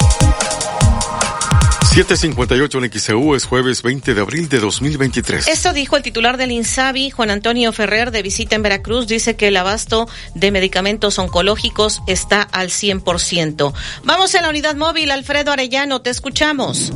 758 1.98 2.78
en 2.78 2.92
XEU 2.92 3.34
es 3.34 3.44
jueves 3.44 3.82
20 3.82 4.14
de 4.14 4.20
abril 4.20 4.48
de 4.48 4.60
2023. 4.60 5.48
Esto 5.48 5.72
dijo 5.72 5.96
el 5.96 6.04
titular 6.04 6.36
del 6.36 6.52
INSABI, 6.52 7.10
Juan 7.10 7.28
Antonio 7.28 7.72
Ferrer, 7.72 8.12
de 8.12 8.22
visita 8.22 8.54
en 8.54 8.62
Veracruz. 8.62 9.08
Dice 9.08 9.34
que 9.34 9.48
el 9.48 9.56
abasto 9.56 10.06
de 10.36 10.52
medicamentos 10.52 11.18
oncológicos 11.18 12.00
está 12.06 12.42
al 12.42 12.68
100%. 12.68 13.74
Vamos 14.04 14.32
a 14.36 14.42
la 14.42 14.48
unidad 14.48 14.76
móvil. 14.76 15.10
Alfredo 15.10 15.50
Arellano, 15.50 16.00
te 16.00 16.10
escuchamos. 16.10 16.92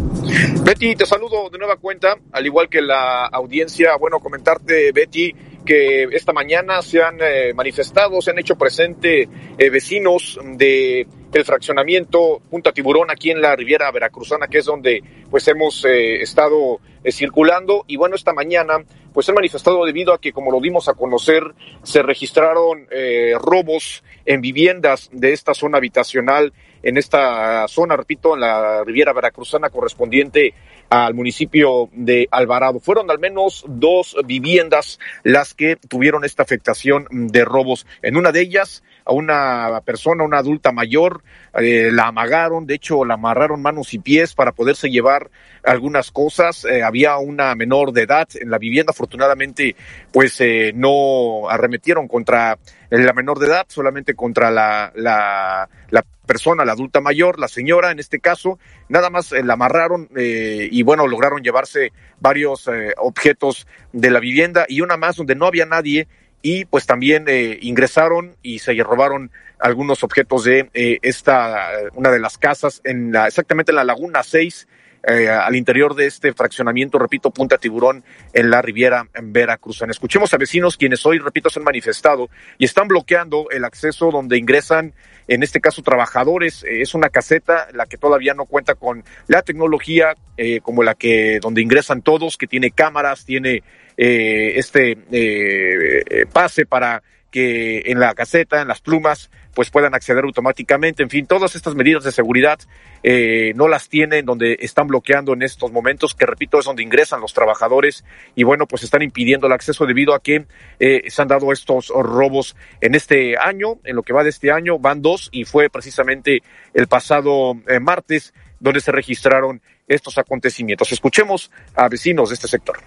Betty, 0.62 0.94
te 0.94 1.04
saludo 1.04 1.50
de 1.50 1.58
nueva 1.58 1.78
cuenta, 1.78 2.14
al 2.30 2.46
igual 2.46 2.68
que 2.68 2.80
la 2.80 3.26
audiencia. 3.26 3.96
Bueno, 3.96 4.20
comentarte, 4.20 4.92
Betty, 4.92 5.34
que 5.66 6.04
esta 6.12 6.32
mañana 6.32 6.80
se 6.80 7.02
han 7.02 7.18
eh, 7.20 7.52
manifestado, 7.54 8.22
se 8.22 8.30
han 8.30 8.38
hecho 8.38 8.54
presente 8.54 9.28
eh, 9.58 9.68
vecinos 9.68 10.38
de 10.44 11.08
el 11.32 11.44
fraccionamiento 11.44 12.40
Punta 12.50 12.72
Tiburón 12.72 13.10
aquí 13.10 13.30
en 13.30 13.40
la 13.40 13.56
Riviera 13.56 13.90
Veracruzana, 13.90 14.48
que 14.48 14.58
es 14.58 14.64
donde 14.64 15.02
pues 15.30 15.46
hemos 15.48 15.84
eh, 15.84 16.22
estado 16.22 16.80
eh, 17.02 17.12
circulando. 17.12 17.84
Y 17.86 17.96
bueno, 17.96 18.14
esta 18.14 18.32
mañana 18.32 18.84
pues 19.12 19.28
han 19.28 19.34
manifestado 19.34 19.84
debido 19.84 20.12
a 20.12 20.20
que, 20.20 20.32
como 20.32 20.50
lo 20.50 20.60
dimos 20.60 20.88
a 20.88 20.94
conocer, 20.94 21.42
se 21.82 22.02
registraron 22.02 22.86
eh, 22.90 23.34
robos 23.40 24.02
en 24.24 24.40
viviendas 24.40 25.10
de 25.12 25.32
esta 25.32 25.54
zona 25.54 25.78
habitacional, 25.78 26.52
en 26.82 26.96
esta 26.96 27.66
zona, 27.68 27.96
repito, 27.96 28.34
en 28.34 28.40
la 28.40 28.82
Riviera 28.84 29.12
Veracruzana 29.12 29.70
correspondiente 29.70 30.54
al 30.90 31.14
municipio 31.14 31.88
de 31.92 32.28
Alvarado. 32.30 32.80
Fueron 32.80 33.10
al 33.10 33.18
menos 33.18 33.64
dos 33.66 34.16
viviendas 34.26 34.98
las 35.22 35.54
que 35.54 35.76
tuvieron 35.76 36.24
esta 36.24 36.42
afectación 36.42 37.06
de 37.10 37.44
robos. 37.44 37.86
En 38.02 38.16
una 38.16 38.32
de 38.32 38.40
ellas, 38.40 38.82
a 39.04 39.12
una 39.12 39.80
persona, 39.84 40.24
una 40.24 40.38
adulta 40.38 40.72
mayor, 40.72 41.22
eh, 41.54 41.90
la 41.92 42.08
amagaron, 42.08 42.66
de 42.66 42.74
hecho 42.74 43.04
la 43.04 43.14
amarraron 43.14 43.60
manos 43.60 43.92
y 43.94 43.98
pies 43.98 44.34
para 44.34 44.52
poderse 44.52 44.90
llevar 44.90 45.30
algunas 45.62 46.10
cosas. 46.10 46.64
Eh, 46.64 46.82
había 46.82 47.16
una 47.18 47.54
menor 47.54 47.92
de 47.92 48.02
edad 48.02 48.28
en 48.34 48.50
la 48.50 48.58
vivienda, 48.58 48.90
afortunadamente 48.90 49.76
pues 50.12 50.40
eh, 50.40 50.72
no 50.74 51.48
arremetieron 51.48 52.08
contra 52.08 52.58
la 52.90 53.12
menor 53.12 53.38
de 53.38 53.46
edad, 53.46 53.66
solamente 53.68 54.14
contra 54.14 54.50
la, 54.50 54.92
la, 54.94 55.68
la 55.90 56.04
persona, 56.26 56.64
la 56.64 56.72
adulta 56.72 57.00
mayor, 57.00 57.38
la 57.38 57.48
señora 57.48 57.90
en 57.90 57.98
este 57.98 58.20
caso, 58.20 58.58
nada 58.88 59.08
más 59.08 59.32
la 59.32 59.54
amarraron 59.54 60.10
y 60.14 60.82
bueno, 60.82 61.06
lograron 61.06 61.42
llevarse 61.42 61.90
varios 62.20 62.68
objetos 62.98 63.66
de 63.92 64.10
la 64.10 64.20
vivienda 64.20 64.66
y 64.68 64.82
una 64.82 64.98
más 64.98 65.16
donde 65.16 65.34
no 65.34 65.46
había 65.46 65.64
nadie 65.64 66.06
y 66.42 66.64
pues 66.64 66.86
también 66.86 67.24
eh, 67.28 67.58
ingresaron 67.62 68.36
y 68.42 68.58
se 68.58 68.74
robaron 68.74 69.30
algunos 69.58 70.02
objetos 70.02 70.44
de 70.44 70.68
eh, 70.74 70.98
esta, 71.02 71.70
una 71.94 72.10
de 72.10 72.18
las 72.18 72.36
casas 72.36 72.80
en 72.84 73.12
la, 73.12 73.28
exactamente 73.28 73.70
en 73.70 73.76
la 73.76 73.84
Laguna 73.84 74.22
6, 74.22 74.66
eh, 75.04 75.28
al 75.28 75.56
interior 75.56 75.96
de 75.96 76.06
este 76.06 76.32
fraccionamiento, 76.32 76.96
repito, 76.96 77.30
Punta 77.30 77.58
Tiburón 77.58 78.04
en 78.32 78.50
la 78.50 78.62
Riviera 78.62 79.08
en 79.14 79.32
Veracruz. 79.32 79.82
Escuchemos 79.82 80.32
a 80.32 80.36
vecinos 80.36 80.76
quienes 80.76 81.04
hoy, 81.04 81.18
repito, 81.18 81.50
se 81.50 81.58
han 81.58 81.64
manifestado 81.64 82.28
y 82.56 82.64
están 82.64 82.86
bloqueando 82.86 83.48
el 83.50 83.64
acceso 83.64 84.12
donde 84.12 84.38
ingresan 84.38 84.94
en 85.26 85.42
este 85.42 85.60
caso 85.60 85.82
trabajadores. 85.82 86.62
Eh, 86.62 86.82
es 86.82 86.94
una 86.94 87.08
caseta 87.08 87.66
la 87.72 87.86
que 87.86 87.96
todavía 87.96 88.34
no 88.34 88.44
cuenta 88.44 88.76
con 88.76 89.02
la 89.26 89.42
tecnología 89.42 90.14
eh, 90.36 90.60
como 90.60 90.84
la 90.84 90.94
que 90.94 91.40
donde 91.40 91.62
ingresan 91.62 92.02
todos, 92.02 92.36
que 92.36 92.46
tiene 92.46 92.70
cámaras, 92.70 93.24
tiene 93.24 93.64
eh, 93.96 94.52
este 94.56 94.98
eh, 95.10 96.26
pase 96.32 96.66
para 96.66 97.02
que 97.32 97.84
en 97.86 97.98
la 97.98 98.14
caseta, 98.14 98.60
en 98.60 98.68
las 98.68 98.82
plumas, 98.82 99.30
pues 99.54 99.70
puedan 99.70 99.94
acceder 99.94 100.24
automáticamente. 100.24 101.02
En 101.02 101.10
fin, 101.10 101.26
todas 101.26 101.56
estas 101.56 101.74
medidas 101.74 102.04
de 102.04 102.12
seguridad 102.12 102.60
eh, 103.02 103.52
no 103.56 103.68
las 103.68 103.88
tienen 103.88 104.24
donde 104.26 104.58
están 104.60 104.86
bloqueando 104.86 105.32
en 105.32 105.42
estos 105.42 105.72
momentos, 105.72 106.14
que 106.14 106.26
repito, 106.26 106.58
es 106.58 106.66
donde 106.66 106.82
ingresan 106.82 107.20
los 107.20 107.32
trabajadores 107.32 108.04
y 108.34 108.44
bueno, 108.44 108.66
pues 108.66 108.84
están 108.84 109.02
impidiendo 109.02 109.46
el 109.46 109.52
acceso 109.54 109.86
debido 109.86 110.14
a 110.14 110.22
que 110.22 110.46
eh, 110.78 111.04
se 111.08 111.22
han 111.22 111.28
dado 111.28 111.52
estos 111.52 111.88
robos 111.88 112.54
en 112.80 112.94
este 112.94 113.36
año, 113.38 113.78
en 113.84 113.96
lo 113.96 114.02
que 114.02 114.12
va 114.12 114.22
de 114.22 114.30
este 114.30 114.52
año, 114.52 114.78
van 114.78 115.02
dos 115.02 115.30
y 115.32 115.44
fue 115.44 115.70
precisamente 115.70 116.42
el 116.74 116.86
pasado 116.86 117.56
eh, 117.66 117.80
martes 117.80 118.34
donde 118.60 118.80
se 118.80 118.92
registraron 118.92 119.60
estos 119.88 120.18
acontecimientos. 120.18 120.92
Escuchemos 120.92 121.50
a 121.74 121.88
vecinos 121.88 122.28
de 122.28 122.34
este 122.34 122.46
sector. 122.46 122.78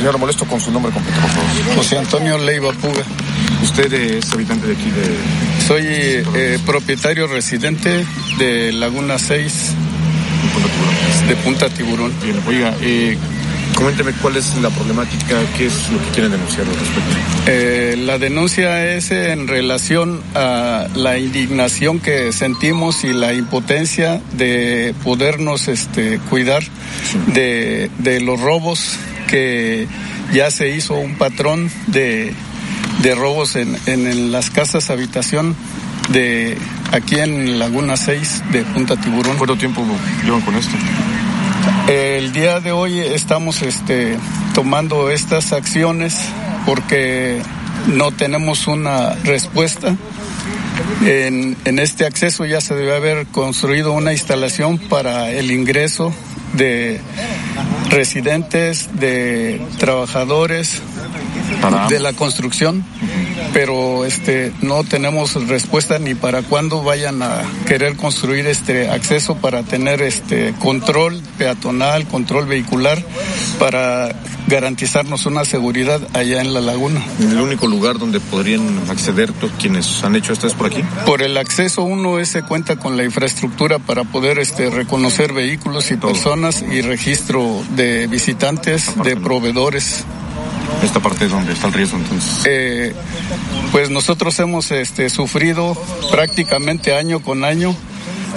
Señor, 0.00 0.16
molesto 0.16 0.46
con 0.46 0.58
su 0.58 0.72
nombre 0.72 0.90
completo, 0.92 1.20
por 1.20 1.28
favor. 1.28 1.76
José 1.76 1.98
Antonio 1.98 2.38
Leiva 2.38 2.72
Puga. 2.72 3.02
¿Usted 3.62 3.92
es 3.92 4.32
habitante 4.32 4.68
de 4.68 4.72
aquí 4.72 4.90
de...? 4.90 5.66
Soy 5.66 5.84
eh, 5.84 6.58
propietario 6.64 7.26
residente 7.26 8.06
de 8.38 8.72
Laguna 8.72 9.18
6. 9.18 9.74
De 11.28 11.36
Punta 11.36 11.68
Tiburón. 11.68 12.14
Bien, 12.22 12.40
oiga, 12.46 12.74
eh, 12.80 13.18
coménteme 13.74 14.12
cuál 14.22 14.38
es 14.38 14.56
la 14.62 14.70
problemática, 14.70 15.36
qué 15.58 15.66
es 15.66 15.90
lo 15.90 15.98
que 15.98 16.08
quieren 16.14 16.32
denunciar 16.32 16.62
al 16.62 16.76
respecto. 16.76 17.16
Eh, 17.44 17.96
la 17.98 18.16
denuncia 18.16 18.94
es 18.94 19.10
en 19.10 19.48
relación 19.48 20.22
a 20.34 20.86
la 20.94 21.18
indignación 21.18 22.00
que 22.00 22.32
sentimos 22.32 23.04
y 23.04 23.12
la 23.12 23.34
impotencia 23.34 24.22
de 24.32 24.94
podernos 25.04 25.68
este, 25.68 26.18
cuidar 26.30 26.62
de, 27.34 27.90
de 27.98 28.20
los 28.22 28.40
robos 28.40 28.96
que 29.30 29.86
ya 30.32 30.50
se 30.50 30.70
hizo 30.70 30.94
un 30.94 31.14
patrón 31.14 31.70
de, 31.86 32.34
de 33.02 33.14
robos 33.14 33.54
en, 33.56 33.76
en, 33.86 34.32
las 34.32 34.50
casas 34.50 34.90
habitación 34.90 35.54
de 36.08 36.58
aquí 36.90 37.16
en 37.16 37.58
Laguna 37.58 37.96
6 37.96 38.42
de 38.50 38.62
Punta 38.64 38.96
Tiburón. 38.96 39.36
¿Cuánto 39.36 39.56
tiempo 39.56 39.86
llevan 40.24 40.40
con 40.40 40.56
esto? 40.56 40.74
El 41.88 42.32
día 42.32 42.60
de 42.60 42.72
hoy 42.72 42.98
estamos 42.98 43.62
este, 43.62 44.16
tomando 44.54 45.10
estas 45.10 45.52
acciones 45.52 46.18
porque 46.66 47.40
no 47.86 48.10
tenemos 48.10 48.66
una 48.66 49.14
respuesta. 49.24 49.94
En, 51.06 51.56
en 51.64 51.78
este 51.78 52.04
acceso 52.04 52.44
ya 52.46 52.60
se 52.60 52.74
debe 52.74 52.96
haber 52.96 53.26
construido 53.26 53.92
una 53.92 54.12
instalación 54.12 54.78
para 54.78 55.30
el 55.30 55.50
ingreso 55.50 56.12
de 56.52 57.00
residentes, 57.90 58.88
de 58.98 59.60
trabajadores 59.78 60.82
de 61.88 62.00
la 62.00 62.12
construcción, 62.12 62.84
pero 63.52 64.04
este 64.04 64.52
no 64.62 64.84
tenemos 64.84 65.34
respuesta 65.48 65.98
ni 65.98 66.14
para 66.14 66.42
cuándo 66.42 66.82
vayan 66.82 67.22
a 67.22 67.42
querer 67.66 67.96
construir 67.96 68.46
este 68.46 68.88
acceso 68.88 69.36
para 69.36 69.62
tener 69.62 70.00
este 70.02 70.54
control 70.58 71.20
peatonal, 71.38 72.06
control 72.06 72.46
vehicular 72.46 73.02
para 73.60 74.08
garantizarnos 74.48 75.26
una 75.26 75.44
seguridad 75.44 76.00
allá 76.14 76.40
en 76.40 76.54
la 76.54 76.62
laguna. 76.62 77.04
¿El 77.20 77.38
único 77.38 77.66
lugar 77.66 77.98
donde 77.98 78.18
podrían 78.18 78.66
acceder 78.88 79.32
quienes 79.60 80.02
han 80.02 80.16
hecho 80.16 80.32
esto 80.32 80.46
es 80.46 80.54
por 80.54 80.68
aquí? 80.68 80.82
Por 81.04 81.20
el 81.20 81.36
acceso 81.36 81.82
uno 81.82 82.18
ese 82.18 82.42
cuenta 82.42 82.76
con 82.76 82.96
la 82.96 83.04
infraestructura 83.04 83.78
para 83.78 84.04
poder 84.04 84.38
este 84.38 84.70
reconocer 84.70 85.34
vehículos 85.34 85.90
y 85.90 85.96
personas 85.98 86.62
y 86.62 86.80
registro 86.80 87.62
de 87.76 88.06
visitantes, 88.06 88.94
de 89.04 89.14
proveedores. 89.16 90.04
¿Esta 90.82 91.00
parte 91.00 91.26
es 91.26 91.30
donde 91.30 91.52
está 91.52 91.66
el 91.66 91.74
riesgo 91.74 91.98
entonces? 91.98 92.42
Eh, 92.46 92.94
pues 93.72 93.90
nosotros 93.90 94.38
hemos 94.38 94.70
este, 94.70 95.10
sufrido 95.10 95.76
prácticamente 96.10 96.94
año 96.94 97.20
con 97.20 97.44
año, 97.44 97.76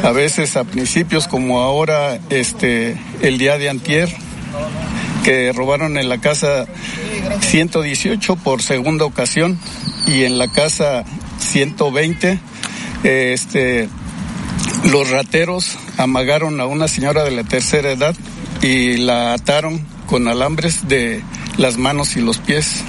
a 0.04 0.12
veces 0.12 0.58
a 0.58 0.66
principios 0.66 1.30
como 1.30 1.62
ahora 1.62 2.20
este, 2.30 3.00
el 3.22 3.38
día 3.38 3.58
de 3.58 3.70
antier, 3.70 4.14
que 5.24 5.52
robaron 5.54 5.98
en 5.98 6.10
la 6.10 6.20
casa 6.20 6.66
118 7.42 8.36
por 8.38 8.62
segunda 8.62 9.06
ocasión 9.06 9.58
y 10.08 10.24
en 10.24 10.38
la 10.38 10.48
casa 10.48 11.04
120 11.40 12.40
este 13.04 13.90
los 14.92 15.10
rateros 15.10 15.78
amagaron 15.98 16.60
a 16.60 16.66
una 16.66 16.88
señora 16.88 17.24
de 17.24 17.32
la 17.32 17.44
tercera 17.44 17.92
edad 17.92 18.16
y 18.62 18.98
la 18.98 19.34
ataron 19.34 19.86
con 20.08 20.28
alambres 20.28 20.88
de 20.88 21.22
las 21.58 21.78
manos 21.78 22.16
y 22.16 22.22
los 22.22 22.38
pies. 22.38 22.82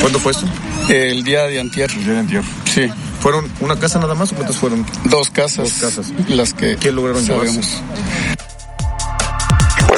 ¿Cuándo 0.00 0.18
fue 0.18 0.32
esto? 0.32 0.46
El 0.88 1.24
día 1.24 1.44
de 1.46 1.60
antier. 1.60 1.90
El 1.90 2.04
día 2.04 2.12
de 2.14 2.18
antier. 2.20 2.42
Sí. 2.72 2.88
¿Fueron 3.20 3.48
una 3.60 3.78
casa 3.78 3.98
nada 4.00 4.14
más 4.14 4.32
o 4.32 4.34
cuántas 4.34 4.56
fueron? 4.56 4.84
Dos 5.04 5.30
casas. 5.30 5.80
Dos 5.80 5.90
casas. 5.92 6.12
Las 6.28 6.54
que 6.54 6.76
¿Qué 6.76 6.90
lograron 6.90 7.24
sabemos. 7.24 7.54
llevarse? 7.54 8.31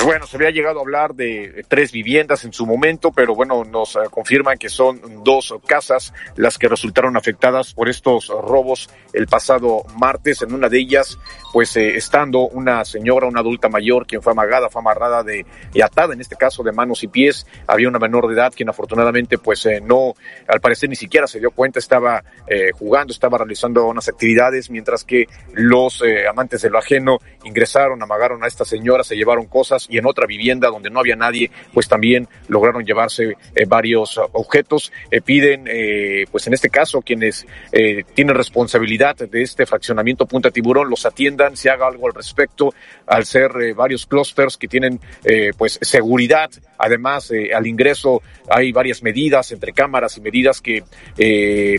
Pues 0.05 0.17
bueno, 0.17 0.27
se 0.27 0.37
había 0.37 0.51
llegado 0.51 0.81
a 0.81 0.83
hablar 0.83 1.15
de 1.15 1.65
tres 1.67 1.91
viviendas 1.91 2.45
en 2.45 2.53
su 2.53 2.67
momento, 2.67 3.11
pero 3.11 3.35
bueno, 3.35 3.65
nos 3.65 3.97
eh, 3.97 4.01
confirman 4.11 4.59
que 4.59 4.69
son 4.69 5.01
dos 5.25 5.55
casas 5.67 6.13
las 6.37 6.59
que 6.59 6.69
resultaron 6.69 7.17
afectadas 7.17 7.73
por 7.73 7.89
estos 7.89 8.29
robos 8.29 8.91
el 9.15 9.27
pasado 9.29 9.83
martes. 9.99 10.43
En 10.43 10.53
una 10.53 10.69
de 10.69 10.79
ellas, 10.79 11.19
pues 11.55 11.75
eh, 11.77 11.97
estando 11.97 12.41
una 12.41 12.85
señora, 12.85 13.27
una 13.27 13.41
adulta 13.41 13.71
mayor, 13.71 14.07
quien 14.07 14.21
fue 14.21 14.33
amagada, 14.33 14.69
fue 14.69 14.83
amarrada 14.83 15.23
de, 15.23 15.47
y 15.73 15.81
atada, 15.81 16.13
en 16.13 16.21
este 16.21 16.37
caso 16.37 16.63
de 16.63 16.73
manos 16.73 17.03
y 17.03 17.09
pies. 17.09 17.47
Había 17.67 17.89
una 17.89 17.99
menor 17.99 18.29
de 18.29 18.35
edad 18.35 18.53
quien 18.55 18.69
afortunadamente, 18.69 19.39
pues 19.39 19.65
eh, 19.65 19.81
no, 19.81 20.13
al 20.47 20.61
parecer 20.61 20.91
ni 20.91 20.97
siquiera 20.97 21.27
se 21.27 21.39
dio 21.39 21.51
cuenta, 21.51 21.79
estaba 21.79 22.23
eh, 22.47 22.73
jugando, 22.73 23.11
estaba 23.11 23.39
realizando 23.39 23.87
unas 23.87 24.07
actividades, 24.07 24.69
mientras 24.69 25.03
que 25.03 25.29
los 25.55 26.03
eh, 26.03 26.29
amantes 26.29 26.61
de 26.61 26.69
lo 26.69 26.77
ajeno 26.77 27.21
ingresaron, 27.45 28.03
amagaron 28.03 28.45
a 28.45 28.49
esta 28.49 28.67
señora, 28.67 29.03
se 29.03 29.17
llevaron 29.17 29.47
cosas 29.47 29.87
en 29.99 30.07
otra 30.07 30.27
vivienda 30.27 30.69
donde 30.69 30.91
no 30.91 31.01
había 31.01 31.17
nadie, 31.17 31.51
pues 31.73 31.89
también 31.89 32.29
lograron 32.49 32.85
llevarse 32.85 33.37
eh, 33.55 33.65
varios 33.67 34.21
objetos. 34.33 34.93
Eh, 35.11 35.21
piden, 35.21 35.65
eh, 35.69 36.25
pues 36.31 36.47
en 36.47 36.55
este 36.55 36.71
caso, 36.71 37.03
quienes 37.03 37.47
tienen 38.15 38.35
responsabilidad 38.35 39.17
de 39.17 39.43
este 39.43 39.67
fraccionamiento 39.67 40.27
Punta 40.27 40.51
Tiburón, 40.51 40.89
los 40.89 41.05
atiendan, 41.07 41.57
se 41.57 41.71
haga 41.71 41.87
algo 41.87 42.07
al 42.07 42.15
respecto, 42.15 42.73
al 43.07 43.25
ser 43.25 43.75
varios 43.75 44.07
clústeres 44.07 44.57
que 44.57 44.69
tienen, 44.69 45.01
pues, 45.57 45.79
seguridad. 45.83 46.51
Además, 46.79 47.33
al 47.55 47.67
ingreso 47.67 48.23
hay 48.49 48.73
varias 48.73 49.03
medidas 49.03 49.51
entre 49.53 49.73
cámaras 49.73 50.17
y 50.17 50.21
medidas 50.21 50.61
que 50.61 50.85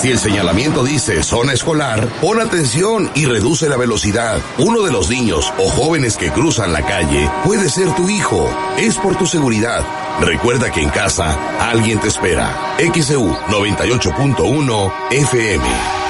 Si 0.03 0.11
el 0.11 0.19
señalamiento 0.19 0.85
dice 0.85 1.23
zona 1.23 1.53
escolar, 1.53 2.09
pon 2.21 2.41
atención 2.41 3.09
y 3.15 3.27
reduce 3.27 3.69
la 3.69 3.77
velocidad. 3.77 4.41
Uno 4.59 4.83
de 4.83 4.91
los 4.91 5.09
niños 5.09 5.53
o 5.59 5.71
jóvenes 5.71 6.17
que 6.17 6.33
cruzan 6.33 6.73
la 6.73 6.85
calle 6.85 7.31
puede 7.45 7.71
ser 7.71 7.95
tu 7.95 8.11
hijo. 8.11 8.51
Es 8.79 8.97
por 8.97 9.17
tu 9.17 9.27
seguridad. 9.27 9.87
Recuerda 10.21 10.73
que 10.73 10.83
en 10.83 10.91
casa 10.91 11.39
alguien 11.61 12.01
te 12.01 12.09
espera. 12.09 12.77
XEU 12.79 13.33
98.1 13.49 14.93
FM. 15.13 16.10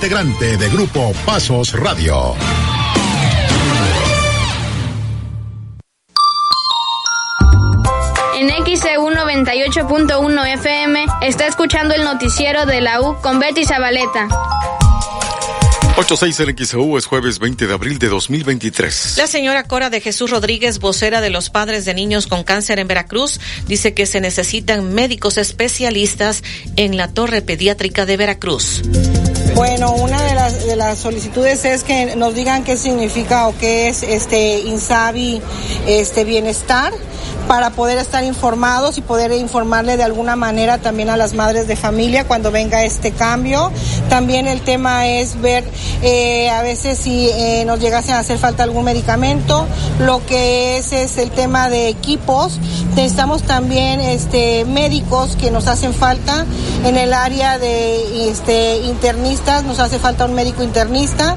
integrante 0.01 0.57
de 0.57 0.67
Grupo 0.69 1.13
Pasos 1.27 1.73
Radio. 1.73 2.33
En 8.35 8.49
XEU 8.65 9.09
98.1 9.11 10.53
FM 10.55 11.05
está 11.21 11.45
escuchando 11.45 11.93
el 11.93 12.03
noticiero 12.03 12.65
de 12.65 12.81
la 12.81 12.99
U 12.99 13.17
con 13.21 13.37
Betty 13.37 13.63
Zabaleta. 13.63 14.27
86 15.97 16.39
en 16.39 16.57
XEU 16.57 16.97
es 16.97 17.05
jueves 17.05 17.37
20 17.37 17.67
de 17.67 17.73
abril 17.73 17.99
de 17.99 18.07
2023. 18.07 19.17
La 19.17 19.27
señora 19.27 19.65
Cora 19.65 19.91
de 19.91 20.01
Jesús 20.01 20.31
Rodríguez, 20.31 20.79
vocera 20.79 21.21
de 21.21 21.29
los 21.29 21.51
padres 21.51 21.85
de 21.85 21.93
niños 21.93 22.25
con 22.25 22.43
cáncer 22.43 22.79
en 22.79 22.87
Veracruz, 22.87 23.39
dice 23.67 23.93
que 23.93 24.07
se 24.07 24.19
necesitan 24.19 24.95
médicos 24.95 25.37
especialistas 25.37 26.43
en 26.75 26.97
la 26.97 27.09
torre 27.09 27.43
pediátrica 27.43 28.07
de 28.07 28.17
Veracruz. 28.17 28.81
Bueno, 29.55 29.91
una 29.93 30.21
de 30.23 30.35
las, 30.35 30.65
de 30.65 30.75
las 30.75 30.99
solicitudes 30.99 31.65
es 31.65 31.83
que 31.83 32.15
nos 32.15 32.33
digan 32.33 32.63
qué 32.63 32.77
significa 32.77 33.47
o 33.47 33.57
qué 33.57 33.89
es 33.89 34.01
este 34.03 34.59
INSABI 34.59 35.41
este 35.87 36.23
bienestar 36.23 36.93
para 37.47 37.71
poder 37.71 37.97
estar 37.97 38.23
informados 38.23 38.97
y 38.97 39.01
poder 39.01 39.31
informarle 39.33 39.97
de 39.97 40.03
alguna 40.03 40.35
manera 40.35 40.77
también 40.77 41.09
a 41.09 41.17
las 41.17 41.33
madres 41.33 41.67
de 41.67 41.75
familia 41.75 42.25
cuando 42.25 42.51
venga 42.51 42.83
este 42.83 43.11
cambio. 43.11 43.71
También 44.09 44.47
el 44.47 44.61
tema 44.61 45.07
es 45.07 45.39
ver 45.41 45.63
eh, 46.01 46.49
a 46.49 46.61
veces 46.61 46.97
si 46.97 47.29
eh, 47.29 47.63
nos 47.65 47.79
llegase 47.79 48.11
a 48.11 48.19
hacer 48.19 48.37
falta 48.37 48.63
algún 48.63 48.85
medicamento. 48.85 49.65
Lo 49.99 50.25
que 50.25 50.77
es 50.77 50.93
es 50.93 51.17
el 51.17 51.31
tema 51.31 51.69
de 51.69 51.87
equipos. 51.87 52.59
Necesitamos 52.95 53.43
también 53.43 53.99
este 53.99 54.65
médicos 54.65 55.35
que 55.35 55.51
nos 55.51 55.67
hacen 55.67 55.93
falta 55.93 56.45
en 56.85 56.97
el 56.97 57.13
área 57.13 57.59
de 57.59 58.29
este 58.29 58.77
internistas. 58.79 59.63
Nos 59.63 59.79
hace 59.79 59.99
falta 59.99 60.25
un 60.25 60.33
médico 60.33 60.63
internista. 60.63 61.35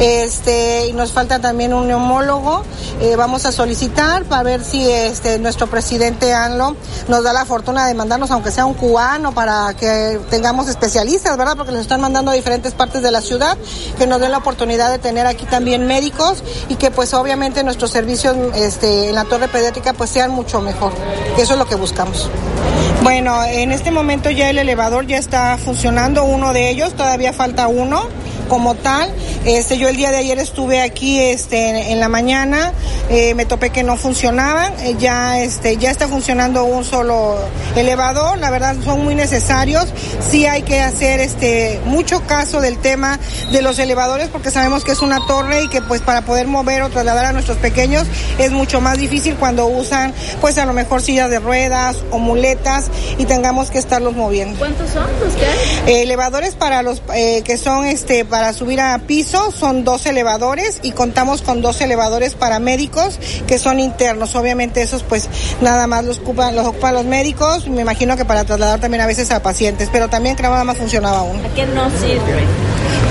Este, 0.00 0.88
y 0.88 0.92
nos 0.92 1.12
falta 1.12 1.38
también 1.38 1.72
un 1.72 1.86
neumólogo. 1.86 2.64
Eh, 3.00 3.16
vamos 3.16 3.46
a 3.46 3.52
solicitar 3.52 4.24
para 4.24 4.42
ver 4.42 4.64
si 4.64 4.88
este 4.88 5.38
nuestro 5.38 5.66
presidente 5.66 6.32
ANLO 6.32 6.76
nos 7.08 7.22
da 7.22 7.32
la 7.32 7.44
fortuna 7.44 7.86
de 7.86 7.94
mandarnos, 7.94 8.30
aunque 8.30 8.50
sea 8.50 8.66
un 8.66 8.74
cubano, 8.74 9.32
para 9.32 9.74
que 9.74 10.20
tengamos 10.30 10.68
especialistas, 10.68 11.36
¿verdad? 11.36 11.56
Porque 11.56 11.72
nos 11.72 11.82
están 11.82 12.00
mandando 12.00 12.30
a 12.30 12.34
diferentes 12.34 12.72
partes 12.72 13.02
de 13.02 13.10
la 13.10 13.20
ciudad, 13.20 13.56
que 13.98 14.06
nos 14.06 14.20
den 14.20 14.32
la 14.32 14.38
oportunidad 14.38 14.90
de 14.90 14.98
tener 14.98 15.26
aquí 15.26 15.46
también 15.46 15.86
médicos 15.86 16.42
y 16.68 16.76
que 16.76 16.90
pues 16.90 17.14
obviamente 17.14 17.62
nuestros 17.64 17.90
servicios 17.90 18.36
este, 18.54 19.08
en 19.10 19.14
la 19.14 19.24
torre 19.24 19.48
pediátrica 19.48 19.92
pues 19.92 20.10
sean 20.10 20.30
mucho 20.30 20.60
mejor. 20.60 20.92
Eso 21.38 21.54
es 21.54 21.58
lo 21.58 21.66
que 21.66 21.76
buscamos. 21.76 22.28
Bueno, 23.02 23.44
en 23.44 23.70
este 23.70 23.90
momento 23.90 24.30
ya 24.30 24.50
el 24.50 24.58
elevador 24.58 25.06
ya 25.06 25.18
está 25.18 25.58
funcionando, 25.58 26.24
uno 26.24 26.52
de 26.52 26.70
ellos, 26.70 26.94
todavía 26.94 27.32
falta 27.32 27.68
uno 27.68 28.08
como 28.48 28.74
tal. 28.74 29.10
Este, 29.44 29.78
yo 29.78 29.88
el 29.88 29.96
día 29.96 30.10
de 30.10 30.18
ayer 30.18 30.38
estuve 30.38 30.80
aquí 30.80 31.20
este, 31.20 31.68
en, 31.68 31.76
en 31.76 32.00
la 32.00 32.08
mañana, 32.08 32.72
eh, 33.10 33.34
me 33.34 33.44
topé 33.44 33.70
que 33.70 33.82
no 33.82 33.96
funcionaban, 33.96 34.72
eh, 34.80 34.96
ya, 34.98 35.40
este, 35.40 35.76
ya 35.76 35.90
está 35.90 36.08
funcionando 36.08 36.64
un 36.64 36.84
solo 36.84 37.36
elevador, 37.76 38.38
la 38.38 38.50
verdad 38.50 38.76
son 38.82 39.04
muy 39.04 39.14
necesarios, 39.14 39.86
sí 40.30 40.46
hay 40.46 40.62
que 40.62 40.80
hacer 40.80 41.20
este, 41.20 41.80
mucho 41.84 42.22
caso 42.26 42.60
del 42.60 42.78
tema 42.78 43.18
de 43.52 43.60
los 43.60 43.78
elevadores 43.78 44.28
porque 44.28 44.50
sabemos 44.50 44.84
que 44.84 44.92
es 44.92 45.02
una 45.02 45.26
torre 45.26 45.64
y 45.64 45.68
que 45.68 45.82
pues 45.82 46.00
para 46.00 46.22
poder 46.22 46.46
mover 46.46 46.82
o 46.82 46.88
trasladar 46.88 47.26
a 47.26 47.32
nuestros 47.32 47.58
pequeños 47.58 48.06
es 48.38 48.50
mucho 48.50 48.80
más 48.80 48.96
difícil 48.96 49.34
cuando 49.34 49.66
usan 49.66 50.14
pues 50.40 50.56
a 50.56 50.64
lo 50.64 50.72
mejor 50.72 51.02
sillas 51.02 51.28
de 51.28 51.40
ruedas 51.40 51.96
o 52.10 52.18
muletas 52.18 52.86
y 53.18 53.26
tengamos 53.26 53.70
que 53.70 53.78
estarlos 53.78 54.14
moviendo. 54.14 54.58
¿Cuántos 54.58 54.90
son 54.90 55.06
los 55.20 55.34
que 55.34 55.44
hay? 55.44 55.94
Eh, 55.94 56.02
elevadores 56.02 56.54
para 56.54 56.82
los 56.82 57.02
que 57.44 57.58
son 57.58 57.86
este 57.86 58.24
para 58.34 58.52
subir 58.52 58.80
a 58.80 58.98
piso 58.98 59.52
son 59.52 59.84
dos 59.84 60.06
elevadores 60.06 60.80
y 60.82 60.90
contamos 60.90 61.40
con 61.40 61.62
dos 61.62 61.80
elevadores 61.80 62.34
para 62.34 62.58
médicos 62.58 63.20
que 63.46 63.60
son 63.60 63.78
internos. 63.78 64.34
Obviamente 64.34 64.82
esos 64.82 65.04
pues 65.04 65.28
nada 65.60 65.86
más 65.86 66.04
los 66.04 66.18
ocupan 66.18 66.56
los 66.56 66.66
ocupan 66.66 66.94
los 66.94 67.04
médicos, 67.04 67.68
me 67.68 67.82
imagino 67.82 68.16
que 68.16 68.24
para 68.24 68.42
trasladar 68.42 68.80
también 68.80 69.02
a 69.02 69.06
veces 69.06 69.30
a 69.30 69.40
pacientes, 69.40 69.88
pero 69.92 70.08
también 70.08 70.34
creo 70.34 70.50
nada 70.50 70.64
más 70.64 70.78
funcionaba 70.78 71.22
uno. 71.22 71.46
¿A 71.46 71.54
qué 71.54 71.64
no 71.66 71.88
sirve? 71.90 72.42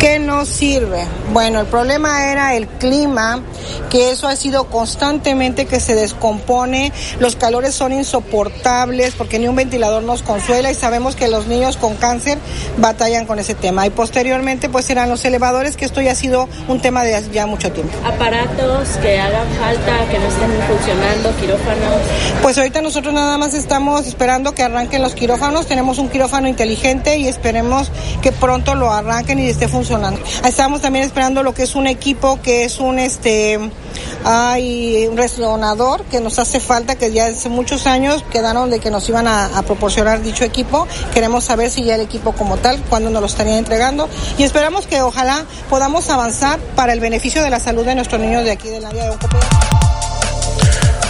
¿Qué 0.03 0.19
no 0.19 0.43
sirve? 0.45 1.05
Bueno, 1.31 1.61
el 1.61 1.65
problema 1.65 2.29
era 2.29 2.55
el 2.55 2.67
clima, 2.67 3.41
que 3.89 4.11
eso 4.11 4.27
ha 4.27 4.35
sido 4.35 4.65
constantemente 4.65 5.65
que 5.65 5.79
se 5.79 5.95
descompone, 5.95 6.91
los 7.19 7.37
calores 7.37 7.73
son 7.73 7.93
insoportables 7.93 9.13
porque 9.15 9.39
ni 9.39 9.47
un 9.47 9.55
ventilador 9.55 10.03
nos 10.03 10.21
consuela 10.21 10.69
y 10.69 10.75
sabemos 10.75 11.15
que 11.15 11.29
los 11.29 11.47
niños 11.47 11.77
con 11.77 11.95
cáncer 11.95 12.37
batallan 12.79 13.25
con 13.25 13.39
ese 13.39 13.55
tema. 13.55 13.87
Y 13.87 13.91
posteriormente 13.91 14.67
pues 14.67 14.89
eran 14.89 15.07
los 15.07 15.23
elevadores, 15.23 15.77
que 15.77 15.85
esto 15.85 16.01
ya 16.01 16.11
ha 16.11 16.15
sido 16.15 16.49
un 16.67 16.81
tema 16.81 17.05
de 17.05 17.23
ya 17.31 17.45
mucho 17.47 17.71
tiempo. 17.71 17.93
Aparatos 18.05 18.89
que 19.01 19.21
hagan 19.21 19.47
falta, 19.57 20.11
que 20.11 20.19
no 20.19 20.27
estén 20.27 20.51
funcionando, 20.67 21.33
quirófanos. 21.39 22.01
Pues 22.41 22.57
ahorita 22.57 22.81
nosotros 22.81 23.13
nada 23.13 23.37
más 23.37 23.53
estamos 23.53 24.05
esperando 24.05 24.53
que 24.53 24.63
arranquen 24.63 25.01
los 25.01 25.15
quirófanos, 25.15 25.65
tenemos 25.65 25.97
un 25.97 26.09
quirófano 26.09 26.49
inteligente 26.49 27.15
y 27.15 27.29
esperemos 27.29 27.89
que 28.21 28.33
pronto 28.33 28.75
lo 28.75 28.91
arranquen 28.91 29.39
y 29.39 29.47
esté 29.47 29.69
funcionando. 29.69 29.92
Estamos 30.45 30.81
también 30.81 31.05
esperando 31.05 31.43
lo 31.43 31.53
que 31.53 31.63
es 31.63 31.75
un 31.75 31.87
equipo 31.87 32.39
que 32.41 32.63
es 32.65 32.79
un 32.79 32.99
este 32.99 33.59
hay 34.25 35.07
un 35.07 35.17
resonador 35.17 36.03
que 36.05 36.19
nos 36.19 36.39
hace 36.39 36.59
falta, 36.59 36.95
que 36.95 37.11
ya 37.11 37.27
hace 37.27 37.49
muchos 37.49 37.85
años 37.87 38.23
quedaron 38.31 38.69
de 38.69 38.79
que 38.79 38.89
nos 38.89 39.07
iban 39.09 39.27
a, 39.27 39.61
proporcionar 39.65 40.21
dicho 40.21 40.43
equipo. 40.43 40.87
Queremos 41.13 41.43
saber 41.45 41.69
si 41.69 41.83
ya 41.83 41.95
el 41.95 42.01
equipo 42.01 42.33
como 42.33 42.57
tal, 42.57 42.79
cuándo 42.89 43.09
nos 43.09 43.21
lo 43.21 43.27
estarían 43.27 43.57
entregando. 43.57 44.09
Y 44.37 44.43
esperamos 44.43 44.87
que 44.87 45.01
ojalá 45.01 45.45
podamos 45.69 46.09
avanzar 46.09 46.59
para 46.75 46.93
el 46.93 46.99
beneficio 46.99 47.43
de 47.43 47.49
la 47.49 47.59
salud 47.59 47.85
de 47.85 47.95
nuestros 47.95 48.19
niños 48.19 48.43
de 48.43 48.51
aquí 48.51 48.69
del 48.69 48.85
área 48.85 49.05
de 49.05 49.09
Ocupé. 49.11 49.37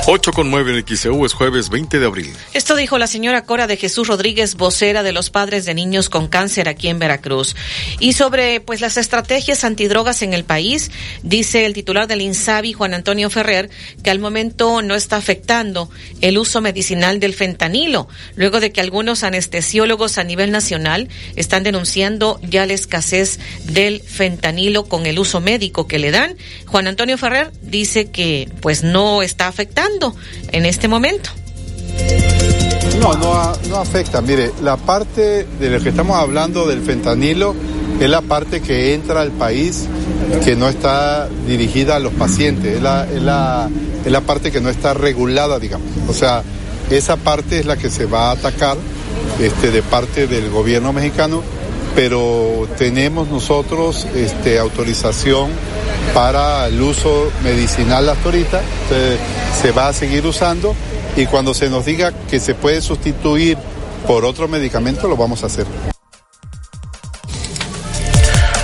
8 0.06 0.34
con 0.34 0.52
9 0.52 0.78
en 0.78 0.98
XEU 0.98 1.26
es 1.26 1.32
jueves 1.32 1.70
20 1.70 1.98
de 1.98 2.06
abril. 2.06 2.34
Esto 2.54 2.76
dijo 2.76 2.98
la 2.98 3.08
señora 3.08 3.46
Cora 3.46 3.68
de 3.68 3.78
Jesús 3.78 4.10
Rodríguez, 4.10 4.56
vocera 4.56 5.02
de 5.02 5.14
los 5.14 5.30
padres 5.30 5.64
de 5.64 5.74
niños 5.74 6.10
con 6.10 6.28
cáncer 6.28 6.68
aquí 6.68 6.90
en 6.90 7.00
Veracruz. 7.00 7.56
Y 8.02 8.12
sobre 8.12 8.60
pues 8.60 8.82
las 8.82 8.98
estrategias 8.98 9.64
antidrogas 9.64 10.22
en 10.22 10.34
el 10.34 10.44
país, 10.44 10.92
dice 11.22 11.66
el 11.66 11.74
titular 11.74 12.08
del 12.08 12.20
INSABI, 12.20 12.74
Juan 12.74 12.94
Antonio 12.94 13.30
Ferrer, 13.30 13.70
que 14.04 14.12
al 14.12 14.20
momento 14.20 14.82
no 14.82 14.94
está 14.94 15.16
afectando 15.16 15.90
el 16.20 16.38
uso 16.38 16.60
medicinal 16.60 17.22
del 17.22 17.34
fentanilo, 17.34 18.10
luego 18.36 18.60
de 18.60 18.74
que 18.74 18.82
algunos 18.82 19.24
anestesiólogos 19.24 20.18
a 20.18 20.26
nivel 20.26 20.52
nacional 20.52 21.08
están 21.38 21.64
denunciando 21.64 22.42
ya 22.44 22.66
la 22.66 22.74
escasez 22.74 23.40
del 23.64 24.02
fentanilo 24.02 24.84
con 24.84 25.06
el 25.06 25.18
uso 25.18 25.40
médico 25.40 25.88
que 25.88 25.98
le 25.98 26.12
dan. 26.12 26.36
Juan 26.66 26.88
Antonio 26.88 27.18
Ferrer 27.18 27.54
dice 27.62 28.12
que 28.12 28.50
pues 28.60 28.84
no 28.84 29.22
está 29.22 29.48
afectando 29.48 29.93
en 30.52 30.66
este 30.66 30.88
momento? 30.88 31.30
No, 33.00 33.14
no, 33.16 33.54
no, 33.70 33.78
afecta. 33.78 34.22
Mire, 34.22 34.52
la 34.62 34.78
parte 34.78 35.46
de 35.60 35.70
lo 35.70 35.80
que 35.82 35.90
estamos 35.90 36.18
hablando 36.18 36.68
del 36.68 36.82
fentanilo 36.82 37.56
es 38.00 38.10
la 38.10 38.22
parte 38.22 38.62
que 38.62 38.94
entra 38.94 39.22
al 39.22 39.32
país 39.32 39.86
que 40.44 40.56
no 40.56 40.70
está 40.70 41.28
dirigida 41.48 41.98
a 41.98 42.00
los 42.00 42.14
pacientes, 42.14 42.78
es 42.78 42.82
la, 42.82 43.06
es 43.06 43.22
la, 43.22 43.70
es 44.06 44.12
la 44.12 44.22
parte 44.22 44.52
que 44.52 44.62
no 44.62 44.70
está 44.70 44.94
regulada, 44.94 45.60
digamos. 45.60 45.88
O 46.08 46.14
sea, 46.14 46.44
esa 46.90 47.18
parte 47.18 47.60
es 47.60 47.66
la 47.66 47.78
que 47.78 47.90
se 47.90 48.06
va 48.06 48.30
a 48.30 48.32
atacar 48.32 48.78
este, 49.40 49.72
de 49.72 49.82
parte 49.82 50.28
del 50.28 50.50
gobierno 50.50 50.94
mexicano 50.94 51.44
pero 51.96 52.68
tenemos 52.78 53.28
nosotros 53.28 54.08
este, 54.16 54.60
autorización 54.60 55.52
para 56.14 56.68
el 56.68 56.82
uso 56.82 57.32
medicinal 57.44 58.10
hasta 58.10 58.26
ahorita, 58.26 58.62
se 59.62 59.72
va 59.72 59.88
a 59.88 59.94
seguir 59.94 60.26
usando 60.26 60.76
y 61.16 61.26
cuando 61.26 61.54
se 61.54 61.70
nos 61.70 61.86
diga 61.86 62.12
que 62.30 62.40
se 62.40 62.56
puede 62.56 62.82
sustituir 62.82 63.58
por 64.08 64.26
otro 64.26 64.48
medicamento 64.48 65.08
lo 65.08 65.16
vamos 65.16 65.44
a 65.44 65.48
hacer. 65.48 65.93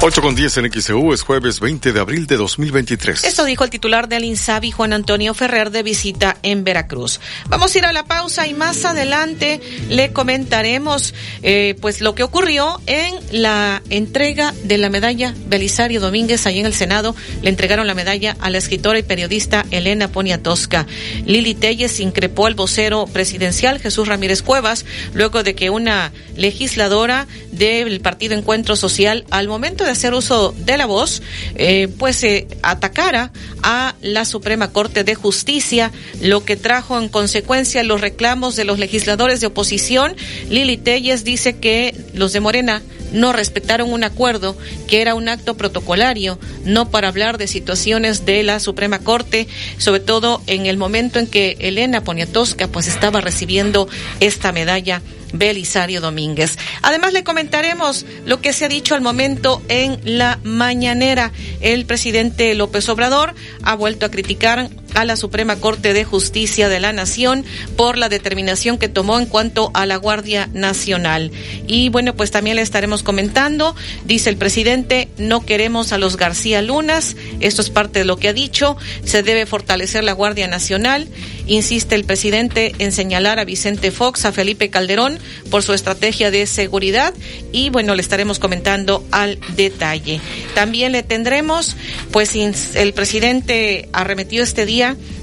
8 0.01 0.21
con 0.21 0.33
10 0.33 0.57
en 0.59 0.71
XEU 0.71 1.11
es 1.11 1.23
jueves 1.23 1.59
20 1.59 1.91
de 1.91 1.99
abril 1.99 2.25
de 2.25 2.37
2023. 2.37 3.25
Esto 3.25 3.43
dijo 3.43 3.65
el 3.65 3.69
titular 3.69 4.07
del 4.07 4.23
INSABI, 4.23 4.71
Juan 4.71 4.93
Antonio 4.93 5.33
Ferrer, 5.33 5.71
de 5.71 5.83
visita 5.83 6.37
en 6.41 6.63
Veracruz. 6.63 7.19
Vamos 7.49 7.75
a 7.75 7.77
ir 7.77 7.85
a 7.85 7.91
la 7.91 8.05
pausa 8.05 8.47
y 8.47 8.53
más 8.53 8.85
adelante 8.85 9.59
le 9.89 10.13
comentaremos 10.13 11.13
eh, 11.43 11.75
pues 11.81 11.99
lo 11.99 12.15
que 12.15 12.23
ocurrió 12.23 12.79
en 12.85 13.13
la 13.33 13.83
entrega 13.89 14.53
de 14.63 14.77
la 14.77 14.89
medalla 14.89 15.35
Belisario 15.47 15.99
Domínguez 15.99 16.47
ahí 16.47 16.61
en 16.61 16.65
el 16.65 16.73
Senado. 16.73 17.13
Le 17.41 17.49
entregaron 17.49 17.85
la 17.85 17.93
medalla 17.93 18.37
a 18.39 18.49
la 18.49 18.57
escritora 18.57 18.99
y 18.99 19.03
periodista 19.03 19.65
Elena 19.69 20.07
Poniatowska. 20.07 20.87
Lili 21.25 21.55
Telles 21.55 21.99
increpó 21.99 22.45
al 22.45 22.55
vocero 22.55 23.05
presidencial 23.05 23.79
Jesús 23.79 24.07
Ramírez 24.07 24.43
Cuevas 24.43 24.85
luego 25.13 25.43
de 25.43 25.55
que 25.55 25.69
una 25.69 26.13
legisladora 26.37 27.27
del 27.51 27.99
Partido 27.99 28.33
Encuentro 28.33 28.77
Social 28.77 29.25
al 29.29 29.49
momento 29.49 29.83
de 29.83 29.88
hacer 29.91 30.13
uso 30.13 30.53
de 30.57 30.77
la 30.77 30.85
voz, 30.85 31.21
eh, 31.55 31.87
pues 31.97 32.15
se 32.17 32.47
atacara 32.61 33.31
a 33.63 33.95
la 34.01 34.25
Suprema 34.25 34.71
Corte 34.71 35.03
de 35.03 35.15
Justicia, 35.15 35.91
lo 36.21 36.45
que 36.45 36.55
trajo 36.55 36.97
en 36.99 37.09
consecuencia 37.09 37.83
los 37.83 38.01
reclamos 38.01 38.55
de 38.55 38.65
los 38.65 38.79
legisladores 38.79 39.41
de 39.41 39.47
oposición. 39.47 40.15
Lili 40.49 40.77
Telles 40.77 41.23
dice 41.23 41.57
que 41.57 41.95
los 42.13 42.33
de 42.33 42.39
Morena 42.39 42.81
no 43.11 43.33
respetaron 43.33 43.91
un 43.91 44.03
acuerdo 44.03 44.55
que 44.87 45.01
era 45.01 45.15
un 45.15 45.29
acto 45.29 45.57
protocolario, 45.57 46.39
no 46.63 46.89
para 46.89 47.07
hablar 47.07 47.37
de 47.37 47.47
situaciones 47.47 48.25
de 48.25 48.43
la 48.43 48.59
Suprema 48.59 48.99
Corte, 48.99 49.47
sobre 49.77 49.99
todo 49.99 50.41
en 50.47 50.65
el 50.65 50.77
momento 50.77 51.19
en 51.19 51.27
que 51.27 51.57
Elena 51.59 52.03
Poniatowska 52.03 52.67
pues 52.67 52.87
estaba 52.87 53.21
recibiendo 53.21 53.87
esta 54.19 54.51
medalla 54.51 55.01
Belisario 55.33 56.01
Domínguez. 56.01 56.57
Además, 56.81 57.13
le 57.13 57.23
comentaremos 57.23 58.05
lo 58.25 58.41
que 58.41 58.53
se 58.53 58.65
ha 58.65 58.69
dicho 58.69 58.95
al 58.95 59.01
momento 59.01 59.61
en 59.69 59.99
la 60.03 60.39
mañanera. 60.43 61.31
El 61.61 61.85
presidente 61.85 62.53
López 62.55 62.87
Obrador 62.89 63.33
ha 63.63 63.75
vuelto 63.75 64.05
a 64.05 64.11
criticar 64.11 64.69
a 64.95 65.05
la 65.05 65.15
Suprema 65.15 65.57
Corte 65.57 65.93
de 65.93 66.03
Justicia 66.03 66.69
de 66.69 66.79
la 66.79 66.93
Nación 66.93 67.45
por 67.75 67.97
la 67.97 68.09
determinación 68.09 68.77
que 68.77 68.89
tomó 68.89 69.19
en 69.19 69.25
cuanto 69.25 69.71
a 69.73 69.85
la 69.85 69.97
Guardia 69.97 70.49
Nacional. 70.53 71.31
Y 71.67 71.89
bueno, 71.89 72.15
pues 72.15 72.31
también 72.31 72.55
le 72.55 72.61
estaremos 72.61 73.03
comentando, 73.03 73.75
dice 74.05 74.29
el 74.29 74.37
presidente, 74.37 75.09
no 75.17 75.45
queremos 75.45 75.91
a 75.91 75.97
los 75.97 76.17
García 76.17 76.61
Lunas, 76.61 77.15
esto 77.39 77.61
es 77.61 77.69
parte 77.69 77.99
de 77.99 78.05
lo 78.05 78.17
que 78.17 78.29
ha 78.29 78.33
dicho, 78.33 78.77
se 79.03 79.23
debe 79.23 79.45
fortalecer 79.45 80.03
la 80.03 80.13
Guardia 80.13 80.47
Nacional, 80.47 81.07
insiste 81.47 81.95
el 81.95 82.05
presidente 82.05 82.73
en 82.79 82.91
señalar 82.91 83.39
a 83.39 83.45
Vicente 83.45 83.91
Fox, 83.91 84.25
a 84.25 84.31
Felipe 84.31 84.69
Calderón, 84.69 85.19
por 85.49 85.63
su 85.63 85.73
estrategia 85.73 86.31
de 86.31 86.45
seguridad 86.47 87.13
y 87.51 87.69
bueno, 87.69 87.95
le 87.95 88.01
estaremos 88.01 88.39
comentando 88.39 89.03
al 89.11 89.39
detalle. 89.55 90.21
También 90.55 90.91
le 90.91 91.03
tendremos, 91.03 91.75
pues 92.11 92.35
el 92.35 92.93
presidente 92.93 93.89
arremetió 93.91 94.43
este 94.43 94.65
día 94.65 94.78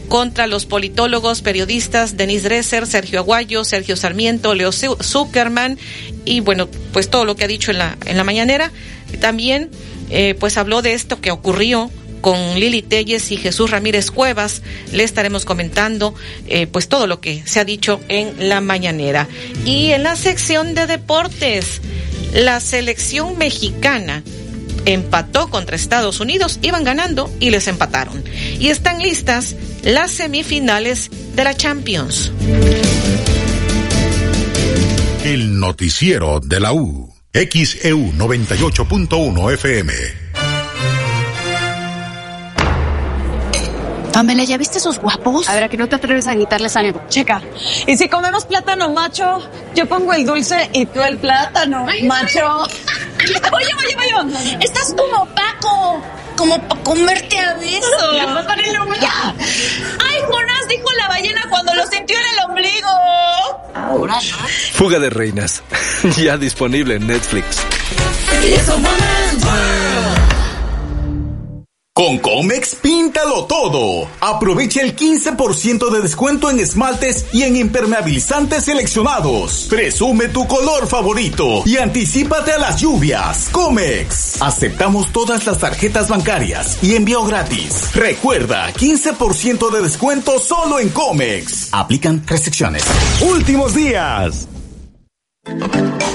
contra 0.08 0.46
los 0.46 0.66
politólogos, 0.66 1.42
periodistas 1.42 2.16
Denis 2.16 2.42
Dresser, 2.42 2.86
Sergio 2.86 3.20
Aguayo, 3.20 3.64
Sergio 3.64 3.96
Sarmiento, 3.96 4.54
Leo 4.54 4.72
Zuckerman 4.72 5.78
y 6.24 6.40
bueno, 6.40 6.68
pues 6.92 7.10
todo 7.10 7.24
lo 7.24 7.36
que 7.36 7.44
ha 7.44 7.48
dicho 7.48 7.70
en 7.70 7.78
la, 7.78 7.96
en 8.06 8.16
la 8.16 8.24
mañanera. 8.24 8.70
También 9.20 9.70
eh, 10.10 10.34
pues 10.38 10.56
habló 10.56 10.82
de 10.82 10.92
esto 10.92 11.20
que 11.20 11.30
ocurrió 11.30 11.90
con 12.20 12.58
Lili 12.58 12.82
Telles 12.82 13.30
y 13.30 13.36
Jesús 13.36 13.70
Ramírez 13.70 14.10
Cuevas. 14.10 14.62
Le 14.92 15.04
estaremos 15.04 15.44
comentando 15.44 16.14
eh, 16.48 16.66
pues 16.66 16.88
todo 16.88 17.06
lo 17.06 17.20
que 17.20 17.42
se 17.46 17.60
ha 17.60 17.64
dicho 17.64 18.00
en 18.08 18.48
la 18.48 18.60
mañanera. 18.60 19.28
Y 19.64 19.90
en 19.92 20.02
la 20.02 20.16
sección 20.16 20.74
de 20.74 20.86
deportes, 20.86 21.80
la 22.32 22.60
selección 22.60 23.38
mexicana 23.38 24.22
empató 24.86 25.50
contra 25.50 25.76
Estados 25.76 26.20
Unidos, 26.20 26.58
iban 26.62 26.84
ganando 26.84 27.30
y 27.40 27.50
les 27.50 27.68
empataron. 27.68 28.24
Y 28.58 28.68
están 28.68 29.02
listas 29.02 29.54
las 29.82 30.10
semifinales 30.10 31.10
de 31.34 31.44
la 31.44 31.54
Champions. 31.54 32.32
El 35.24 35.58
noticiero 35.60 36.40
de 36.40 36.60
la 36.60 36.72
U. 36.72 37.12
XEU 37.34 38.12
98.1 38.12 39.52
FM. 39.54 40.25
Pamela, 44.16 44.44
¿ya 44.44 44.56
viste 44.56 44.78
esos 44.78 44.98
guapos? 44.98 45.46
A 45.46 45.52
ver, 45.52 45.64
¿a 45.64 45.68
que 45.68 45.76
no 45.76 45.90
te 45.90 45.96
atreves 45.96 46.26
a 46.26 46.34
quitarles 46.34 46.74
algo? 46.74 47.02
Checa. 47.10 47.42
Y 47.86 47.98
si 47.98 48.08
comemos 48.08 48.46
plátano 48.46 48.90
macho, 48.90 49.46
yo 49.74 49.84
pongo 49.84 50.14
el 50.14 50.24
dulce 50.24 50.70
y 50.72 50.86
tú 50.86 51.02
el 51.02 51.18
plátano 51.18 51.86
macho. 52.04 52.62
Oye, 52.62 53.74
oye, 53.76 54.14
oye, 54.14 54.58
estás 54.58 54.94
como 54.96 55.26
Paco, 55.34 56.00
como 56.34 56.58
para 56.66 56.82
comerte 56.82 57.38
a 57.38 57.56
besos. 57.56 57.92
Ay, 59.34 60.22
Jonás 60.26 60.66
dijo 60.66 60.88
la 60.96 61.08
ballena 61.08 61.42
cuando 61.50 61.74
lo 61.74 61.86
sintió 61.86 62.16
en 62.18 62.24
el 62.24 62.50
ombligo. 62.50 62.88
Ahora 63.74 64.18
Fuga 64.72 64.98
de 64.98 65.10
reinas. 65.10 65.62
ya 66.16 66.38
disponible 66.38 66.94
en 66.94 67.06
Netflix. 67.06 67.58
Con 71.96 72.18
Comex 72.18 72.74
píntalo 72.74 73.46
todo. 73.46 74.06
Aprovecha 74.20 74.82
el 74.82 74.94
15% 74.94 75.90
de 75.90 76.02
descuento 76.02 76.50
en 76.50 76.60
esmaltes 76.60 77.24
y 77.32 77.42
en 77.44 77.56
impermeabilizantes 77.56 78.64
seleccionados. 78.64 79.66
Presume 79.70 80.28
tu 80.28 80.46
color 80.46 80.86
favorito 80.88 81.62
y 81.64 81.78
anticipate 81.78 82.52
a 82.52 82.58
las 82.58 82.78
lluvias. 82.78 83.48
Comex. 83.50 84.42
Aceptamos 84.42 85.10
todas 85.10 85.46
las 85.46 85.58
tarjetas 85.58 86.10
bancarias 86.10 86.76
y 86.82 86.96
envío 86.96 87.24
gratis. 87.24 87.94
Recuerda, 87.94 88.70
15% 88.74 89.70
de 89.70 89.80
descuento 89.80 90.38
solo 90.38 90.78
en 90.78 90.90
Comex. 90.90 91.70
Aplican 91.72 92.22
restricciones. 92.26 92.84
Últimos 93.22 93.74
días. 93.74 94.46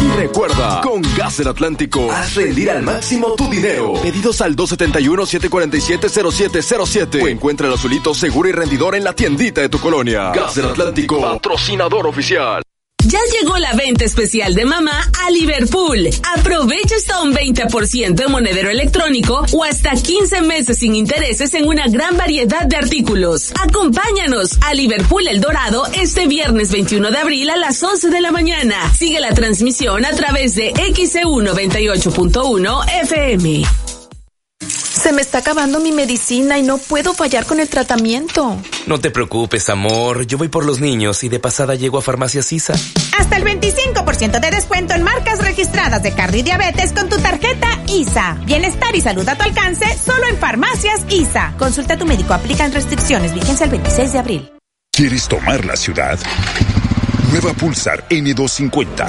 Y 0.00 0.06
recuerda, 0.16 0.80
con 0.80 1.02
Gas 1.16 1.38
del 1.38 1.48
Atlántico, 1.48 2.12
haz 2.12 2.36
rendir 2.36 2.70
al 2.70 2.84
máximo 2.84 3.34
tu 3.34 3.50
dinero. 3.50 3.94
Pedidos 3.94 4.40
al 4.42 4.54
271-747-0707. 4.54 7.24
O 7.24 7.26
encuentra 7.26 7.66
el 7.66 7.74
azulito 7.74 8.14
seguro 8.14 8.48
y 8.48 8.52
rendidor 8.52 8.94
en 8.94 9.02
la 9.02 9.12
tiendita 9.12 9.60
de 9.60 9.68
tu 9.68 9.80
colonia. 9.80 10.30
Gas 10.30 10.54
del 10.54 10.66
Atlántico, 10.66 11.20
patrocinador 11.20 12.06
oficial. 12.06 12.62
Ya 13.06 13.18
llegó 13.38 13.56
la 13.58 13.72
venta 13.72 14.04
especial 14.04 14.54
de 14.54 14.64
mamá 14.64 15.10
a 15.24 15.30
Liverpool. 15.30 16.08
Aprovecha 16.36 16.96
hasta 16.96 17.22
un 17.22 17.34
20% 17.34 18.24
en 18.24 18.32
monedero 18.32 18.70
electrónico 18.70 19.44
o 19.52 19.64
hasta 19.64 19.92
15 19.92 20.42
meses 20.42 20.78
sin 20.78 20.94
intereses 20.94 21.54
en 21.54 21.66
una 21.66 21.88
gran 21.88 22.16
variedad 22.16 22.66
de 22.66 22.76
artículos. 22.76 23.52
Acompáñanos 23.60 24.58
a 24.60 24.74
Liverpool 24.74 25.26
El 25.28 25.40
Dorado 25.40 25.86
este 25.94 26.26
viernes 26.26 26.70
21 26.70 27.10
de 27.10 27.18
abril 27.18 27.50
a 27.50 27.56
las 27.56 27.82
11 27.82 28.10
de 28.10 28.20
la 28.20 28.32
mañana. 28.32 28.92
Sigue 28.94 29.20
la 29.20 29.34
transmisión 29.34 30.04
a 30.04 30.12
través 30.12 30.54
de 30.54 30.72
XEU 30.94 31.40
98.1 31.40 32.84
FM. 33.02 33.99
Se 35.02 35.12
me 35.12 35.22
está 35.22 35.38
acabando 35.38 35.80
mi 35.80 35.92
medicina 35.92 36.58
y 36.58 36.62
no 36.62 36.78
puedo 36.78 37.14
fallar 37.14 37.46
con 37.46 37.58
el 37.58 37.68
tratamiento. 37.68 38.60
No 38.86 38.98
te 38.98 39.10
preocupes, 39.10 39.70
amor. 39.70 40.26
Yo 40.26 40.36
voy 40.36 40.48
por 40.48 40.66
los 40.66 40.80
niños 40.80 41.24
y 41.24 41.28
de 41.28 41.38
pasada 41.38 41.74
llego 41.74 41.98
a 41.98 42.02
Farmacia 42.02 42.42
Sisa. 42.42 42.74
Hasta 43.18 43.36
el 43.36 43.44
25% 43.44 44.00
15% 44.20 44.40
de 44.40 44.50
descuento 44.50 44.94
en 44.94 45.02
marcas 45.02 45.38
registradas 45.38 46.02
de 46.02 46.12
cardio 46.12 46.40
y 46.40 46.42
diabetes 46.42 46.92
con 46.92 47.08
tu 47.08 47.18
tarjeta 47.18 47.68
ISA. 47.86 48.38
Bienestar 48.44 48.94
y 48.94 49.00
salud 49.00 49.28
a 49.28 49.36
tu 49.36 49.44
alcance 49.44 49.86
solo 49.98 50.26
en 50.26 50.36
farmacias 50.36 51.04
ISA. 51.08 51.54
Consulta 51.58 51.94
a 51.94 51.98
tu 51.98 52.06
médico. 52.06 52.34
Aplican 52.34 52.72
restricciones. 52.72 53.32
Vigencia 53.32 53.64
el 53.64 53.70
26 53.70 54.12
de 54.12 54.18
abril. 54.18 54.52
¿Quieres 54.92 55.28
tomar 55.28 55.64
la 55.64 55.76
ciudad? 55.76 56.18
Nueva 57.30 57.52
Pulsar 57.54 58.08
N250. 58.08 59.08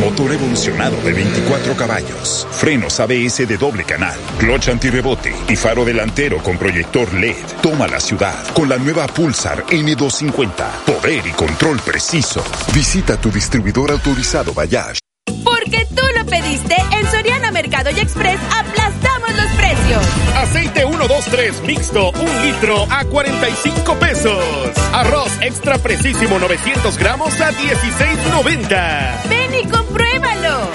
Motor 0.00 0.32
evolucionado 0.32 0.96
de 1.02 1.12
24 1.12 1.76
caballos. 1.76 2.46
Frenos 2.50 2.98
ABS 2.98 3.46
de 3.46 3.56
doble 3.56 3.84
canal. 3.84 4.18
Clutch 4.38 4.68
antirrebote 4.68 5.32
y 5.48 5.54
faro 5.54 5.84
delantero 5.84 6.38
con 6.38 6.58
proyector 6.58 7.12
LED. 7.14 7.36
Toma 7.62 7.86
la 7.86 8.00
ciudad 8.00 8.44
con 8.54 8.68
la 8.68 8.76
nueva 8.76 9.06
Pulsar 9.06 9.64
N250. 9.66 10.84
Poder 10.84 11.26
y 11.26 11.30
control 11.30 11.78
preciso. 11.78 12.42
Visita 12.74 13.20
tu 13.20 13.30
distribuidor 13.30 13.92
autorizado 13.92 14.52
Bayash. 14.52 15.07
Porque 15.44 15.86
tú 15.94 16.02
lo 16.16 16.26
pediste, 16.26 16.76
en 16.92 17.10
Soriana 17.10 17.50
Mercado 17.50 17.90
y 17.90 18.00
Express 18.00 18.38
aplastamos 18.50 19.34
los 19.36 19.50
precios. 19.56 20.02
Aceite 20.36 20.80
123 20.86 21.62
mixto, 21.62 22.10
un 22.10 22.42
litro 22.42 22.86
a 22.90 23.04
45 23.04 23.94
pesos. 23.98 24.44
Arroz 24.92 25.30
extra 25.42 25.78
precisísimo 25.78 26.38
900 26.38 26.96
gramos 26.98 27.40
a 27.40 27.52
16.90. 27.52 29.28
Ven 29.28 29.54
y 29.54 29.68
compruébalo. 29.68 30.70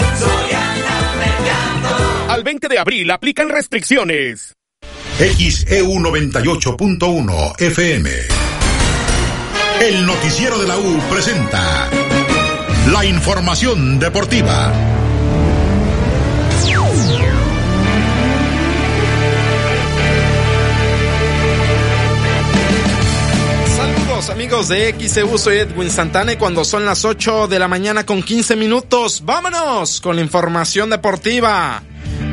Al 2.29 2.43
20 2.43 2.67
de 2.67 2.79
abril 2.79 3.11
aplican 3.11 3.49
restricciones. 3.49 4.55
XEU 5.19 5.87
98.1 5.99 7.61
FM. 7.61 8.09
El 9.81 10.05
noticiero 10.05 10.57
de 10.57 10.67
la 10.67 10.77
U 10.77 10.99
presenta 11.09 11.89
la 12.87 13.05
información 13.05 13.97
deportiva. 13.97 14.73
Saludos 23.75 24.29
amigos 24.29 24.67
de 24.67 24.95
XEU, 24.99 25.37
soy 25.37 25.57
Edwin 25.59 25.89
Santana 25.89 26.33
y 26.33 26.35
cuando 26.35 26.65
son 26.65 26.85
las 26.85 27.05
8 27.05 27.47
de 27.47 27.59
la 27.59 27.67
mañana 27.67 28.05
con 28.05 28.21
15 28.21 28.55
minutos, 28.55 29.21
vámonos 29.23 30.01
con 30.01 30.17
la 30.17 30.21
información 30.21 30.89
deportiva. 30.89 31.81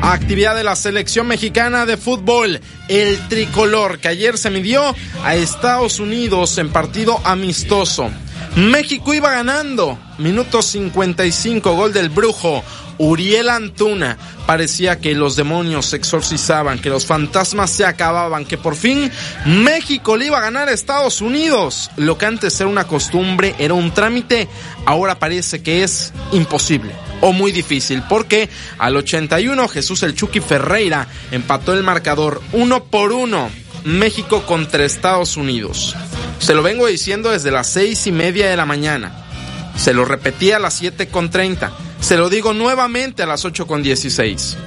Actividad 0.01 0.55
de 0.55 0.63
la 0.63 0.75
selección 0.75 1.27
mexicana 1.27 1.85
de 1.85 1.95
fútbol, 1.95 2.59
el 2.87 3.27
tricolor, 3.29 3.99
que 3.99 4.09
ayer 4.09 4.37
se 4.37 4.49
midió 4.49 4.95
a 5.23 5.35
Estados 5.35 5.99
Unidos 5.99 6.57
en 6.57 6.69
partido 6.69 7.21
amistoso. 7.23 8.09
México 8.55 9.13
iba 9.13 9.31
ganando. 9.31 9.97
Minuto 10.21 10.61
55, 10.61 11.73
gol 11.73 11.93
del 11.93 12.09
brujo. 12.09 12.63
Uriel 12.99 13.49
Antuna. 13.49 14.19
Parecía 14.45 14.99
que 14.99 15.15
los 15.15 15.35
demonios 15.35 15.87
se 15.87 15.95
exorcizaban, 15.95 16.77
que 16.77 16.91
los 16.91 17.07
fantasmas 17.07 17.71
se 17.71 17.85
acababan, 17.85 18.45
que 18.45 18.59
por 18.59 18.75
fin 18.75 19.11
México 19.45 20.17
le 20.17 20.27
iba 20.27 20.37
a 20.37 20.41
ganar 20.41 20.69
a 20.69 20.73
Estados 20.73 21.21
Unidos. 21.21 21.89
Lo 21.97 22.19
que 22.19 22.27
antes 22.27 22.59
era 22.59 22.69
una 22.69 22.85
costumbre, 22.85 23.55
era 23.57 23.73
un 23.73 23.91
trámite, 23.91 24.47
ahora 24.85 25.17
parece 25.17 25.63
que 25.63 25.83
es 25.83 26.13
imposible 26.31 26.91
o 27.21 27.33
muy 27.33 27.51
difícil, 27.51 28.03
porque 28.07 28.49
al 28.77 28.97
81 28.97 29.67
Jesús 29.67 30.03
el 30.03 30.13
Chucky 30.13 30.39
Ferreira 30.39 31.07
empató 31.31 31.73
el 31.73 31.83
marcador 31.83 32.41
uno 32.51 32.83
por 32.83 33.11
uno. 33.11 33.49
México 33.83 34.45
contra 34.45 34.85
Estados 34.85 35.37
Unidos. 35.37 35.95
Se 36.37 36.53
lo 36.53 36.61
vengo 36.61 36.85
diciendo 36.85 37.31
desde 37.31 37.49
las 37.49 37.67
seis 37.67 38.05
y 38.05 38.11
media 38.11 38.47
de 38.47 38.55
la 38.55 38.67
mañana. 38.67 39.20
Se 39.75 39.93
lo 39.93 40.05
repetí 40.05 40.51
a 40.51 40.59
las 40.59 40.73
siete 40.73 41.07
con 41.07 41.29
treinta. 41.29 41.71
Se 41.99 42.17
lo 42.17 42.29
digo 42.29 42.53
nuevamente 42.53 43.23
a 43.23 43.25
las 43.25 43.45
ocho 43.45 43.67
con 43.67 43.83
dieciséis. 43.83 44.57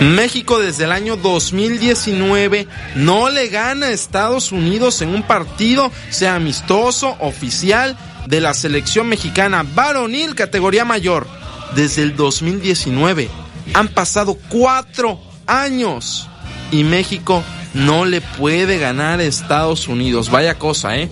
México 0.00 0.58
desde 0.58 0.84
el 0.84 0.92
año 0.92 1.16
2019 1.16 2.66
no 2.96 3.30
le 3.30 3.48
gana 3.48 3.86
a 3.86 3.90
Estados 3.90 4.50
Unidos 4.50 5.00
en 5.02 5.10
un 5.10 5.22
partido, 5.22 5.92
sea 6.10 6.34
amistoso, 6.34 7.16
oficial, 7.20 7.96
de 8.26 8.40
la 8.40 8.54
selección 8.54 9.08
mexicana 9.08 9.64
varonil 9.74 10.34
categoría 10.34 10.84
mayor. 10.84 11.26
Desde 11.74 12.02
el 12.02 12.16
2019. 12.16 13.30
Han 13.74 13.88
pasado 13.88 14.36
cuatro 14.48 15.18
años 15.46 16.28
y 16.70 16.84
México 16.84 17.42
no 17.74 18.04
le 18.04 18.20
puede 18.20 18.78
ganar 18.78 19.20
a 19.20 19.24
Estados 19.24 19.88
Unidos. 19.88 20.30
Vaya 20.30 20.58
cosa, 20.58 20.96
¿eh? 20.96 21.08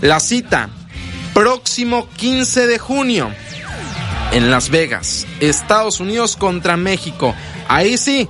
La 0.00 0.20
cita, 0.20 0.70
próximo 1.34 2.08
15 2.16 2.66
de 2.66 2.78
junio, 2.78 3.32
en 4.32 4.50
Las 4.50 4.70
Vegas, 4.70 5.26
Estados 5.40 6.00
Unidos 6.00 6.36
contra 6.36 6.76
México. 6.76 7.34
Ahí 7.68 7.98
sí, 7.98 8.28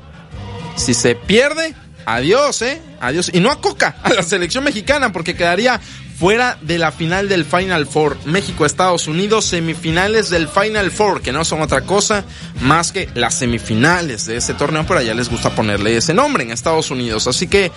si 0.77 0.95
se 0.95 1.15
pierde, 1.15 1.74
adiós, 2.07 2.62
¿eh? 2.62 2.83
Adiós. 3.01 3.31
Y 3.33 3.41
no 3.41 3.51
a 3.51 3.61
Coca, 3.61 3.97
a 4.03 4.12
la 4.12 4.23
selección 4.23 4.65
mexicana, 4.65 5.12
porque 5.12 5.35
quedaría 5.35 5.81
fuera 6.18 6.59
de 6.62 6.78
la 6.78 6.93
final 6.93 7.28
del 7.28 7.44
Final 7.44 7.86
Four. 7.86 8.18
México-Estados 8.24 9.09
Unidos, 9.09 9.47
semifinales 9.47 10.30
del 10.30 10.48
Final 10.48 10.90
Four, 10.90 11.22
que 11.22 11.32
no 11.32 11.44
son 11.44 11.62
otra 11.62 11.82
cosa 11.82 12.24
más 12.60 12.93
que 12.93 13.09
las 13.14 13.34
semifinales 13.34 14.26
de 14.26 14.36
ese 14.36 14.55
torneo, 14.55 14.84
pero 14.86 15.01
allá 15.01 15.14
les 15.14 15.28
gusta 15.28 15.55
ponerle 15.55 15.97
ese 15.97 16.14
nombre 16.14 16.44
en 16.44 16.51
Estados 16.51 16.90
Unidos. 16.90 17.26
Así 17.26 17.47
que 17.47 17.72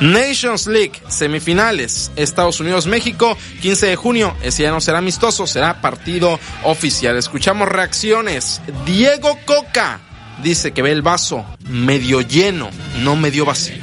Nations 0.00 0.66
League, 0.66 1.00
semifinales, 1.08 2.10
Estados 2.16 2.60
Unidos-México, 2.60 3.36
15 3.62 3.86
de 3.86 3.96
junio, 3.96 4.36
ese 4.42 4.64
ya 4.64 4.70
no 4.70 4.80
será 4.80 4.98
amistoso, 4.98 5.46
será 5.46 5.80
partido 5.80 6.38
oficial. 6.64 7.16
Escuchamos 7.16 7.68
reacciones. 7.68 8.60
Diego 8.84 9.38
Coca 9.44 10.00
dice 10.42 10.72
que 10.72 10.82
ve 10.82 10.92
el 10.92 11.02
vaso 11.02 11.44
medio 11.68 12.20
lleno, 12.20 12.70
no 13.02 13.16
medio 13.16 13.44
vacío 13.44 13.76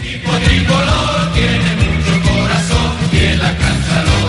la 3.42 3.58
cancha 3.58 4.21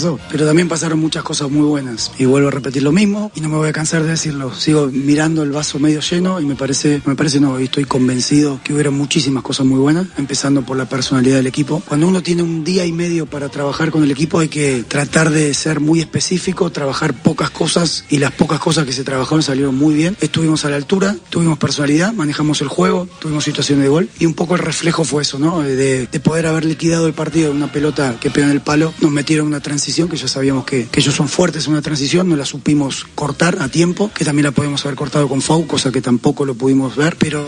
pasó. 0.00 0.18
Pero 0.30 0.46
también 0.46 0.68
pasaron 0.68 0.98
muchas 0.98 1.22
cosas 1.22 1.50
muy 1.50 1.66
buenas. 1.66 2.12
Y 2.18 2.24
vuelvo 2.24 2.48
a 2.48 2.50
repetir 2.50 2.82
lo 2.82 2.92
mismo 2.92 3.30
y 3.34 3.40
no 3.40 3.48
me 3.48 3.56
voy 3.56 3.68
a 3.68 3.72
cansar 3.72 4.02
de 4.02 4.10
decirlo. 4.10 4.54
Sigo 4.54 4.86
mirando 4.86 5.42
el 5.42 5.50
vaso 5.50 5.78
medio 5.78 6.00
lleno 6.00 6.40
y 6.40 6.46
me 6.46 6.54
parece, 6.54 7.02
me 7.04 7.14
parece 7.14 7.40
no, 7.40 7.60
y 7.60 7.64
estoy 7.64 7.84
convencido 7.84 8.60
que 8.64 8.72
hubiera 8.72 8.90
muchísimas 8.90 9.42
cosas 9.42 9.66
muy 9.66 9.78
buenas, 9.78 10.06
empezando 10.16 10.62
por 10.62 10.76
la 10.76 10.86
personalidad 10.88 11.36
del 11.36 11.46
equipo. 11.46 11.82
Cuando 11.86 12.08
uno 12.08 12.22
tiene 12.22 12.42
un 12.42 12.64
día 12.64 12.86
y 12.86 12.92
medio 12.92 13.26
para 13.26 13.48
trabajar 13.48 13.90
con 13.90 14.02
el 14.02 14.10
equipo 14.10 14.38
hay 14.38 14.48
que 14.48 14.84
tratar 14.86 15.30
de 15.30 15.52
ser 15.54 15.80
muy 15.80 16.00
específico, 16.00 16.70
trabajar 16.70 17.14
pocas 17.14 17.50
cosas 17.50 18.04
y 18.08 18.18
las 18.18 18.32
pocas 18.32 18.58
cosas 18.58 18.86
que 18.86 18.92
se 18.92 19.04
trabajaron 19.04 19.42
salieron 19.42 19.74
muy 19.76 19.94
bien. 19.94 20.16
Estuvimos 20.20 20.64
a 20.64 20.70
la 20.70 20.76
altura, 20.76 21.16
tuvimos 21.28 21.58
personalidad, 21.58 22.12
manejamos 22.12 22.60
el 22.62 22.68
juego, 22.68 23.08
tuvimos 23.20 23.44
situaciones 23.44 23.84
de 23.84 23.90
gol 23.90 24.08
y 24.18 24.26
un 24.26 24.34
poco 24.34 24.54
el 24.54 24.60
reflejo 24.60 25.04
fue 25.04 25.22
eso, 25.22 25.38
¿no? 25.38 25.60
De, 25.60 26.06
de 26.06 26.20
poder 26.20 26.46
haber 26.46 26.64
liquidado 26.64 27.06
el 27.06 27.12
partido 27.12 27.50
en 27.50 27.56
una 27.56 27.70
pelota 27.70 28.16
que 28.20 28.30
pega 28.30 28.46
en 28.46 28.52
el 28.52 28.60
palo, 28.60 28.94
nos 29.00 29.10
metieron 29.10 29.46
una 29.46 29.60
transición 29.60 29.89
que 29.90 30.16
ya 30.16 30.28
sabíamos 30.28 30.64
que, 30.64 30.88
ellos 30.94 31.14
son 31.14 31.28
fuertes 31.28 31.66
en 31.66 31.72
una 31.72 31.82
transición, 31.82 32.28
no 32.28 32.36
la 32.36 32.44
supimos 32.44 33.06
cortar 33.14 33.58
a 33.60 33.68
tiempo, 33.68 34.10
que 34.14 34.24
también 34.24 34.46
la 34.46 34.52
podemos 34.52 34.84
haber 34.84 34.96
cortado 34.96 35.28
con 35.28 35.42
Fau, 35.42 35.66
cosa 35.66 35.90
que 35.90 36.00
tampoco 36.00 36.44
lo 36.44 36.54
pudimos 36.54 36.96
ver, 36.96 37.16
pero... 37.16 37.44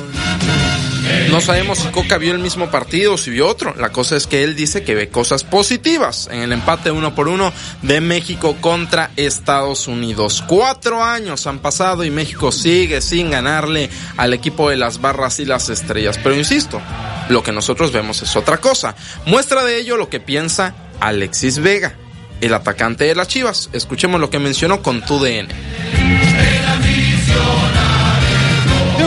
No 1.30 1.40
sabemos 1.40 1.78
si 1.78 1.88
Coca 1.88 2.18
vio 2.18 2.32
el 2.32 2.38
mismo 2.38 2.70
partido 2.70 3.14
o 3.14 3.18
si 3.18 3.30
vio 3.30 3.48
otro. 3.48 3.74
La 3.74 3.90
cosa 3.90 4.16
es 4.16 4.26
que 4.26 4.44
él 4.44 4.54
dice 4.54 4.82
que 4.82 4.94
ve 4.94 5.08
cosas 5.08 5.44
positivas 5.44 6.28
en 6.30 6.40
el 6.40 6.52
empate 6.52 6.90
uno 6.90 7.14
por 7.14 7.28
uno 7.28 7.52
de 7.82 8.00
México 8.00 8.56
contra 8.60 9.10
Estados 9.16 9.88
Unidos. 9.88 10.44
Cuatro 10.46 11.02
años 11.02 11.46
han 11.46 11.58
pasado 11.58 12.04
y 12.04 12.10
México 12.10 12.52
sigue 12.52 13.00
sin 13.00 13.30
ganarle 13.30 13.90
al 14.16 14.32
equipo 14.32 14.70
de 14.70 14.76
las 14.76 15.00
barras 15.00 15.40
y 15.40 15.44
las 15.44 15.68
estrellas. 15.70 16.18
Pero 16.22 16.36
insisto, 16.36 16.80
lo 17.28 17.42
que 17.42 17.52
nosotros 17.52 17.92
vemos 17.92 18.22
es 18.22 18.36
otra 18.36 18.58
cosa. 18.58 18.94
Muestra 19.26 19.64
de 19.64 19.78
ello 19.78 19.96
lo 19.96 20.08
que 20.08 20.20
piensa 20.20 20.74
Alexis 21.00 21.58
Vega 21.58 21.96
el 22.42 22.52
atacante 22.52 23.04
de 23.04 23.14
las 23.14 23.28
Chivas. 23.28 23.70
Escuchemos 23.72 24.20
lo 24.20 24.28
que 24.28 24.38
mencionó 24.38 24.82
con 24.82 25.00
tu 25.02 25.18
DN. 25.18 25.48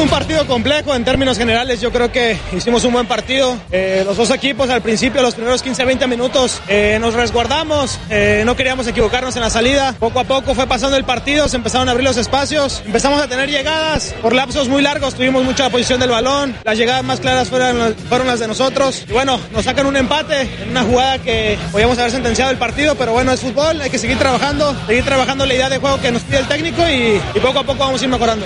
Un 0.06 0.11
partido 0.11 0.45
complejo 0.45 0.94
en 0.94 1.03
términos 1.03 1.36
generales. 1.36 1.82
Yo 1.82 1.91
creo 1.91 2.11
que 2.11 2.38
hicimos 2.56 2.84
un 2.84 2.94
buen 2.94 3.07
partido. 3.07 3.57
Eh, 3.72 4.03
los 4.06 4.15
dos 4.15 4.30
equipos 4.30 4.69
al 4.69 4.84
principio, 4.84 5.19
los 5.23 5.34
primeros 5.34 5.65
15-20 5.65 6.07
minutos, 6.07 6.61
eh, 6.68 6.99
nos 7.02 7.15
resguardamos. 7.15 7.99
Eh, 8.11 8.44
no 8.45 8.56
queríamos 8.56 8.86
equivocarnos 8.86 9.36
en 9.36 9.41
la 9.41 9.49
salida. 9.49 9.95
Poco 9.99 10.19
a 10.19 10.23
poco 10.23 10.53
fue 10.53 10.68
pasando 10.68 10.95
el 10.95 11.06
partido, 11.06 11.48
se 11.48 11.57
empezaron 11.57 11.88
a 11.88 11.91
abrir 11.91 12.07
los 12.07 12.18
espacios. 12.18 12.84
Empezamos 12.86 13.19
a 13.19 13.27
tener 13.27 13.49
llegadas 13.49 14.14
por 14.22 14.36
lapsos 14.36 14.68
muy 14.68 14.84
largos. 14.84 15.15
Tuvimos 15.15 15.44
mucha 15.44 15.72
posición 15.72 15.99
del 15.99 16.11
balón. 16.11 16.56
Las 16.64 16.77
llegadas 16.77 17.03
más 17.03 17.19
claras 17.19 17.49
fueron, 17.49 18.27
las 18.27 18.40
de 18.40 18.48
nosotros. 18.48 19.06
Y 19.10 19.11
bueno, 19.11 19.40
nos 19.53 19.65
sacan 19.65 19.88
un 19.88 19.98
empate 19.98 20.41
en 20.61 20.69
una 20.69 20.84
jugada 20.84 21.18
que 21.18 21.57
podíamos 21.72 21.98
haber 21.98 22.11
sentenciado 22.11 22.52
el 22.52 22.57
partido, 22.60 22.94
pero 22.94 23.14
bueno, 23.14 23.32
es 23.32 23.40
fútbol. 23.40 23.82
Hay 23.82 23.90
que 23.90 23.98
seguir 23.98 24.19
trabajando, 24.19 24.76
seguir 24.86 25.03
trabajando 25.03 25.48
la 25.48 25.56
idea 25.56 25.69
de 25.69 25.80
juego 25.80 25.99
que 25.99 26.11
nos 26.11 26.22
pide 26.22 26.38
el 26.38 26.48
técnico 26.48 26.84
y 26.88 27.40
poco 27.40 27.60
a 27.60 27.64
poco 27.64 27.80
vamos 27.80 28.02
a 28.02 28.03
ir 28.06 28.11
mejorando. 28.11 28.45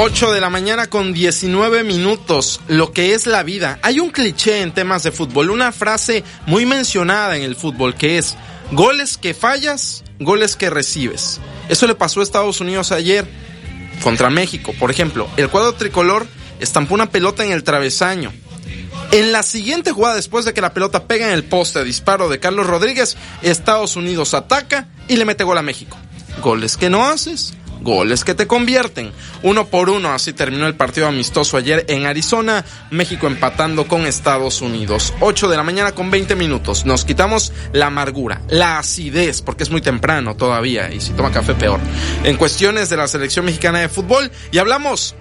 8 0.00 0.30
de 0.30 0.40
la 0.40 0.48
mañana 0.48 0.86
con 0.86 1.12
19 1.12 1.82
minutos, 1.82 2.60
lo 2.68 2.92
que 2.92 3.14
es 3.14 3.26
la 3.26 3.42
vida. 3.42 3.80
Hay 3.82 3.98
un 3.98 4.10
cliché 4.10 4.62
en 4.62 4.72
temas 4.72 5.02
de 5.02 5.10
fútbol, 5.10 5.50
una 5.50 5.72
frase 5.72 6.22
muy 6.46 6.66
mencionada 6.66 7.36
en 7.36 7.42
el 7.42 7.56
fútbol 7.56 7.96
que 7.96 8.16
es, 8.16 8.36
goles 8.70 9.18
que 9.18 9.34
fallas, 9.34 10.04
goles 10.20 10.54
que 10.54 10.70
recibes. 10.70 11.40
Eso 11.68 11.88
le 11.88 11.96
pasó 11.96 12.20
a 12.20 12.22
Estados 12.22 12.60
Unidos 12.60 12.92
ayer 12.92 13.28
contra 14.00 14.30
México. 14.30 14.72
Por 14.78 14.92
ejemplo, 14.92 15.28
el 15.36 15.48
cuadro 15.48 15.74
tricolor 15.74 16.28
estampó 16.60 16.94
una 16.94 17.10
pelota 17.10 17.44
en 17.44 17.50
el 17.50 17.64
travesaño. 17.64 18.32
En 19.10 19.32
la 19.32 19.42
siguiente 19.42 19.90
jugada, 19.90 20.14
después 20.14 20.44
de 20.44 20.54
que 20.54 20.60
la 20.60 20.74
pelota 20.74 21.08
pega 21.08 21.26
en 21.26 21.32
el 21.32 21.42
poste, 21.42 21.82
disparo 21.82 22.28
de 22.28 22.38
Carlos 22.38 22.68
Rodríguez, 22.68 23.16
Estados 23.42 23.96
Unidos 23.96 24.32
ataca 24.34 24.86
y 25.08 25.16
le 25.16 25.24
mete 25.24 25.42
gol 25.42 25.58
a 25.58 25.62
México. 25.62 25.96
Goles 26.40 26.76
que 26.76 26.88
no 26.88 27.04
haces, 27.04 27.54
goles 27.80 28.24
que 28.24 28.34
te 28.34 28.46
convierten. 28.46 29.12
Uno 29.42 29.66
por 29.66 29.90
uno, 29.90 30.12
así 30.12 30.32
terminó 30.32 30.66
el 30.66 30.74
partido 30.74 31.06
amistoso 31.06 31.56
ayer 31.56 31.84
en 31.88 32.06
Arizona, 32.06 32.64
México 32.90 33.26
empatando 33.26 33.86
con 33.86 34.06
Estados 34.06 34.60
Unidos. 34.62 35.14
8 35.20 35.48
de 35.48 35.56
la 35.56 35.62
mañana 35.62 35.92
con 35.92 36.10
20 36.10 36.36
minutos. 36.36 36.84
Nos 36.84 37.04
quitamos 37.04 37.52
la 37.72 37.86
amargura, 37.86 38.42
la 38.48 38.78
acidez, 38.78 39.42
porque 39.42 39.62
es 39.62 39.70
muy 39.70 39.80
temprano 39.80 40.36
todavía 40.36 40.92
y 40.92 41.00
si 41.00 41.12
toma 41.12 41.30
café 41.30 41.54
peor. 41.54 41.80
En 42.24 42.36
cuestiones 42.36 42.88
de 42.88 42.96
la 42.96 43.08
selección 43.08 43.44
mexicana 43.44 43.80
de 43.80 43.88
fútbol 43.88 44.30
y 44.50 44.58
hablamos 44.58 45.14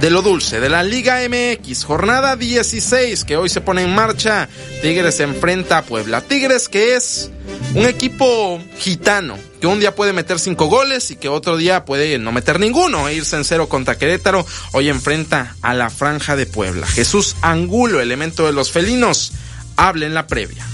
de 0.00 0.10
lo 0.10 0.22
dulce, 0.22 0.60
de 0.60 0.68
la 0.68 0.84
Liga 0.84 1.18
MX, 1.28 1.84
jornada 1.84 2.36
16 2.36 3.24
que 3.24 3.36
hoy 3.36 3.48
se 3.48 3.60
pone 3.60 3.82
en 3.82 3.94
marcha. 3.94 4.48
Tigres 4.80 5.18
enfrenta 5.20 5.78
a 5.78 5.82
Puebla. 5.82 6.20
Tigres 6.20 6.68
que 6.68 6.94
es 6.94 7.30
un 7.74 7.84
equipo 7.84 8.60
gitano, 8.78 9.36
que 9.60 9.66
un 9.66 9.80
día 9.80 9.94
puede 9.94 10.12
meter 10.12 10.38
cinco 10.38 10.66
goles 10.66 11.10
y 11.10 11.16
que 11.16 11.28
otro 11.28 11.56
día 11.56 11.84
puede 11.84 12.18
no 12.18 12.32
meter 12.32 12.60
ninguno 12.60 13.08
e 13.08 13.14
irse 13.14 13.36
en 13.36 13.44
cero 13.44 13.68
contra 13.68 13.98
Querétaro. 13.98 14.46
Hoy 14.72 14.88
enfrenta 14.88 15.56
a 15.62 15.74
la 15.74 15.90
Franja 15.90 16.36
de 16.36 16.46
Puebla. 16.46 16.86
Jesús 16.86 17.36
Angulo, 17.42 18.00
elemento 18.00 18.46
de 18.46 18.52
los 18.52 18.70
felinos, 18.70 19.32
habla 19.76 20.06
en 20.06 20.14
la 20.14 20.26
previa. 20.26 20.64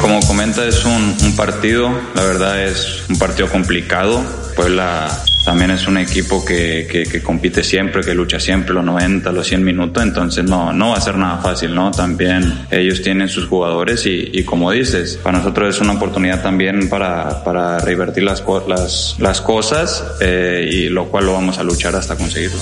Como 0.00 0.20
comenta, 0.20 0.66
es 0.66 0.84
un, 0.84 1.16
un 1.22 1.36
partido, 1.36 1.90
la 2.14 2.22
verdad 2.22 2.62
es 2.62 3.04
un 3.08 3.18
partido 3.18 3.48
complicado. 3.48 4.22
Puebla 4.54 5.08
también 5.46 5.70
es 5.70 5.86
un 5.86 5.96
equipo 5.96 6.44
que, 6.44 6.88
que, 6.90 7.04
que, 7.04 7.22
compite 7.22 7.62
siempre, 7.62 8.02
que 8.02 8.14
lucha 8.14 8.40
siempre 8.40 8.74
los 8.74 8.84
90, 8.84 9.30
los 9.30 9.46
100 9.46 9.64
minutos, 9.64 10.02
entonces 10.02 10.44
no, 10.44 10.72
no 10.72 10.90
va 10.90 10.96
a 10.96 11.00
ser 11.00 11.16
nada 11.16 11.38
fácil, 11.38 11.72
¿no? 11.72 11.92
También 11.92 12.66
ellos 12.68 13.00
tienen 13.00 13.28
sus 13.28 13.46
jugadores 13.46 14.04
y, 14.06 14.30
y 14.32 14.42
como 14.42 14.72
dices, 14.72 15.20
para 15.22 15.38
nosotros 15.38 15.76
es 15.76 15.80
una 15.80 15.92
oportunidad 15.92 16.42
también 16.42 16.88
para, 16.88 17.44
para 17.44 17.78
revertir 17.78 18.24
las, 18.24 18.42
las, 18.66 19.14
las 19.20 19.40
cosas 19.40 20.04
eh, 20.20 20.68
y 20.68 20.88
lo 20.88 21.06
cual 21.06 21.26
lo 21.26 21.34
vamos 21.34 21.58
a 21.58 21.62
luchar 21.62 21.94
hasta 21.94 22.16
conseguirlo. 22.16 22.58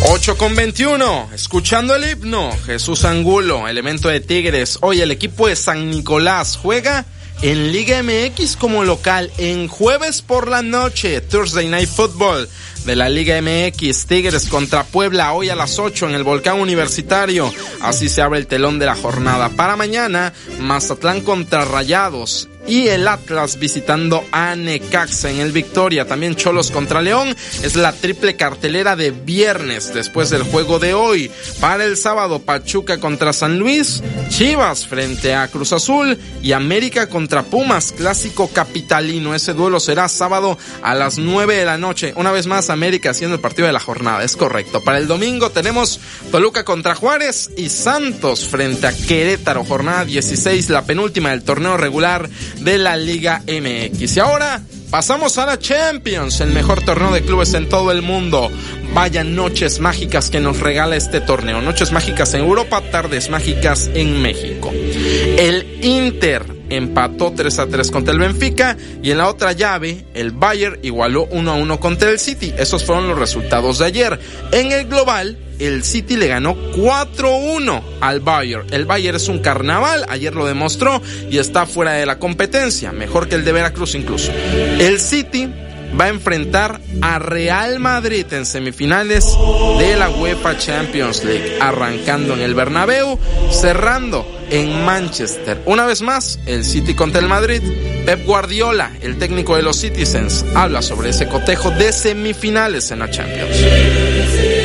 8 0.00 0.38
con 0.38 0.54
21, 0.54 1.30
escuchando 1.34 1.96
el 1.96 2.08
himno, 2.08 2.56
Jesús 2.64 3.04
Angulo, 3.04 3.66
elemento 3.66 4.08
de 4.08 4.20
Tigres. 4.20 4.78
Hoy 4.80 5.00
el 5.00 5.10
equipo 5.10 5.48
de 5.48 5.56
San 5.56 5.90
Nicolás 5.90 6.56
juega 6.56 7.04
en 7.42 7.72
Liga 7.72 8.00
MX 8.02 8.56
como 8.56 8.84
local 8.84 9.32
en 9.38 9.66
jueves 9.66 10.22
por 10.22 10.48
la 10.48 10.62
noche, 10.62 11.20
Thursday 11.20 11.66
Night 11.66 11.88
Football 11.88 12.48
de 12.88 12.96
la 12.96 13.10
Liga 13.10 13.38
MX, 13.42 14.06
Tigres 14.06 14.46
contra 14.46 14.82
Puebla 14.82 15.34
hoy 15.34 15.50
a 15.50 15.54
las 15.54 15.78
8 15.78 16.08
en 16.08 16.14
el 16.14 16.24
Volcán 16.24 16.58
Universitario. 16.58 17.52
Así 17.82 18.08
se 18.08 18.22
abre 18.22 18.38
el 18.38 18.46
telón 18.46 18.78
de 18.78 18.86
la 18.86 18.94
jornada. 18.94 19.50
Para 19.50 19.76
mañana, 19.76 20.32
Mazatlán 20.58 21.20
contra 21.20 21.66
Rayados 21.66 22.48
y 22.68 22.88
el 22.88 23.08
Atlas 23.08 23.58
visitando 23.58 24.24
a 24.30 24.54
Necaxa 24.54 25.30
en 25.30 25.40
el 25.40 25.52
Victoria. 25.52 26.06
También 26.06 26.36
Cholos 26.36 26.70
contra 26.70 27.00
León. 27.00 27.34
Es 27.62 27.74
la 27.76 27.92
triple 27.92 28.36
cartelera 28.36 28.94
de 28.94 29.10
viernes 29.10 29.94
después 29.94 30.30
del 30.30 30.42
juego 30.42 30.78
de 30.78 30.94
hoy. 30.94 31.30
Para 31.60 31.84
el 31.84 31.96
sábado, 31.96 32.40
Pachuca 32.40 33.00
contra 33.00 33.32
San 33.32 33.58
Luis, 33.58 34.02
Chivas 34.28 34.86
frente 34.86 35.34
a 35.34 35.48
Cruz 35.48 35.72
Azul 35.72 36.18
y 36.42 36.52
América 36.52 37.08
contra 37.08 37.44
Pumas, 37.44 37.92
clásico 37.92 38.48
capitalino. 38.48 39.34
Ese 39.34 39.54
duelo 39.54 39.80
será 39.80 40.08
sábado 40.08 40.58
a 40.82 40.94
las 40.94 41.18
9 41.18 41.56
de 41.56 41.64
la 41.64 41.78
noche. 41.78 42.12
Una 42.16 42.32
vez 42.32 42.46
más, 42.46 42.68
América 42.78 43.10
haciendo 43.10 43.34
el 43.34 43.40
partido 43.40 43.66
de 43.66 43.72
la 43.72 43.80
jornada. 43.80 44.22
Es 44.22 44.36
correcto. 44.36 44.82
Para 44.84 44.98
el 44.98 45.08
domingo 45.08 45.50
tenemos 45.50 45.98
Toluca 46.30 46.64
contra 46.64 46.94
Juárez 46.94 47.50
y 47.56 47.68
Santos 47.68 48.46
frente 48.46 48.86
a 48.86 48.92
Querétaro. 48.92 49.64
Jornada 49.64 50.04
16, 50.04 50.70
la 50.70 50.84
penúltima 50.84 51.30
del 51.30 51.42
torneo 51.42 51.76
regular 51.76 52.30
de 52.60 52.78
la 52.78 52.96
Liga 52.96 53.42
MX. 53.46 54.16
Y 54.16 54.20
ahora 54.20 54.62
pasamos 54.90 55.38
a 55.38 55.46
la 55.46 55.58
Champions, 55.58 56.40
el 56.40 56.52
mejor 56.52 56.82
torneo 56.82 57.12
de 57.12 57.22
clubes 57.22 57.52
en 57.54 57.68
todo 57.68 57.90
el 57.90 58.02
mundo. 58.02 58.48
Vaya 58.94 59.24
noches 59.24 59.80
mágicas 59.80 60.30
que 60.30 60.38
nos 60.38 60.60
regala 60.60 60.94
este 60.94 61.20
torneo. 61.20 61.60
Noches 61.60 61.90
mágicas 61.90 62.32
en 62.34 62.42
Europa, 62.42 62.80
tardes 62.92 63.28
mágicas 63.28 63.90
en 63.92 64.22
México. 64.22 64.70
El 64.72 65.78
Inter 65.82 66.57
empató 66.70 67.32
3 67.34 67.58
a 67.58 67.66
3 67.66 67.90
contra 67.90 68.12
el 68.12 68.20
Benfica 68.20 68.76
y 69.02 69.10
en 69.10 69.18
la 69.18 69.28
otra 69.28 69.52
llave 69.52 70.04
el 70.14 70.32
Bayern 70.32 70.78
igualó 70.82 71.26
1 71.30 71.50
a 71.50 71.54
1 71.54 71.80
contra 71.80 72.10
el 72.10 72.18
City. 72.18 72.52
Esos 72.56 72.84
fueron 72.84 73.08
los 73.08 73.18
resultados 73.18 73.78
de 73.78 73.86
ayer. 73.86 74.18
En 74.52 74.72
el 74.72 74.86
global, 74.86 75.38
el 75.58 75.82
City 75.84 76.16
le 76.16 76.28
ganó 76.28 76.56
4-1 76.72 77.82
al 78.00 78.20
Bayern. 78.20 78.66
El 78.72 78.86
Bayern 78.86 79.16
es 79.16 79.28
un 79.28 79.40
carnaval, 79.40 80.04
ayer 80.08 80.34
lo 80.34 80.46
demostró 80.46 81.02
y 81.30 81.38
está 81.38 81.66
fuera 81.66 81.92
de 81.92 82.06
la 82.06 82.18
competencia, 82.18 82.92
mejor 82.92 83.28
que 83.28 83.34
el 83.34 83.44
de 83.44 83.52
Veracruz 83.52 83.94
incluso. 83.94 84.32
El 84.32 85.00
City 85.00 85.48
va 85.98 86.06
a 86.06 86.08
enfrentar 86.08 86.80
a 87.00 87.18
Real 87.18 87.78
Madrid 87.78 88.26
en 88.32 88.46
semifinales 88.46 89.36
de 89.78 89.96
la 89.96 90.10
UEFA 90.10 90.56
Champions 90.58 91.24
League, 91.24 91.58
arrancando 91.60 92.34
en 92.34 92.40
el 92.40 92.54
Bernabéu, 92.54 93.18
cerrando 93.50 94.26
en 94.50 94.84
Manchester. 94.84 95.62
Una 95.66 95.86
vez 95.86 96.02
más, 96.02 96.38
el 96.46 96.64
City 96.64 96.94
contra 96.94 97.20
el 97.20 97.28
Madrid. 97.28 97.62
Pep 98.06 98.24
Guardiola, 98.24 98.92
el 99.02 99.18
técnico 99.18 99.56
de 99.56 99.62
los 99.62 99.78
Citizens, 99.78 100.44
habla 100.54 100.80
sobre 100.80 101.10
ese 101.10 101.28
cotejo 101.28 101.70
de 101.70 101.92
semifinales 101.92 102.90
en 102.90 103.00
la 103.00 103.10
Champions 103.10 104.57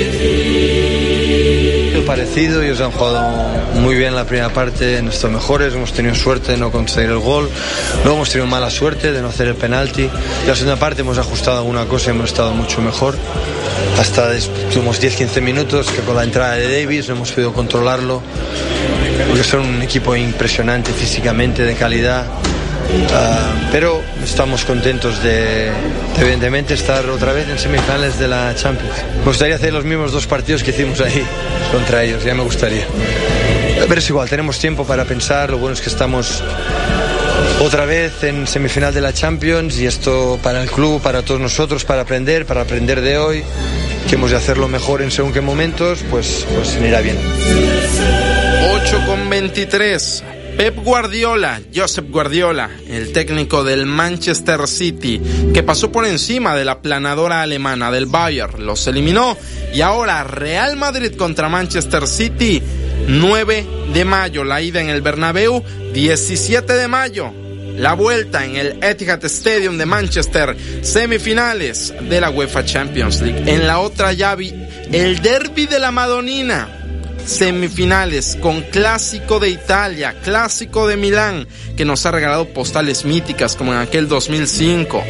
parecido, 2.13 2.61
ellos 2.61 2.79
han 2.79 2.91
jugado 2.91 3.27
muy 3.73 3.95
bien 3.95 4.13
la 4.13 4.23
primera 4.23 4.53
parte, 4.53 5.01
nuestros 5.01 5.31
mejores, 5.31 5.73
hemos 5.73 5.93
tenido 5.93 6.13
suerte 6.13 6.51
de 6.51 6.59
no 6.59 6.71
conseguir 6.71 7.09
el 7.09 7.17
gol, 7.17 7.49
luego 8.03 8.17
hemos 8.17 8.29
tenido 8.29 8.45
mala 8.45 8.69
suerte 8.69 9.11
de 9.11 9.19
no 9.19 9.29
hacer 9.29 9.47
el 9.47 9.55
penalti, 9.55 10.07
la 10.45 10.53
segunda 10.53 10.75
parte 10.75 11.01
hemos 11.01 11.17
ajustado 11.17 11.57
alguna 11.57 11.85
cosa 11.85 12.11
y 12.11 12.13
hemos 12.13 12.29
estado 12.29 12.53
mucho 12.53 12.83
mejor, 12.83 13.15
hasta 13.99 14.29
tuvimos 14.71 15.01
10-15 15.01 15.41
minutos 15.41 15.89
que 15.89 16.01
con 16.01 16.15
la 16.15 16.23
entrada 16.23 16.53
de 16.53 16.81
Davis 16.81 17.09
no 17.09 17.15
hemos 17.15 17.31
podido 17.31 17.51
controlarlo, 17.51 18.21
porque 19.27 19.43
son 19.43 19.61
un 19.61 19.81
equipo 19.81 20.15
impresionante 20.15 20.93
físicamente, 20.93 21.63
de 21.63 21.73
calidad, 21.73 22.27
Uh, 22.93 23.71
pero 23.71 24.03
estamos 24.23 24.63
contentos 24.65 25.21
de, 25.23 25.71
de, 25.71 25.71
evidentemente 26.21 26.75
estar 26.75 27.03
otra 27.09 27.33
vez 27.33 27.49
en 27.49 27.57
semifinales 27.57 28.19
de 28.19 28.27
la 28.27 28.53
Champions. 28.55 28.93
Me 29.19 29.25
gustaría 29.25 29.55
hacer 29.55 29.73
los 29.73 29.83
mismos 29.83 30.11
dos 30.11 30.27
partidos 30.27 30.63
que 30.63 30.71
hicimos 30.71 31.01
ahí 31.01 31.25
contra 31.71 32.03
ellos, 32.03 32.23
ya 32.23 32.35
me 32.35 32.43
gustaría. 32.43 32.85
Pero 33.87 33.99
es 33.99 34.09
igual, 34.09 34.29
tenemos 34.29 34.59
tiempo 34.59 34.85
para 34.85 35.05
pensar, 35.05 35.49
lo 35.49 35.57
bueno 35.57 35.73
es 35.73 35.81
que 35.81 35.89
estamos 35.89 36.43
otra 37.61 37.85
vez 37.85 38.23
en 38.23 38.45
semifinal 38.45 38.93
de 38.93 39.01
la 39.01 39.11
Champions 39.11 39.79
y 39.79 39.87
esto 39.87 40.39
para 40.43 40.61
el 40.61 40.69
club, 40.69 41.01
para 41.01 41.23
todos 41.23 41.41
nosotros, 41.41 41.85
para 41.85 42.03
aprender, 42.03 42.45
para 42.45 42.61
aprender 42.61 43.01
de 43.01 43.17
hoy, 43.17 43.43
que 44.07 44.15
hemos 44.15 44.31
de 44.31 44.37
hacerlo 44.37 44.67
mejor 44.67 45.01
en 45.01 45.11
según 45.11 45.33
qué 45.33 45.41
momentos, 45.41 46.03
pues, 46.09 46.45
pues 46.53 46.77
irá 46.81 47.01
bien. 47.01 47.17
8 48.71 49.03
con 49.07 49.29
23. 49.29 50.23
Pep 50.57 50.75
Guardiola, 50.83 51.61
Josep 51.73 52.11
Guardiola, 52.11 52.69
el 52.87 53.11
técnico 53.11 53.63
del 53.63 53.87
Manchester 53.87 54.67
City, 54.67 55.19
que 55.51 55.63
pasó 55.63 55.91
por 55.91 56.05
encima 56.05 56.55
de 56.55 56.63
la 56.63 56.81
planadora 56.81 57.41
alemana 57.41 57.91
del 57.91 58.05
Bayern, 58.05 58.63
los 58.65 58.85
eliminó 58.87 59.35
y 59.73 59.81
ahora 59.81 60.23
Real 60.23 60.77
Madrid 60.77 61.15
contra 61.15 61.49
Manchester 61.49 62.07
City, 62.07 62.61
9 63.07 63.65
de 63.93 64.05
mayo, 64.05 64.43
la 64.43 64.61
ida 64.61 64.79
en 64.79 64.89
el 64.89 65.01
Bernabéu, 65.01 65.63
17 65.93 66.73
de 66.73 66.87
mayo, 66.87 67.33
la 67.75 67.93
vuelta 67.93 68.45
en 68.45 68.55
el 68.55 68.83
Etihad 68.83 69.25
Stadium 69.25 69.79
de 69.79 69.87
Manchester, 69.87 70.55
semifinales 70.81 71.93
de 71.99 72.21
la 72.21 72.29
UEFA 72.29 72.63
Champions 72.63 73.21
League. 73.21 73.51
En 73.51 73.65
la 73.65 73.79
otra 73.79 74.13
llave, 74.13 74.53
el 74.91 75.21
derby 75.23 75.65
de 75.65 75.79
la 75.79 75.91
Madonina, 75.91 76.82
semifinales 77.25 78.37
con 78.41 78.61
Clásico 78.61 79.39
de 79.39 79.49
Italia, 79.49 80.15
Clásico 80.23 80.87
de 80.87 80.97
Milán, 80.97 81.47
que 81.75 81.85
nos 81.85 82.05
ha 82.05 82.11
regalado 82.11 82.49
postales 82.49 83.05
míticas 83.05 83.55
como 83.55 83.73
en 83.73 83.79
aquel 83.79 84.07
2005. 84.07 85.03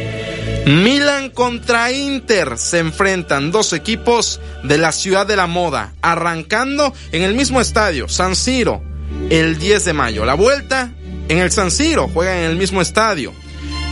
Milan 0.66 1.30
contra 1.30 1.92
Inter 1.92 2.56
se 2.56 2.78
enfrentan 2.78 3.50
dos 3.52 3.72
equipos 3.72 4.40
de 4.62 4.78
la 4.78 4.92
ciudad 4.92 5.26
de 5.26 5.36
la 5.36 5.46
moda, 5.46 5.92
arrancando 6.00 6.94
en 7.12 7.22
el 7.22 7.34
mismo 7.34 7.60
estadio, 7.60 8.08
San 8.08 8.34
Siro, 8.34 8.82
el 9.28 9.58
10 9.58 9.84
de 9.84 9.92
mayo. 9.92 10.24
La 10.24 10.34
vuelta 10.34 10.90
en 11.28 11.38
el 11.38 11.50
San 11.50 11.70
Siro, 11.70 12.08
juegan 12.08 12.38
en 12.38 12.50
el 12.50 12.56
mismo 12.56 12.80
estadio, 12.80 13.32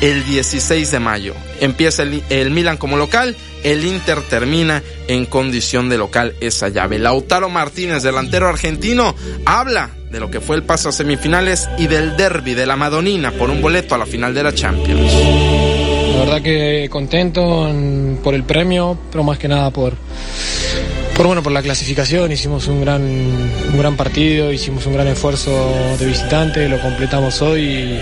el 0.02 0.26
16 0.26 0.90
de 0.90 0.98
mayo. 1.00 1.34
Empieza 1.60 2.02
el, 2.02 2.22
el 2.28 2.50
Milan 2.50 2.76
como 2.76 2.98
local 2.98 3.34
el 3.62 3.84
Inter 3.84 4.20
termina 4.22 4.82
en 5.08 5.26
condición 5.26 5.88
de 5.88 5.98
local 5.98 6.34
esa 6.40 6.68
llave. 6.68 6.98
Lautaro 6.98 7.48
Martínez, 7.48 8.02
delantero 8.02 8.48
argentino, 8.48 9.14
habla 9.46 9.90
de 10.10 10.20
lo 10.20 10.30
que 10.30 10.40
fue 10.40 10.56
el 10.56 10.62
paso 10.62 10.88
a 10.88 10.92
semifinales 10.92 11.68
y 11.78 11.86
del 11.86 12.16
derby 12.16 12.54
de 12.54 12.66
la 12.66 12.76
Madonina 12.76 13.32
por 13.32 13.50
un 13.50 13.62
boleto 13.62 13.94
a 13.94 13.98
la 13.98 14.06
final 14.06 14.34
de 14.34 14.42
la 14.42 14.52
Champions. 14.52 15.12
La 16.12 16.18
verdad 16.24 16.42
que 16.42 16.88
contento 16.90 17.72
por 18.22 18.34
el 18.34 18.44
premio, 18.44 18.98
pero 19.10 19.24
más 19.24 19.38
que 19.38 19.48
nada 19.48 19.70
por, 19.70 19.94
por 21.16 21.26
bueno 21.26 21.42
por 21.42 21.52
la 21.52 21.62
clasificación. 21.62 22.30
Hicimos 22.30 22.66
un 22.66 22.82
gran, 22.82 23.02
un 23.02 23.78
gran 23.78 23.96
partido, 23.96 24.52
hicimos 24.52 24.86
un 24.86 24.94
gran 24.94 25.06
esfuerzo 25.06 25.50
de 25.98 26.04
visitante, 26.04 26.68
lo 26.68 26.80
completamos 26.80 27.40
hoy 27.42 27.98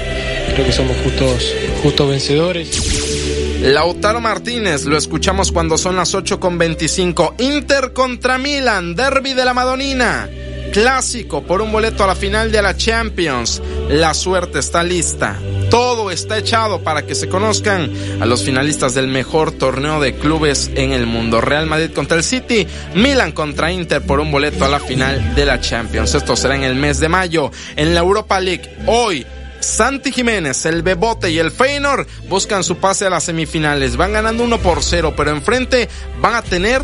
creo 0.53 0.67
que 0.67 0.73
somos 0.73 0.97
justos, 0.99 1.55
justos 1.83 2.09
vencedores. 2.09 3.61
Lautaro 3.63 4.21
Martínez, 4.21 4.85
lo 4.85 4.97
escuchamos 4.97 5.53
cuando 5.53 5.77
son 5.77 5.97
las 5.97 6.15
8 6.15 6.41
con 6.41 6.57
25. 6.57 7.35
Inter 7.39 7.93
contra 7.93 8.39
Milan, 8.39 8.95
derby 8.95 9.35
de 9.35 9.45
la 9.45 9.53
Madonina. 9.53 10.29
Clásico 10.73 11.43
por 11.43 11.61
un 11.61 11.73
boleto 11.73 12.05
a 12.05 12.07
la 12.07 12.15
final 12.15 12.51
de 12.53 12.63
la 12.63 12.77
Champions. 12.77 13.61
La 13.89 14.15
suerte 14.15 14.61
está 14.61 14.83
lista. 14.83 15.37
Todo 15.69 16.11
está 16.11 16.39
echado 16.39 16.83
para 16.83 17.05
que 17.05 17.15
se 17.15 17.29
conozcan 17.29 17.91
a 18.21 18.27
los 18.27 18.45
finalistas 18.45 18.95
del 18.95 19.09
mejor 19.09 19.53
torneo 19.53 20.01
de 20.01 20.15
clubes 20.15 20.71
en 20.75 20.93
el 20.93 21.07
mundo. 21.07 21.41
Real 21.41 21.67
Madrid 21.67 21.91
contra 21.93 22.17
el 22.17 22.25
City, 22.25 22.67
Milan 22.95 23.33
contra 23.33 23.71
Inter 23.71 24.01
por 24.01 24.21
un 24.21 24.31
boleto 24.31 24.65
a 24.65 24.69
la 24.69 24.81
final 24.81 25.35
de 25.35 25.45
la 25.45 25.61
Champions. 25.61 26.15
Esto 26.15 26.35
será 26.35 26.57
en 26.57 26.63
el 26.63 26.77
mes 26.77 26.99
de 26.99 27.09
mayo. 27.09 27.51
En 27.77 27.95
la 27.95 28.01
Europa 28.01 28.41
League, 28.41 28.77
hoy 28.87 29.27
Santi 29.61 30.11
Jiménez, 30.11 30.65
el 30.67 30.83
Bebote 30.83 31.31
y 31.31 31.39
el 31.39 31.51
Feyenoord 31.51 32.07
buscan 32.29 32.65
su 32.65 32.79
pase 32.79 33.07
a 33.07 33.11
las 33.11 33.25
semifinales. 33.25 33.97
Van 33.97 34.13
ganando 34.13 34.45
1 34.45 34.59
por 34.59 34.83
0, 34.83 35.15
pero 35.17 35.31
enfrente 35.31 35.89
van 36.21 36.35
a 36.35 36.43
tener 36.43 36.83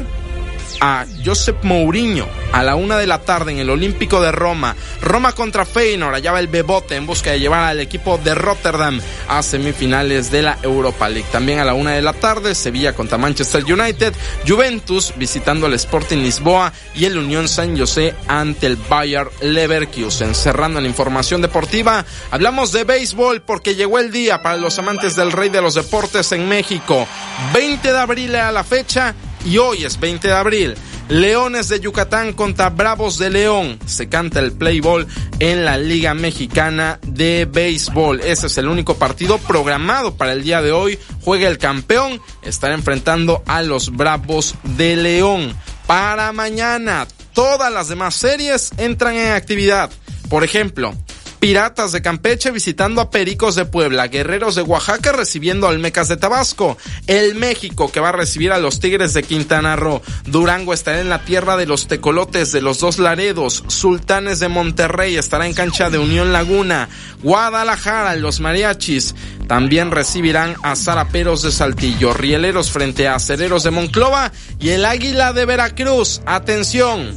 a 0.80 1.06
Josep 1.24 1.64
Mourinho 1.64 2.26
a 2.52 2.62
la 2.62 2.74
una 2.74 2.96
de 2.96 3.06
la 3.06 3.20
tarde 3.20 3.52
en 3.52 3.58
el 3.58 3.70
Olímpico 3.70 4.20
de 4.20 4.32
Roma. 4.32 4.76
Roma 5.02 5.32
contra 5.32 5.66
Feyenoord, 5.66 6.14
allá 6.14 6.32
va 6.32 6.40
el 6.40 6.48
Bebote 6.48 6.96
en 6.96 7.06
busca 7.06 7.32
de 7.32 7.40
llevar 7.40 7.64
al 7.64 7.80
equipo 7.80 8.18
de 8.18 8.34
Rotterdam 8.34 9.00
a 9.28 9.42
semifinales 9.42 10.30
de 10.30 10.42
la 10.42 10.58
Europa 10.62 11.08
League. 11.08 11.28
También 11.30 11.58
a 11.58 11.64
la 11.64 11.74
una 11.74 11.92
de 11.92 12.02
la 12.02 12.12
tarde, 12.12 12.54
Sevilla 12.54 12.94
contra 12.94 13.18
Manchester 13.18 13.64
United, 13.64 14.14
Juventus 14.46 15.12
visitando 15.16 15.66
el 15.66 15.74
Sporting 15.74 16.18
Lisboa 16.18 16.72
y 16.94 17.04
el 17.04 17.18
Unión 17.18 17.48
San 17.48 17.78
José 17.78 18.14
ante 18.26 18.66
el 18.66 18.76
Bayer 18.76 19.28
Leverkusen. 19.40 20.34
Cerrando 20.34 20.80
la 20.80 20.88
información 20.88 21.42
deportiva, 21.42 22.04
hablamos 22.30 22.72
de 22.72 22.84
béisbol 22.84 23.42
porque 23.42 23.74
llegó 23.74 23.98
el 23.98 24.10
día 24.10 24.42
para 24.42 24.56
los 24.56 24.78
amantes 24.78 25.16
del 25.16 25.32
rey 25.32 25.48
de 25.48 25.60
los 25.60 25.74
deportes 25.74 26.32
en 26.32 26.48
México. 26.48 27.06
20 27.52 27.92
de 27.92 27.98
abril 27.98 28.34
a 28.36 28.52
la 28.52 28.64
fecha 28.64 29.14
y 29.46 29.58
hoy 29.58 29.84
es 29.84 30.00
20 30.00 30.28
de 30.28 30.34
abril. 30.34 30.74
Leones 31.08 31.68
de 31.68 31.78
Yucatán 31.78 32.32
contra 32.32 32.70
Bravos 32.70 33.16
de 33.18 33.30
León. 33.30 33.78
Se 33.86 34.08
canta 34.08 34.40
el 34.40 34.52
play 34.52 34.80
ball 34.80 35.06
en 35.38 35.64
la 35.64 35.78
Liga 35.78 36.14
Mexicana 36.14 36.98
de 37.06 37.48
Béisbol. 37.50 38.20
Ese 38.20 38.48
es 38.48 38.58
el 38.58 38.68
único 38.68 38.96
partido 38.96 39.38
programado 39.38 40.16
para 40.16 40.32
el 40.32 40.42
día 40.42 40.62
de 40.62 40.72
hoy. 40.72 40.98
Juega 41.22 41.48
el 41.48 41.58
campeón. 41.58 42.20
Estará 42.42 42.74
enfrentando 42.74 43.42
a 43.46 43.62
los 43.62 43.96
Bravos 43.96 44.56
de 44.64 44.96
León. 44.96 45.54
Para 45.86 46.32
mañana, 46.32 47.06
todas 47.32 47.72
las 47.72 47.88
demás 47.88 48.16
series 48.16 48.72
entran 48.76 49.14
en 49.14 49.32
actividad. 49.32 49.90
Por 50.28 50.42
ejemplo, 50.42 50.92
Piratas 51.38 51.92
de 51.92 52.02
Campeche 52.02 52.50
visitando 52.50 53.00
a 53.00 53.10
Pericos 53.10 53.54
de 53.54 53.64
Puebla, 53.64 54.08
Guerreros 54.08 54.54
de 54.54 54.62
Oaxaca 54.62 55.12
recibiendo 55.12 55.68
al 55.68 55.78
Mecas 55.78 56.08
de 56.08 56.16
Tabasco, 56.16 56.76
el 57.06 57.34
México 57.34 57.92
que 57.92 58.00
va 58.00 58.08
a 58.08 58.12
recibir 58.12 58.52
a 58.52 58.58
los 58.58 58.80
Tigres 58.80 59.14
de 59.14 59.22
Quintana 59.22 59.76
Roo, 59.76 60.02
Durango 60.24 60.72
estará 60.72 61.00
en 61.00 61.08
la 61.08 61.24
tierra 61.24 61.56
de 61.56 61.66
los 61.66 61.86
Tecolotes 61.86 62.52
de 62.52 62.62
los 62.62 62.80
Dos 62.80 62.98
Laredos, 62.98 63.64
Sultanes 63.68 64.40
de 64.40 64.48
Monterrey 64.48 65.16
estará 65.16 65.46
en 65.46 65.54
cancha 65.54 65.90
de 65.90 65.98
Unión 65.98 66.32
Laguna, 66.32 66.88
Guadalajara 67.22 68.16
los 68.16 68.40
Mariachis 68.40 69.14
también 69.46 69.90
recibirán 69.90 70.56
a 70.62 70.74
Zaraperos 70.74 71.42
de 71.42 71.52
Saltillo, 71.52 72.12
Rieleros 72.12 72.70
frente 72.70 73.06
a 73.06 73.14
Acereros 73.14 73.62
de 73.62 73.70
Monclova 73.70 74.32
y 74.58 74.70
el 74.70 74.84
Águila 74.84 75.32
de 75.32 75.46
Veracruz. 75.46 76.20
Atención, 76.26 77.12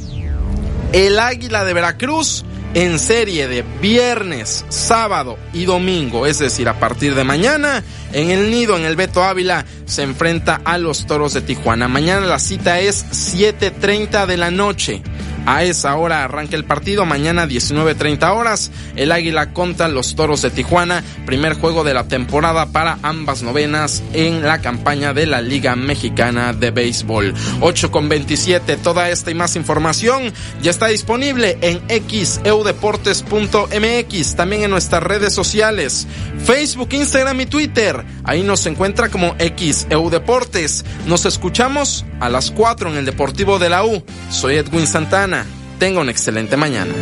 el 0.92 1.18
Águila 1.18 1.64
de 1.64 1.74
Veracruz 1.74 2.44
en 2.74 2.98
serie 2.98 3.48
de 3.48 3.62
viernes, 3.80 4.64
sábado 4.68 5.38
y 5.52 5.64
domingo, 5.64 6.26
es 6.26 6.38
decir, 6.38 6.68
a 6.68 6.78
partir 6.78 7.14
de 7.14 7.24
mañana, 7.24 7.82
en 8.12 8.30
el 8.30 8.50
nido, 8.50 8.76
en 8.76 8.84
el 8.84 8.96
Beto 8.96 9.24
Ávila, 9.24 9.64
se 9.86 10.02
enfrenta 10.02 10.60
a 10.64 10.78
los 10.78 11.06
Toros 11.06 11.34
de 11.34 11.40
Tijuana. 11.40 11.88
Mañana 11.88 12.26
la 12.26 12.38
cita 12.38 12.80
es 12.80 13.04
7.30 13.10 14.26
de 14.26 14.36
la 14.36 14.50
noche. 14.50 15.02
A 15.46 15.64
esa 15.64 15.96
hora 15.96 16.24
arranca 16.24 16.56
el 16.56 16.64
partido, 16.64 17.06
mañana 17.06 17.46
19.30 17.46 18.36
horas, 18.36 18.70
el 18.96 19.10
Águila 19.10 19.52
contra 19.52 19.88
los 19.88 20.14
Toros 20.14 20.42
de 20.42 20.50
Tijuana, 20.50 21.02
primer 21.26 21.54
juego 21.54 21.82
de 21.82 21.94
la 21.94 22.04
temporada 22.04 22.66
para 22.66 22.98
ambas 23.02 23.42
novenas 23.42 24.02
en 24.12 24.42
la 24.42 24.60
campaña 24.60 25.14
de 25.14 25.26
la 25.26 25.40
Liga 25.40 25.74
Mexicana 25.76 26.52
de 26.52 26.70
Béisbol. 26.70 27.34
8 27.60 27.90
con 27.90 28.08
27, 28.08 28.76
toda 28.76 29.08
esta 29.08 29.30
y 29.30 29.34
más 29.34 29.56
información 29.56 30.32
ya 30.62 30.70
está 30.70 30.88
disponible 30.88 31.58
en 31.62 31.80
xeudeportes.mx, 31.88 34.36
también 34.36 34.64
en 34.64 34.70
nuestras 34.70 35.02
redes 35.02 35.32
sociales, 35.32 36.06
Facebook, 36.44 36.90
Instagram 36.92 37.40
y 37.40 37.46
Twitter. 37.46 38.04
Ahí 38.24 38.42
nos 38.42 38.66
encuentra 38.66 39.08
como 39.08 39.34
xeudeportes. 39.38 40.84
Nos 41.06 41.24
escuchamos 41.26 42.04
a 42.20 42.28
las 42.28 42.50
4 42.50 42.90
en 42.90 42.98
el 42.98 43.04
Deportivo 43.04 43.58
de 43.58 43.70
la 43.70 43.84
U. 43.84 44.02
Soy 44.30 44.56
Edwin 44.56 44.86
Santana. 44.86 45.39
Tenga 45.80 46.02
una 46.02 46.10
excelente 46.10 46.58
mañana. 46.58 46.92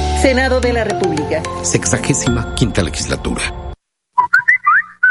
Senado 0.21 0.61
de 0.61 0.71
la 0.71 0.83
República. 0.83 1.41
Sexagésima 1.63 2.53
quinta 2.53 2.83
legislatura. 2.83 3.41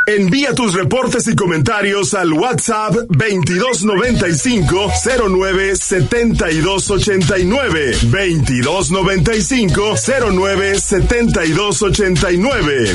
Envía 0.07 0.55
tus 0.55 0.73
reportes 0.75 1.27
y 1.29 1.37
comentarios 1.37 2.15
al 2.15 2.33
WhatsApp 2.33 2.95
2295 3.09 4.91
09 5.29 5.77
7289 5.77 7.99
2295 8.03 9.95
09 10.33 10.81
7289 10.81 12.95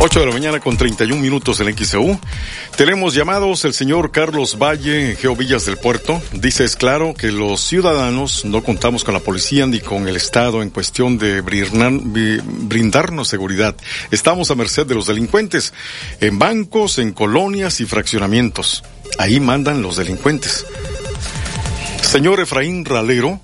8 0.00 0.20
de 0.20 0.26
la 0.26 0.32
mañana 0.32 0.60
con 0.60 0.76
31 0.76 1.20
minutos 1.20 1.58
en 1.58 1.76
XEU. 1.76 2.20
Tenemos 2.76 3.14
llamados 3.14 3.64
el 3.64 3.74
señor 3.74 4.12
Carlos 4.12 4.56
Valle, 4.56 5.16
Geovillas 5.16 5.66
del 5.66 5.76
Puerto. 5.76 6.22
Dice, 6.32 6.62
es 6.62 6.76
claro 6.76 7.14
que 7.14 7.32
los 7.32 7.60
ciudadanos 7.62 8.44
no 8.44 8.62
contamos 8.62 9.02
con 9.02 9.14
la 9.14 9.20
policía 9.20 9.66
ni 9.66 9.80
con 9.80 10.06
el 10.06 10.14
Estado 10.14 10.62
en 10.62 10.70
cuestión 10.70 11.18
de 11.18 11.40
brindarnos 11.40 13.26
seguridad. 13.26 13.74
Estamos 14.12 14.52
a 14.52 14.54
merced 14.54 14.86
de 14.86 14.94
los 14.94 15.08
delincuentes 15.08 15.74
en 16.20 16.38
bancos, 16.38 16.98
en 16.98 17.12
colonias 17.12 17.80
y 17.80 17.84
fraccionamientos. 17.84 18.84
Ahí 19.18 19.40
mandan 19.40 19.82
los 19.82 19.96
delincuentes. 19.96 20.64
Señor 22.02 22.38
Efraín 22.38 22.84
Ralero, 22.84 23.40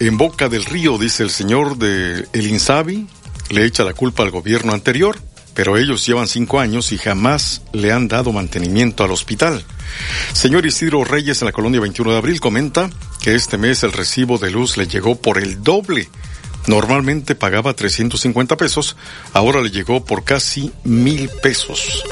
en 0.00 0.18
Boca 0.18 0.50
del 0.50 0.66
Río, 0.66 0.98
dice 0.98 1.22
el 1.22 1.30
señor 1.30 1.78
de 1.78 2.28
El 2.34 2.46
Insabi, 2.46 3.06
le 3.48 3.64
echa 3.64 3.84
la 3.84 3.94
culpa 3.94 4.22
al 4.22 4.30
gobierno 4.30 4.74
anterior 4.74 5.18
pero 5.54 5.76
ellos 5.76 6.04
llevan 6.04 6.28
cinco 6.28 6.60
años 6.60 6.92
y 6.92 6.98
jamás 6.98 7.62
le 7.72 7.92
han 7.92 8.08
dado 8.08 8.32
mantenimiento 8.32 9.04
al 9.04 9.12
hospital. 9.12 9.64
Señor 10.32 10.66
Isidro 10.66 11.04
Reyes 11.04 11.40
en 11.40 11.46
la 11.46 11.52
colonia 11.52 11.80
21 11.80 12.12
de 12.12 12.18
abril 12.18 12.40
comenta 12.40 12.90
que 13.20 13.34
este 13.34 13.56
mes 13.56 13.82
el 13.84 13.92
recibo 13.92 14.38
de 14.38 14.50
luz 14.50 14.76
le 14.76 14.86
llegó 14.86 15.16
por 15.16 15.38
el 15.38 15.62
doble. 15.62 16.08
Normalmente 16.66 17.34
pagaba 17.34 17.74
350 17.74 18.56
pesos, 18.56 18.96
ahora 19.32 19.60
le 19.60 19.70
llegó 19.70 20.04
por 20.04 20.24
casi 20.24 20.72
mil 20.82 21.28
pesos. 21.42 22.04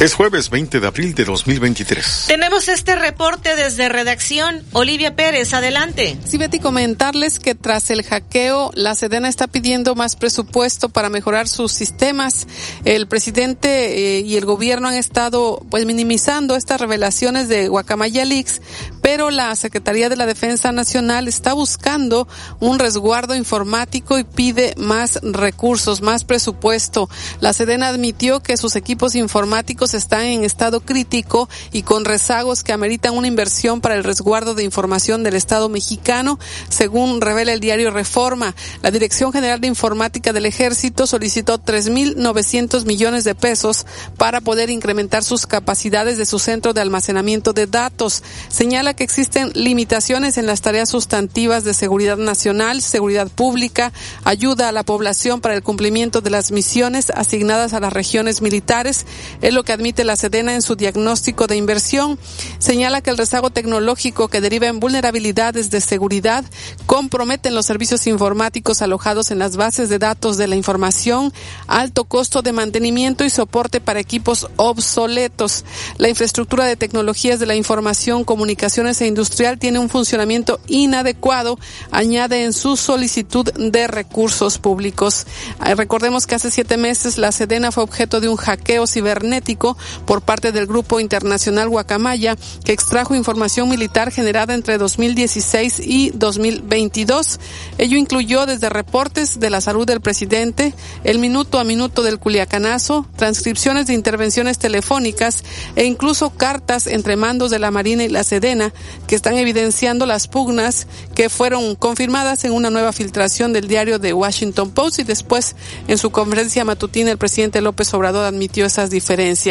Es 0.00 0.14
jueves 0.14 0.48
20 0.48 0.80
de 0.80 0.86
abril 0.86 1.14
de 1.14 1.26
2023. 1.26 2.24
Tenemos 2.26 2.68
este 2.68 2.96
reporte 2.96 3.54
desde 3.54 3.90
redacción. 3.90 4.64
Olivia 4.72 5.14
Pérez, 5.14 5.52
adelante. 5.52 6.16
Sí, 6.24 6.38
Betty, 6.38 6.58
comentarles 6.58 7.38
que 7.38 7.54
tras 7.54 7.90
el 7.90 8.02
hackeo, 8.02 8.70
la 8.72 8.94
Sedena 8.94 9.28
está 9.28 9.46
pidiendo 9.46 9.94
más 9.94 10.16
presupuesto 10.16 10.88
para 10.88 11.10
mejorar 11.10 11.48
sus 11.48 11.72
sistemas. 11.72 12.46
El 12.86 13.08
presidente 13.08 14.16
eh, 14.16 14.20
y 14.20 14.38
el 14.38 14.46
gobierno 14.46 14.88
han 14.88 14.94
estado 14.94 15.60
pues 15.68 15.84
minimizando 15.84 16.56
estas 16.56 16.80
revelaciones 16.80 17.50
de 17.50 17.68
Guacamaya 17.68 18.24
Leaks, 18.24 18.62
pero 19.02 19.30
la 19.30 19.54
Secretaría 19.54 20.08
de 20.08 20.16
la 20.16 20.24
Defensa 20.24 20.72
Nacional 20.72 21.28
está 21.28 21.52
buscando 21.52 22.26
un 22.58 22.78
resguardo 22.78 23.34
informático 23.34 24.18
y 24.18 24.24
pide 24.24 24.72
más 24.78 25.18
recursos, 25.22 26.00
más 26.00 26.24
presupuesto. 26.24 27.10
La 27.40 27.52
Sedena 27.52 27.88
admitió 27.88 28.40
que 28.40 28.56
sus 28.56 28.76
equipos 28.76 29.14
informáticos 29.14 29.89
están 29.94 30.24
en 30.24 30.44
estado 30.44 30.80
crítico 30.80 31.48
y 31.72 31.82
con 31.82 32.04
rezagos 32.04 32.62
que 32.62 32.72
ameritan 32.72 33.16
una 33.16 33.26
inversión 33.26 33.80
para 33.80 33.94
el 33.94 34.04
resguardo 34.04 34.54
de 34.54 34.64
información 34.64 35.22
del 35.22 35.36
Estado 35.36 35.68
mexicano, 35.68 36.38
según 36.68 37.20
revela 37.20 37.52
el 37.52 37.60
diario 37.60 37.90
Reforma. 37.90 38.54
La 38.82 38.90
Dirección 38.90 39.32
General 39.32 39.60
de 39.60 39.68
Informática 39.68 40.32
del 40.32 40.46
Ejército 40.46 41.06
solicitó 41.06 41.58
3.900 41.58 42.84
millones 42.84 43.24
de 43.24 43.34
pesos 43.34 43.86
para 44.16 44.40
poder 44.40 44.70
incrementar 44.70 45.24
sus 45.24 45.46
capacidades 45.46 46.18
de 46.18 46.26
su 46.26 46.38
centro 46.38 46.72
de 46.72 46.80
almacenamiento 46.80 47.52
de 47.52 47.66
datos. 47.66 48.22
Señala 48.48 48.94
que 48.94 49.04
existen 49.04 49.50
limitaciones 49.54 50.38
en 50.38 50.46
las 50.46 50.60
tareas 50.60 50.88
sustantivas 50.88 51.64
de 51.64 51.74
seguridad 51.74 52.16
nacional, 52.16 52.82
seguridad 52.82 53.28
pública, 53.28 53.92
ayuda 54.24 54.68
a 54.68 54.72
la 54.72 54.82
población 54.82 55.40
para 55.40 55.54
el 55.54 55.62
cumplimiento 55.62 56.20
de 56.20 56.30
las 56.30 56.50
misiones 56.50 57.10
asignadas 57.14 57.72
a 57.72 57.80
las 57.80 57.92
regiones 57.92 58.42
militares, 58.42 59.06
es 59.40 59.54
lo 59.54 59.64
que 59.64 59.72
admite 59.80 60.04
la 60.04 60.16
Sedena 60.16 60.52
en 60.52 60.60
su 60.60 60.76
diagnóstico 60.76 61.46
de 61.46 61.56
inversión. 61.56 62.18
Señala 62.58 63.00
que 63.00 63.08
el 63.08 63.16
rezago 63.16 63.48
tecnológico 63.48 64.28
que 64.28 64.42
deriva 64.42 64.66
en 64.66 64.78
vulnerabilidades 64.78 65.70
de 65.70 65.80
seguridad 65.80 66.44
comprometen 66.84 67.54
los 67.54 67.64
servicios 67.64 68.06
informáticos 68.06 68.82
alojados 68.82 69.30
en 69.30 69.38
las 69.38 69.56
bases 69.56 69.88
de 69.88 69.98
datos 69.98 70.36
de 70.36 70.48
la 70.48 70.56
información, 70.56 71.32
alto 71.66 72.04
costo 72.04 72.42
de 72.42 72.52
mantenimiento 72.52 73.24
y 73.24 73.30
soporte 73.30 73.80
para 73.80 74.00
equipos 74.00 74.48
obsoletos. 74.56 75.64
La 75.96 76.10
infraestructura 76.10 76.66
de 76.66 76.76
tecnologías 76.76 77.40
de 77.40 77.46
la 77.46 77.54
información, 77.54 78.24
comunicaciones 78.24 79.00
e 79.00 79.06
industrial 79.06 79.58
tiene 79.58 79.78
un 79.78 79.88
funcionamiento 79.88 80.60
inadecuado, 80.66 81.58
añade 81.90 82.44
en 82.44 82.52
su 82.52 82.76
solicitud 82.76 83.50
de 83.54 83.86
recursos 83.86 84.58
públicos. 84.58 85.26
Recordemos 85.58 86.26
que 86.26 86.34
hace 86.34 86.50
siete 86.50 86.76
meses 86.76 87.16
la 87.16 87.32
Sedena 87.32 87.72
fue 87.72 87.82
objeto 87.82 88.20
de 88.20 88.28
un 88.28 88.36
hackeo 88.36 88.86
cibernético 88.86 89.69
por 90.06 90.22
parte 90.22 90.52
del 90.52 90.66
Grupo 90.66 91.00
Internacional 91.00 91.68
Guacamaya, 91.68 92.36
que 92.64 92.72
extrajo 92.72 93.14
información 93.14 93.68
militar 93.68 94.10
generada 94.10 94.54
entre 94.54 94.78
2016 94.78 95.80
y 95.80 96.10
2022. 96.10 97.40
Ello 97.78 97.96
incluyó 97.96 98.46
desde 98.46 98.68
reportes 98.68 99.40
de 99.40 99.50
la 99.50 99.60
salud 99.60 99.86
del 99.86 100.00
presidente, 100.00 100.74
el 101.04 101.18
minuto 101.18 101.58
a 101.58 101.64
minuto 101.64 102.02
del 102.02 102.18
Culiacanazo, 102.18 103.06
transcripciones 103.16 103.86
de 103.86 103.94
intervenciones 103.94 104.58
telefónicas 104.58 105.44
e 105.76 105.84
incluso 105.84 106.30
cartas 106.30 106.86
entre 106.86 107.16
mandos 107.16 107.50
de 107.50 107.58
la 107.58 107.70
Marina 107.70 108.04
y 108.04 108.08
la 108.08 108.24
Sedena 108.24 108.72
que 109.06 109.14
están 109.14 109.36
evidenciando 109.36 110.06
las 110.06 110.28
pugnas 110.28 110.86
que 111.14 111.28
fueron 111.28 111.74
confirmadas 111.74 112.44
en 112.44 112.52
una 112.52 112.70
nueva 112.70 112.92
filtración 112.92 113.52
del 113.52 113.68
diario 113.68 114.00
The 114.00 114.12
Washington 114.12 114.70
Post 114.70 115.00
y 115.00 115.04
después 115.04 115.56
en 115.88 115.98
su 115.98 116.10
conferencia 116.10 116.64
matutina 116.64 117.10
el 117.10 117.18
presidente 117.18 117.60
López 117.60 117.92
Obrador 117.94 118.24
admitió 118.24 118.66
esas 118.66 118.90
diferencias. 118.90 119.49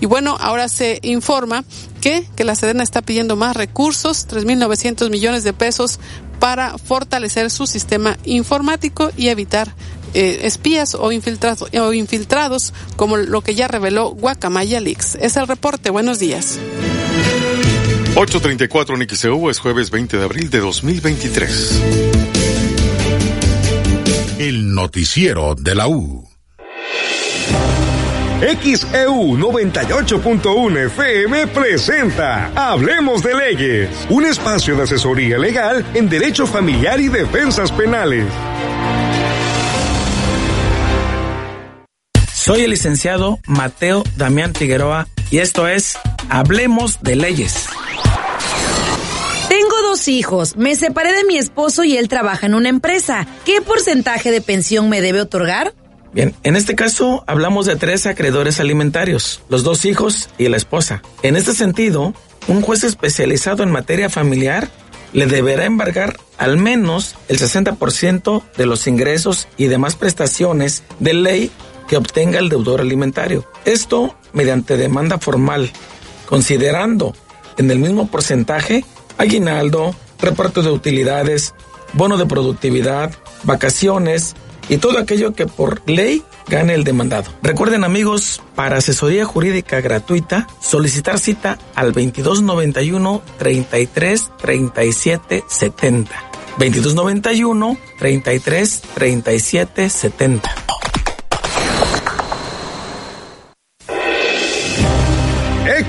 Y 0.00 0.06
bueno, 0.06 0.36
ahora 0.40 0.68
se 0.68 0.98
informa 1.02 1.64
que, 2.00 2.26
que 2.36 2.44
la 2.44 2.54
Sedena 2.54 2.82
está 2.82 3.02
pidiendo 3.02 3.36
más 3.36 3.56
recursos, 3.56 4.26
3.900 4.28 5.10
millones 5.10 5.44
de 5.44 5.52
pesos 5.52 6.00
para 6.38 6.78
fortalecer 6.78 7.50
su 7.50 7.66
sistema 7.66 8.16
informático 8.24 9.10
y 9.16 9.28
evitar 9.28 9.74
eh, 10.14 10.40
espías 10.42 10.94
o, 10.94 11.12
infiltrados, 11.12 11.68
o 11.72 11.92
infiltrados, 11.92 12.72
como 12.96 13.16
lo 13.16 13.42
que 13.42 13.54
ya 13.54 13.68
reveló 13.68 14.10
Guacamaya 14.10 14.80
Leaks. 14.80 15.16
Es 15.20 15.36
el 15.36 15.46
reporte. 15.46 15.90
Buenos 15.90 16.18
días. 16.18 16.58
834 18.16 18.96
en 18.96 19.02
es 19.50 19.58
jueves 19.60 19.90
20 19.90 20.16
de 20.16 20.24
abril 20.24 20.50
de 20.50 20.58
2023. 20.58 21.82
El 24.38 24.74
noticiero 24.74 25.54
de 25.54 25.74
la 25.74 25.86
U. 25.86 26.29
XEU 28.40 29.36
98.1 29.36 30.86
FM 30.86 31.46
presenta 31.48 32.50
Hablemos 32.56 33.22
de 33.22 33.34
Leyes, 33.34 33.90
un 34.08 34.24
espacio 34.24 34.74
de 34.76 34.84
asesoría 34.84 35.36
legal 35.36 35.84
en 35.92 36.08
derecho 36.08 36.46
familiar 36.46 36.98
y 37.00 37.08
defensas 37.08 37.70
penales. 37.70 38.24
Soy 42.32 42.62
el 42.62 42.70
licenciado 42.70 43.38
Mateo 43.46 44.04
Damián 44.16 44.54
Figueroa 44.54 45.06
y 45.30 45.38
esto 45.38 45.68
es 45.68 45.98
Hablemos 46.30 47.02
de 47.02 47.16
Leyes. 47.16 47.66
Tengo 49.50 49.82
dos 49.82 50.08
hijos, 50.08 50.56
me 50.56 50.76
separé 50.76 51.12
de 51.12 51.24
mi 51.24 51.36
esposo 51.36 51.84
y 51.84 51.98
él 51.98 52.08
trabaja 52.08 52.46
en 52.46 52.54
una 52.54 52.70
empresa. 52.70 53.26
¿Qué 53.44 53.60
porcentaje 53.60 54.30
de 54.30 54.40
pensión 54.40 54.88
me 54.88 55.02
debe 55.02 55.20
otorgar? 55.20 55.74
Bien, 56.12 56.34
en 56.42 56.56
este 56.56 56.74
caso 56.74 57.22
hablamos 57.26 57.66
de 57.66 57.76
tres 57.76 58.06
acreedores 58.06 58.58
alimentarios, 58.58 59.42
los 59.48 59.62
dos 59.62 59.84
hijos 59.84 60.28
y 60.38 60.48
la 60.48 60.56
esposa. 60.56 61.02
En 61.22 61.36
este 61.36 61.54
sentido, 61.54 62.14
un 62.48 62.62
juez 62.62 62.82
especializado 62.82 63.62
en 63.62 63.70
materia 63.70 64.10
familiar 64.10 64.68
le 65.12 65.26
deberá 65.26 65.64
embargar 65.64 66.18
al 66.36 66.56
menos 66.56 67.14
el 67.28 67.38
60% 67.38 68.42
de 68.56 68.66
los 68.66 68.86
ingresos 68.86 69.48
y 69.56 69.66
demás 69.66 69.96
prestaciones 69.96 70.82
de 70.98 71.14
ley 71.14 71.50
que 71.88 71.96
obtenga 71.96 72.38
el 72.38 72.48
deudor 72.48 72.80
alimentario. 72.80 73.44
Esto 73.64 74.16
mediante 74.32 74.76
demanda 74.76 75.18
formal, 75.18 75.70
considerando 76.26 77.14
en 77.56 77.70
el 77.70 77.78
mismo 77.78 78.08
porcentaje 78.08 78.84
aguinaldo, 79.18 79.94
reparto 80.20 80.62
de 80.62 80.70
utilidades, 80.70 81.54
bono 81.92 82.16
de 82.16 82.26
productividad, 82.26 83.12
vacaciones 83.42 84.34
y 84.70 84.78
todo 84.78 84.98
aquello 84.98 85.34
que 85.34 85.46
por 85.46 85.82
ley 85.86 86.22
gane 86.48 86.72
el 86.74 86.84
demandado. 86.84 87.30
Recuerden 87.42 87.84
amigos, 87.84 88.40
para 88.54 88.78
asesoría 88.78 89.26
jurídica 89.26 89.80
gratuita, 89.80 90.46
solicitar 90.60 91.18
cita 91.18 91.58
al 91.74 91.92
2291 91.92 93.22
33 93.38 94.30
37 94.38 95.44
70. 95.46 96.30
2291 96.58 97.78
33 97.98 98.82
37 98.94 99.90
70. 99.90 100.54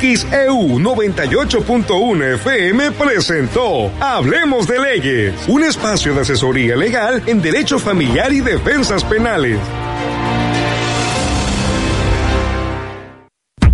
XEU 0.02 0.80
98.1 0.80 2.34
FM 2.34 2.92
presentó 2.94 3.92
Hablemos 4.00 4.66
de 4.68 4.80
Leyes, 4.80 5.36
un 5.48 5.64
espacio 5.64 6.16
de 6.16 6.22
asesoría 6.22 6.76
legal 6.76 7.22
en 7.28 7.40
derecho 7.40 7.78
familiar 7.78 8.34
y 8.34 8.42
defensas 8.42 9.04
penales. 9.04 9.60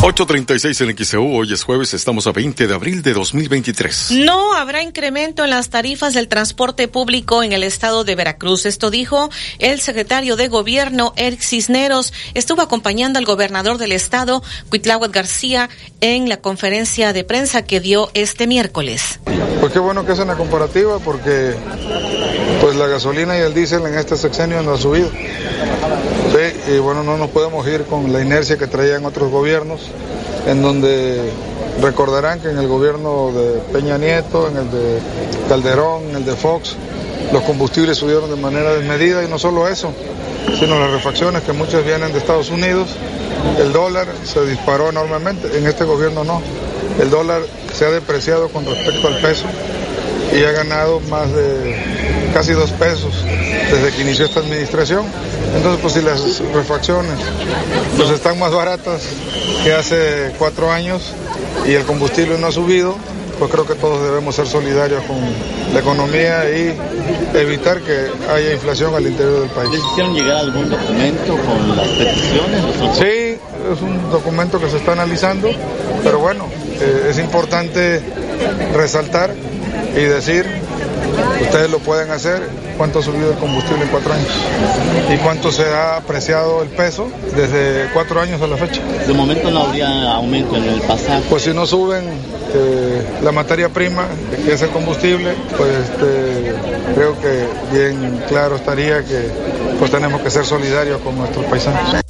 8.36 0.00 0.80
en 0.82 0.96
XEU, 0.96 1.34
hoy 1.34 1.52
es 1.52 1.64
jueves, 1.64 1.94
estamos 1.94 2.26
a 2.26 2.32
20 2.32 2.66
de 2.66 2.74
abril 2.74 3.02
de 3.02 3.14
2023. 3.14 4.10
No 4.10 4.54
habrá 4.54 4.82
incremento 4.82 5.44
en 5.44 5.50
las 5.50 5.70
tarifas 5.70 6.12
del 6.12 6.28
transporte 6.28 6.88
público 6.88 7.42
en 7.42 7.52
el 7.52 7.62
estado 7.62 8.04
de 8.04 8.14
Veracruz. 8.14 8.66
Esto 8.66 8.90
dijo 8.90 9.30
el 9.58 9.80
secretario 9.80 10.36
de 10.36 10.48
gobierno, 10.48 11.14
Eric 11.16 11.40
Cisneros. 11.40 12.12
Estuvo 12.34 12.60
acompañando 12.60 13.18
al 13.18 13.24
gobernador 13.24 13.78
del 13.78 13.92
estado, 13.92 14.42
Cuitláhuac 14.68 15.12
García, 15.12 15.70
en 16.00 16.28
la 16.28 16.36
conferencia 16.36 17.12
de 17.12 17.24
prensa 17.24 17.62
que 17.62 17.80
dio 17.80 18.10
este 18.14 18.46
miércoles. 18.46 19.20
Pues 19.60 19.72
qué 19.72 19.78
bueno 19.78 20.04
que 20.04 20.12
es 20.12 20.18
una 20.18 20.34
comparativa 20.36 20.98
porque 20.98 21.54
pues 22.60 22.76
la 22.76 22.86
gasolina 22.86 23.36
y 23.38 23.40
el 23.40 23.54
diésel 23.54 23.86
en 23.86 23.98
este 23.98 24.16
sexenio 24.16 24.62
no 24.62 24.74
ha 24.74 24.78
subido. 24.78 25.10
Sí, 26.34 26.72
y 26.72 26.78
bueno, 26.78 27.02
no 27.02 27.16
nos 27.16 27.30
podemos 27.30 27.66
ir 27.68 27.84
con 27.84 28.12
la 28.12 28.20
inercia 28.20 28.58
que 28.58 28.66
traían 28.66 29.04
otros 29.04 29.30
gobiernos, 29.30 29.90
en 30.46 30.62
donde 30.62 31.30
recordarán 31.80 32.40
que 32.40 32.50
en 32.50 32.58
el 32.58 32.68
gobierno 32.68 33.32
de 33.32 33.60
Peña 33.72 33.98
Nieto, 33.98 34.48
en 34.48 34.56
el 34.56 34.70
de 34.70 34.98
Calderón, 35.48 36.10
en 36.10 36.16
el 36.16 36.24
de 36.24 36.34
Fox, 36.34 36.76
los 37.32 37.42
combustibles 37.42 37.98
subieron 37.98 38.30
de 38.30 38.36
manera 38.36 38.74
desmedida 38.74 39.24
y 39.24 39.28
no 39.28 39.38
solo 39.38 39.68
eso, 39.68 39.92
sino 40.58 40.78
las 40.78 40.90
refacciones 40.90 41.42
que 41.42 41.52
muchas 41.52 41.84
vienen 41.84 42.12
de 42.12 42.18
Estados 42.18 42.50
Unidos, 42.50 42.90
el 43.58 43.72
dólar 43.72 44.06
se 44.24 44.44
disparó 44.46 44.90
enormemente, 44.90 45.56
en 45.56 45.66
este 45.66 45.84
gobierno 45.84 46.24
no, 46.24 46.40
el 47.00 47.10
dólar 47.10 47.42
se 47.72 47.86
ha 47.86 47.90
depreciado 47.90 48.48
con 48.48 48.64
respecto 48.64 49.08
al 49.08 49.20
peso 49.20 49.46
y 50.32 50.44
ha 50.44 50.52
ganado 50.52 51.00
más 51.00 51.32
de 51.32 51.93
casi 52.34 52.52
dos 52.52 52.72
pesos 52.72 53.14
desde 53.70 53.96
que 53.96 54.02
inició 54.02 54.24
esta 54.24 54.40
administración. 54.40 55.06
Entonces, 55.56 55.80
pues 55.80 55.94
si 55.94 56.02
las 56.02 56.40
refacciones 56.52 57.14
pues 57.96 58.10
están 58.10 58.38
más 58.40 58.52
baratas 58.52 59.02
que 59.62 59.72
hace 59.72 60.32
cuatro 60.36 60.70
años 60.70 61.12
y 61.64 61.72
el 61.74 61.84
combustible 61.84 62.36
no 62.38 62.48
ha 62.48 62.52
subido, 62.52 62.96
pues 63.38 63.50
creo 63.50 63.66
que 63.66 63.74
todos 63.74 64.02
debemos 64.02 64.34
ser 64.34 64.46
solidarios 64.46 65.02
con 65.04 65.16
la 65.72 65.80
economía 65.80 66.44
y 66.50 66.74
evitar 67.34 67.80
que 67.80 68.08
haya 68.30 68.52
inflación 68.52 68.94
al 68.94 69.06
interior 69.06 69.40
del 69.40 69.50
país. 69.50 69.80
¿Hicieron 69.92 70.14
llegar 70.14 70.38
algún 70.38 70.68
documento 70.68 71.36
con 71.36 71.76
las 71.76 71.88
peticiones? 71.88 72.64
Sí, 72.98 73.38
es 73.72 73.80
un 73.80 74.10
documento 74.10 74.58
que 74.58 74.68
se 74.68 74.76
está 74.78 74.92
analizando, 74.92 75.50
pero 76.02 76.18
bueno, 76.18 76.48
eh, 76.80 77.08
es 77.10 77.18
importante 77.18 78.00
resaltar 78.74 79.34
y 79.96 80.00
decir, 80.00 80.46
ustedes 81.42 81.70
lo 81.70 81.78
pueden 81.78 82.10
hacer, 82.10 82.42
cuánto 82.76 82.98
ha 82.98 83.02
subido 83.02 83.32
el 83.32 83.38
combustible 83.38 83.84
en 83.84 83.88
cuatro 83.88 84.12
años 84.12 84.28
y 85.12 85.16
cuánto 85.18 85.52
se 85.52 85.64
ha 85.64 85.96
apreciado 85.96 86.62
el 86.62 86.68
peso 86.70 87.08
desde 87.36 87.88
cuatro 87.92 88.20
años 88.20 88.40
a 88.42 88.46
la 88.46 88.56
fecha. 88.56 88.80
De 89.06 89.12
momento 89.12 89.50
no 89.50 89.64
habría 89.64 90.12
aumento 90.12 90.56
en 90.56 90.64
el 90.64 90.80
pasaje. 90.82 91.22
Pues 91.28 91.42
si 91.42 91.52
no 91.52 91.66
suben 91.66 92.04
eh, 92.54 93.06
la 93.22 93.32
materia 93.32 93.68
prima, 93.68 94.06
que 94.44 94.52
es 94.52 94.62
el 94.62 94.70
combustible, 94.70 95.34
pues 95.56 95.70
este, 95.70 96.54
creo 96.94 97.20
que 97.20 97.46
bien 97.72 98.22
claro 98.28 98.56
estaría 98.56 99.02
que 99.04 99.28
pues 99.78 99.90
tenemos 99.90 100.20
que 100.20 100.30
ser 100.30 100.44
solidarios 100.44 101.00
con 101.00 101.16
nuestros 101.16 101.44
paisanos. 101.46 102.03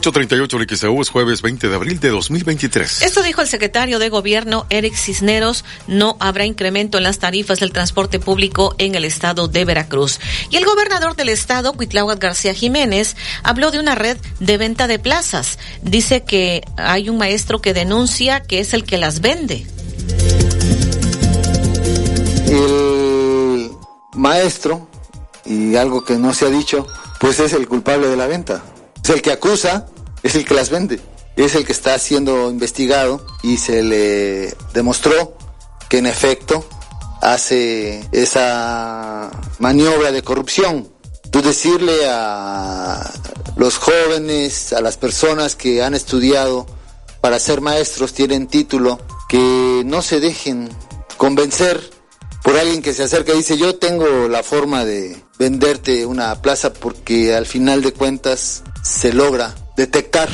838 0.00 0.76
XEU 0.76 1.02
es 1.02 1.10
jueves 1.10 1.42
20 1.42 1.68
de 1.68 1.74
abril 1.74 2.00
de 2.00 2.08
2023. 2.08 3.02
Esto 3.02 3.22
dijo 3.22 3.42
el 3.42 3.48
secretario 3.48 3.98
de 3.98 4.08
Gobierno, 4.08 4.64
Eric 4.70 4.94
Cisneros. 4.94 5.62
No 5.88 6.16
habrá 6.20 6.46
incremento 6.46 6.96
en 6.96 7.04
las 7.04 7.18
tarifas 7.18 7.60
del 7.60 7.72
transporte 7.72 8.18
público 8.18 8.74
en 8.78 8.94
el 8.94 9.04
estado 9.04 9.46
de 9.46 9.66
Veracruz. 9.66 10.18
Y 10.48 10.56
el 10.56 10.64
gobernador 10.64 11.16
del 11.16 11.28
estado, 11.28 11.74
Cuitláhuac 11.74 12.18
García 12.18 12.54
Jiménez, 12.54 13.14
habló 13.42 13.70
de 13.70 13.78
una 13.78 13.94
red 13.94 14.16
de 14.38 14.56
venta 14.56 14.86
de 14.86 14.98
plazas. 14.98 15.58
Dice 15.82 16.24
que 16.24 16.62
hay 16.78 17.10
un 17.10 17.18
maestro 17.18 17.60
que 17.60 17.74
denuncia 17.74 18.40
que 18.40 18.60
es 18.60 18.72
el 18.72 18.84
que 18.84 18.96
las 18.96 19.20
vende. 19.20 19.66
El 22.48 23.70
maestro, 24.14 24.88
y 25.44 25.76
algo 25.76 26.04
que 26.04 26.14
no 26.14 26.32
se 26.32 26.46
ha 26.46 26.48
dicho, 26.48 26.86
pues 27.18 27.38
es 27.38 27.52
el 27.52 27.68
culpable 27.68 28.08
de 28.08 28.16
la 28.16 28.26
venta. 28.26 28.64
Es 29.02 29.10
el 29.10 29.22
que 29.22 29.32
acusa, 29.32 29.86
es 30.22 30.34
el 30.34 30.44
que 30.44 30.54
las 30.54 30.70
vende, 30.70 31.00
es 31.36 31.54
el 31.54 31.64
que 31.64 31.72
está 31.72 31.98
siendo 31.98 32.50
investigado 32.50 33.24
y 33.42 33.56
se 33.56 33.82
le 33.82 34.54
demostró 34.74 35.36
que 35.88 35.98
en 35.98 36.06
efecto 36.06 36.64
hace 37.20 38.04
esa 38.12 39.30
maniobra 39.58 40.12
de 40.12 40.22
corrupción. 40.22 40.88
Tú 41.30 41.42
decirle 41.42 42.08
a 42.08 43.10
los 43.56 43.78
jóvenes, 43.78 44.72
a 44.72 44.80
las 44.80 44.96
personas 44.96 45.54
que 45.54 45.82
han 45.82 45.94
estudiado 45.94 46.66
para 47.20 47.38
ser 47.38 47.60
maestros, 47.60 48.14
tienen 48.14 48.46
título, 48.46 48.98
que 49.28 49.82
no 49.84 50.02
se 50.02 50.20
dejen 50.20 50.70
convencer 51.16 51.80
por 52.42 52.56
alguien 52.56 52.82
que 52.82 52.94
se 52.94 53.04
acerca 53.04 53.32
y 53.32 53.38
dice 53.38 53.58
yo 53.58 53.76
tengo 53.76 54.28
la 54.28 54.42
forma 54.42 54.84
de 54.84 55.22
venderte 55.38 56.06
una 56.06 56.40
plaza 56.40 56.72
porque 56.72 57.34
al 57.34 57.46
final 57.46 57.82
de 57.82 57.92
cuentas 57.92 58.62
se 58.82 59.12
logra 59.12 59.54
detectar 59.76 60.28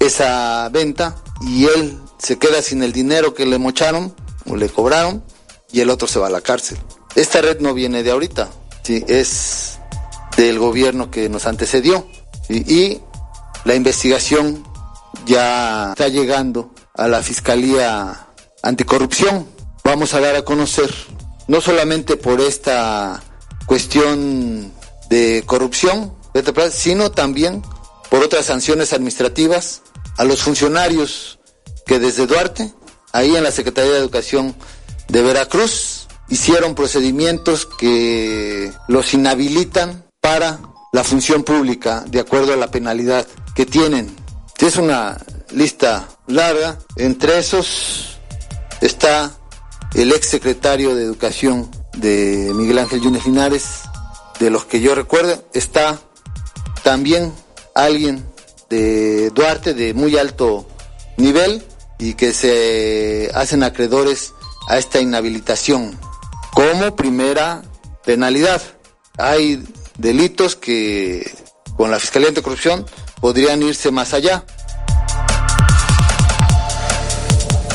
esa 0.00 0.68
venta 0.70 1.16
y 1.42 1.66
él 1.66 1.98
se 2.18 2.38
queda 2.38 2.62
sin 2.62 2.82
el 2.82 2.92
dinero 2.92 3.34
que 3.34 3.46
le 3.46 3.58
mocharon 3.58 4.14
o 4.46 4.56
le 4.56 4.68
cobraron 4.68 5.24
y 5.72 5.80
el 5.80 5.90
otro 5.90 6.08
se 6.08 6.18
va 6.18 6.28
a 6.28 6.30
la 6.30 6.40
cárcel. 6.40 6.78
Esta 7.14 7.40
red 7.40 7.60
no 7.60 7.74
viene 7.74 8.02
de 8.02 8.10
ahorita, 8.10 8.48
¿sí? 8.82 9.04
es 9.08 9.78
del 10.36 10.58
gobierno 10.58 11.10
que 11.10 11.28
nos 11.28 11.46
antecedió 11.46 12.06
y 12.48 13.00
la 13.64 13.74
investigación 13.74 14.64
ya 15.26 15.90
está 15.90 16.08
llegando 16.08 16.72
a 16.94 17.08
la 17.08 17.22
Fiscalía 17.22 18.28
Anticorrupción. 18.62 19.46
Vamos 19.84 20.14
a 20.14 20.20
dar 20.20 20.36
a 20.36 20.42
conocer, 20.42 20.92
no 21.46 21.60
solamente 21.60 22.16
por 22.16 22.40
esta 22.40 23.22
cuestión 23.66 24.72
de 25.10 25.42
corrupción, 25.46 26.14
sino 26.70 27.10
también 27.10 27.62
por 28.10 28.22
otras 28.22 28.46
sanciones 28.46 28.92
administrativas 28.92 29.82
a 30.16 30.24
los 30.24 30.42
funcionarios 30.42 31.38
que 31.86 31.98
desde 31.98 32.26
Duarte, 32.26 32.72
ahí 33.12 33.36
en 33.36 33.44
la 33.44 33.50
Secretaría 33.50 33.92
de 33.92 33.98
Educación 33.98 34.54
de 35.08 35.22
Veracruz, 35.22 36.06
hicieron 36.28 36.74
procedimientos 36.74 37.66
que 37.66 38.72
los 38.88 39.14
inhabilitan 39.14 40.04
para 40.20 40.58
la 40.92 41.04
función 41.04 41.44
pública 41.44 42.04
de 42.06 42.20
acuerdo 42.20 42.52
a 42.52 42.56
la 42.56 42.70
penalidad 42.70 43.26
que 43.54 43.66
tienen. 43.66 44.14
Es 44.58 44.76
una 44.76 45.16
lista 45.52 46.08
larga, 46.26 46.78
entre 46.96 47.38
esos 47.38 48.18
está 48.80 49.32
el 49.94 50.12
ex 50.12 50.28
secretario 50.28 50.94
de 50.94 51.04
Educación 51.04 51.70
de 51.96 52.52
Miguel 52.54 52.78
Ángel 52.78 53.00
Yunes 53.00 53.24
Linares, 53.24 53.82
de 54.38 54.50
los 54.50 54.64
que 54.66 54.80
yo 54.80 54.94
recuerdo, 54.94 55.44
está 55.52 55.98
también 56.82 57.32
alguien 57.84 58.24
de 58.68 59.30
Duarte 59.30 59.74
de 59.74 59.94
muy 59.94 60.18
alto 60.18 60.66
nivel 61.16 61.62
y 61.98 62.14
que 62.14 62.32
se 62.32 63.30
hacen 63.34 63.62
acreedores 63.62 64.32
a 64.68 64.78
esta 64.78 65.00
inhabilitación 65.00 65.98
como 66.52 66.96
primera 66.96 67.62
penalidad. 68.04 68.60
Hay 69.16 69.64
delitos 69.96 70.56
que 70.56 71.30
con 71.76 71.90
la 71.90 71.98
Fiscalía 71.98 72.28
Anticorrupción 72.28 72.84
podrían 73.20 73.62
irse 73.62 73.90
más 73.90 74.12
allá. 74.12 74.44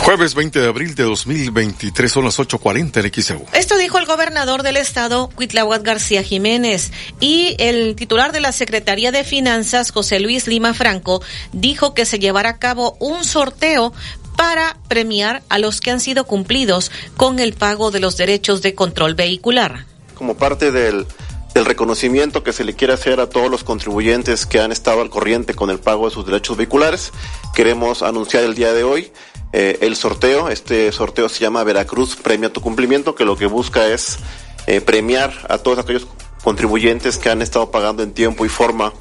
Jueves 0.03 0.35
20 0.35 0.59
de 0.59 0.67
abril 0.67 0.95
de 0.95 1.03
2023 1.03 2.11
son 2.11 2.25
las 2.25 2.37
8.40 2.37 3.05
en 3.05 3.23
XEU. 3.23 3.45
Esto 3.53 3.77
dijo 3.77 3.97
el 3.97 4.05
gobernador 4.05 4.61
del 4.61 4.75
estado, 4.75 5.29
Cuitlahuat 5.33 5.81
García 5.81 6.23
Jiménez, 6.23 6.91
y 7.21 7.55
el 7.57 7.95
titular 7.95 8.33
de 8.33 8.41
la 8.41 8.51
Secretaría 8.51 9.13
de 9.13 9.23
Finanzas, 9.23 9.91
José 9.91 10.19
Luis 10.19 10.45
Lima 10.45 10.73
Franco, 10.73 11.21
dijo 11.53 11.93
que 11.93 12.05
se 12.05 12.19
llevará 12.19 12.49
a 12.49 12.59
cabo 12.59 12.97
un 12.99 13.23
sorteo 13.23 13.93
para 14.35 14.77
premiar 14.89 15.41
a 15.47 15.57
los 15.57 15.79
que 15.79 15.91
han 15.91 16.01
sido 16.01 16.25
cumplidos 16.25 16.91
con 17.15 17.39
el 17.39 17.53
pago 17.53 17.89
de 17.89 18.01
los 18.01 18.17
derechos 18.17 18.61
de 18.61 18.75
control 18.75 19.15
vehicular. 19.15 19.85
Como 20.15 20.35
parte 20.35 20.71
del 20.71 21.07
del 21.53 21.65
reconocimiento 21.65 22.43
que 22.43 22.53
se 22.53 22.63
le 22.63 22.73
quiere 22.73 22.93
hacer 22.93 23.19
a 23.19 23.29
todos 23.29 23.49
los 23.49 23.63
contribuyentes 23.63 24.45
que 24.45 24.59
han 24.59 24.71
estado 24.71 25.01
al 25.01 25.09
corriente 25.09 25.53
con 25.53 25.69
el 25.69 25.79
pago 25.79 26.07
de 26.07 26.13
sus 26.13 26.25
derechos 26.25 26.57
vehiculares. 26.57 27.11
Queremos 27.53 28.01
anunciar 28.01 28.43
el 28.43 28.55
día 28.55 28.73
de 28.73 28.83
hoy 28.83 29.11
eh, 29.51 29.77
el 29.81 29.95
sorteo. 29.95 30.49
Este 30.49 30.91
sorteo 30.91 31.29
se 31.29 31.41
llama 31.41 31.63
Veracruz 31.63 32.15
Premia 32.15 32.51
tu 32.51 32.61
Cumplimiento, 32.61 33.13
que 33.13 33.25
lo 33.25 33.37
que 33.37 33.45
busca 33.45 33.87
es 33.87 34.17
eh, 34.65 34.81
premiar 34.81 35.33
a 35.49 35.59
todos 35.59 35.79
aquellos 35.79 36.07
contribuyentes 36.43 37.17
que 37.17 37.29
han 37.29 37.41
estado 37.41 37.69
pagando 37.69 38.03
en 38.03 38.13
tiempo 38.13 38.45
y 38.45 38.49
forma 38.49 38.93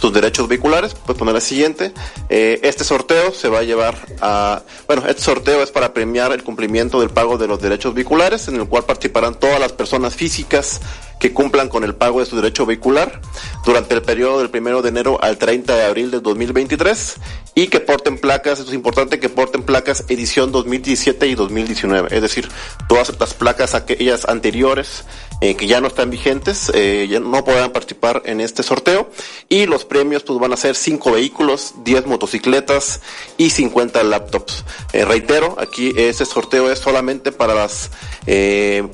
sus 0.00 0.12
derechos 0.12 0.48
vehiculares. 0.48 0.94
Puedes 0.94 1.18
poner 1.18 1.34
la 1.34 1.40
siguiente. 1.40 1.92
Eh, 2.28 2.60
este 2.62 2.84
sorteo 2.84 3.32
se 3.32 3.48
va 3.48 3.60
a 3.60 3.62
llevar 3.62 3.96
a, 4.20 4.62
bueno, 4.86 5.04
este 5.06 5.22
sorteo 5.22 5.62
es 5.62 5.70
para 5.70 5.92
premiar 5.92 6.32
el 6.32 6.42
cumplimiento 6.44 7.00
del 7.00 7.10
pago 7.10 7.38
de 7.38 7.46
los 7.46 7.60
derechos 7.60 7.94
vehiculares, 7.94 8.48
en 8.48 8.56
el 8.56 8.68
cual 8.68 8.84
participarán 8.84 9.34
todas 9.34 9.60
las 9.60 9.72
personas 9.72 10.14
físicas 10.14 10.80
que 11.18 11.32
cumplan 11.32 11.68
con 11.68 11.84
el 11.84 11.94
pago 11.94 12.20
de 12.20 12.26
su 12.26 12.36
derecho 12.36 12.66
vehicular 12.66 13.20
durante 13.64 13.94
el 13.94 14.02
periodo 14.02 14.38
del 14.38 14.50
primero 14.50 14.82
de 14.82 14.90
enero 14.90 15.18
al 15.22 15.38
30 15.38 15.74
de 15.74 15.84
abril 15.84 16.10
del 16.10 16.22
2023 16.22 17.16
y 17.54 17.68
que 17.68 17.80
porten 17.80 18.18
placas, 18.18 18.58
esto 18.58 18.70
es 18.70 18.74
importante, 18.74 19.18
que 19.18 19.30
porten 19.30 19.62
placas 19.62 20.04
edición 20.08 20.52
2017 20.52 21.26
y 21.26 21.34
2019, 21.34 22.14
es 22.14 22.22
decir, 22.22 22.48
todas 22.88 23.18
las 23.18 23.32
placas 23.32 23.74
aquellas 23.74 24.28
anteriores 24.28 25.04
eh, 25.42 25.54
que 25.54 25.66
ya 25.66 25.82
no 25.82 25.88
están 25.88 26.10
vigentes, 26.10 26.72
eh, 26.74 27.06
ya 27.10 27.20
no 27.20 27.44
podrán 27.44 27.70
participar 27.70 28.22
en 28.24 28.40
este 28.40 28.62
sorteo 28.62 29.10
y 29.50 29.66
los 29.66 29.84
premios 29.84 30.22
pues 30.22 30.38
van 30.38 30.54
a 30.54 30.56
ser 30.56 30.74
5 30.74 31.12
vehículos, 31.12 31.74
10 31.84 32.06
motocicletas 32.06 33.02
y 33.36 33.50
50 33.50 34.02
laptops. 34.04 34.64
Eh, 34.94 35.04
reitero, 35.04 35.56
aquí 35.58 35.92
este 35.96 36.24
sorteo 36.24 36.70
es 36.70 36.78
solamente 36.78 37.32
para 37.32 37.54
los 37.54 37.90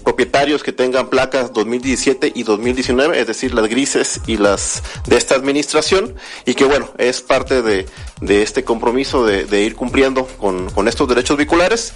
propietarios 0.03 0.63
que 0.63 0.73
tengan 0.73 1.09
placas 1.09 1.53
2017 1.53 2.33
y 2.35 2.43
2019, 2.43 3.21
es 3.21 3.27
decir, 3.27 3.55
las 3.55 3.69
grises 3.69 4.21
y 4.27 4.37
las 4.37 4.83
de 5.07 5.17
esta 5.17 5.37
administración 5.37 6.15
y 6.45 6.55
que 6.55 6.65
bueno, 6.65 6.91
es 6.99 7.23
parte 7.23 7.63
de, 7.63 7.87
de 8.21 8.43
este 8.43 8.65
compromiso 8.65 9.25
de, 9.25 9.45
de 9.45 9.63
ir 9.63 9.75
cumpliendo 9.75 10.27
con, 10.27 10.71
con 10.71 10.89
estos 10.89 11.09
derechos 11.09 11.37
vehiculares. 11.37 11.95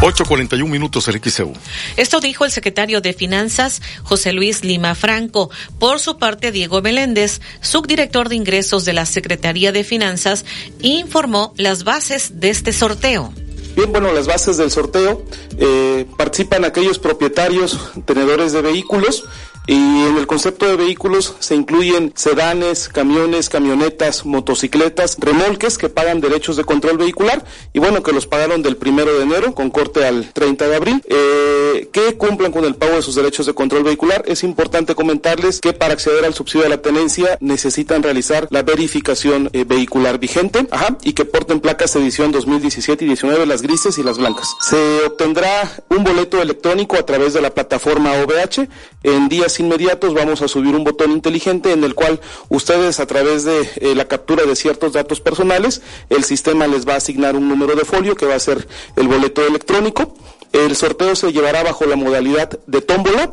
8.41 0.00 0.68
minutos 0.68 1.08
el 1.08 1.20
XEU. 1.20 1.52
Esto 1.96 2.20
dijo 2.20 2.44
el 2.44 2.50
secretario 2.50 3.00
de 3.00 3.12
Finanzas, 3.12 3.80
José 4.02 4.32
Luis 4.32 4.64
Lima 4.64 4.94
Franco. 4.94 5.50
Por 5.78 6.00
su 6.00 6.18
parte, 6.18 6.52
Diego 6.52 6.82
Meléndez, 6.82 7.40
subdirector 7.60 8.28
de 8.28 8.36
ingresos 8.36 8.84
de 8.84 8.92
la 8.92 9.06
Secretaría 9.06 9.72
de 9.72 9.84
Finanzas, 9.84 10.44
informó 10.80 11.54
las 11.56 11.84
bases 11.84 12.40
de 12.40 12.50
este 12.50 12.72
sorteo. 12.72 13.32
Bien, 13.76 13.92
bueno, 13.92 14.10
las 14.12 14.26
bases 14.26 14.56
del 14.56 14.70
sorteo 14.70 15.22
eh, 15.58 16.06
participan 16.16 16.64
aquellos 16.64 16.98
propietarios, 16.98 17.78
tenedores 18.06 18.52
de 18.52 18.62
vehículos 18.62 19.24
y 19.66 19.74
en 19.74 20.16
el 20.16 20.26
concepto 20.26 20.66
de 20.66 20.76
vehículos 20.76 21.34
se 21.40 21.54
incluyen 21.54 22.12
sedanes, 22.14 22.88
camiones, 22.88 23.48
camionetas, 23.48 24.24
motocicletas, 24.24 25.16
remolques 25.18 25.78
que 25.78 25.88
pagan 25.88 26.20
derechos 26.20 26.56
de 26.56 26.64
control 26.64 26.98
vehicular 26.98 27.44
y 27.72 27.78
bueno, 27.78 28.02
que 28.02 28.12
los 28.12 28.26
pagaron 28.26 28.62
del 28.62 28.76
primero 28.76 29.16
de 29.16 29.24
enero 29.24 29.54
con 29.54 29.70
corte 29.70 30.06
al 30.06 30.32
30 30.32 30.68
de 30.68 30.76
abril, 30.76 31.02
eh, 31.06 31.88
que 31.92 32.16
cumplan 32.16 32.52
con 32.52 32.64
el 32.64 32.76
pago 32.76 32.96
de 32.96 33.02
sus 33.02 33.14
derechos 33.14 33.46
de 33.46 33.54
control 33.54 33.82
vehicular. 33.82 34.22
Es 34.26 34.44
importante 34.44 34.94
comentarles 34.94 35.60
que 35.60 35.72
para 35.72 35.94
acceder 35.94 36.24
al 36.24 36.34
subsidio 36.34 36.64
de 36.64 36.70
la 36.70 36.82
tenencia 36.82 37.36
necesitan 37.40 38.02
realizar 38.02 38.46
la 38.50 38.62
verificación 38.62 39.50
eh, 39.52 39.64
vehicular 39.64 40.18
vigente 40.18 40.66
ajá, 40.70 40.96
y 41.02 41.12
que 41.12 41.24
porten 41.24 41.60
placas 41.60 41.96
edición 41.96 42.30
2017 42.30 43.04
y 43.04 43.08
19, 43.08 43.46
las 43.46 43.62
grises 43.62 43.98
y 43.98 44.02
las 44.02 44.18
blancas. 44.18 44.54
Se 44.60 45.04
obtendrá 45.04 45.70
un 45.88 46.04
boleto 46.04 46.40
electrónico 46.40 46.96
a 46.96 47.04
través 47.04 47.34
de 47.34 47.40
la 47.40 47.50
plataforma 47.50 48.12
OVH 48.12 48.68
en 49.02 49.28
días 49.28 49.55
inmediatos 49.60 50.14
vamos 50.14 50.42
a 50.42 50.48
subir 50.48 50.74
un 50.74 50.84
botón 50.84 51.12
inteligente 51.12 51.72
en 51.72 51.84
el 51.84 51.94
cual 51.94 52.20
ustedes 52.48 53.00
a 53.00 53.06
través 53.06 53.44
de 53.44 53.68
eh, 53.76 53.94
la 53.94 54.06
captura 54.06 54.44
de 54.44 54.56
ciertos 54.56 54.92
datos 54.92 55.20
personales, 55.20 55.82
el 56.10 56.24
sistema 56.24 56.66
les 56.66 56.86
va 56.86 56.94
a 56.94 56.96
asignar 56.96 57.36
un 57.36 57.48
número 57.48 57.74
de 57.74 57.84
folio 57.84 58.16
que 58.16 58.26
va 58.26 58.34
a 58.34 58.40
ser 58.40 58.66
el 58.96 59.08
boleto 59.08 59.46
electrónico. 59.46 60.14
El 60.52 60.74
sorteo 60.74 61.14
se 61.16 61.32
llevará 61.32 61.62
bajo 61.62 61.84
la 61.84 61.96
modalidad 61.96 62.58
de 62.66 62.80
tómbola. 62.80 63.32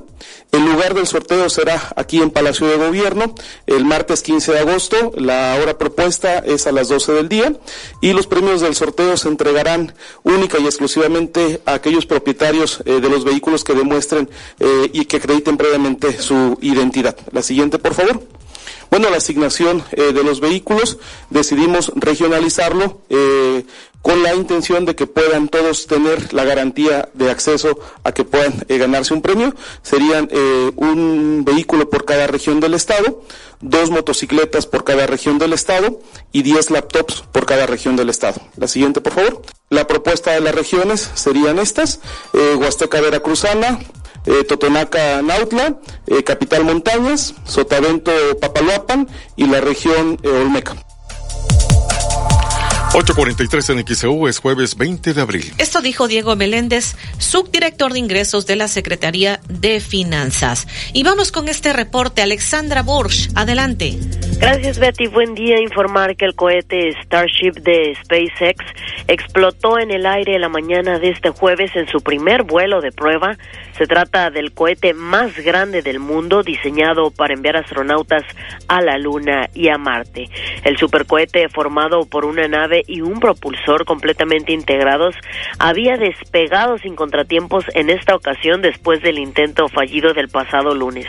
El 0.51 0.65
lugar 0.65 0.93
del 0.93 1.07
sorteo 1.07 1.49
será 1.49 1.91
aquí 1.95 2.21
en 2.21 2.29
Palacio 2.29 2.67
de 2.67 2.75
Gobierno 2.75 3.33
el 3.65 3.85
martes 3.85 4.21
15 4.21 4.51
de 4.51 4.59
agosto. 4.59 5.11
La 5.15 5.57
hora 5.61 5.77
propuesta 5.77 6.39
es 6.39 6.67
a 6.67 6.71
las 6.71 6.89
12 6.89 7.13
del 7.13 7.29
día 7.29 7.53
y 8.01 8.13
los 8.13 8.27
premios 8.27 8.61
del 8.61 8.75
sorteo 8.75 9.17
se 9.17 9.29
entregarán 9.29 9.95
única 10.23 10.59
y 10.59 10.65
exclusivamente 10.65 11.61
a 11.65 11.73
aquellos 11.73 12.05
propietarios 12.05 12.81
eh, 12.85 12.99
de 12.99 13.09
los 13.09 13.23
vehículos 13.23 13.63
que 13.63 13.73
demuestren 13.73 14.29
eh, 14.59 14.89
y 14.93 15.05
que 15.05 15.17
acrediten 15.17 15.57
previamente 15.57 16.12
su 16.19 16.57
identidad. 16.61 17.17
La 17.31 17.41
siguiente, 17.41 17.79
por 17.79 17.93
favor. 17.93 18.21
Bueno, 18.93 19.09
la 19.09 19.17
asignación 19.17 19.83
eh, 19.93 20.13
de 20.13 20.23
los 20.23 20.39
vehículos 20.39 20.99
decidimos 21.31 21.91
regionalizarlo 21.95 23.01
eh, 23.09 23.65
con 24.03 24.21
la 24.21 24.35
intención 24.35 24.85
de 24.85 24.95
que 24.95 25.07
puedan 25.07 25.47
todos 25.47 25.87
tener 25.87 26.31
la 26.31 26.43
garantía 26.43 27.09
de 27.15 27.31
acceso 27.31 27.79
a 28.03 28.11
que 28.11 28.23
puedan 28.23 28.53
eh, 28.67 28.77
ganarse 28.77 29.15
un 29.15 29.23
premio. 29.23 29.55
Serían 29.81 30.29
un 30.75 31.43
vehículo 31.43 31.89
por 31.89 32.05
cada 32.05 32.27
región 32.27 32.59
del 32.59 32.75
estado, 32.75 33.23
dos 33.61 33.89
motocicletas 33.89 34.67
por 34.67 34.83
cada 34.83 35.07
región 35.07 35.39
del 35.39 35.53
estado 35.53 35.99
y 36.31 36.43
diez 36.43 36.69
laptops 36.69 37.23
por 37.31 37.47
cada 37.47 37.65
región 37.65 37.95
del 37.95 38.11
estado. 38.11 38.41
La 38.57 38.67
siguiente, 38.67 39.01
por 39.01 39.13
favor. 39.13 39.41
La 39.71 39.87
propuesta 39.87 40.33
de 40.33 40.41
las 40.41 40.53
regiones 40.53 41.09
serían 41.15 41.57
estas, 41.57 41.99
Huasteca 42.33 43.01
Veracruzana, 43.01 43.79
eh, 44.25 44.43
Totonaca 44.43 45.21
Nautla, 45.21 45.79
eh, 46.07 46.23
Capital 46.23 46.63
Montañas, 46.63 47.33
Sotavento 47.45 48.11
Papaloapan 48.39 49.07
y 49.35 49.47
la 49.47 49.61
región 49.61 50.19
eh, 50.23 50.29
Olmeca. 50.29 50.75
8.43 52.93 53.71
en 53.71 53.87
XEU 53.87 54.27
es 54.27 54.37
jueves 54.37 54.77
20 54.77 55.15
de 55.15 55.21
abril. 55.21 55.51
Esto 55.57 55.81
dijo 55.81 56.07
Diego 56.07 56.35
Meléndez, 56.35 56.95
subdirector 57.17 57.91
de 57.91 57.97
ingresos 57.97 58.45
de 58.45 58.55
la 58.55 58.67
Secretaría 58.67 59.39
de 59.49 59.79
Finanzas. 59.79 60.67
Y 60.93 61.01
vamos 61.01 61.31
con 61.31 61.49
este 61.49 61.73
reporte. 61.73 62.21
Alexandra 62.21 62.83
Bursch, 62.83 63.31
adelante. 63.33 63.97
Gracias 64.39 64.77
Betty. 64.77 65.07
Buen 65.07 65.33
día. 65.33 65.59
Informar 65.59 66.15
que 66.15 66.25
el 66.25 66.35
cohete 66.35 66.93
Starship 67.03 67.53
de 67.63 67.95
SpaceX 68.03 68.63
explotó 69.07 69.79
en 69.79 69.89
el 69.89 70.05
aire 70.05 70.37
la 70.37 70.49
mañana 70.49 70.99
de 70.99 71.09
este 71.09 71.31
jueves 71.31 71.75
en 71.75 71.87
su 71.87 72.01
primer 72.01 72.43
vuelo 72.43 72.79
de 72.79 72.91
prueba. 72.91 73.37
Se 73.75 73.87
trata 73.87 74.29
del 74.29 74.53
cohete 74.53 74.93
más 74.93 75.35
grande 75.39 75.81
del 75.81 75.99
mundo 75.99 76.43
diseñado 76.43 77.09
para 77.09 77.33
enviar 77.33 77.57
astronautas 77.57 78.23
a 78.67 78.81
la 78.81 78.99
Luna 78.99 79.49
y 79.55 79.69
a 79.69 79.79
Marte. 79.79 80.29
El 80.63 80.77
supercohete 80.77 81.49
formado 81.49 82.05
por 82.05 82.25
una 82.25 82.47
nave 82.47 82.82
y 82.87 83.01
un 83.01 83.19
propulsor 83.19 83.85
completamente 83.85 84.53
integrados 84.53 85.15
había 85.59 85.97
despegado 85.97 86.77
sin 86.77 86.95
contratiempos 86.95 87.65
en 87.73 87.89
esta 87.89 88.15
ocasión 88.15 88.61
después 88.61 89.01
del 89.01 89.19
intento 89.19 89.67
fallido 89.69 90.13
del 90.13 90.29
pasado 90.29 90.73
lunes. 90.75 91.07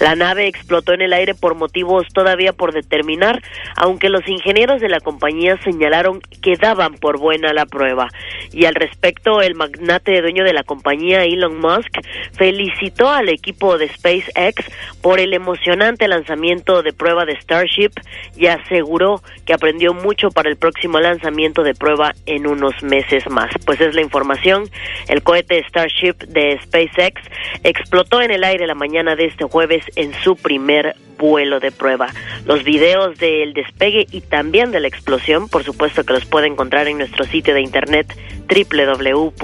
La 0.00 0.14
nave 0.14 0.46
explotó 0.46 0.92
en 0.92 1.02
el 1.02 1.12
aire 1.12 1.34
por 1.34 1.54
motivos 1.54 2.06
todavía 2.12 2.52
por 2.52 2.72
determinar, 2.72 3.42
aunque 3.76 4.08
los 4.08 4.26
ingenieros 4.28 4.80
de 4.80 4.88
la 4.88 5.00
compañía 5.00 5.56
señalaron 5.62 6.20
que 6.42 6.56
daban 6.56 6.94
por 6.94 7.18
buena 7.18 7.52
la 7.52 7.66
prueba. 7.66 8.08
Y 8.52 8.66
al 8.66 8.74
respecto, 8.74 9.40
el 9.40 9.54
magnate 9.54 10.20
dueño 10.20 10.44
de 10.44 10.52
la 10.52 10.62
compañía, 10.62 11.24
Elon 11.24 11.58
Musk, 11.58 12.00
felicitó 12.32 13.10
al 13.10 13.28
equipo 13.28 13.78
de 13.78 13.88
SpaceX 13.88 14.64
por 15.02 15.20
el 15.20 15.34
emocionante 15.34 16.08
lanzamiento 16.08 16.82
de 16.82 16.92
prueba 16.92 17.24
de 17.24 17.40
Starship 17.40 17.90
y 18.36 18.46
aseguró 18.46 19.22
que 19.46 19.54
aprendió 19.54 19.94
mucho 19.94 20.30
para 20.30 20.50
el 20.50 20.56
próximo 20.56 20.98
lanzamiento 21.00 21.13
de 21.18 21.74
prueba 21.74 22.14
en 22.26 22.46
unos 22.46 22.82
meses 22.82 23.28
más. 23.30 23.50
Pues 23.64 23.80
es 23.80 23.94
la 23.94 24.02
información. 24.02 24.64
El 25.08 25.22
cohete 25.22 25.64
Starship 25.68 26.14
de 26.28 26.58
SpaceX 26.62 27.22
explotó 27.62 28.20
en 28.20 28.30
el 28.30 28.44
aire 28.44 28.66
la 28.66 28.74
mañana 28.74 29.16
de 29.16 29.26
este 29.26 29.44
jueves 29.44 29.84
en 29.96 30.12
su 30.22 30.36
primer 30.36 30.96
vuelo 31.18 31.60
de 31.60 31.70
prueba. 31.70 32.08
Los 32.44 32.64
videos 32.64 33.16
del 33.18 33.54
despegue 33.54 34.06
y 34.10 34.20
también 34.20 34.70
de 34.70 34.80
la 34.80 34.88
explosión, 34.88 35.48
por 35.48 35.64
supuesto 35.64 36.04
que 36.04 36.12
los 36.12 36.24
puede 36.26 36.46
encontrar 36.46 36.88
en 36.88 36.98
nuestro 36.98 37.24
sitio 37.24 37.54
de 37.54 37.62
internet 37.62 38.14
www.xcu.mx. 38.48 39.36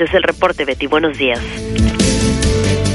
Es 0.00 0.14
el 0.14 0.22
reporte, 0.22 0.64
Betty. 0.64 0.86
Buenos 0.86 1.18
días. 1.18 1.40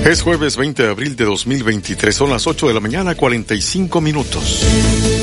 Es 0.06 0.22
jueves 0.22 0.58
20 0.58 0.84
de 0.84 0.90
abril 0.90 1.16
de 1.16 1.24
2023, 1.24 2.14
son 2.14 2.30
las 2.30 2.46
8 2.46 2.68
de 2.68 2.74
la 2.74 2.82
mañana, 2.82 3.16
45 3.16 4.02
minutos. 4.02 5.23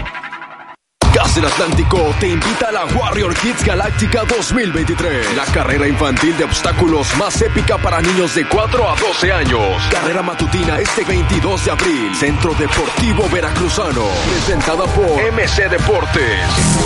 Gas 1.18 1.34
del 1.34 1.46
Atlántico 1.46 2.14
te 2.20 2.28
invita 2.28 2.68
a 2.68 2.70
la 2.70 2.84
Warrior 2.84 3.34
Kids 3.34 3.64
Galáctica 3.64 4.22
2023, 4.24 5.34
la 5.34 5.44
carrera 5.46 5.88
infantil 5.88 6.36
de 6.36 6.44
obstáculos 6.44 7.08
más 7.16 7.42
épica 7.42 7.76
para 7.76 8.00
niños 8.00 8.36
de 8.36 8.46
4 8.46 8.88
a 8.88 8.94
12 8.94 9.32
años. 9.32 9.82
Carrera 9.90 10.22
matutina 10.22 10.78
este 10.78 11.02
22 11.02 11.64
de 11.64 11.72
abril, 11.72 12.14
Centro 12.14 12.54
Deportivo 12.54 13.28
Veracruzano, 13.32 14.04
presentada 14.30 14.84
por 14.84 15.20
MC 15.32 15.68
Deportes. 15.68 16.38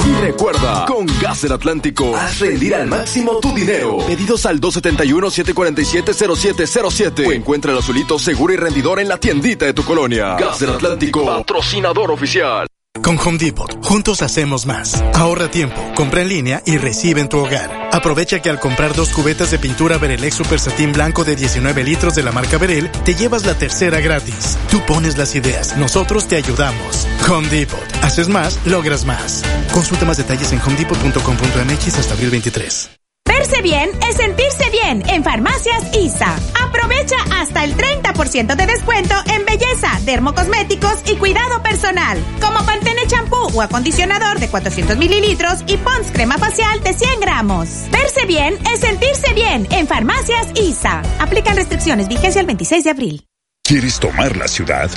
Y 0.07 0.15
recuerda, 0.23 0.87
con 0.87 1.05
Gas 1.21 1.43
del 1.43 1.53
Atlántico, 1.53 2.17
haz 2.17 2.41
rendir 2.41 2.75
al 2.75 2.87
máximo 2.87 3.39
tu 3.39 3.53
dinero. 3.53 3.99
Pedidos 4.07 4.47
al 4.47 4.63
271-747-0707 4.63 7.27
o 7.27 7.33
encuentra 7.33 7.73
el 7.73 7.79
azulito 7.81 8.19
seguro 8.19 8.55
y 8.55 8.57
rendidor 8.57 8.99
en 8.99 9.09
la 9.09 9.19
tiendita 9.19 9.67
de 9.67 9.75
tu 9.75 9.85
colonia. 9.85 10.37
Gas 10.37 10.61
del 10.61 10.71
Atlántico, 10.71 11.27
patrocinador 11.27 12.11
oficial. 12.11 12.67
Con 13.01 13.19
Home 13.19 13.39
Depot, 13.39 13.85
juntos 13.85 14.23
hacemos 14.23 14.67
más. 14.67 15.03
Ahorra 15.15 15.51
tiempo, 15.51 15.81
compra 15.97 16.21
en 16.21 16.29
línea 16.29 16.63
y 16.67 16.77
recibe 16.77 17.21
en 17.21 17.29
tu 17.29 17.39
hogar. 17.39 17.89
Aprovecha 17.91 18.41
que 18.41 18.51
al 18.51 18.61
comprar 18.61 18.95
dos 18.95 19.09
cubetas 19.11 19.51
de 19.51 19.59
pintura 19.59 19.99
Berelex 19.99 20.37
Super 20.37 20.61
Satín 20.61 20.93
Blanco 20.93 21.25
de 21.25 21.35
19 21.35 21.83
litros 21.85 22.15
de 22.15 22.23
la 22.23 22.33
marca 22.33 22.59
Berel, 22.59 22.91
te 23.05 23.15
llevas 23.15 23.45
la 23.45 23.55
tercera 23.55 24.01
gratis. 24.01 24.57
Tú 24.71 24.81
pones 24.87 25.19
las 25.19 25.35
ideas, 25.35 25.77
nosotros 25.77 26.29
te 26.29 26.37
ayudamos. 26.37 27.09
Home 27.29 27.49
Depot. 27.49 27.81
Haces 28.03 28.29
más, 28.29 28.61
logras 28.67 29.05
más. 29.05 29.43
Consulta 29.73 30.05
más 30.05 30.19
detalles 30.19 30.53
en 30.53 30.61
homedepot.com.mx 30.61 31.99
hasta 31.99 32.15
abril 32.15 32.31
23. 32.31 33.02
Verse 33.27 33.63
bien 33.63 33.91
es 34.09 34.17
sentirse 34.17 34.71
bien 34.71 35.03
en 35.09 35.25
Farmacias 35.25 35.85
ISA. 35.97 36.37
Aprovecha 36.65 37.17
hasta 37.41 37.65
el 37.65 37.77
30% 37.77 38.57
de 38.57 38.67
descuento 38.67 39.15
en 39.33 39.45
belleza, 39.45 39.99
dermocosméticos 40.05 41.03
y 41.07 41.17
cuidado 41.17 41.63
personal. 41.63 42.19
Como 42.41 42.65
Pantene 42.67 43.07
champú 43.07 43.49
o 43.55 43.63
acondicionador 43.63 44.39
de 44.39 44.49
400 44.49 44.97
mililitros 44.97 45.61
y 45.67 45.77
Pons 45.77 46.11
crema 46.13 46.37
facial 46.39 46.83
de 46.83 46.93
100 46.93 47.21
gramos. 47.21 47.69
Verse 47.91 48.27
bien 48.27 48.59
es 48.73 48.81
sentirse 48.81 49.33
bien 49.35 49.67
en 49.71 49.87
Farmacias 49.87 50.49
ISA. 50.55 51.03
Aplican 51.19 51.57
restricciones. 51.57 52.09
Vigencia 52.09 52.41
el 52.41 52.47
26 52.47 52.85
de 52.85 52.91
abril. 52.91 53.27
¿Quieres 53.63 53.99
tomar 53.99 54.37
la 54.37 54.49
ciudad? 54.49 54.91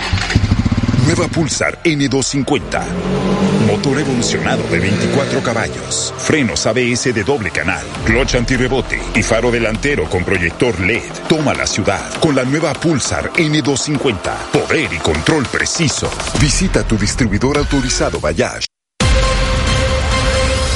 Nueva 1.05 1.27
Pulsar 1.27 1.81
N250. 1.83 3.34
Motor 3.75 3.99
evolucionado 3.99 4.63
de 4.71 4.79
24 4.79 5.43
caballos. 5.43 6.13
Frenos 6.17 6.65
ABS 6.65 7.13
de 7.13 7.25
doble 7.25 7.51
canal. 7.51 7.85
Clutch 8.05 8.35
antirrebote 8.35 9.01
y 9.13 9.21
faro 9.21 9.51
delantero 9.51 10.09
con 10.09 10.23
proyector 10.23 10.79
LED. 10.79 11.01
Toma 11.27 11.53
la 11.53 11.67
ciudad 11.67 12.09
con 12.21 12.37
la 12.37 12.45
nueva 12.45 12.71
Pulsar 12.71 13.33
N250. 13.33 14.51
Poder 14.53 14.93
y 14.93 14.97
control 14.99 15.45
preciso. 15.47 16.09
Visita 16.39 16.87
tu 16.87 16.97
distribuidor 16.97 17.57
autorizado 17.57 18.21
Bayash. 18.21 18.63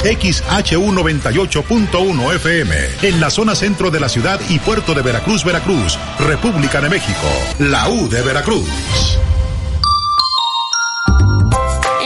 XHU98.1 0.04 2.34
FM, 2.34 2.76
en 3.00 3.18
la 3.18 3.30
zona 3.30 3.54
centro 3.54 3.90
de 3.90 4.00
la 4.00 4.10
ciudad 4.10 4.38
y 4.50 4.58
puerto 4.58 4.92
de 4.92 5.00
Veracruz, 5.00 5.42
Veracruz, 5.42 5.98
República 6.18 6.82
de 6.82 6.90
México, 6.90 7.28
la 7.60 7.88
U 7.88 8.10
de 8.10 8.20
Veracruz. 8.20 8.68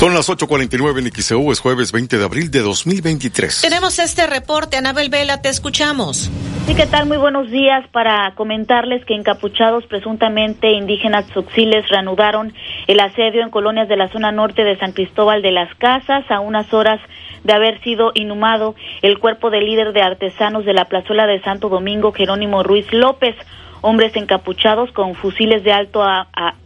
Son 0.00 0.14
las 0.14 0.30
8.49 0.30 0.98
en 0.98 1.12
XEU, 1.12 1.52
es 1.52 1.60
jueves 1.60 1.92
20 1.92 2.16
de 2.16 2.24
abril 2.24 2.50
de 2.50 2.60
2023. 2.60 3.60
Tenemos 3.60 3.98
este 3.98 4.26
reporte, 4.26 4.76
Anabel 4.76 5.10
Vela, 5.10 5.42
te 5.42 5.50
escuchamos. 5.50 6.30
Sí, 6.66 6.74
¿qué 6.74 6.86
tal? 6.86 7.06
Muy 7.06 7.16
buenos 7.16 7.50
días 7.50 7.86
para 7.90 8.34
comentarles 8.34 9.04
que 9.04 9.14
encapuchados 9.14 9.84
presuntamente 9.86 10.70
indígenas 10.72 11.26
tzoxiles 11.26 11.88
reanudaron 11.88 12.54
el 12.86 13.00
asedio 13.00 13.42
en 13.42 13.50
colonias 13.50 13.88
de 13.88 13.96
la 13.96 14.08
zona 14.08 14.30
norte 14.30 14.62
de 14.62 14.78
San 14.78 14.92
Cristóbal 14.92 15.42
de 15.42 15.52
las 15.52 15.74
Casas 15.74 16.24
a 16.30 16.40
unas 16.40 16.72
horas 16.72 17.00
de 17.44 17.52
haber 17.52 17.82
sido 17.82 18.12
inhumado 18.14 18.74
el 19.02 19.18
cuerpo 19.18 19.50
del 19.50 19.66
líder 19.66 19.92
de 19.92 20.02
artesanos 20.02 20.64
de 20.64 20.74
la 20.74 20.86
plazuela 20.86 21.26
de 21.26 21.42
Santo 21.42 21.68
Domingo, 21.68 22.12
Jerónimo 22.12 22.62
Ruiz 22.62 22.86
López. 22.92 23.34
Hombres 23.82 24.14
encapuchados 24.16 24.90
con 24.92 25.14
fusiles 25.14 25.64
de 25.64 25.72
alto 25.72 26.04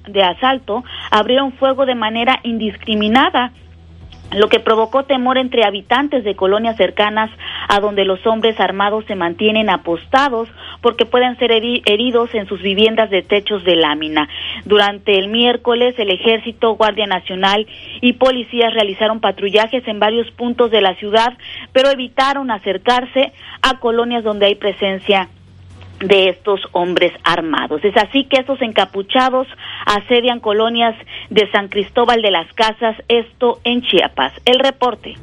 de 0.09 0.23
asalto 0.23 0.85
abrieron 1.11 1.53
fuego 1.53 1.87
de 1.87 1.95
manera 1.95 2.41
indiscriminada 2.43 3.53
lo 4.33 4.49
que 4.49 4.59
provocó 4.59 5.05
temor 5.05 5.39
entre 5.39 5.65
habitantes 5.65 6.25
de 6.25 6.35
colonias 6.35 6.77
cercanas 6.77 7.31
a 7.69 7.79
donde 7.79 8.05
los 8.05 8.27
hombres 8.27 8.59
armados 8.59 9.05
se 9.05 9.15
mantienen 9.15 9.71
apostados 9.71 10.49
porque 10.81 11.07
pueden 11.07 11.39
ser 11.39 11.51
heri- 11.53 11.83
heridos 11.87 12.35
en 12.35 12.49
sus 12.49 12.61
viviendas 12.61 13.11
de 13.11 13.23
techos 13.23 13.63
de 13.65 13.77
lámina. 13.77 14.29
Durante 14.65 15.19
el 15.19 15.29
miércoles, 15.29 15.95
el 15.99 16.11
Ejército, 16.11 16.75
Guardia 16.75 17.07
Nacional 17.07 17.67
y 18.01 18.15
policías 18.15 18.75
realizaron 18.75 19.21
patrullajes 19.21 19.87
en 19.87 20.01
varios 20.01 20.29
puntos 20.33 20.71
de 20.73 20.81
la 20.81 20.95
ciudad, 20.97 21.35
pero 21.73 21.91
evitaron 21.91 22.51
acercarse 22.51 23.33
a 23.63 23.79
colonias 23.79 24.25
donde 24.25 24.47
hay 24.47 24.55
presencia 24.57 25.29
de 26.07 26.31
estos 26.31 26.61
hombres 26.73 27.13
armados. 27.25 27.85
Es 27.85 27.97
así 27.97 28.25
que 28.25 28.41
estos 28.41 28.61
encapuchados 28.63 29.47
asedian 29.87 30.41
colonias 30.41 30.95
de 31.31 31.51
San 31.51 31.69
Cristóbal 31.69 32.23
de 32.23 32.31
las 32.31 32.53
Casas, 32.55 32.97
esto 33.09 33.61
en 33.65 33.83
Chiapas. 33.83 34.33
El 34.45 34.59
reporte. 34.59 35.15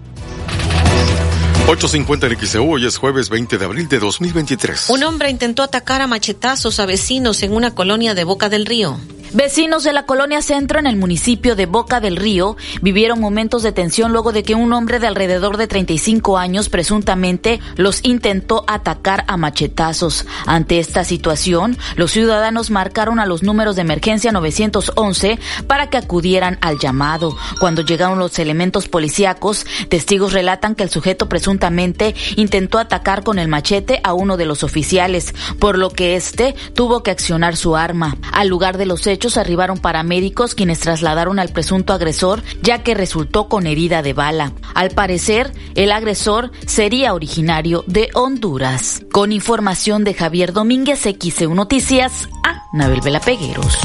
8.50 1.67 2.31
en 2.31 2.47
XEU, 2.47 2.73
hoy 2.73 2.85
es 2.85 2.97
jueves 2.97 3.29
20 3.29 3.57
de 3.57 3.65
abril 3.65 3.87
de 3.87 3.99
2023. 3.99 4.89
Un 4.89 5.03
hombre 5.03 5.29
intentó 5.29 5.63
atacar 5.63 6.01
a 6.01 6.07
machetazos 6.07 6.79
a 6.79 6.85
vecinos 6.85 7.43
en 7.43 7.53
una 7.53 7.73
colonia 7.75 8.13
de 8.13 8.23
Boca 8.23 8.49
del 8.49 8.65
Río. 8.65 8.97
Vecinos 9.33 9.85
de 9.85 9.93
la 9.93 10.05
colonia 10.05 10.41
Centro 10.41 10.77
en 10.77 10.87
el 10.87 10.97
municipio 10.97 11.55
de 11.55 11.65
Boca 11.65 12.01
del 12.01 12.17
Río 12.17 12.57
vivieron 12.81 13.21
momentos 13.21 13.63
de 13.63 13.71
tensión 13.71 14.11
luego 14.11 14.33
de 14.33 14.43
que 14.43 14.55
un 14.55 14.73
hombre 14.73 14.99
de 14.99 15.07
alrededor 15.07 15.55
de 15.55 15.67
35 15.67 16.37
años 16.37 16.67
presuntamente 16.67 17.61
los 17.77 18.01
intentó 18.03 18.65
atacar 18.67 19.23
a 19.29 19.37
machetazos. 19.37 20.25
Ante 20.45 20.79
esta 20.79 21.05
situación, 21.05 21.77
los 21.95 22.11
ciudadanos 22.11 22.71
marcaron 22.71 23.21
a 23.21 23.25
los 23.25 23.41
números 23.41 23.77
de 23.77 23.83
emergencia 23.83 24.33
911 24.33 25.39
para 25.65 25.89
que 25.89 25.95
acudieran 25.95 26.57
al 26.59 26.77
llamado. 26.77 27.37
Cuando 27.61 27.83
llegaron 27.83 28.19
los 28.19 28.37
elementos 28.37 28.89
policíacos, 28.89 29.65
testigos 29.87 30.33
relatan 30.33 30.75
que 30.75 30.83
el 30.83 30.89
sujeto 30.89 31.29
presuntamente 31.29 32.15
intentó 32.35 32.79
atacar 32.79 33.23
con 33.23 33.39
el 33.39 33.47
machete 33.47 34.01
a 34.03 34.13
uno 34.13 34.35
de 34.35 34.45
los 34.45 34.65
oficiales, 34.65 35.33
por 35.57 35.77
lo 35.77 35.89
que 35.89 36.17
éste 36.17 36.53
tuvo 36.73 37.01
que 37.01 37.11
accionar 37.11 37.55
su 37.55 37.77
arma. 37.77 38.17
Al 38.33 38.49
lugar 38.49 38.77
de 38.77 38.85
los 38.85 39.07
hechos 39.07 39.20
arribaron 39.37 39.77
paramédicos 39.77 40.55
quienes 40.55 40.79
trasladaron 40.79 41.39
al 41.39 41.49
presunto 41.49 41.93
agresor 41.93 42.43
ya 42.61 42.83
que 42.83 42.93
resultó 42.93 43.47
con 43.47 43.67
herida 43.67 44.01
de 44.01 44.13
bala. 44.13 44.53
Al 44.73 44.89
parecer, 44.91 45.53
el 45.75 45.91
agresor 45.91 46.51
sería 46.65 47.13
originario 47.13 47.83
de 47.87 48.09
Honduras. 48.13 49.01
Con 49.11 49.31
información 49.31 50.03
de 50.03 50.13
Javier 50.13 50.53
Domínguez, 50.53 51.01
XEU 51.01 51.53
Noticias, 51.53 52.29
a 52.43 52.63
Nabel 52.73 53.01
Vela 53.01 53.19
Pegueros. 53.19 53.77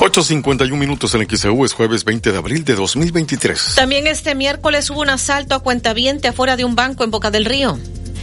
8.51 0.00 0.74
minutos 0.76 1.14
en 1.14 1.28
XEU, 1.28 1.64
es 1.64 1.72
jueves 1.74 2.04
20 2.04 2.32
de 2.32 2.38
abril 2.38 2.64
de 2.64 2.74
2023. 2.74 3.76
También 3.76 4.06
este 4.06 4.34
miércoles 4.34 4.90
hubo 4.90 5.00
un 5.00 5.10
asalto 5.10 5.54
a 5.54 5.60
cuentaviente 5.60 6.28
afuera 6.28 6.56
de 6.56 6.64
un 6.64 6.74
banco 6.74 7.04
en 7.04 7.10
Boca 7.10 7.30
del 7.30 7.44
Río. 7.44 7.78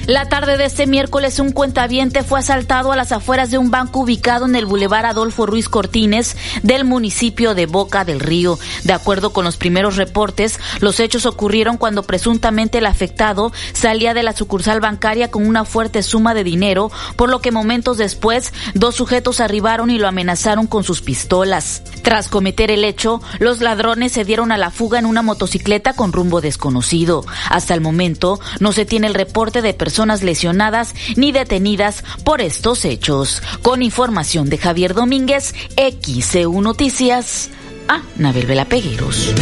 La 0.09 0.27
tarde 0.27 0.57
de 0.57 0.65
este 0.65 0.87
miércoles, 0.87 1.37
un 1.37 1.51
cuentaviente 1.51 2.23
fue 2.23 2.39
asaltado 2.39 2.91
a 2.91 2.95
las 2.95 3.11
afueras 3.11 3.51
de 3.51 3.59
un 3.59 3.69
banco 3.69 3.99
ubicado 3.99 4.47
en 4.47 4.55
el 4.55 4.65
Boulevard 4.65 5.05
Adolfo 5.05 5.45
Ruiz 5.45 5.69
Cortines 5.69 6.35
del 6.63 6.83
municipio 6.83 7.53
de 7.53 7.67
Boca 7.67 8.05
del 8.05 8.19
Río. 8.19 8.57
De 8.85 8.93
acuerdo 8.93 9.33
con 9.33 9.45
los 9.45 9.55
primeros 9.55 9.97
reportes, 9.97 10.59
los 10.79 10.99
hechos 10.99 11.27
ocurrieron 11.27 11.77
cuando 11.77 12.01
presuntamente 12.01 12.79
el 12.79 12.87
afectado 12.87 13.51
salía 13.73 14.15
de 14.15 14.23
la 14.23 14.33
sucursal 14.33 14.79
bancaria 14.79 15.29
con 15.29 15.45
una 15.45 15.63
fuerte 15.63 16.01
suma 16.01 16.33
de 16.33 16.43
dinero, 16.43 16.91
por 17.15 17.29
lo 17.29 17.39
que 17.39 17.51
momentos 17.51 17.99
después, 17.99 18.51
dos 18.73 18.95
sujetos 18.95 19.39
arribaron 19.39 19.91
y 19.91 19.99
lo 19.99 20.07
amenazaron 20.07 20.65
con 20.65 20.83
sus 20.83 21.01
pistolas. 21.01 21.83
Tras 22.01 22.29
cometer 22.29 22.71
el 22.71 22.83
hecho, 22.83 23.21
los 23.37 23.61
ladrones 23.61 24.13
se 24.13 24.25
dieron 24.25 24.51
a 24.51 24.57
la 24.57 24.71
fuga 24.71 24.97
en 24.97 25.05
una 25.05 25.21
motocicleta 25.21 25.93
con 25.93 26.13
rumbo 26.13 26.41
desconocido. 26.41 27.23
Hasta 27.51 27.75
el 27.75 27.81
momento, 27.81 28.39
no 28.59 28.71
se 28.71 28.85
tiene 28.85 29.05
el 29.05 29.13
reporte 29.13 29.61
de 29.61 29.75
personas 29.75 29.98
lesionadas 30.05 30.95
ni 31.15 31.31
detenidas 31.31 32.03
por 32.23 32.41
estos 32.41 32.85
hechos. 32.85 33.41
Con 33.61 33.81
información 33.81 34.49
de 34.49 34.57
Javier 34.57 34.93
Domínguez, 34.93 35.53
XCU 35.75 36.61
Noticias, 36.61 37.49
a 37.87 38.01
Nabel 38.17 38.45
Vela 38.45 38.65
Pegueros. 38.65 39.33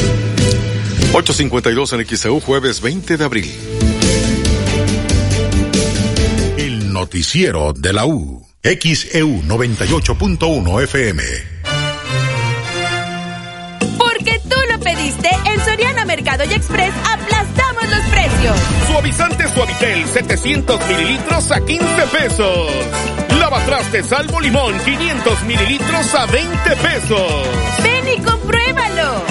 8.52 1.13 1.93
en 1.93 2.17
XEU, 2.17 2.39
jueves 2.41 2.81
20 2.81 3.17
de 3.17 3.23
abril. 3.23 3.51
El 6.57 6.91
noticiero 6.91 7.73
de 7.73 7.93
la 7.93 8.05
U. 8.05 8.45
XEU 8.63 9.43
98.1 9.43 10.84
FM. 10.84 11.23
Porque 13.97 14.41
tú 14.49 14.57
lo 14.71 14.79
pediste, 14.79 15.29
en 15.45 15.63
Soriana 15.63 16.05
Mercado 16.05 16.43
y 16.43 16.53
Express 16.53 16.93
precios. 18.38 18.57
Suavizante 18.88 19.47
Suavitel 19.47 20.05
700 20.05 20.88
mililitros 20.88 21.51
a 21.51 21.65
15 21.65 21.85
pesos. 22.11 22.72
Lavatrastes 23.39 24.05
Salvo 24.05 24.39
Limón 24.39 24.77
500 24.80 25.43
mililitros 25.43 26.15
a 26.15 26.26
20 26.26 26.76
pesos. 26.76 27.47
Ven 27.84 28.07
y 28.07 28.22
compruébalo. 28.23 29.23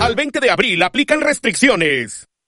Al 0.00 0.14
20 0.14 0.40
de 0.40 0.50
abril 0.50 0.82
aplican 0.82 1.20
restricciones. 1.20 2.26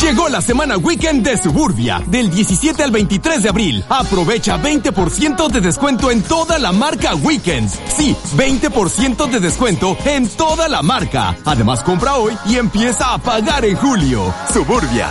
Llegó 0.00 0.28
la 0.28 0.40
semana 0.40 0.76
weekend 0.76 1.24
de 1.24 1.36
Suburbia, 1.36 2.02
del 2.08 2.28
17 2.28 2.82
al 2.82 2.90
23 2.90 3.44
de 3.44 3.48
abril. 3.48 3.84
Aprovecha 3.88 4.60
20% 4.60 5.48
de 5.48 5.60
descuento 5.60 6.10
en 6.10 6.20
toda 6.22 6.58
la 6.58 6.72
marca 6.72 7.14
Weekends. 7.14 7.78
Sí, 7.96 8.16
20% 8.36 9.30
de 9.30 9.38
descuento 9.38 9.96
en 10.04 10.28
toda 10.28 10.68
la 10.68 10.82
marca. 10.82 11.36
Además, 11.44 11.84
compra 11.84 12.16
hoy 12.16 12.36
y 12.46 12.56
empieza 12.56 13.14
a 13.14 13.18
pagar 13.18 13.64
en 13.64 13.76
julio. 13.76 14.34
Suburbia. 14.52 15.10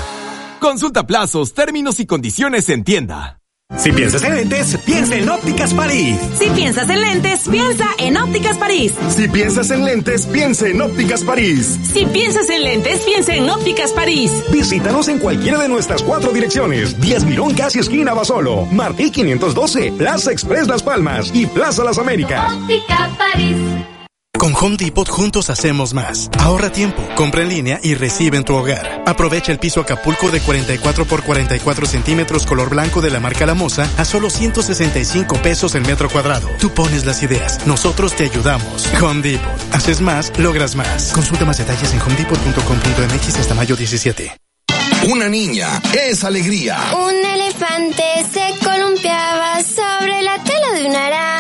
Consulta 0.60 1.08
plazos, 1.08 1.54
términos 1.54 2.02
y 2.02 2.06
condiciones 2.06 2.68
en 2.68 2.84
tienda. 2.84 3.43
Si 3.78 3.92
piensas 3.92 4.24
en 4.24 4.36
lentes, 4.36 4.78
piensa 4.86 5.16
en 5.16 5.30
Ópticas 5.30 5.74
París. 5.74 6.18
Si 6.38 6.50
piensas 6.52 6.90
en 6.90 7.02
lentes, 7.02 7.48
piensa 7.50 7.86
en 7.98 8.18
Ópticas 8.18 8.58
París. 8.58 8.94
Si 9.10 9.28
piensas 9.28 9.70
en 9.72 9.84
lentes, 9.84 10.26
piensa 10.28 10.68
en 10.68 10.82
Ópticas 10.82 11.24
París. 11.24 11.80
Si 11.84 12.06
piensas 12.06 12.50
en 12.50 12.64
lentes, 12.64 13.00
piensa 13.02 13.34
en 13.34 13.50
Ópticas 13.50 13.92
París. 13.92 14.32
Visítanos 14.52 15.08
en 15.08 15.20
cualquiera 15.20 15.58
de 15.60 15.70
nuestras 15.70 16.04
cuatro 16.04 16.32
direcciones. 16.32 17.00
10 17.02 17.26
Mirón, 17.26 17.56
casi 17.56 17.80
esquina 17.80 18.14
Basolo. 18.14 18.66
Martí 18.68 19.10
512, 19.10 19.94
Plaza 19.94 20.32
Express 20.32 20.68
Las 20.68 20.84
Palmas 20.84 21.32
y 21.34 21.48
Plaza 21.48 21.84
Las 21.84 21.98
Américas. 21.98 22.54
Óptica 22.54 23.10
París. 23.18 23.58
Con 24.44 24.54
Home 24.56 24.76
Depot 24.76 25.08
juntos 25.08 25.50
hacemos 25.50 25.94
más. 25.94 26.30
Ahorra 26.38 26.70
tiempo, 26.70 27.02
compra 27.16 27.44
en 27.44 27.48
línea 27.48 27.80
y 27.82 27.96
recibe 27.96 28.36
en 28.36 28.44
tu 28.44 28.54
hogar. 28.54 29.02
Aprovecha 29.06 29.54
el 29.54 29.58
piso 29.58 29.80
Acapulco 29.80 30.32
de 30.32 30.42
44 30.42 31.06
por 31.06 31.24
44 31.24 31.86
centímetros 31.86 32.46
color 32.46 32.70
blanco 32.70 33.00
de 33.00 33.10
la 33.10 33.22
marca 33.22 33.46
La 33.46 33.54
Moza 33.54 33.90
a 33.98 34.04
solo 34.04 34.30
165 34.30 35.38
pesos 35.42 35.76
el 35.76 35.84
metro 35.84 36.10
cuadrado. 36.10 36.50
Tú 36.60 36.72
pones 36.72 37.06
las 37.06 37.24
ideas, 37.24 37.66
nosotros 37.66 38.18
te 38.18 38.26
ayudamos. 38.26 38.92
Home 39.02 39.22
Depot. 39.22 39.50
Haces 39.72 40.02
más, 40.02 40.38
logras 40.38 40.76
más. 40.76 41.14
Consulta 41.14 41.46
más 41.46 41.60
detalles 41.60 41.94
en 41.94 42.02
homedepot.com.mx 42.02 43.40
hasta 43.40 43.54
mayo 43.54 43.78
17. 43.78 44.30
Una 45.08 45.30
niña 45.30 45.82
es 45.94 46.22
alegría. 46.26 46.82
Un 46.94 47.16
elefante 47.16 48.04
se 48.34 48.60
columpiaba 48.62 49.62
sobre 49.64 50.22
la 50.22 50.38
tela 50.44 50.74
de 50.74 50.88
una 50.90 51.06
araña. 51.06 51.33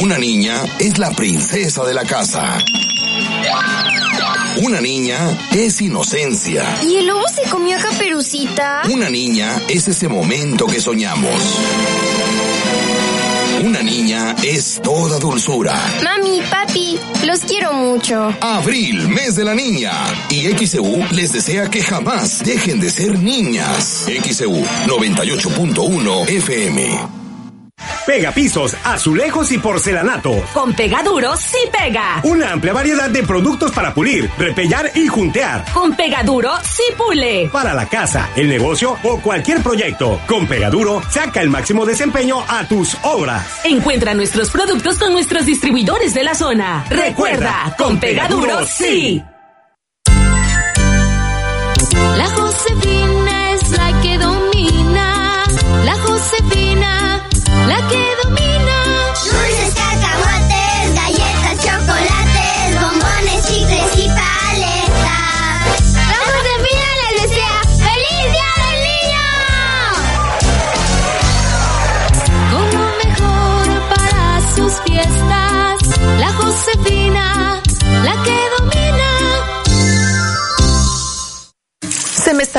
Una 0.00 0.16
niña 0.16 0.62
es 0.78 0.98
la 0.98 1.10
princesa 1.10 1.84
de 1.84 1.92
la 1.92 2.04
casa. 2.04 2.58
Una 4.62 4.80
niña 4.80 5.18
es 5.52 5.82
inocencia. 5.82 6.64
¿Y 6.82 6.96
el 6.96 7.06
lobo 7.06 7.24
se 7.28 7.48
comió 7.50 7.76
a 7.76 7.80
Caperucita? 7.80 8.82
Una 8.90 9.10
niña 9.10 9.60
es 9.68 9.88
ese 9.88 10.08
momento 10.08 10.66
que 10.66 10.80
soñamos. 10.80 11.34
Una 13.62 13.82
niña 13.82 14.34
es 14.42 14.80
toda 14.82 15.18
dulzura. 15.18 15.78
Mami, 16.02 16.40
papi, 16.50 16.98
los 17.26 17.40
quiero 17.40 17.74
mucho. 17.74 18.34
Abril, 18.40 19.06
mes 19.08 19.36
de 19.36 19.44
la 19.44 19.54
niña. 19.54 19.92
Y 20.30 20.46
XEU 20.46 21.08
les 21.10 21.34
desea 21.34 21.68
que 21.68 21.82
jamás 21.82 22.42
dejen 22.42 22.80
de 22.80 22.90
ser 22.90 23.18
niñas. 23.18 24.06
XEU 24.06 24.64
98.1 24.86 26.28
FM. 26.28 27.19
Pega 28.06 28.32
pisos, 28.32 28.76
azulejos 28.84 29.52
y 29.52 29.58
porcelanato. 29.58 30.32
Con 30.52 30.72
Pegaduro 30.74 31.36
sí 31.36 31.58
pega. 31.70 32.20
Una 32.24 32.52
amplia 32.52 32.72
variedad 32.72 33.10
de 33.10 33.22
productos 33.22 33.70
para 33.72 33.94
pulir, 33.94 34.30
repellar 34.38 34.90
y 34.94 35.06
juntear. 35.06 35.64
Con 35.72 35.94
Pegaduro 35.94 36.52
sí 36.62 36.82
pule. 36.96 37.48
Para 37.52 37.74
la 37.74 37.86
casa, 37.86 38.30
el 38.36 38.48
negocio 38.48 38.96
o 39.02 39.20
cualquier 39.20 39.62
proyecto. 39.62 40.20
Con 40.26 40.46
Pegaduro, 40.46 41.02
saca 41.10 41.40
el 41.40 41.50
máximo 41.50 41.86
desempeño 41.86 42.42
a 42.48 42.66
tus 42.66 42.96
obras. 43.02 43.60
Encuentra 43.64 44.14
nuestros 44.14 44.50
productos 44.50 44.98
con 44.98 45.12
nuestros 45.12 45.46
distribuidores 45.46 46.14
de 46.14 46.24
la 46.24 46.34
zona. 46.34 46.84
Recuerda, 46.88 47.74
con 47.78 47.98
Pegaduro 47.98 48.66
sí. 48.66 49.22
La 52.16 52.26
Josefina 52.26 52.99
la 57.70 57.76
que 57.88 58.02
domina. 58.24 58.39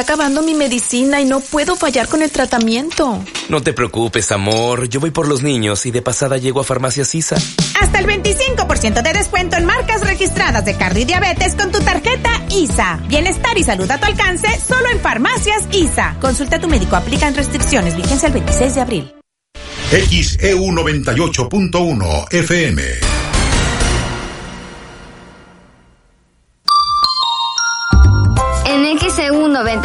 Está 0.02 0.14
acabando 0.14 0.42
mi 0.42 0.56
medicina 0.56 1.22
y 1.22 1.26
no 1.26 1.42
puedo 1.42 1.76
fallar 1.76 2.08
con 2.08 2.24
el 2.24 2.32
tratamiento. 2.32 3.24
No 3.50 3.62
te 3.62 3.72
preocupes, 3.72 4.32
amor. 4.32 4.90
Yo 4.90 5.00
voy 5.00 5.12
por 5.12 5.28
los 5.28 5.44
niños 5.44 5.86
y 5.86 5.92
de 5.92 6.02
pasada 6.02 6.38
llego 6.38 6.60
a 6.60 6.64
Farmacia 6.64 7.06
Sisa. 7.06 7.36
Hasta 7.80 8.00
el 8.00 8.08
25% 8.08 9.04
de 9.04 9.14
descuento 9.14 9.58
en 9.58 9.66
marcas 9.66 10.02
registradas 10.02 10.66
de 10.66 10.76
cardio 10.76 11.04
y 11.04 11.06
diabetes 11.06 11.56
con 11.56 11.72
tu 11.72 11.80
tarjeta 11.82 12.32
ISA. 12.50 13.00
Bienestar 13.08 13.56
y 13.58 13.64
salud 13.64 13.90
a 13.92 14.00
tu 14.00 14.06
alcance 14.06 14.48
solo 14.68 14.90
en 14.92 15.00
Farmacias 15.00 15.68
ISA. 15.72 16.18
Consulta 16.20 16.56
a 16.56 16.60
tu 16.60 16.68
médico. 16.68 16.96
Aplican 16.96 17.36
restricciones. 17.36 17.96
Vigencia 17.96 18.28
el 18.28 18.34
26 18.34 18.76
de 18.76 18.82
abril. 18.82 19.14
XEU 19.92 20.66
98.1 20.72 22.34
FM. 22.34 23.21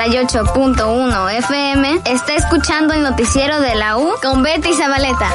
98.1 0.06 1.38
FM 1.38 2.00
está 2.04 2.36
escuchando 2.36 2.94
el 2.94 3.02
noticiero 3.02 3.60
de 3.60 3.74
la 3.74 3.98
U 3.98 4.08
con 4.22 4.40
Betty 4.40 4.72
Zabaleta. 4.72 5.34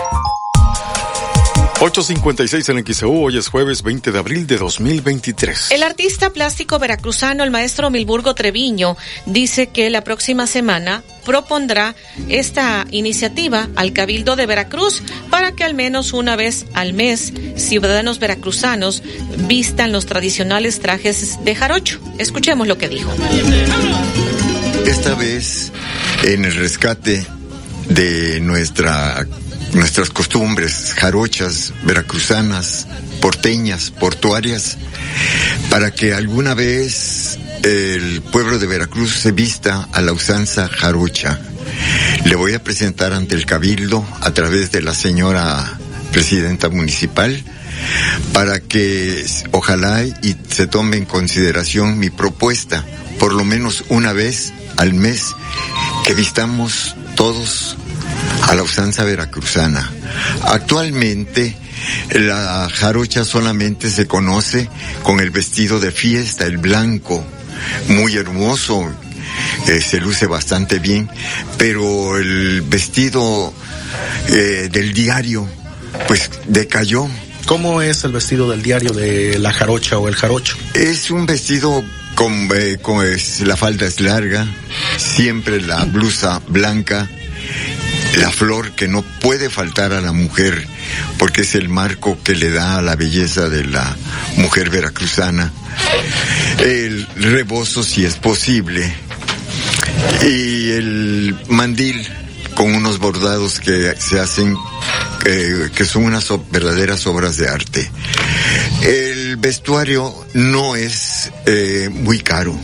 856 1.82 2.70
en 2.70 2.86
XEU, 2.86 3.24
hoy 3.26 3.38
es 3.38 3.50
jueves 3.50 3.84
20 3.84 4.14
de 4.14 4.20
abril 4.20 4.48
de 4.48 4.58
2023. 4.58 5.72
El 5.72 5.84
artista 5.84 6.30
plástico 6.30 6.80
veracruzano, 6.80 7.44
el 7.44 7.52
maestro 7.52 7.90
Milburgo 7.90 8.34
Treviño, 8.34 8.96
dice 9.26 9.68
que 9.68 9.90
la 9.90 10.06
próxima 10.06 10.48
semana 10.48 11.04
propondrá 11.26 11.96
esta 12.30 12.86
iniciativa 12.92 13.68
al 13.76 13.92
Cabildo 13.92 14.38
de 14.38 14.46
Veracruz 14.46 15.04
para 15.30 15.52
que 15.52 15.66
al 15.66 15.74
menos 15.74 16.14
una 16.14 16.38
vez 16.38 16.66
al 16.74 16.94
mes 16.94 17.34
ciudadanos 17.58 18.20
veracruzanos 18.20 19.04
vistan 19.50 19.92
los 19.92 20.06
tradicionales 20.06 20.80
trajes 20.80 21.44
de 21.44 21.56
jarocho. 21.56 22.00
Escuchemos 22.20 22.68
lo 22.68 22.78
que 22.78 22.88
dijo. 22.88 23.12
Esta 24.86 25.16
vez, 25.16 25.72
en 26.24 26.46
el 26.46 26.56
rescate 26.56 27.26
de 27.90 28.40
nuestra, 28.42 29.26
nuestras 29.74 30.10
costumbres 30.10 30.94
jarochas, 30.96 31.74
veracruzanas, 31.84 32.88
porteñas, 33.22 33.92
portuarias, 33.92 34.78
para 35.70 35.92
que 35.92 36.14
alguna 36.14 36.54
vez 36.54 37.38
el 37.64 38.22
pueblo 38.22 38.60
de 38.60 38.68
Veracruz 38.68 39.14
se 39.14 39.32
vista 39.32 39.88
a 39.92 40.02
la 40.02 40.14
usanza 40.14 40.68
jarocha. 40.68 41.40
Le 42.26 42.36
voy 42.36 42.54
a 42.54 42.64
presentar 42.64 43.14
ante 43.14 43.36
el 43.36 43.46
cabildo 43.46 44.06
a 44.22 44.32
través 44.32 44.72
de 44.72 44.82
la 44.82 44.94
señora 44.94 45.80
presidenta 46.12 46.70
municipal 46.70 47.44
para 48.34 48.60
que 48.60 49.26
ojalá 49.52 50.04
y 50.04 50.36
se 50.50 50.68
tome 50.68 50.98
en 50.98 51.06
consideración 51.06 52.00
mi 52.00 52.10
propuesta, 52.10 52.86
por 53.22 53.34
lo 53.34 53.46
menos 53.46 53.84
una 53.90 54.14
vez 54.14 54.52
al 54.78 54.96
mes, 54.96 55.36
que 56.08 56.16
vistamos 56.16 56.96
todos 57.16 57.78
a 58.48 58.56
la 58.56 58.64
usanza 58.64 59.04
veracruzana. 59.04 59.92
Actualmente 60.42 61.56
la 62.16 62.68
jarocha 62.74 63.24
solamente 63.24 63.92
se 63.92 64.08
conoce 64.08 64.68
con 65.04 65.20
el 65.20 65.30
vestido 65.30 65.80
de 65.80 65.92
fiesta, 65.92 66.48
el 66.48 66.58
blanco, 66.58 67.24
muy 67.90 68.18
hermoso, 68.18 68.92
eh, 69.68 69.82
se 69.82 70.00
luce 70.00 70.26
bastante 70.26 70.80
bien, 70.80 71.08
pero 71.60 72.18
el 72.18 72.64
vestido 72.64 73.54
eh, 74.30 74.68
del 74.72 74.94
diario, 74.94 75.48
pues 76.08 76.28
decayó. 76.48 77.08
¿Cómo 77.46 77.84
es 77.84 78.04
el 78.04 78.14
vestido 78.14 78.50
del 78.50 78.64
diario 78.64 78.94
de 78.94 79.38
la 79.38 79.54
jarocha 79.54 80.00
o 80.00 80.08
el 80.08 80.16
jarocho? 80.16 80.58
Es 80.74 81.12
un 81.12 81.28
vestido 81.28 81.84
con, 82.16 82.50
es- 83.06 83.42
la 83.42 83.58
falda 83.58 83.86
es 83.88 84.00
larga, 84.00 84.46
siempre 84.98 85.62
la 85.62 85.84
blusa 85.86 86.42
blanca, 86.48 87.10
la 88.18 88.30
flor 88.32 88.72
que 88.72 88.88
no 88.88 89.02
puede 89.02 89.50
faltar 89.50 89.94
a 89.94 90.02
la 90.02 90.12
mujer 90.12 90.68
porque 91.18 91.42
es 91.42 91.56
el 91.56 91.70
marco 91.70 92.18
que 92.24 92.36
le 92.36 92.50
da 92.50 92.78
a 92.78 92.82
la 92.82 92.96
belleza 92.96 93.48
de 93.50 93.64
la 93.64 93.96
mujer 94.38 94.70
veracruzana. 94.70 95.52
El 96.60 97.08
rebozo 97.16 97.84
si 97.84 98.06
es 98.06 98.16
posible 98.16 98.94
y 100.24 100.72
el 100.72 101.36
mandil 101.48 102.06
con 102.56 102.76
unos 102.76 103.00
bordados 103.00 103.60
que 103.60 103.96
se 103.98 104.20
hacen 104.20 104.56
eh, 105.26 105.70
que 105.76 105.86
son 105.86 106.04
unas 106.06 106.28
verdaderas 106.52 107.08
obras 107.08 107.38
de 107.38 107.48
arte. 107.48 107.90
Vestuario 109.42 110.14
no 110.34 110.76
es 110.76 111.32
eh, 111.46 111.90
muy 111.92 112.20
caro. 112.20 112.56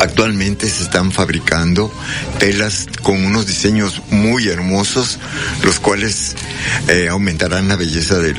Actualmente 0.00 0.68
se 0.68 0.82
están 0.82 1.12
fabricando 1.12 1.92
telas 2.38 2.86
con 3.02 3.24
unos 3.24 3.46
diseños 3.46 4.02
muy 4.10 4.48
hermosos, 4.48 5.18
los 5.62 5.80
cuales 5.80 6.34
eh, 6.88 7.08
aumentarán 7.10 7.68
la 7.68 7.76
belleza 7.76 8.18
del, 8.18 8.36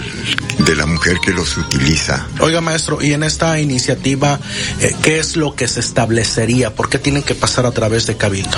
de 0.65 0.75
la 0.75 0.85
mujer 0.85 1.17
que 1.23 1.31
los 1.31 1.57
utiliza. 1.57 2.27
Oiga, 2.39 2.61
maestro, 2.61 3.01
y 3.01 3.13
en 3.13 3.23
esta 3.23 3.59
iniciativa, 3.59 4.39
eh, 4.81 4.95
¿qué 5.03 5.19
es 5.19 5.35
lo 5.35 5.55
que 5.55 5.67
se 5.67 5.79
establecería? 5.79 6.73
¿Por 6.73 6.89
qué 6.89 6.99
tienen 6.99 7.23
que 7.23 7.35
pasar 7.35 7.65
a 7.65 7.71
través 7.71 8.05
de 8.05 8.17
Cabildo? 8.17 8.57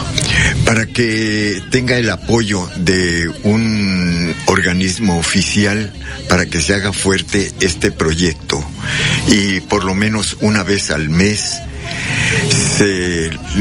Para 0.65 0.85
que 0.85 1.61
tenga 1.71 1.97
el 1.97 2.09
apoyo 2.09 2.69
de 2.77 3.29
un 3.43 4.35
organismo 4.45 5.17
oficial 5.17 5.93
para 6.29 6.45
que 6.45 6.61
se 6.61 6.73
haga 6.73 6.93
fuerte 6.93 7.51
este 7.59 7.91
proyecto 7.91 8.63
y 9.27 9.61
por 9.61 9.83
lo 9.83 9.95
menos 9.95 10.37
una 10.41 10.63
vez 10.63 10.91
al 10.91 11.09
mes 11.09 11.59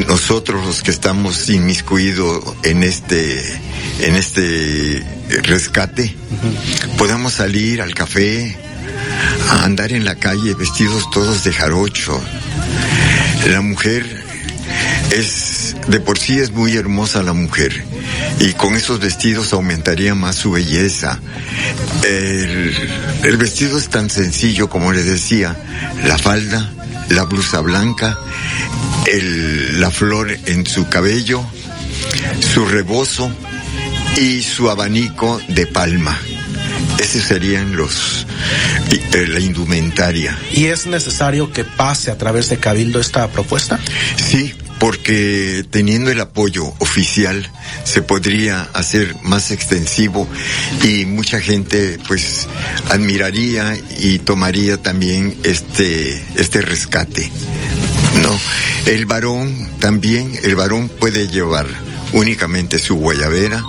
nosotros 0.08 0.64
los 0.64 0.82
que 0.82 0.90
estamos 0.90 1.48
inmiscuidos 1.48 2.42
en 2.62 2.82
este 2.82 3.40
en 4.00 4.16
este 4.16 5.02
rescate 5.42 6.14
podamos 6.98 7.34
salir 7.34 7.80
al 7.80 7.94
café 7.94 8.56
a 9.50 9.64
andar 9.64 9.92
en 9.92 10.04
la 10.04 10.16
calle 10.16 10.54
vestidos 10.54 11.08
todos 11.10 11.44
de 11.44 11.52
jarocho 11.52 12.20
la 13.46 13.60
mujer 13.60 14.24
es 15.10 15.76
de 15.88 16.00
por 16.00 16.18
sí 16.18 16.38
es 16.38 16.50
muy 16.50 16.76
hermosa 16.76 17.22
la 17.22 17.32
mujer 17.32 17.84
y 18.40 18.52
con 18.52 18.74
esos 18.74 19.00
vestidos 19.00 19.52
aumentaría 19.52 20.14
más 20.14 20.36
su 20.36 20.50
belleza. 20.52 21.18
El, 22.04 22.74
el 23.22 23.36
vestido 23.36 23.78
es 23.78 23.88
tan 23.88 24.10
sencillo 24.10 24.68
como 24.68 24.92
les 24.92 25.06
decía, 25.06 25.56
la 26.04 26.18
falda, 26.18 26.72
la 27.10 27.24
blusa 27.24 27.60
blanca, 27.60 28.18
el, 29.06 29.80
la 29.80 29.90
flor 29.90 30.36
en 30.46 30.66
su 30.66 30.88
cabello, 30.88 31.44
su 32.40 32.66
rebozo 32.66 33.30
y 34.16 34.42
su 34.42 34.70
abanico 34.70 35.40
de 35.48 35.66
palma. 35.66 36.18
Esos 36.98 37.22
serían 37.22 37.76
los 37.76 38.26
eh, 38.90 39.26
la 39.28 39.40
indumentaria. 39.40 40.38
¿Y 40.52 40.66
es 40.66 40.86
necesario 40.86 41.52
que 41.52 41.64
pase 41.64 42.10
a 42.10 42.18
través 42.18 42.48
de 42.48 42.58
Cabildo 42.58 43.00
esta 43.00 43.28
propuesta? 43.28 43.78
Sí, 44.16 44.54
porque 44.78 45.64
teniendo 45.70 46.10
el 46.10 46.20
apoyo 46.20 46.66
oficial 46.78 47.50
se 47.84 48.02
podría 48.02 48.62
hacer 48.74 49.16
más 49.22 49.50
extensivo 49.50 50.28
y 50.82 51.06
mucha 51.06 51.40
gente 51.40 51.98
pues 52.06 52.46
admiraría 52.90 53.76
y 53.98 54.18
tomaría 54.18 54.82
también 54.82 55.36
este 55.44 56.22
este 56.36 56.62
rescate. 56.62 57.30
No, 58.22 58.38
el 58.86 59.06
varón 59.06 59.68
también, 59.80 60.32
el 60.42 60.56
varón 60.56 60.88
puede 60.88 61.28
llevar 61.28 61.66
únicamente 62.12 62.78
su 62.78 62.96
guayabera, 62.96 63.62